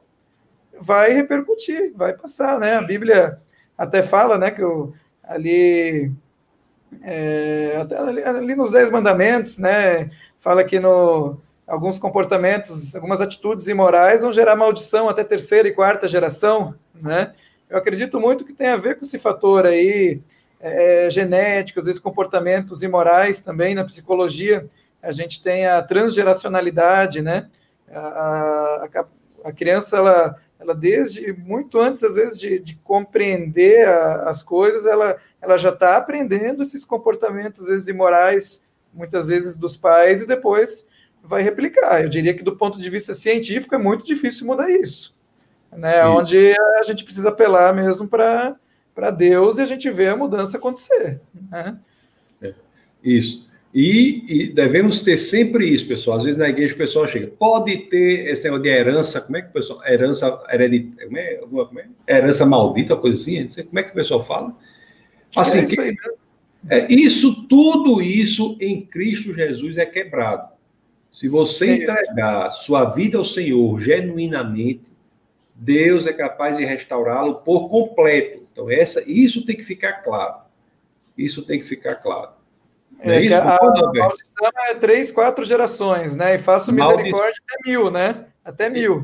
vai 0.81 1.13
repercutir, 1.13 1.93
vai 1.95 2.15
passar, 2.15 2.59
né? 2.59 2.77
A 2.77 2.83
Bíblia 2.83 3.39
até 3.77 4.03
fala, 4.03 4.39
né, 4.39 4.51
que 4.51 4.63
o, 4.63 4.93
ali, 5.23 6.11
é, 7.03 7.87
ali, 7.97 8.23
ali, 8.25 8.55
nos 8.57 8.73
Dez 8.73 8.91
Mandamentos, 8.91 9.59
né, 9.59 10.11
fala 10.39 10.65
que 10.65 10.81
no, 10.81 11.39
alguns 11.67 11.99
comportamentos, 11.99 12.97
algumas 12.97 13.21
atitudes 13.21 13.69
imorais 13.69 14.23
vão 14.23 14.33
gerar 14.33 14.57
maldição 14.57 15.09
até 15.09 15.23
terceira 15.23 15.69
e 15.69 15.73
quarta 15.73 16.09
geração, 16.09 16.75
né? 16.95 17.35
Eu 17.71 17.77
acredito 17.77 18.19
muito 18.19 18.45
que 18.45 18.55
tem 18.55 18.69
a 18.69 18.77
ver 18.77 18.97
com 18.97 19.05
esse 19.05 19.19
fator 19.19 19.67
aí, 19.67 20.21
é, 20.61 21.09
genéticos, 21.11 21.87
esses 21.87 22.01
comportamentos 22.01 22.83
imorais 22.83 23.41
também 23.41 23.75
na 23.75 23.85
psicologia. 23.85 24.69
A 25.03 25.13
gente 25.13 25.43
tem 25.43 25.67
a 25.67 25.81
transgeracionalidade, 25.83 27.23
né? 27.23 27.49
A, 27.91 28.89
a, 28.95 29.05
a 29.45 29.53
criança, 29.53 29.97
ela, 29.97 30.37
ela 30.59 30.75
desde 30.75 31.33
muito 31.33 31.79
antes, 31.81 32.03
às 32.03 32.15
vezes, 32.15 32.39
de, 32.39 32.59
de 32.59 32.77
compreender 32.77 33.87
a, 33.87 34.29
as 34.29 34.43
coisas, 34.43 34.87
ela, 34.87 35.17
ela 35.41 35.57
já 35.57 35.71
está 35.71 35.97
aprendendo 35.97 36.63
esses 36.63 36.85
comportamentos, 36.85 37.63
às 37.63 37.69
vezes, 37.69 37.89
imorais, 37.89 38.67
muitas 38.93 39.29
vezes 39.29 39.57
dos 39.57 39.77
pais, 39.77 40.23
e 40.23 40.27
depois 40.27 40.89
vai 41.23 41.43
replicar. 41.43 42.03
Eu 42.03 42.09
diria 42.09 42.35
que, 42.35 42.43
do 42.43 42.57
ponto 42.57 42.81
de 42.81 42.91
vista 42.91 43.15
científico, 43.15 43.75
é 43.75 43.79
muito 43.79 44.05
difícil 44.05 44.47
mudar 44.47 44.71
isso. 44.71 45.17
Né? 45.71 46.05
Onde 46.07 46.55
a 46.79 46.83
gente 46.83 47.05
precisa 47.05 47.29
apelar 47.29 47.75
mesmo 47.75 48.09
para 48.09 48.57
para 48.99 49.13
Deus 49.13 49.59
e 49.59 49.63
a 49.63 49.65
gente 49.65 49.89
vê 49.93 50.09
a 50.09 50.17
mudança 50.17 50.59
acontecer. 50.59 51.21
Né? 51.49 51.79
É, 52.43 52.53
isso. 53.01 53.49
E, 53.73 54.25
e, 54.27 54.53
devemos 54.53 55.03
ter 55.03 55.17
sempre 55.17 55.69
isso, 55.69 55.87
pessoal. 55.87 56.17
Às 56.17 56.25
vezes 56.25 56.37
na 56.37 56.49
igreja 56.49 56.75
o 56.75 56.79
pessoal 56.79 57.07
chega, 57.07 57.29
pode 57.29 57.77
ter 57.77 58.27
esse 58.27 58.43
negócio 58.43 58.65
de 58.65 58.69
herança, 58.71 59.21
como 59.21 59.37
é 59.37 59.43
que 59.43 59.51
o 59.51 59.53
pessoal, 59.53 59.81
herança 59.87 60.43
hereditária, 60.51 61.07
como 61.47 61.63
é, 61.63 61.65
como 61.67 61.79
é? 61.79 61.87
herança 62.09 62.45
maldita, 62.45 62.97
coisa 62.97 63.15
assim, 63.15 63.49
sei 63.49 63.63
como 63.63 63.79
é 63.79 63.85
que 63.85 63.91
o 63.91 63.95
pessoal 63.95 64.25
fala. 64.25 64.57
Assim, 65.37 65.59
é 65.59 65.63
isso, 65.63 65.77
que, 65.77 65.97
é, 66.69 66.93
isso, 66.93 67.47
tudo 67.47 68.03
isso 68.03 68.57
em 68.61 68.85
Cristo 68.85 69.33
Jesus 69.33 69.79
é 69.79 69.87
quebrado. 69.87 70.49
Se 71.13 71.29
você 71.29 71.83
entregar 71.83 72.51
sua 72.51 72.87
vida 72.87 73.17
ao 73.17 73.25
Senhor 73.25 73.79
genuinamente, 73.79 74.83
Deus 75.55 76.05
é 76.05 76.13
capaz 76.13 76.57
de 76.57 76.65
restaurá-lo 76.65 77.37
por 77.37 77.69
completo. 77.69 78.48
Então, 78.59 78.69
essa, 78.69 79.05
isso 79.07 79.47
tem 79.47 79.57
que 79.57 79.63
ficar 79.63 80.03
claro. 80.03 80.35
Isso 81.17 81.43
tem 81.43 81.61
que 81.61 81.65
ficar 81.65 81.95
claro. 81.95 82.31
É, 82.99 83.15
é 83.15 83.21
isso, 83.21 83.35
a, 83.37 83.57
a 83.57 83.93
maldição 83.93 84.51
é 84.69 84.75
três, 84.75 85.13
quatro 85.13 85.45
gerações, 85.45 86.17
né? 86.17 86.35
E 86.35 86.39
faço 86.39 86.73
misericórdia 86.73 87.41
até 87.49 87.71
mil, 87.71 87.89
né? 87.89 88.25
Até 88.45 88.69
mil. 88.69 89.01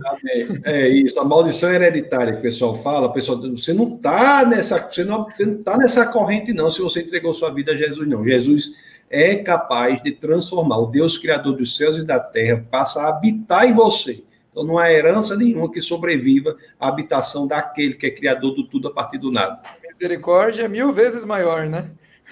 É, 0.64 0.89
isso, 0.89 1.20
a 1.20 1.24
maldição 1.24 1.72
hereditária 1.72 2.32
que 2.32 2.40
o 2.40 2.43
pessoal 2.43 2.74
fala, 2.74 3.12
pessoal, 3.12 3.40
você 3.43 3.72
não 3.72 3.94
está 3.94 4.44
nessa, 4.44 4.89
você 4.90 5.05
não, 5.05 5.24
você 5.31 5.47
não 5.47 5.62
tá 5.62 5.76
nessa 5.76 6.05
corrente, 6.05 6.52
não, 6.52 6.68
se 6.68 6.82
você 6.82 7.02
entregou 7.02 7.32
sua 7.32 7.51
vida 7.52 7.70
a 7.70 7.76
Jesus, 7.76 8.09
não. 8.09 8.24
Jesus 8.24 8.72
é 9.09 9.36
capaz 9.36 10.02
de 10.02 10.10
transformar. 10.10 10.78
O 10.78 10.86
Deus 10.86 11.16
Criador 11.16 11.55
dos 11.55 11.76
céus 11.76 11.97
e 11.97 12.05
da 12.05 12.18
terra 12.18 12.66
passa 12.68 13.02
a 13.02 13.09
habitar 13.10 13.68
em 13.68 13.72
você. 13.72 14.24
Então 14.55 14.62
não 14.62 14.78
há 14.78 14.93
herança 14.93 15.36
nenhuma 15.36 15.68
que 15.68 15.81
sobreviva 15.81 16.56
à 16.78 16.86
habitação 16.86 17.44
daquele 17.44 17.94
que 17.94 18.06
é 18.06 18.10
criador 18.10 18.55
do 18.55 18.62
tudo 18.62 18.86
a 18.86 18.93
partir 18.93 19.18
do 19.18 19.32
nada. 19.32 19.60
Misericórdia 19.82 20.62
é 20.62 20.68
mil 20.68 20.93
vezes 20.93 21.24
maior, 21.24 21.66
né? 21.66 21.90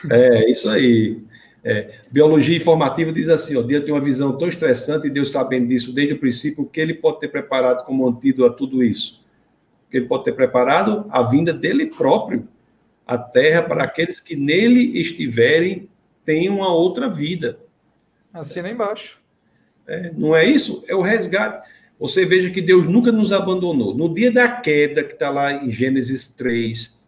É, 0.09 0.49
isso 0.49 0.71
aí. 0.71 1.21
É, 1.65 1.99
biologia 2.13 2.57
informativa 2.57 3.13
diz 3.13 3.29
assim: 3.29 3.57
ó, 3.57 3.63
diante 3.63 3.87
de 3.87 3.93
uma 3.93 4.01
visão 4.01 4.39
tão 4.39 4.47
estressante, 4.47 5.09
e 5.09 5.11
Deus 5.11 5.33
sabendo 5.33 5.67
disso 5.67 5.93
desde 5.93 6.15
o 6.15 6.19
princípio, 6.19 6.63
o 6.63 6.67
que 6.67 6.81
ele 6.81 6.95
pode 6.95 7.19
ter 7.19 7.27
preparado 7.27 7.85
como 7.85 8.09
antídoto 8.09 8.53
a 8.53 8.57
tudo 8.57 8.85
isso? 8.85 9.21
O 9.89 9.91
que 9.91 9.97
ele 9.97 10.07
pode 10.07 10.23
ter 10.23 10.33
preparado? 10.33 11.05
A 11.11 11.25
vinda 11.25 11.53
dele 11.53 11.87
próprio. 11.87 12.47
A 13.05 13.19
terra 13.19 13.63
para 13.63 13.83
aqueles 13.83 14.21
que 14.21 14.37
nele 14.37 15.01
estiverem 15.01 15.89
tem 16.25 16.49
uma 16.49 16.73
outra 16.73 17.09
vida. 17.09 17.59
Assina 18.33 18.71
embaixo. 18.71 19.21
É, 19.89 20.13
não 20.17 20.37
é 20.37 20.45
isso? 20.47 20.85
É 20.87 20.95
o 20.95 21.03
resgate. 21.03 21.69
Você 22.03 22.27
veja 22.27 22.51
que 22.51 22.61
Deus 22.61 22.89
nunca 22.89 23.13
nos 23.13 23.33
abandonou. 23.33 23.95
No 23.95 24.13
dia 24.13 24.33
da 24.33 24.49
queda, 24.49 25.05
que 25.05 25.13
está 25.13 25.31
lá 25.31 25.65
em 25.65 25.71
Gênesis 25.71 26.27
3, 26.27 26.99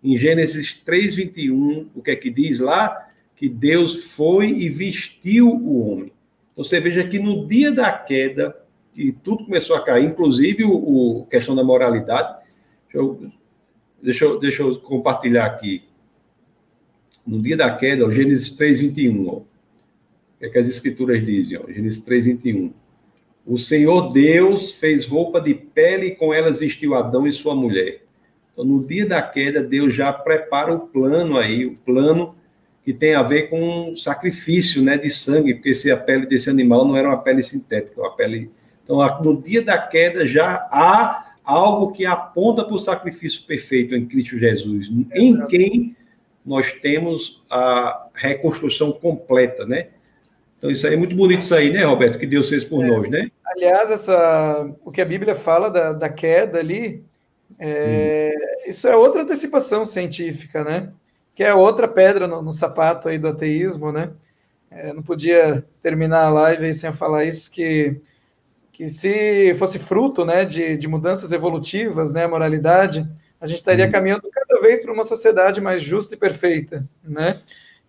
em 0.00 0.16
Gênesis 0.16 0.72
3, 0.74 1.16
21, 1.16 1.90
o 1.92 2.00
que 2.00 2.12
é 2.12 2.14
que 2.14 2.30
diz 2.30 2.60
lá? 2.60 3.08
Que 3.34 3.48
Deus 3.48 4.12
foi 4.12 4.50
e 4.50 4.68
vestiu 4.68 5.48
o 5.48 5.80
homem. 5.80 6.12
Então, 6.52 6.62
você 6.62 6.78
veja 6.78 7.02
que 7.02 7.18
no 7.18 7.48
dia 7.48 7.72
da 7.72 7.90
queda, 7.90 8.56
que 8.92 9.10
tudo 9.10 9.44
começou 9.44 9.74
a 9.74 9.84
cair, 9.84 10.04
inclusive 10.04 10.62
o, 10.62 11.26
questão 11.28 11.56
da 11.56 11.64
moralidade. 11.64 12.38
Deixa 12.84 12.96
eu, 12.96 13.32
deixa 14.00 14.24
eu, 14.24 14.38
deixa 14.38 14.62
eu 14.62 14.78
compartilhar 14.78 15.46
aqui. 15.46 15.82
No 17.26 17.42
dia 17.42 17.56
da 17.56 17.74
queda, 17.74 18.08
Gênesis 18.08 18.52
3, 18.52 18.82
21. 18.82 19.26
Ó. 19.26 19.32
O 19.32 19.46
que, 20.38 20.46
é 20.46 20.48
que 20.48 20.58
as 20.58 20.68
escrituras 20.68 21.26
dizem? 21.26 21.58
Ó? 21.58 21.66
Gênesis 21.66 22.00
3, 22.04 22.26
21. 22.26 22.83
O 23.46 23.58
Senhor 23.58 24.12
Deus 24.12 24.72
fez 24.72 25.06
roupa 25.06 25.40
de 25.40 25.54
pele 25.54 26.06
e 26.06 26.14
com 26.14 26.32
elas 26.32 26.60
vestiu 26.60 26.94
Adão 26.94 27.26
e 27.26 27.32
sua 27.32 27.54
mulher. 27.54 28.02
Então, 28.52 28.64
no 28.64 28.82
dia 28.84 29.06
da 29.06 29.20
queda, 29.20 29.62
Deus 29.62 29.94
já 29.94 30.12
prepara 30.12 30.72
o 30.72 30.80
plano 30.80 31.36
aí, 31.36 31.66
o 31.66 31.78
plano 31.80 32.34
que 32.84 32.92
tem 32.92 33.14
a 33.14 33.22
ver 33.22 33.48
com 33.48 33.94
sacrifício 33.96 34.82
né, 34.82 34.96
de 34.96 35.10
sangue, 35.10 35.54
porque 35.54 35.74
se 35.74 35.90
a 35.90 35.96
pele 35.96 36.26
desse 36.26 36.48
animal 36.48 36.86
não 36.86 36.96
era 36.96 37.08
uma 37.08 37.18
pele 37.18 37.42
sintética, 37.42 38.00
uma 38.00 38.14
pele. 38.14 38.50
Então, 38.82 38.98
no 39.22 39.40
dia 39.40 39.62
da 39.62 39.78
queda 39.78 40.26
já 40.26 40.68
há 40.70 41.32
algo 41.42 41.92
que 41.92 42.06
aponta 42.06 42.64
para 42.64 42.74
o 42.74 42.78
sacrifício 42.78 43.44
perfeito 43.44 43.94
em 43.94 44.06
Cristo 44.06 44.38
Jesus, 44.38 44.90
em 45.14 45.46
quem 45.46 45.96
nós 46.44 46.72
temos 46.72 47.42
a 47.50 48.08
reconstrução 48.14 48.92
completa, 48.92 49.66
né? 49.66 49.88
Então, 50.64 50.72
isso 50.72 50.86
aí 50.86 50.94
é 50.94 50.96
muito 50.96 51.14
bonito 51.14 51.42
isso 51.42 51.54
aí, 51.54 51.70
né, 51.70 51.84
Roberto? 51.84 52.18
Que 52.18 52.26
Deus 52.26 52.48
fez 52.48 52.64
por 52.64 52.82
é. 52.82 52.88
nós, 52.88 53.10
né? 53.10 53.30
Aliás, 53.44 53.90
essa, 53.90 54.66
o 54.82 54.90
que 54.90 55.02
a 55.02 55.04
Bíblia 55.04 55.34
fala 55.34 55.68
da, 55.68 55.92
da 55.92 56.08
queda 56.08 56.58
ali, 56.58 57.04
é, 57.58 58.34
hum. 58.34 58.70
isso 58.70 58.88
é 58.88 58.96
outra 58.96 59.20
antecipação 59.20 59.84
científica, 59.84 60.64
né? 60.64 60.88
Que 61.34 61.44
é 61.44 61.52
outra 61.52 61.86
pedra 61.86 62.26
no, 62.26 62.40
no 62.40 62.50
sapato 62.50 63.10
aí 63.10 63.18
do 63.18 63.28
ateísmo, 63.28 63.92
né? 63.92 64.12
É, 64.70 64.90
não 64.90 65.02
podia 65.02 65.62
terminar 65.82 66.24
a 66.24 66.30
live 66.30 66.72
sem 66.72 66.90
falar 66.94 67.26
isso, 67.26 67.50
que 67.50 68.00
que 68.72 68.88
se 68.88 69.54
fosse 69.54 69.78
fruto 69.78 70.24
né, 70.24 70.44
de, 70.44 70.76
de 70.76 70.88
mudanças 70.88 71.30
evolutivas, 71.30 72.12
né, 72.12 72.26
moralidade, 72.26 73.08
a 73.40 73.46
gente 73.46 73.58
estaria 73.58 73.84
uhum. 73.84 73.92
caminhando 73.92 74.28
cada 74.32 74.60
vez 74.60 74.82
para 74.82 74.92
uma 74.92 75.04
sociedade 75.04 75.60
mais 75.60 75.80
justa 75.80 76.16
e 76.16 76.18
perfeita, 76.18 76.84
né? 77.04 77.38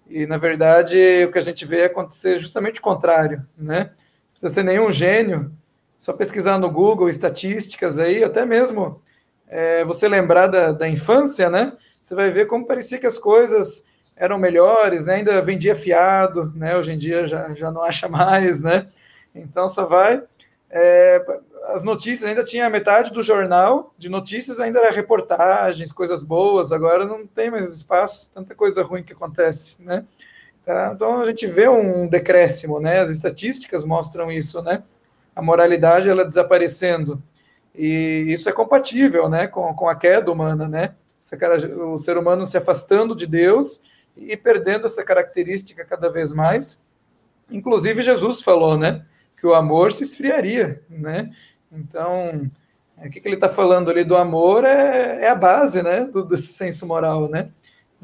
E, 0.08 0.26
na 0.26 0.38
verdade, 0.38 1.26
o 1.26 1.32
que 1.32 1.38
a 1.38 1.42
gente 1.42 1.66
vê 1.66 1.82
é 1.82 1.86
acontecer 1.86 2.38
justamente 2.38 2.80
o 2.80 2.84
contrário, 2.84 3.46
né? 3.58 3.80
Não 3.80 4.32
precisa 4.32 4.54
ser 4.54 4.64
nenhum 4.64 4.92
gênio, 4.92 5.52
só 5.98 6.14
pesquisar 6.14 6.60
no 6.60 6.70
Google 6.70 7.10
estatísticas 7.10 8.00
aí, 8.00 8.24
até 8.24 8.46
mesmo 8.46 9.02
é, 9.48 9.84
você 9.84 10.08
lembrar 10.08 10.48
da, 10.48 10.72
da 10.72 10.88
infância, 10.88 11.50
né? 11.50 11.74
Você 12.02 12.14
vai 12.14 12.30
ver 12.30 12.46
como 12.46 12.68
parecia 12.68 13.00
que 13.00 13.08
as 13.08 13.18
coisas 13.18 13.88
eram 14.16 14.38
melhores, 14.38 15.06
né? 15.06 15.16
Ainda 15.16 15.42
vendia 15.42 15.76
fiado, 15.76 16.54
né? 16.56 16.78
Hoje 16.78 16.94
em 16.94 16.98
dia 16.98 17.26
já, 17.28 17.54
já 17.54 17.72
não 17.72 17.84
acha 17.84 18.08
mais, 18.10 18.62
né? 18.62 18.88
Então 19.34 19.68
só 19.68 19.86
vai 19.86 20.22
é, 20.70 21.26
as 21.68 21.84
notícias 21.84 22.30
ainda 22.30 22.44
tinha 22.44 22.70
metade 22.70 23.12
do 23.12 23.24
jornal 23.24 23.94
de 23.98 24.10
notícias 24.10 24.60
ainda 24.60 24.80
era 24.80 24.92
reportagens, 24.92 25.92
coisas 25.92 26.24
boas. 26.24 26.72
Agora 26.72 27.06
não 27.06 27.26
tem 27.26 27.50
mais 27.50 27.76
espaço, 27.76 28.32
tanta 28.34 28.54
coisa 28.54 28.84
ruim 28.84 29.04
que 29.04 29.14
acontece, 29.14 29.84
né? 29.84 30.06
Tá? 30.66 30.92
Então 30.94 31.22
a 31.22 31.26
gente 31.26 31.48
vê 31.48 31.68
um 31.68 32.08
decréscimo, 32.08 32.80
né? 32.80 33.00
As 33.00 33.10
estatísticas 33.10 33.84
mostram 33.84 34.32
isso, 34.32 34.62
né? 34.62 34.84
A 35.36 35.42
moralidade 35.42 36.10
ela 36.10 36.26
desaparecendo 36.26 37.22
e 37.74 38.26
isso 38.30 38.48
é 38.50 38.52
compatível, 38.52 39.30
né? 39.30 39.48
Com, 39.48 39.74
com 39.74 39.90
a 39.90 39.96
queda 39.96 40.32
humana, 40.32 40.68
né? 40.68 40.96
o 41.92 41.98
ser 41.98 42.20
humano 42.20 42.46
se 42.46 42.56
afastando 42.56 43.16
de 43.16 43.26
Deus 43.26 43.82
e 44.16 44.38
perdendo 44.38 44.86
essa 44.86 45.04
característica 45.04 45.84
cada 45.84 46.08
vez 46.08 46.32
mais. 46.32 46.86
Inclusive 47.50 48.04
Jesus 48.04 48.44
falou, 48.44 48.78
né? 48.78 49.04
que 49.46 49.46
o 49.46 49.54
amor 49.54 49.92
se 49.92 50.04
esfriaria, 50.04 50.82
né? 50.90 51.32
Então, 51.78 52.50
o 52.98 53.10
que, 53.10 53.20
que 53.20 53.28
ele 53.28 53.36
está 53.36 53.50
falando 53.50 53.90
ali 53.90 54.04
do 54.04 54.16
amor 54.16 54.64
é, 54.64 55.24
é 55.24 55.30
a 55.30 55.36
base, 55.36 55.84
né, 55.84 56.06
do, 56.06 56.24
desse 56.24 56.54
senso 56.54 56.86
moral, 56.86 57.30
né? 57.30 57.48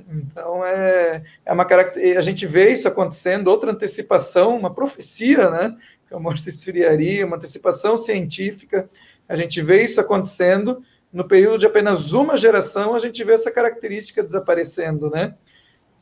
Então, 0.09 0.65
é, 0.65 1.23
é 1.45 1.53
uma 1.53 1.65
característica, 1.65 2.19
a 2.19 2.23
gente 2.23 2.45
vê 2.45 2.71
isso 2.71 2.87
acontecendo, 2.87 3.47
outra 3.47 3.71
antecipação, 3.71 4.57
uma 4.57 4.73
profecia, 4.73 5.49
né, 5.49 5.77
que 6.07 6.13
o 6.13 6.17
amor 6.17 6.37
se 6.39 6.49
esfriaria, 6.49 7.25
uma 7.25 7.37
antecipação 7.37 7.97
científica, 7.97 8.89
a 9.27 9.35
gente 9.35 9.61
vê 9.61 9.83
isso 9.83 10.01
acontecendo, 10.01 10.83
no 11.11 11.25
período 11.25 11.59
de 11.59 11.65
apenas 11.65 12.13
uma 12.13 12.37
geração, 12.37 12.95
a 12.95 12.99
gente 12.99 13.23
vê 13.23 13.33
essa 13.33 13.51
característica 13.51 14.23
desaparecendo, 14.23 15.09
né? 15.09 15.35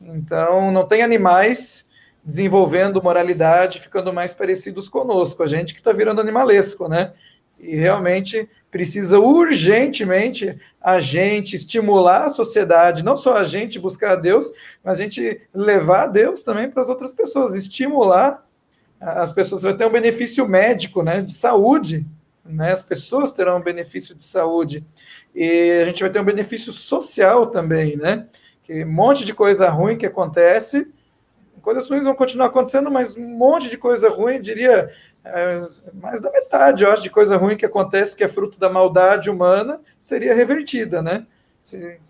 Então, 0.00 0.70
não 0.70 0.86
tem 0.86 1.02
animais 1.02 1.88
desenvolvendo 2.24 3.02
moralidade, 3.02 3.80
ficando 3.80 4.12
mais 4.12 4.34
parecidos 4.34 4.88
conosco, 4.88 5.42
a 5.42 5.46
gente 5.46 5.74
que 5.74 5.80
está 5.80 5.92
virando 5.92 6.20
animalesco, 6.20 6.88
né? 6.88 7.12
E 7.60 7.76
realmente 7.76 8.48
precisa 8.70 9.18
urgentemente 9.18 10.58
a 10.80 11.00
gente 11.00 11.56
estimular 11.56 12.24
a 12.24 12.28
sociedade, 12.28 13.04
não 13.04 13.16
só 13.16 13.36
a 13.36 13.44
gente 13.44 13.78
buscar 13.78 14.12
a 14.12 14.16
Deus, 14.16 14.52
mas 14.82 14.98
a 14.98 15.02
gente 15.02 15.40
levar 15.52 16.04
a 16.04 16.06
Deus 16.06 16.42
também 16.42 16.70
para 16.70 16.82
as 16.82 16.88
outras 16.88 17.12
pessoas, 17.12 17.54
estimular 17.54 18.46
as 19.00 19.32
pessoas. 19.32 19.62
Vai 19.62 19.74
ter 19.74 19.86
um 19.86 19.92
benefício 19.92 20.48
médico, 20.48 21.02
né, 21.02 21.20
de 21.20 21.32
saúde, 21.32 22.06
né? 22.44 22.72
As 22.72 22.82
pessoas 22.82 23.32
terão 23.32 23.58
um 23.58 23.62
benefício 23.62 24.14
de 24.14 24.24
saúde 24.24 24.84
e 25.34 25.80
a 25.82 25.84
gente 25.84 26.02
vai 26.02 26.10
ter 26.10 26.20
um 26.20 26.24
benefício 26.24 26.72
social 26.72 27.48
também, 27.48 27.96
né? 27.96 28.26
Que 28.64 28.84
um 28.84 28.92
monte 28.92 29.24
de 29.24 29.34
coisa 29.34 29.68
ruim 29.68 29.96
que 29.96 30.06
acontece 30.06 30.88
coisas 31.60 31.88
ruins 31.88 32.04
vão 32.04 32.14
continuar 32.14 32.46
acontecendo, 32.46 32.90
mas 32.90 33.16
um 33.16 33.26
monte 33.26 33.70
de 33.70 33.76
coisa 33.76 34.08
ruim, 34.08 34.40
diria 34.40 34.90
é, 35.24 35.60
mais 35.94 36.20
da 36.20 36.30
metade, 36.30 36.84
eu 36.84 36.90
acho, 36.90 37.02
de 37.02 37.10
coisa 37.10 37.36
ruim 37.36 37.56
que 37.56 37.66
acontece, 37.66 38.16
que 38.16 38.24
é 38.24 38.28
fruto 38.28 38.58
da 38.58 38.70
maldade 38.70 39.30
humana, 39.30 39.80
seria 39.98 40.34
revertida, 40.34 41.02
né? 41.02 41.26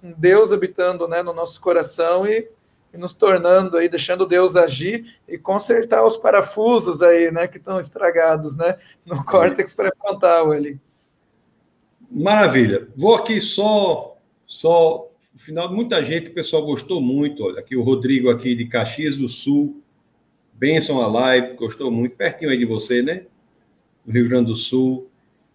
Um 0.03 0.13
Deus 0.17 0.53
habitando 0.53 1.07
né, 1.07 1.23
no 1.23 1.35
nosso 1.35 1.61
coração 1.61 2.27
e, 2.27 2.49
e, 2.95 2.97
nos 2.97 3.13
tornando 3.13 3.77
aí, 3.77 3.89
deixando 3.89 4.27
Deus 4.27 4.57
agir 4.57 5.17
e 5.29 5.37
consertar 5.37 6.05
os 6.05 6.17
parafusos 6.17 7.03
aí, 7.03 7.31
né, 7.31 7.47
que 7.47 7.59
estão 7.59 7.79
estragados, 7.79 8.57
né, 8.57 8.79
no 9.05 9.23
córtex 9.27 9.75
pré-frontal 9.75 10.53
ali. 10.53 10.81
Maravilha. 12.11 12.89
Vou 12.97 13.15
aqui 13.15 13.41
só, 13.41 14.17
só 14.47 15.11
final, 15.37 15.73
muita 15.73 16.03
gente, 16.05 16.31
o 16.31 16.35
pessoal 16.35 16.65
gostou 16.65 17.01
muito. 17.01 17.45
Olha, 17.45 17.61
aqui 17.61 17.77
o 17.77 17.83
Rodrigo 17.83 18.31
aqui 18.31 18.55
de 18.55 18.67
Caxias 18.67 19.17
do 19.17 19.29
Sul. 19.29 19.83
Benção 20.61 21.01
a 21.01 21.07
live, 21.07 21.55
gostou 21.55 21.91
muito. 21.91 22.15
Pertinho 22.17 22.51
aí 22.51 22.59
de 22.59 22.67
você, 22.67 23.01
né? 23.01 23.23
No 24.05 24.13
Rio 24.13 24.29
Grande 24.29 24.49
do 24.49 24.55
Sul, 24.55 25.09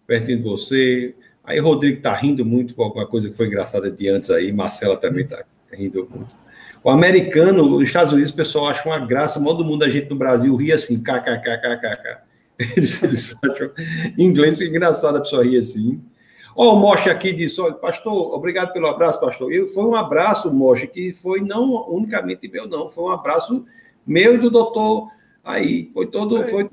pertinho 0.04 0.38
de 0.38 0.42
você. 0.42 1.14
Aí 1.44 1.60
Rodrigo 1.60 2.02
tá 2.02 2.12
rindo 2.12 2.44
muito 2.44 2.74
com 2.74 2.82
alguma 2.82 3.06
coisa 3.06 3.30
que 3.30 3.36
foi 3.36 3.46
engraçada 3.46 3.88
de 3.88 4.08
antes 4.08 4.30
aí. 4.30 4.50
Marcela 4.50 4.96
também 4.96 5.24
tá 5.24 5.44
rindo 5.72 6.08
muito. 6.12 6.34
O 6.82 6.90
americano, 6.90 7.76
os 7.76 7.86
Estados 7.86 8.12
Unidos, 8.12 8.32
o 8.32 8.34
pessoal 8.34 8.66
acha 8.66 8.88
uma 8.88 8.98
graça. 8.98 9.40
Todo 9.40 9.64
mundo, 9.64 9.84
a 9.84 9.88
gente 9.88 10.10
no 10.10 10.16
Brasil 10.16 10.56
ri 10.56 10.72
assim, 10.72 11.00
kkkkk. 11.00 12.26
Eles, 12.76 13.02
eles 13.02 13.36
acham. 13.44 13.70
Em 14.18 14.24
inglês 14.24 14.58
fica 14.58 14.70
engraçado 14.70 15.18
a 15.18 15.20
pessoa 15.20 15.44
rir 15.44 15.58
assim. 15.58 16.00
Ó, 16.56 16.74
o 16.74 16.80
Moche 16.80 17.10
aqui 17.10 17.32
disse: 17.32 17.60
olha, 17.60 17.74
pastor, 17.74 18.34
obrigado 18.34 18.72
pelo 18.72 18.88
abraço, 18.88 19.20
pastor. 19.20 19.52
E 19.52 19.66
foi 19.66 19.84
um 19.84 19.94
abraço, 19.94 20.52
Moche, 20.52 20.86
que 20.88 21.12
foi 21.12 21.42
não 21.42 21.86
unicamente 21.88 22.48
meu, 22.48 22.66
não, 22.66 22.90
foi 22.90 23.04
um 23.04 23.10
abraço 23.10 23.64
meu 24.06 24.34
e 24.34 24.38
do 24.38 24.50
doutor 24.50 25.10
aí. 25.44 25.90
Foi 25.92 26.06
todo, 26.06 26.46
foi 26.48 26.68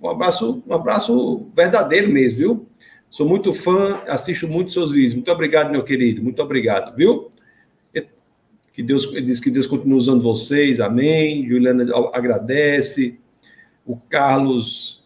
um 0.00 0.08
abraço, 0.08 0.62
um 0.66 0.74
abraço 0.74 1.46
verdadeiro 1.54 2.10
mesmo, 2.10 2.38
viu? 2.38 2.66
Sou 3.10 3.28
muito 3.28 3.52
fã, 3.52 4.02
assisto 4.06 4.48
muito 4.48 4.72
seus 4.72 4.92
vídeos. 4.92 5.14
Muito 5.14 5.30
obrigado, 5.30 5.70
meu 5.70 5.84
querido. 5.84 6.22
Muito 6.22 6.40
obrigado, 6.42 6.96
viu? 6.96 7.30
Que 8.74 8.82
Deus 8.82 9.10
diz 9.12 9.38
que 9.38 9.50
Deus 9.50 9.66
continue 9.66 9.98
usando 9.98 10.22
vocês. 10.22 10.80
Amém. 10.80 11.46
Juliana 11.46 11.86
agradece. 12.14 13.18
O 13.84 13.96
Carlos 13.96 15.02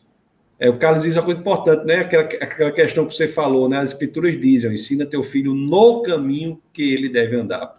é, 0.58 0.70
o 0.70 0.78
Carlos 0.78 1.02
diz 1.02 1.14
uma 1.14 1.22
coisa 1.22 1.40
importante, 1.40 1.84
né? 1.84 1.96
Aquela, 1.96 2.22
aquela 2.22 2.72
questão 2.72 3.06
que 3.06 3.14
você 3.14 3.28
falou, 3.28 3.68
né? 3.68 3.78
As 3.78 3.90
escrituras 3.90 4.40
dizem: 4.40 4.72
ensina 4.72 5.04
teu 5.04 5.22
filho 5.22 5.54
no 5.54 6.02
caminho 6.02 6.60
que 6.72 6.94
ele 6.94 7.08
deve 7.08 7.36
andar. 7.36 7.75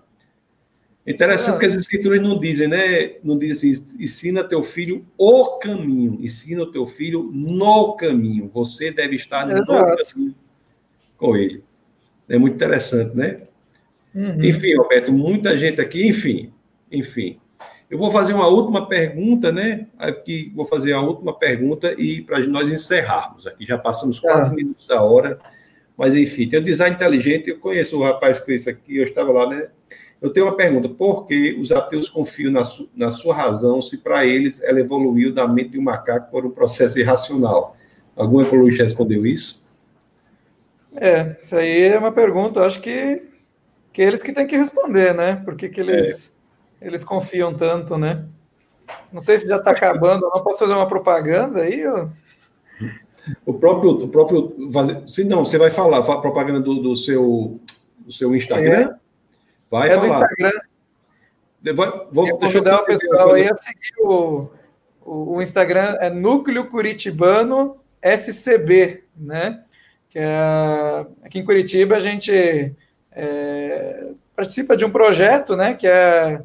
Interessante 1.07 1.55
ah. 1.55 1.59
que 1.59 1.65
as 1.65 1.73
escrituras 1.73 2.21
não 2.21 2.37
dizem, 2.37 2.67
né? 2.67 3.13
Não 3.23 3.37
dizem 3.37 3.71
assim, 3.71 4.03
ensina 4.03 4.43
teu 4.43 4.61
filho 4.61 5.05
o 5.17 5.57
caminho, 5.57 6.17
ensina 6.21 6.63
o 6.63 6.71
teu 6.71 6.85
filho 6.85 7.31
no 7.33 7.93
caminho. 7.95 8.51
Você 8.53 8.91
deve 8.91 9.15
estar 9.15 9.49
Exato. 9.49 9.71
no 9.71 10.05
caminho 10.05 10.35
com 11.17 11.37
ele. 11.37 11.63
É 12.27 12.37
muito 12.37 12.55
interessante, 12.55 13.15
né? 13.15 13.37
Uhum. 14.13 14.43
Enfim, 14.43 14.75
Roberto, 14.75 15.13
muita 15.13 15.57
gente 15.57 15.79
aqui, 15.79 16.05
enfim, 16.05 16.51
enfim. 16.91 17.39
Eu 17.89 17.97
vou 17.97 18.11
fazer 18.11 18.33
uma 18.33 18.47
última 18.47 18.85
pergunta, 18.85 19.49
né? 19.49 19.87
Aqui 19.97 20.51
vou 20.53 20.65
fazer 20.65 20.91
a 20.91 20.99
última 20.99 21.33
pergunta 21.33 21.93
e 21.97 22.21
para 22.21 22.39
nós 22.39 22.69
encerrarmos 22.69 23.47
aqui. 23.47 23.65
Já 23.65 23.77
passamos 23.77 24.19
quatro 24.19 24.51
ah. 24.51 24.53
minutos 24.53 24.85
da 24.85 25.01
hora, 25.01 25.39
mas 25.97 26.13
enfim, 26.17 26.49
tem 26.49 26.59
o 26.59 26.63
design 26.63 26.93
inteligente. 26.93 27.49
Eu 27.49 27.59
conheço 27.59 27.97
o 27.97 28.03
rapaz 28.03 28.39
que 28.39 28.45
fez 28.45 28.61
isso 28.61 28.69
aqui, 28.69 28.97
eu 28.97 29.05
estava 29.05 29.31
lá, 29.31 29.49
né? 29.49 29.69
Eu 30.21 30.31
tenho 30.31 30.45
uma 30.45 30.55
pergunta: 30.55 30.89
por 30.89 31.25
que 31.25 31.57
os 31.59 31.71
ateus 31.71 32.09
confiam 32.09 32.51
na, 32.51 32.63
su, 32.63 32.89
na 32.95 33.11
sua 33.11 33.35
razão 33.35 33.81
se 33.81 33.97
para 33.97 34.25
eles 34.25 34.61
ela 34.61 34.79
evoluiu 34.79 35.33
da 35.33 35.47
mente 35.47 35.71
de 35.71 35.79
um 35.79 35.83
macaco 35.83 36.31
por 36.31 36.45
um 36.45 36.51
processo 36.51 36.99
irracional? 36.99 37.75
Algum 38.15 38.41
evoluísta 38.41 38.83
respondeu 38.83 39.25
isso? 39.25 39.67
É, 40.95 41.35
isso 41.39 41.55
aí 41.55 41.83
é 41.83 41.99
uma 41.99 42.11
pergunta, 42.11 42.65
acho 42.65 42.81
que, 42.81 43.21
que 43.93 44.01
eles 44.01 44.23
que 44.23 44.33
têm 44.33 44.47
que 44.47 44.57
responder, 44.57 45.13
né? 45.13 45.41
Por 45.45 45.55
que, 45.55 45.69
que 45.69 45.79
eles. 45.79 46.33
É 46.33 46.37
eles 46.87 47.03
confiam 47.03 47.53
tanto, 47.53 47.97
né? 47.97 48.27
Não 49.11 49.19
sei 49.19 49.37
se 49.37 49.47
já 49.47 49.57
está 49.57 49.71
acabando, 49.71 50.29
não 50.33 50.43
posso 50.43 50.59
fazer 50.59 50.73
uma 50.73 50.87
propaganda 50.87 51.61
aí? 51.61 51.85
Ou... 51.87 52.09
O 53.45 53.53
próprio, 53.53 53.91
o 53.91 54.07
próprio, 54.07 54.55
se 55.07 55.23
não, 55.23 55.43
você 55.43 55.57
vai 55.57 55.69
falar, 55.69 56.03
fala 56.03 56.21
propaganda 56.21 56.61
do, 56.61 56.75
do 56.75 56.95
seu, 56.95 57.59
do 57.99 58.11
seu 58.11 58.33
Instagram? 58.35 58.91
É. 58.93 59.06
Vai 59.69 59.89
é 59.89 59.95
falar. 59.95 60.01
do 60.01 60.07
Instagram. 60.07 60.51
Vou, 61.75 62.07
vou 62.11 62.27
eu 62.27 62.37
deixa 62.37 62.57
eu 62.59 62.75
o 62.75 62.85
pessoal 62.85 63.33
aí 63.33 63.49
a 63.49 63.55
seguir 63.55 63.93
o, 63.99 64.49
o, 65.01 65.35
o, 65.35 65.41
Instagram 65.41 65.97
é 65.99 66.09
Núcleo 66.09 66.67
Curitibano 66.67 67.77
SCB, 68.01 69.03
né? 69.15 69.63
Que 70.09 70.19
é, 70.19 71.05
aqui 71.23 71.39
em 71.39 71.45
Curitiba 71.45 71.97
a 71.97 71.99
gente 71.99 72.73
é, 73.11 74.07
participa 74.35 74.77
de 74.77 74.85
um 74.85 74.91
projeto, 74.91 75.55
né? 75.55 75.73
Que 75.73 75.87
é 75.87 76.41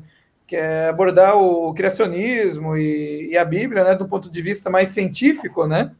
que 0.53 0.57
é 0.57 0.91
abordar 0.91 1.35
o 1.35 1.73
criacionismo 1.73 2.77
e, 2.77 3.31
e, 3.31 3.39
a 3.39 3.45
Bíblia, 3.45 3.85
né, 3.85 3.95
do 3.95 4.07
ponto 4.07 4.29
de 4.29 4.43
vista 4.43 4.69
mais 4.69 4.91
científico, 4.91 5.67
né? 5.67 5.93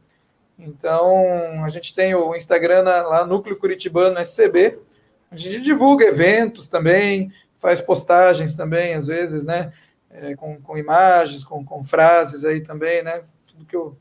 Então, 0.59 1.25
a 1.63 1.69
gente 1.69 1.95
tem 1.95 2.13
o 2.13 2.35
Instagram 2.35 2.83
lá, 2.83 3.25
Núcleo 3.25 3.57
Curitibano 3.57 4.19
SCB, 4.19 4.77
a 5.35 5.37
gente 5.37 5.61
divulga 5.61 6.05
eventos 6.05 6.67
também, 6.67 7.31
faz 7.57 7.81
postagens 7.81 8.55
também, 8.55 8.93
às 8.93 9.07
vezes, 9.07 9.45
né, 9.45 9.71
é, 10.11 10.35
com, 10.35 10.59
com, 10.61 10.77
imagens, 10.77 11.43
com, 11.43 11.63
com, 11.63 11.83
frases 11.83 12.45
aí 12.45 12.61
também, 12.61 13.03
né, 13.03 13.21
tudo 13.47 13.65
que 13.65 13.77
o, 13.77 13.95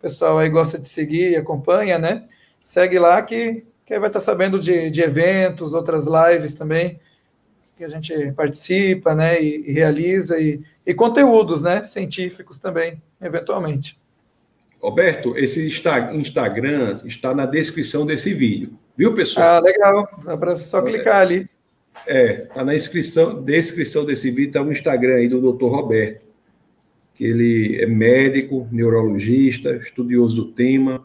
pessoal 0.00 0.38
aí 0.38 0.48
gosta 0.48 0.78
de 0.78 0.88
seguir 0.88 1.30
e 1.30 1.36
acompanha, 1.36 1.98
né? 1.98 2.24
Segue 2.64 2.98
lá 2.98 3.20
que, 3.22 3.64
que 3.84 3.98
vai 3.98 4.08
estar 4.08 4.20
sabendo 4.20 4.58
de, 4.58 4.90
de 4.90 5.02
eventos, 5.02 5.74
outras 5.74 6.06
lives 6.06 6.54
também, 6.54 6.98
que 7.76 7.84
a 7.84 7.88
gente 7.88 8.32
participa, 8.32 9.14
né? 9.14 9.42
E, 9.42 9.68
e 9.68 9.72
realiza, 9.72 10.40
e, 10.40 10.62
e 10.86 10.94
conteúdos, 10.94 11.62
né? 11.62 11.84
Científicos 11.84 12.58
também, 12.58 13.00
eventualmente. 13.20 13.98
Roberto, 14.80 15.36
esse 15.36 15.66
Instagram 15.66 17.00
está 17.04 17.34
na 17.34 17.44
descrição 17.44 18.06
desse 18.06 18.32
vídeo, 18.32 18.78
viu, 18.96 19.14
pessoal? 19.14 19.46
Ah, 19.46 19.60
legal. 19.60 20.06
Para 20.38 20.56
só 20.56 20.82
clicar 20.82 21.20
ali. 21.20 21.48
É, 22.06 22.42
está 22.42 22.64
na 22.64 22.74
inscrição, 22.74 23.42
descrição 23.42 24.04
desse 24.04 24.30
vídeo, 24.30 24.48
está 24.48 24.62
o 24.62 24.72
Instagram 24.72 25.16
aí 25.16 25.28
do 25.28 25.52
Dr. 25.52 25.66
Roberto, 25.66 26.22
que 27.14 27.24
ele 27.24 27.80
é 27.80 27.86
médico, 27.86 28.66
neurologista, 28.70 29.76
estudioso 29.76 30.36
do 30.36 30.52
tema. 30.52 31.04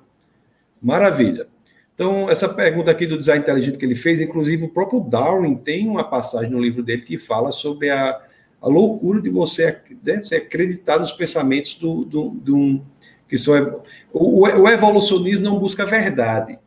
Maravilha. 0.81 1.47
Então, 1.95 2.29
essa 2.29 2.49
pergunta 2.49 2.91
aqui 2.91 3.07
do 3.07 3.17
design 3.17 3.41
inteligente 3.41 3.77
que 3.77 3.85
ele 3.85 3.95
fez, 3.95 4.19
inclusive 4.19 4.65
o 4.65 4.69
próprio 4.69 4.99
Darwin 4.99 5.55
tem 5.55 5.87
uma 5.87 6.03
passagem 6.03 6.51
no 6.51 6.59
livro 6.59 6.83
dele 6.83 7.03
que 7.03 7.17
fala 7.17 7.51
sobre 7.51 7.89
a, 7.89 8.21
a 8.61 8.67
loucura 8.67 9.21
de 9.21 9.29
você, 9.29 9.77
né, 10.03 10.21
você 10.23 10.35
acreditar 10.35 10.99
nos 10.99 11.13
pensamentos 11.13 11.75
do, 11.75 12.03
do, 12.03 12.29
do 12.31 12.81
que 13.29 13.37
são 13.37 13.81
o, 14.11 14.41
o, 14.41 14.67
evolucionismo 14.67 15.43
não 15.43 15.57
busca 15.57 15.83
a 15.83 15.85
verdade. 15.85 16.59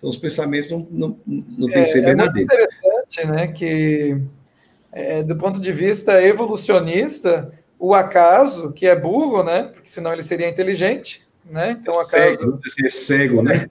Então 0.00 0.08
os 0.08 0.16
pensamentos 0.16 0.70
não, 0.70 0.88
não, 0.90 1.20
não 1.26 1.68
têm 1.68 1.82
é, 1.82 1.84
que 1.84 1.90
ser 1.90 2.00
verdadeiros. 2.00 2.50
É 2.50 2.64
interessante, 2.64 3.26
né, 3.26 3.46
que 3.48 4.16
é, 4.90 5.22
do 5.22 5.36
ponto 5.36 5.60
de 5.60 5.70
vista 5.72 6.22
evolucionista, 6.22 7.52
o 7.78 7.94
acaso, 7.94 8.72
que 8.72 8.86
é 8.86 8.96
burro, 8.96 9.42
né, 9.42 9.64
porque 9.74 9.90
senão 9.90 10.10
ele 10.10 10.22
seria 10.22 10.48
inteligente, 10.48 11.28
né, 11.44 11.76
então 11.78 11.94
o 11.94 12.00
acaso... 12.00 12.58
Cego, 12.64 12.90
cego, 12.90 13.42
né? 13.42 13.70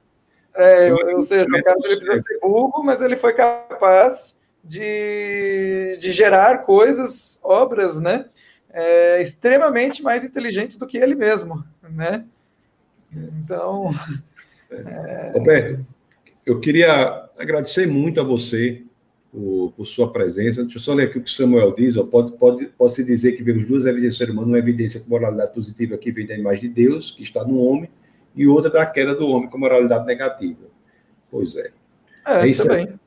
É, 0.54 0.94
ou 1.16 1.22
seja, 1.24 1.48
o 1.50 1.58
acaso 1.58 1.80
ele 1.86 1.96
precisa 1.96 2.20
ser 2.20 2.40
burro, 2.40 2.84
mas 2.84 3.02
ele 3.02 3.16
foi 3.16 3.34
capaz 3.34 4.38
de, 4.64 5.98
de 6.00 6.12
gerar 6.12 6.60
coisas, 6.60 7.40
obras, 7.42 8.00
né, 8.00 8.26
é, 8.72 9.20
extremamente 9.20 10.04
mais 10.04 10.24
inteligentes 10.24 10.78
do 10.78 10.86
que 10.86 11.00
ele 11.00 11.16
mesmo, 11.16 11.66
né? 11.82 12.24
Então. 13.12 13.90
É... 14.70 15.32
Roberto, 15.34 15.84
eu 16.46 16.60
queria 16.60 17.30
agradecer 17.38 17.88
muito 17.88 18.20
a 18.20 18.24
você 18.24 18.84
por, 19.32 19.74
por, 19.76 19.86
sua 19.86 20.12
presença. 20.12 20.64
Deixa 20.64 20.78
eu 20.78 20.82
só 20.82 20.94
ler 20.94 21.08
aqui 21.08 21.18
o 21.18 21.24
que 21.24 21.30
o 21.30 21.34
Samuel 21.34 21.74
diz. 21.74 21.98
Ó, 21.98 22.04
pode, 22.04 22.34
pode, 22.34 22.66
pode 22.68 22.94
se 22.94 23.04
dizer 23.04 23.34
que 23.34 23.44
vemos 23.44 23.68
duas 23.68 23.86
evidências 23.86 24.16
do 24.16 24.18
ser 24.26 24.32
humano, 24.32 24.48
uma 24.48 24.60
evidência 24.60 25.00
com 25.00 25.10
moralidade 25.10 25.54
positiva 25.54 25.98
que 25.98 26.12
vem 26.12 26.26
da 26.26 26.36
imagem 26.36 26.64
de 26.64 26.70
Deus, 26.70 27.12
que 27.12 27.24
está 27.24 27.44
no 27.44 27.60
homem, 27.60 27.90
e 28.36 28.48
outra 28.48 28.70
da 28.70 28.86
queda 28.86 29.16
do 29.16 29.28
homem 29.28 29.50
com 29.50 29.58
moralidade 29.58 30.06
negativa. 30.06 30.66
Pois 31.30 31.56
é. 31.56 31.72
É, 32.26 32.42
é 32.42 32.48
isso 32.48 32.64
também. 32.64 33.00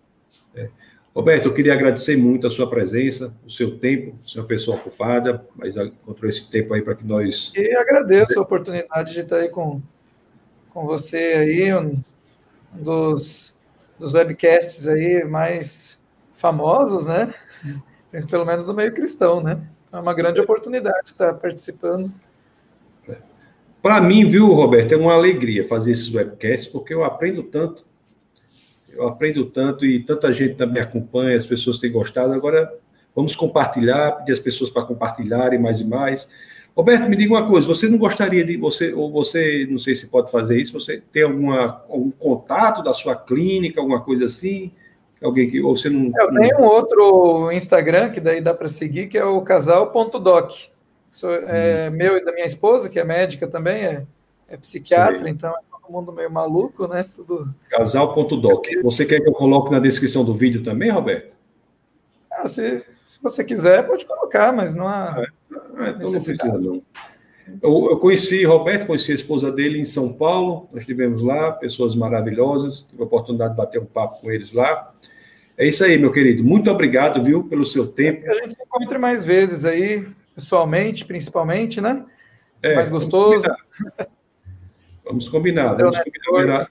É. 0.54 0.68
Roberto, 1.14 1.46
eu 1.46 1.54
queria 1.54 1.74
agradecer 1.74 2.16
muito 2.16 2.46
a 2.46 2.50
sua 2.50 2.68
presença, 2.68 3.34
o 3.44 3.50
seu 3.50 3.78
tempo, 3.78 4.14
você 4.18 4.38
é 4.38 4.40
uma 4.40 4.48
pessoa 4.48 4.78
ocupada, 4.78 5.44
mas 5.54 5.76
encontrou 5.76 6.28
esse 6.28 6.48
tempo 6.48 6.72
aí 6.72 6.80
para 6.80 6.94
que 6.94 7.04
nós. 7.04 7.52
E 7.54 7.74
agradeço 7.76 8.38
a 8.38 8.42
oportunidade 8.42 9.12
de 9.12 9.20
estar 9.20 9.36
aí 9.36 9.50
com, 9.50 9.82
com 10.70 10.86
você 10.86 11.18
aí, 11.18 11.70
dos, 12.72 13.54
dos 13.98 14.14
webcasts 14.14 14.86
aí 14.88 15.24
mais 15.24 16.00
famosos, 16.32 17.06
né? 17.06 17.34
Pelo 18.30 18.44
menos 18.44 18.66
no 18.66 18.74
meio 18.74 18.92
cristão, 18.92 19.42
né? 19.42 19.60
É 19.92 19.96
uma 19.96 20.14
grande 20.14 20.40
oportunidade 20.40 21.06
estar 21.06 21.34
participando. 21.34 22.10
Para 23.82 24.00
mim, 24.00 24.26
viu, 24.26 24.52
Roberto, 24.52 24.92
é 24.92 24.96
uma 24.96 25.12
alegria 25.12 25.66
fazer 25.66 25.92
esses 25.92 26.12
webcasts, 26.12 26.68
porque 26.68 26.94
eu 26.94 27.04
aprendo 27.04 27.42
tanto 27.42 27.84
eu 28.94 29.08
aprendo 29.08 29.44
tanto 29.46 29.84
e 29.84 30.00
tanta 30.00 30.32
gente 30.32 30.54
também 30.54 30.82
acompanha, 30.82 31.36
as 31.36 31.46
pessoas 31.46 31.78
têm 31.78 31.90
gostado. 31.90 32.32
Agora, 32.32 32.72
vamos 33.14 33.34
compartilhar, 33.34 34.12
pedir 34.12 34.32
as 34.32 34.40
pessoas 34.40 34.70
para 34.70 34.84
compartilharem 34.84 35.58
mais 35.58 35.80
e 35.80 35.84
mais. 35.84 36.28
Roberto, 36.74 37.08
me 37.08 37.16
diga 37.16 37.34
uma 37.34 37.46
coisa, 37.46 37.68
você 37.68 37.88
não 37.88 37.98
gostaria 37.98 38.44
de, 38.44 38.56
você, 38.56 38.94
ou 38.94 39.10
você, 39.12 39.66
não 39.70 39.78
sei 39.78 39.94
se 39.94 40.06
pode 40.06 40.30
fazer 40.30 40.60
isso, 40.60 40.72
você 40.72 41.02
tem 41.12 41.22
alguma, 41.22 41.84
algum 41.88 42.10
contato 42.10 42.82
da 42.82 42.94
sua 42.94 43.14
clínica, 43.14 43.80
alguma 43.80 44.00
coisa 44.00 44.26
assim? 44.26 44.72
Alguém 45.22 45.50
que, 45.50 45.60
ou 45.60 45.76
você 45.76 45.90
não... 45.90 46.10
Eu 46.18 46.32
tenho 46.32 46.58
um 46.58 46.64
outro 46.64 47.52
Instagram, 47.52 48.10
que 48.10 48.20
daí 48.20 48.40
dá 48.40 48.54
para 48.54 48.68
seguir, 48.68 49.08
que 49.08 49.18
é 49.18 49.24
o 49.24 49.40
casal.doc. 49.42 50.52
É 51.46 51.90
hum. 51.90 51.94
meu 51.94 52.16
e 52.16 52.24
da 52.24 52.32
minha 52.32 52.46
esposa, 52.46 52.88
que 52.88 52.98
é 52.98 53.04
médica 53.04 53.46
também, 53.46 53.84
é, 53.84 54.06
é 54.48 54.56
psiquiatra, 54.56 55.24
Sim. 55.24 55.28
então 55.28 55.50
é 55.50 55.72
mundo 55.92 56.10
meio 56.10 56.30
maluco, 56.30 56.88
né? 56.88 57.04
Tudo. 57.14 57.54
Casal.doc. 57.68 58.66
Você 58.82 59.04
quer 59.04 59.20
que 59.20 59.28
eu 59.28 59.32
coloque 59.32 59.70
na 59.70 59.78
descrição 59.78 60.24
do 60.24 60.32
vídeo 60.32 60.64
também, 60.64 60.90
Roberto? 60.90 61.32
Ah, 62.32 62.48
se, 62.48 62.84
se 63.06 63.22
você 63.22 63.44
quiser, 63.44 63.86
pode 63.86 64.06
colocar, 64.06 64.52
mas 64.52 64.74
não 64.74 64.88
há. 64.88 65.14
É, 65.18 65.26
é, 65.78 65.90
então 65.90 66.12
não 66.12 66.22
precisa, 66.22 66.58
não. 66.58 66.82
Eu, 67.60 67.90
eu, 67.90 67.98
conheci 67.98 68.44
Roberto, 68.44 68.86
conheci 68.86 69.12
a 69.12 69.16
esposa 69.16 69.50
dele 69.50 69.78
em 69.78 69.84
São 69.84 70.12
Paulo, 70.12 70.68
nós 70.72 70.82
estivemos 70.82 71.20
lá, 71.22 71.52
pessoas 71.52 71.94
maravilhosas, 71.94 72.86
tive 72.88 73.02
a 73.02 73.06
oportunidade 73.06 73.50
de 73.50 73.56
bater 73.56 73.80
um 73.80 73.84
papo 73.84 74.20
com 74.20 74.30
eles 74.30 74.52
lá. 74.52 74.94
É 75.56 75.66
isso 75.66 75.84
aí, 75.84 75.98
meu 75.98 76.12
querido. 76.12 76.42
Muito 76.42 76.70
obrigado, 76.70 77.22
viu, 77.22 77.44
pelo 77.44 77.64
seu 77.64 77.86
tempo. 77.86 78.28
a 78.30 78.34
gente 78.34 78.54
se 78.54 78.62
encontre 78.62 78.96
mais 78.96 79.24
vezes 79.24 79.64
aí, 79.64 80.06
pessoalmente, 80.34 81.04
principalmente, 81.04 81.80
né? 81.80 82.04
É, 82.62 82.76
mais 82.76 82.88
gostoso. 82.88 83.44
Vamos 85.04 85.28
combinar. 85.28 85.74
Vamos 85.74 85.98
combinar. 85.98 86.70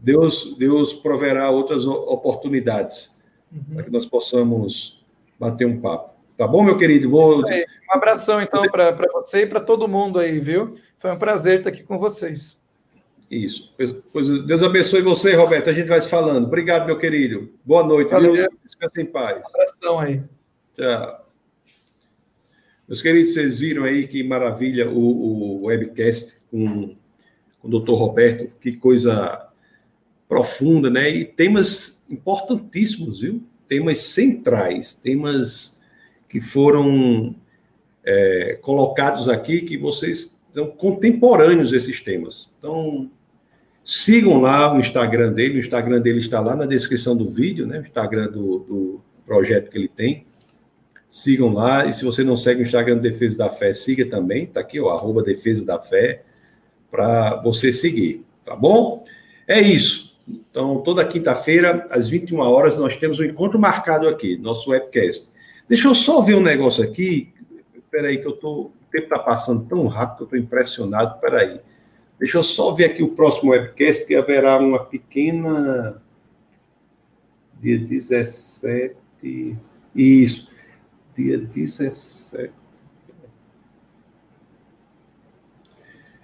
Deus, 0.00 0.56
Deus 0.58 0.92
proverá 0.92 1.50
outras 1.50 1.86
oportunidades 1.86 3.18
uhum. 3.52 3.74
para 3.74 3.84
que 3.84 3.90
nós 3.90 4.06
possamos 4.06 5.04
bater 5.38 5.66
um 5.66 5.80
papo. 5.80 6.17
Tá 6.38 6.46
bom, 6.46 6.62
meu 6.62 6.78
querido? 6.78 7.10
Vou... 7.10 7.40
Um 7.40 7.92
abração, 7.92 8.40
então, 8.40 8.62
para 8.70 8.94
você 9.12 9.42
e 9.42 9.46
para 9.46 9.60
todo 9.60 9.86
mundo 9.86 10.18
aí, 10.18 10.40
viu? 10.40 10.78
Foi 10.96 11.12
um 11.12 11.18
prazer 11.18 11.58
estar 11.58 11.68
aqui 11.68 11.82
com 11.82 11.98
vocês. 11.98 12.62
Isso. 13.30 13.74
Pois, 14.10 14.46
Deus 14.46 14.62
abençoe 14.62 15.02
você, 15.02 15.34
Roberto. 15.34 15.68
A 15.68 15.72
gente 15.74 15.88
vai 15.88 16.00
se 16.00 16.08
falando. 16.08 16.46
Obrigado, 16.46 16.86
meu 16.86 16.98
querido. 16.98 17.50
Boa 17.62 17.84
noite. 17.84 18.10
Valeu. 18.10 18.48
Descanse 18.64 19.02
em 19.02 19.06
paz. 19.06 19.42
Um 19.44 19.48
abração 19.48 19.98
aí. 19.98 20.22
Tchau. 20.74 21.26
Meus 22.86 23.02
queridos, 23.02 23.34
vocês 23.34 23.58
viram 23.58 23.84
aí 23.84 24.06
que 24.06 24.22
maravilha 24.22 24.88
o, 24.88 25.60
o 25.60 25.66
webcast 25.66 26.36
com 26.50 26.96
com 27.60 27.68
o 27.68 27.70
doutor 27.70 27.96
Roberto, 27.96 28.50
que 28.60 28.72
coisa 28.72 29.48
profunda, 30.28 30.88
né? 30.88 31.10
E 31.10 31.24
temas 31.24 32.04
importantíssimos, 32.08 33.20
viu? 33.20 33.42
Temas 33.66 33.98
centrais, 33.98 34.94
temas 34.94 35.77
que 36.28 36.40
foram 36.40 37.34
é, 38.04 38.58
colocados 38.60 39.28
aqui, 39.28 39.62
que 39.62 39.76
vocês 39.76 40.38
são 40.52 40.66
contemporâneos 40.66 41.72
esses 41.72 42.00
temas. 42.00 42.50
Então, 42.58 43.10
sigam 43.84 44.40
lá 44.40 44.74
o 44.74 44.80
Instagram 44.80 45.32
dele, 45.32 45.56
o 45.56 45.60
Instagram 45.60 46.00
dele 46.00 46.18
está 46.18 46.40
lá 46.40 46.54
na 46.54 46.66
descrição 46.66 47.16
do 47.16 47.28
vídeo, 47.28 47.66
né? 47.66 47.78
O 47.78 47.82
Instagram 47.82 48.30
do, 48.30 48.58
do 48.60 49.00
projeto 49.24 49.70
que 49.70 49.78
ele 49.78 49.88
tem. 49.88 50.26
Sigam 51.08 51.52
lá, 51.52 51.86
e 51.86 51.92
se 51.92 52.04
você 52.04 52.22
não 52.22 52.36
segue 52.36 52.60
o 52.60 52.64
Instagram 52.64 52.98
Defesa 52.98 53.38
da 53.38 53.50
Fé, 53.50 53.72
siga 53.72 54.04
também, 54.04 54.46
tá 54.46 54.60
aqui, 54.60 54.78
ó, 54.78 54.90
arroba 54.90 55.22
Defesa 55.22 55.64
da 55.64 55.78
Fé 55.78 56.22
para 56.90 57.36
você 57.36 57.72
seguir, 57.72 58.24
tá 58.44 58.54
bom? 58.54 59.04
É 59.46 59.60
isso. 59.60 60.16
Então, 60.28 60.82
toda 60.82 61.04
quinta-feira, 61.04 61.86
às 61.90 62.10
21 62.10 62.38
horas, 62.40 62.78
nós 62.78 62.96
temos 62.96 63.18
um 63.18 63.24
encontro 63.24 63.58
marcado 63.58 64.06
aqui, 64.06 64.36
nosso 64.36 64.70
webcast. 64.70 65.30
Deixa 65.68 65.86
eu 65.88 65.94
só 65.94 66.22
ver 66.22 66.34
um 66.34 66.42
negócio 66.42 66.82
aqui. 66.82 67.32
Espera 67.74 68.08
aí, 68.08 68.18
que 68.18 68.26
eu 68.26 68.32
tô. 68.32 68.60
O 68.62 68.72
tempo 68.90 69.04
está 69.04 69.18
passando 69.18 69.66
tão 69.66 69.86
rápido 69.86 70.16
que 70.16 70.22
eu 70.22 70.24
estou 70.26 70.38
impressionado. 70.38 71.14
Espera 71.16 71.40
aí. 71.40 71.60
Deixa 72.18 72.38
eu 72.38 72.42
só 72.42 72.72
ver 72.72 72.86
aqui 72.86 73.02
o 73.02 73.14
próximo 73.14 73.50
webcast, 73.50 74.06
que 74.06 74.14
haverá 74.14 74.58
uma 74.58 74.84
pequena. 74.84 76.02
Dia 77.60 77.78
17. 77.78 78.96
Isso. 79.94 80.48
Dia 81.14 81.38
17. 81.38 82.52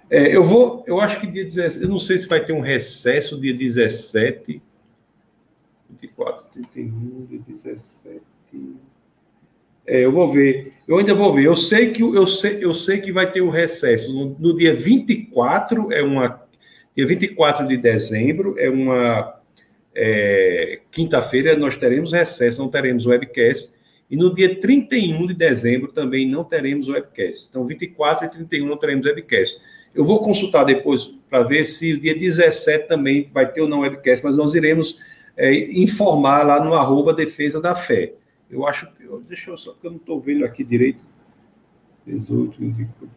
É, 0.09 0.35
eu 0.35 0.43
vou, 0.43 0.83
eu 0.87 0.99
acho 0.99 1.19
que 1.19 1.27
dia 1.27 1.43
17, 1.43 1.81
eu 1.81 1.89
não 1.89 1.97
sei 1.97 2.19
se 2.19 2.27
vai 2.27 2.43
ter 2.43 2.53
um 2.53 2.59
recesso 2.59 3.39
dia 3.41 3.53
17, 3.53 4.61
24, 5.89 6.45
31, 6.51 7.25
dia 7.25 7.39
17. 7.39 8.21
É, 9.87 10.03
eu 10.03 10.11
vou 10.11 10.27
ver. 10.31 10.71
Eu 10.87 10.97
ainda 10.97 11.13
vou 11.13 11.33
ver. 11.33 11.45
Eu 11.45 11.55
sei 11.55 11.91
que 11.91 12.01
eu 12.01 12.25
sei, 12.25 12.57
eu 12.61 12.73
sei 12.73 12.99
que 12.99 13.11
vai 13.11 13.31
ter 13.31 13.41
o 13.41 13.47
um 13.47 13.49
recesso 13.49 14.11
no, 14.11 14.35
no, 14.39 14.55
dia 14.55 14.73
24 14.73 15.91
é 15.91 16.01
uma 16.01 16.43
dia 16.95 17.05
24 17.05 17.67
de 17.67 17.77
dezembro 17.77 18.55
é 18.57 18.69
uma 18.69 19.35
é, 19.93 20.79
quinta-feira 20.91 21.55
nós 21.55 21.77
teremos 21.77 22.11
recesso, 22.11 22.61
não 22.61 22.69
teremos 22.69 23.05
webcast. 23.05 23.69
E 24.09 24.15
no 24.15 24.33
dia 24.33 24.59
31 24.59 25.25
de 25.27 25.33
dezembro 25.33 25.91
também 25.91 26.27
não 26.27 26.43
teremos 26.43 26.87
webcast. 26.87 27.47
Então, 27.49 27.65
24 27.65 28.25
e 28.25 28.29
31 28.29 28.67
não 28.67 28.77
teremos 28.77 29.05
webcast. 29.05 29.59
Eu 29.95 30.03
vou 30.03 30.19
consultar 30.19 30.63
depois 30.63 31.11
para 31.29 31.41
ver 31.41 31.65
se 31.65 31.93
o 31.93 31.99
dia 31.99 32.13
17 32.13 32.87
também 32.87 33.29
vai 33.33 33.51
ter 33.51 33.61
ou 33.61 33.67
não 33.67 33.79
webcast, 33.79 34.23
mas 34.23 34.37
nós 34.37 34.53
iremos 34.53 34.99
é, 35.35 35.53
informar 35.79 36.43
lá 36.43 36.63
no 36.63 36.73
arroba 36.73 37.13
Defesa 37.13 37.61
da 37.61 37.73
Fé. 37.73 38.13
Eu 38.49 38.67
acho 38.67 38.87
que. 39.05 39.27
Deixa 39.27 39.51
eu 39.51 39.57
só, 39.57 39.71
porque 39.71 39.87
eu 39.87 39.91
não 39.91 39.97
estou 39.97 40.19
vendo 40.19 40.45
aqui 40.45 40.63
direito. 40.63 41.03
18, 42.05 42.57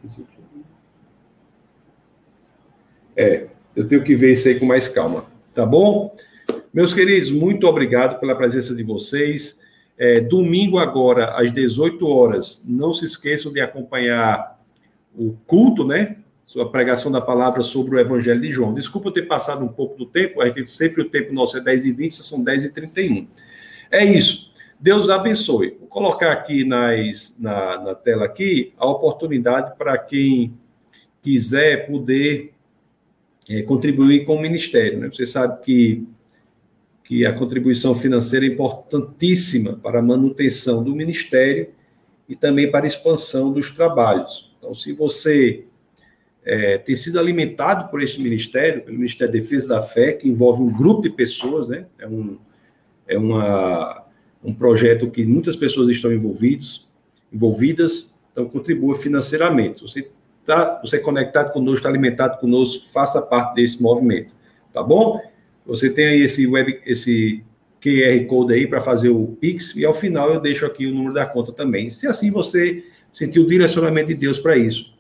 18. 0.05 0.29
É, 3.17 3.49
eu 3.75 3.87
tenho 3.87 4.03
que 4.03 4.15
ver 4.15 4.33
isso 4.33 4.49
aí 4.49 4.59
com 4.59 4.67
mais 4.67 4.89
calma. 4.89 5.27
Tá 5.53 5.67
bom? 5.67 6.17
Meus 6.73 6.95
queridos, 6.95 7.33
muito 7.33 7.67
obrigado 7.67 8.21
pela 8.21 8.35
presença 8.37 8.75
de 8.75 8.83
vocês. 8.83 9.59
É, 9.99 10.21
domingo 10.21 10.79
agora, 10.79 11.35
às 11.35 11.53
18 11.53 12.07
horas, 12.07 12.65
não 12.67 12.93
se 12.93 13.05
esqueçam 13.05 13.53
de 13.53 13.61
acompanhar 13.61 14.59
o 15.17 15.33
culto, 15.47 15.85
né? 15.85 16.19
Sua 16.47 16.71
pregação 16.71 17.11
da 17.11 17.21
palavra 17.21 17.63
sobre 17.63 17.97
o 17.97 17.99
Evangelho 17.99 18.41
de 18.41 18.53
João. 18.53 18.73
Desculpa 18.73 19.09
eu 19.09 19.13
ter 19.13 19.23
passado 19.23 19.65
um 19.65 19.69
pouco 19.69 19.99
do 19.99 20.07
tempo, 20.07 20.41
é 20.43 20.51
que 20.51 20.65
sempre 20.65 21.03
o 21.03 21.11
tempo 21.11 21.33
nosso 21.35 21.57
é 21.59 21.61
10 21.61 21.87
e 21.87 21.93
20, 21.93 22.13
são 22.23 22.43
10 22.43 22.65
e 22.65 22.71
31. 22.71 23.27
É 23.91 24.05
isso. 24.05 24.51
Deus 24.81 25.09
abençoe. 25.09 25.77
Vou 25.81 25.89
colocar 25.89 26.33
aqui 26.33 26.65
nas, 26.65 27.37
na, 27.39 27.83
na 27.83 27.95
tela 27.95 28.25
aqui 28.25 28.73
a 28.77 28.87
oportunidade 28.87 29.77
para 29.77 29.99
quem 29.99 30.55
quiser 31.21 31.87
poder 31.89 32.53
é, 33.49 33.63
contribuir 33.63 34.25
com 34.25 34.37
o 34.37 34.41
ministério. 34.41 35.01
Né? 35.01 35.09
Você 35.09 35.27
sabe 35.27 35.63
que, 35.65 36.07
que 37.03 37.27
a 37.27 37.33
contribuição 37.33 37.95
financeira 37.95 38.47
é 38.47 38.49
importantíssima 38.49 39.75
para 39.77 39.99
a 39.99 40.03
manutenção 40.03 40.83
do 40.85 40.95
ministério 40.95 41.71
e 42.29 42.37
também 42.37 42.71
para 42.71 42.85
a 42.85 42.87
expansão 42.87 43.53
dos 43.53 43.71
trabalhos. 43.71 44.55
Então, 44.59 44.73
se 44.75 44.93
você 44.93 45.65
é, 46.45 46.79
tem 46.79 46.95
sido 46.95 47.19
alimentado 47.19 47.91
por 47.91 48.01
este 48.01 48.21
ministério, 48.21 48.83
pelo 48.83 48.97
Ministério 48.97 49.33
da 49.33 49.39
Defesa 49.39 49.69
da 49.69 49.83
Fé, 49.83 50.13
que 50.13 50.29
envolve 50.29 50.63
um 50.63 50.73
grupo 50.73 51.03
de 51.03 51.11
pessoas, 51.11 51.69
né? 51.69 51.87
É 51.99 52.07
um, 52.07 52.39
é 53.07 53.19
uma, 53.19 54.08
um 54.43 54.53
projeto 54.55 55.11
que 55.11 55.25
muitas 55.25 55.57
pessoas 55.57 55.89
estão 55.89 56.13
envolvidos, 56.13 56.89
envolvidas, 57.33 58.13
então 58.33 58.49
contribua 58.49 58.95
financeiramente. 58.95 59.83
Você 59.83 60.09
está 60.41 60.81
você 60.83 60.97
é 60.97 61.01
conectado 61.01 61.53
conosco, 61.53 61.79
está 61.79 61.89
alimentado 61.89 62.39
conosco, 62.39 62.91
faça 62.91 63.21
parte 63.21 63.55
desse 63.55 63.83
movimento, 63.83 64.33
tá 64.73 64.83
bom? 64.83 65.21
Você 65.67 65.91
tem 65.91 66.07
aí 66.07 66.21
esse 66.23 66.47
web, 66.47 66.81
esse 66.87 67.45
QR 67.83 68.25
Code 68.27 68.55
aí 68.55 68.67
para 68.67 68.81
fazer 68.81 69.11
o 69.11 69.27
Pix, 69.41 69.75
e 69.77 69.85
ao 69.85 69.93
final 69.93 70.33
eu 70.33 70.41
deixo 70.41 70.65
aqui 70.65 70.87
o 70.87 70.95
número 70.95 71.15
da 71.15 71.27
conta 71.27 71.53
também. 71.53 71.91
Se 71.91 72.07
assim 72.07 72.31
você 72.31 72.85
sentir 73.13 73.41
o 73.41 73.47
direcionamento 73.47 74.09
de 74.09 74.15
Deus 74.15 74.39
para 74.39 74.57
isso, 74.57 74.95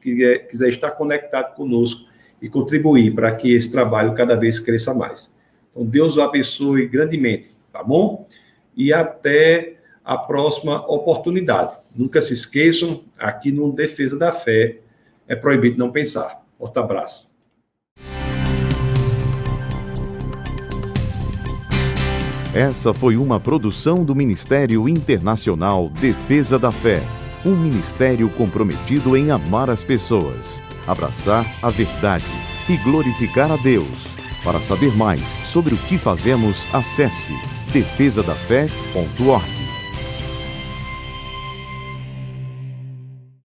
quiser, 0.00 0.46
quiser 0.48 0.68
estar 0.68 0.92
conectado 0.92 1.54
conosco 1.54 2.08
e 2.40 2.48
contribuir 2.48 3.14
para 3.14 3.34
que 3.34 3.52
esse 3.52 3.70
trabalho 3.70 4.14
cada 4.14 4.36
vez 4.36 4.58
cresça 4.58 4.94
mais. 4.94 5.32
Então, 5.70 5.84
Deus 5.84 6.16
o 6.16 6.22
abençoe 6.22 6.86
grandemente, 6.86 7.48
tá 7.72 7.82
bom? 7.82 8.26
E 8.76 8.92
até 8.92 9.76
a 10.04 10.18
próxima 10.18 10.84
oportunidade. 10.90 11.72
Nunca 11.96 12.20
se 12.20 12.32
esqueçam, 12.34 13.02
aqui 13.18 13.50
no 13.50 13.72
Defesa 13.72 14.18
da 14.18 14.30
Fé, 14.30 14.78
é 15.26 15.34
proibido 15.34 15.78
não 15.78 15.90
pensar. 15.90 16.42
Forte 16.58 16.78
abraço. 16.78 17.32
Essa 22.54 22.94
foi 22.94 23.16
uma 23.16 23.40
produção 23.40 24.04
do 24.04 24.14
Ministério 24.14 24.88
Internacional 24.88 25.88
Defesa 25.88 26.56
da 26.56 26.70
Fé, 26.70 27.02
um 27.44 27.56
ministério 27.56 28.30
comprometido 28.30 29.16
em 29.16 29.32
amar 29.32 29.68
as 29.68 29.82
pessoas, 29.82 30.60
abraçar 30.86 31.44
a 31.60 31.68
verdade 31.68 32.24
e 32.68 32.76
glorificar 32.76 33.50
a 33.50 33.56
Deus. 33.56 34.06
Para 34.44 34.60
saber 34.60 34.94
mais 34.96 35.22
sobre 35.44 35.74
o 35.74 35.78
que 35.78 35.98
fazemos, 35.98 36.64
acesse 36.72 37.32
defesadafé.org. 37.74 39.63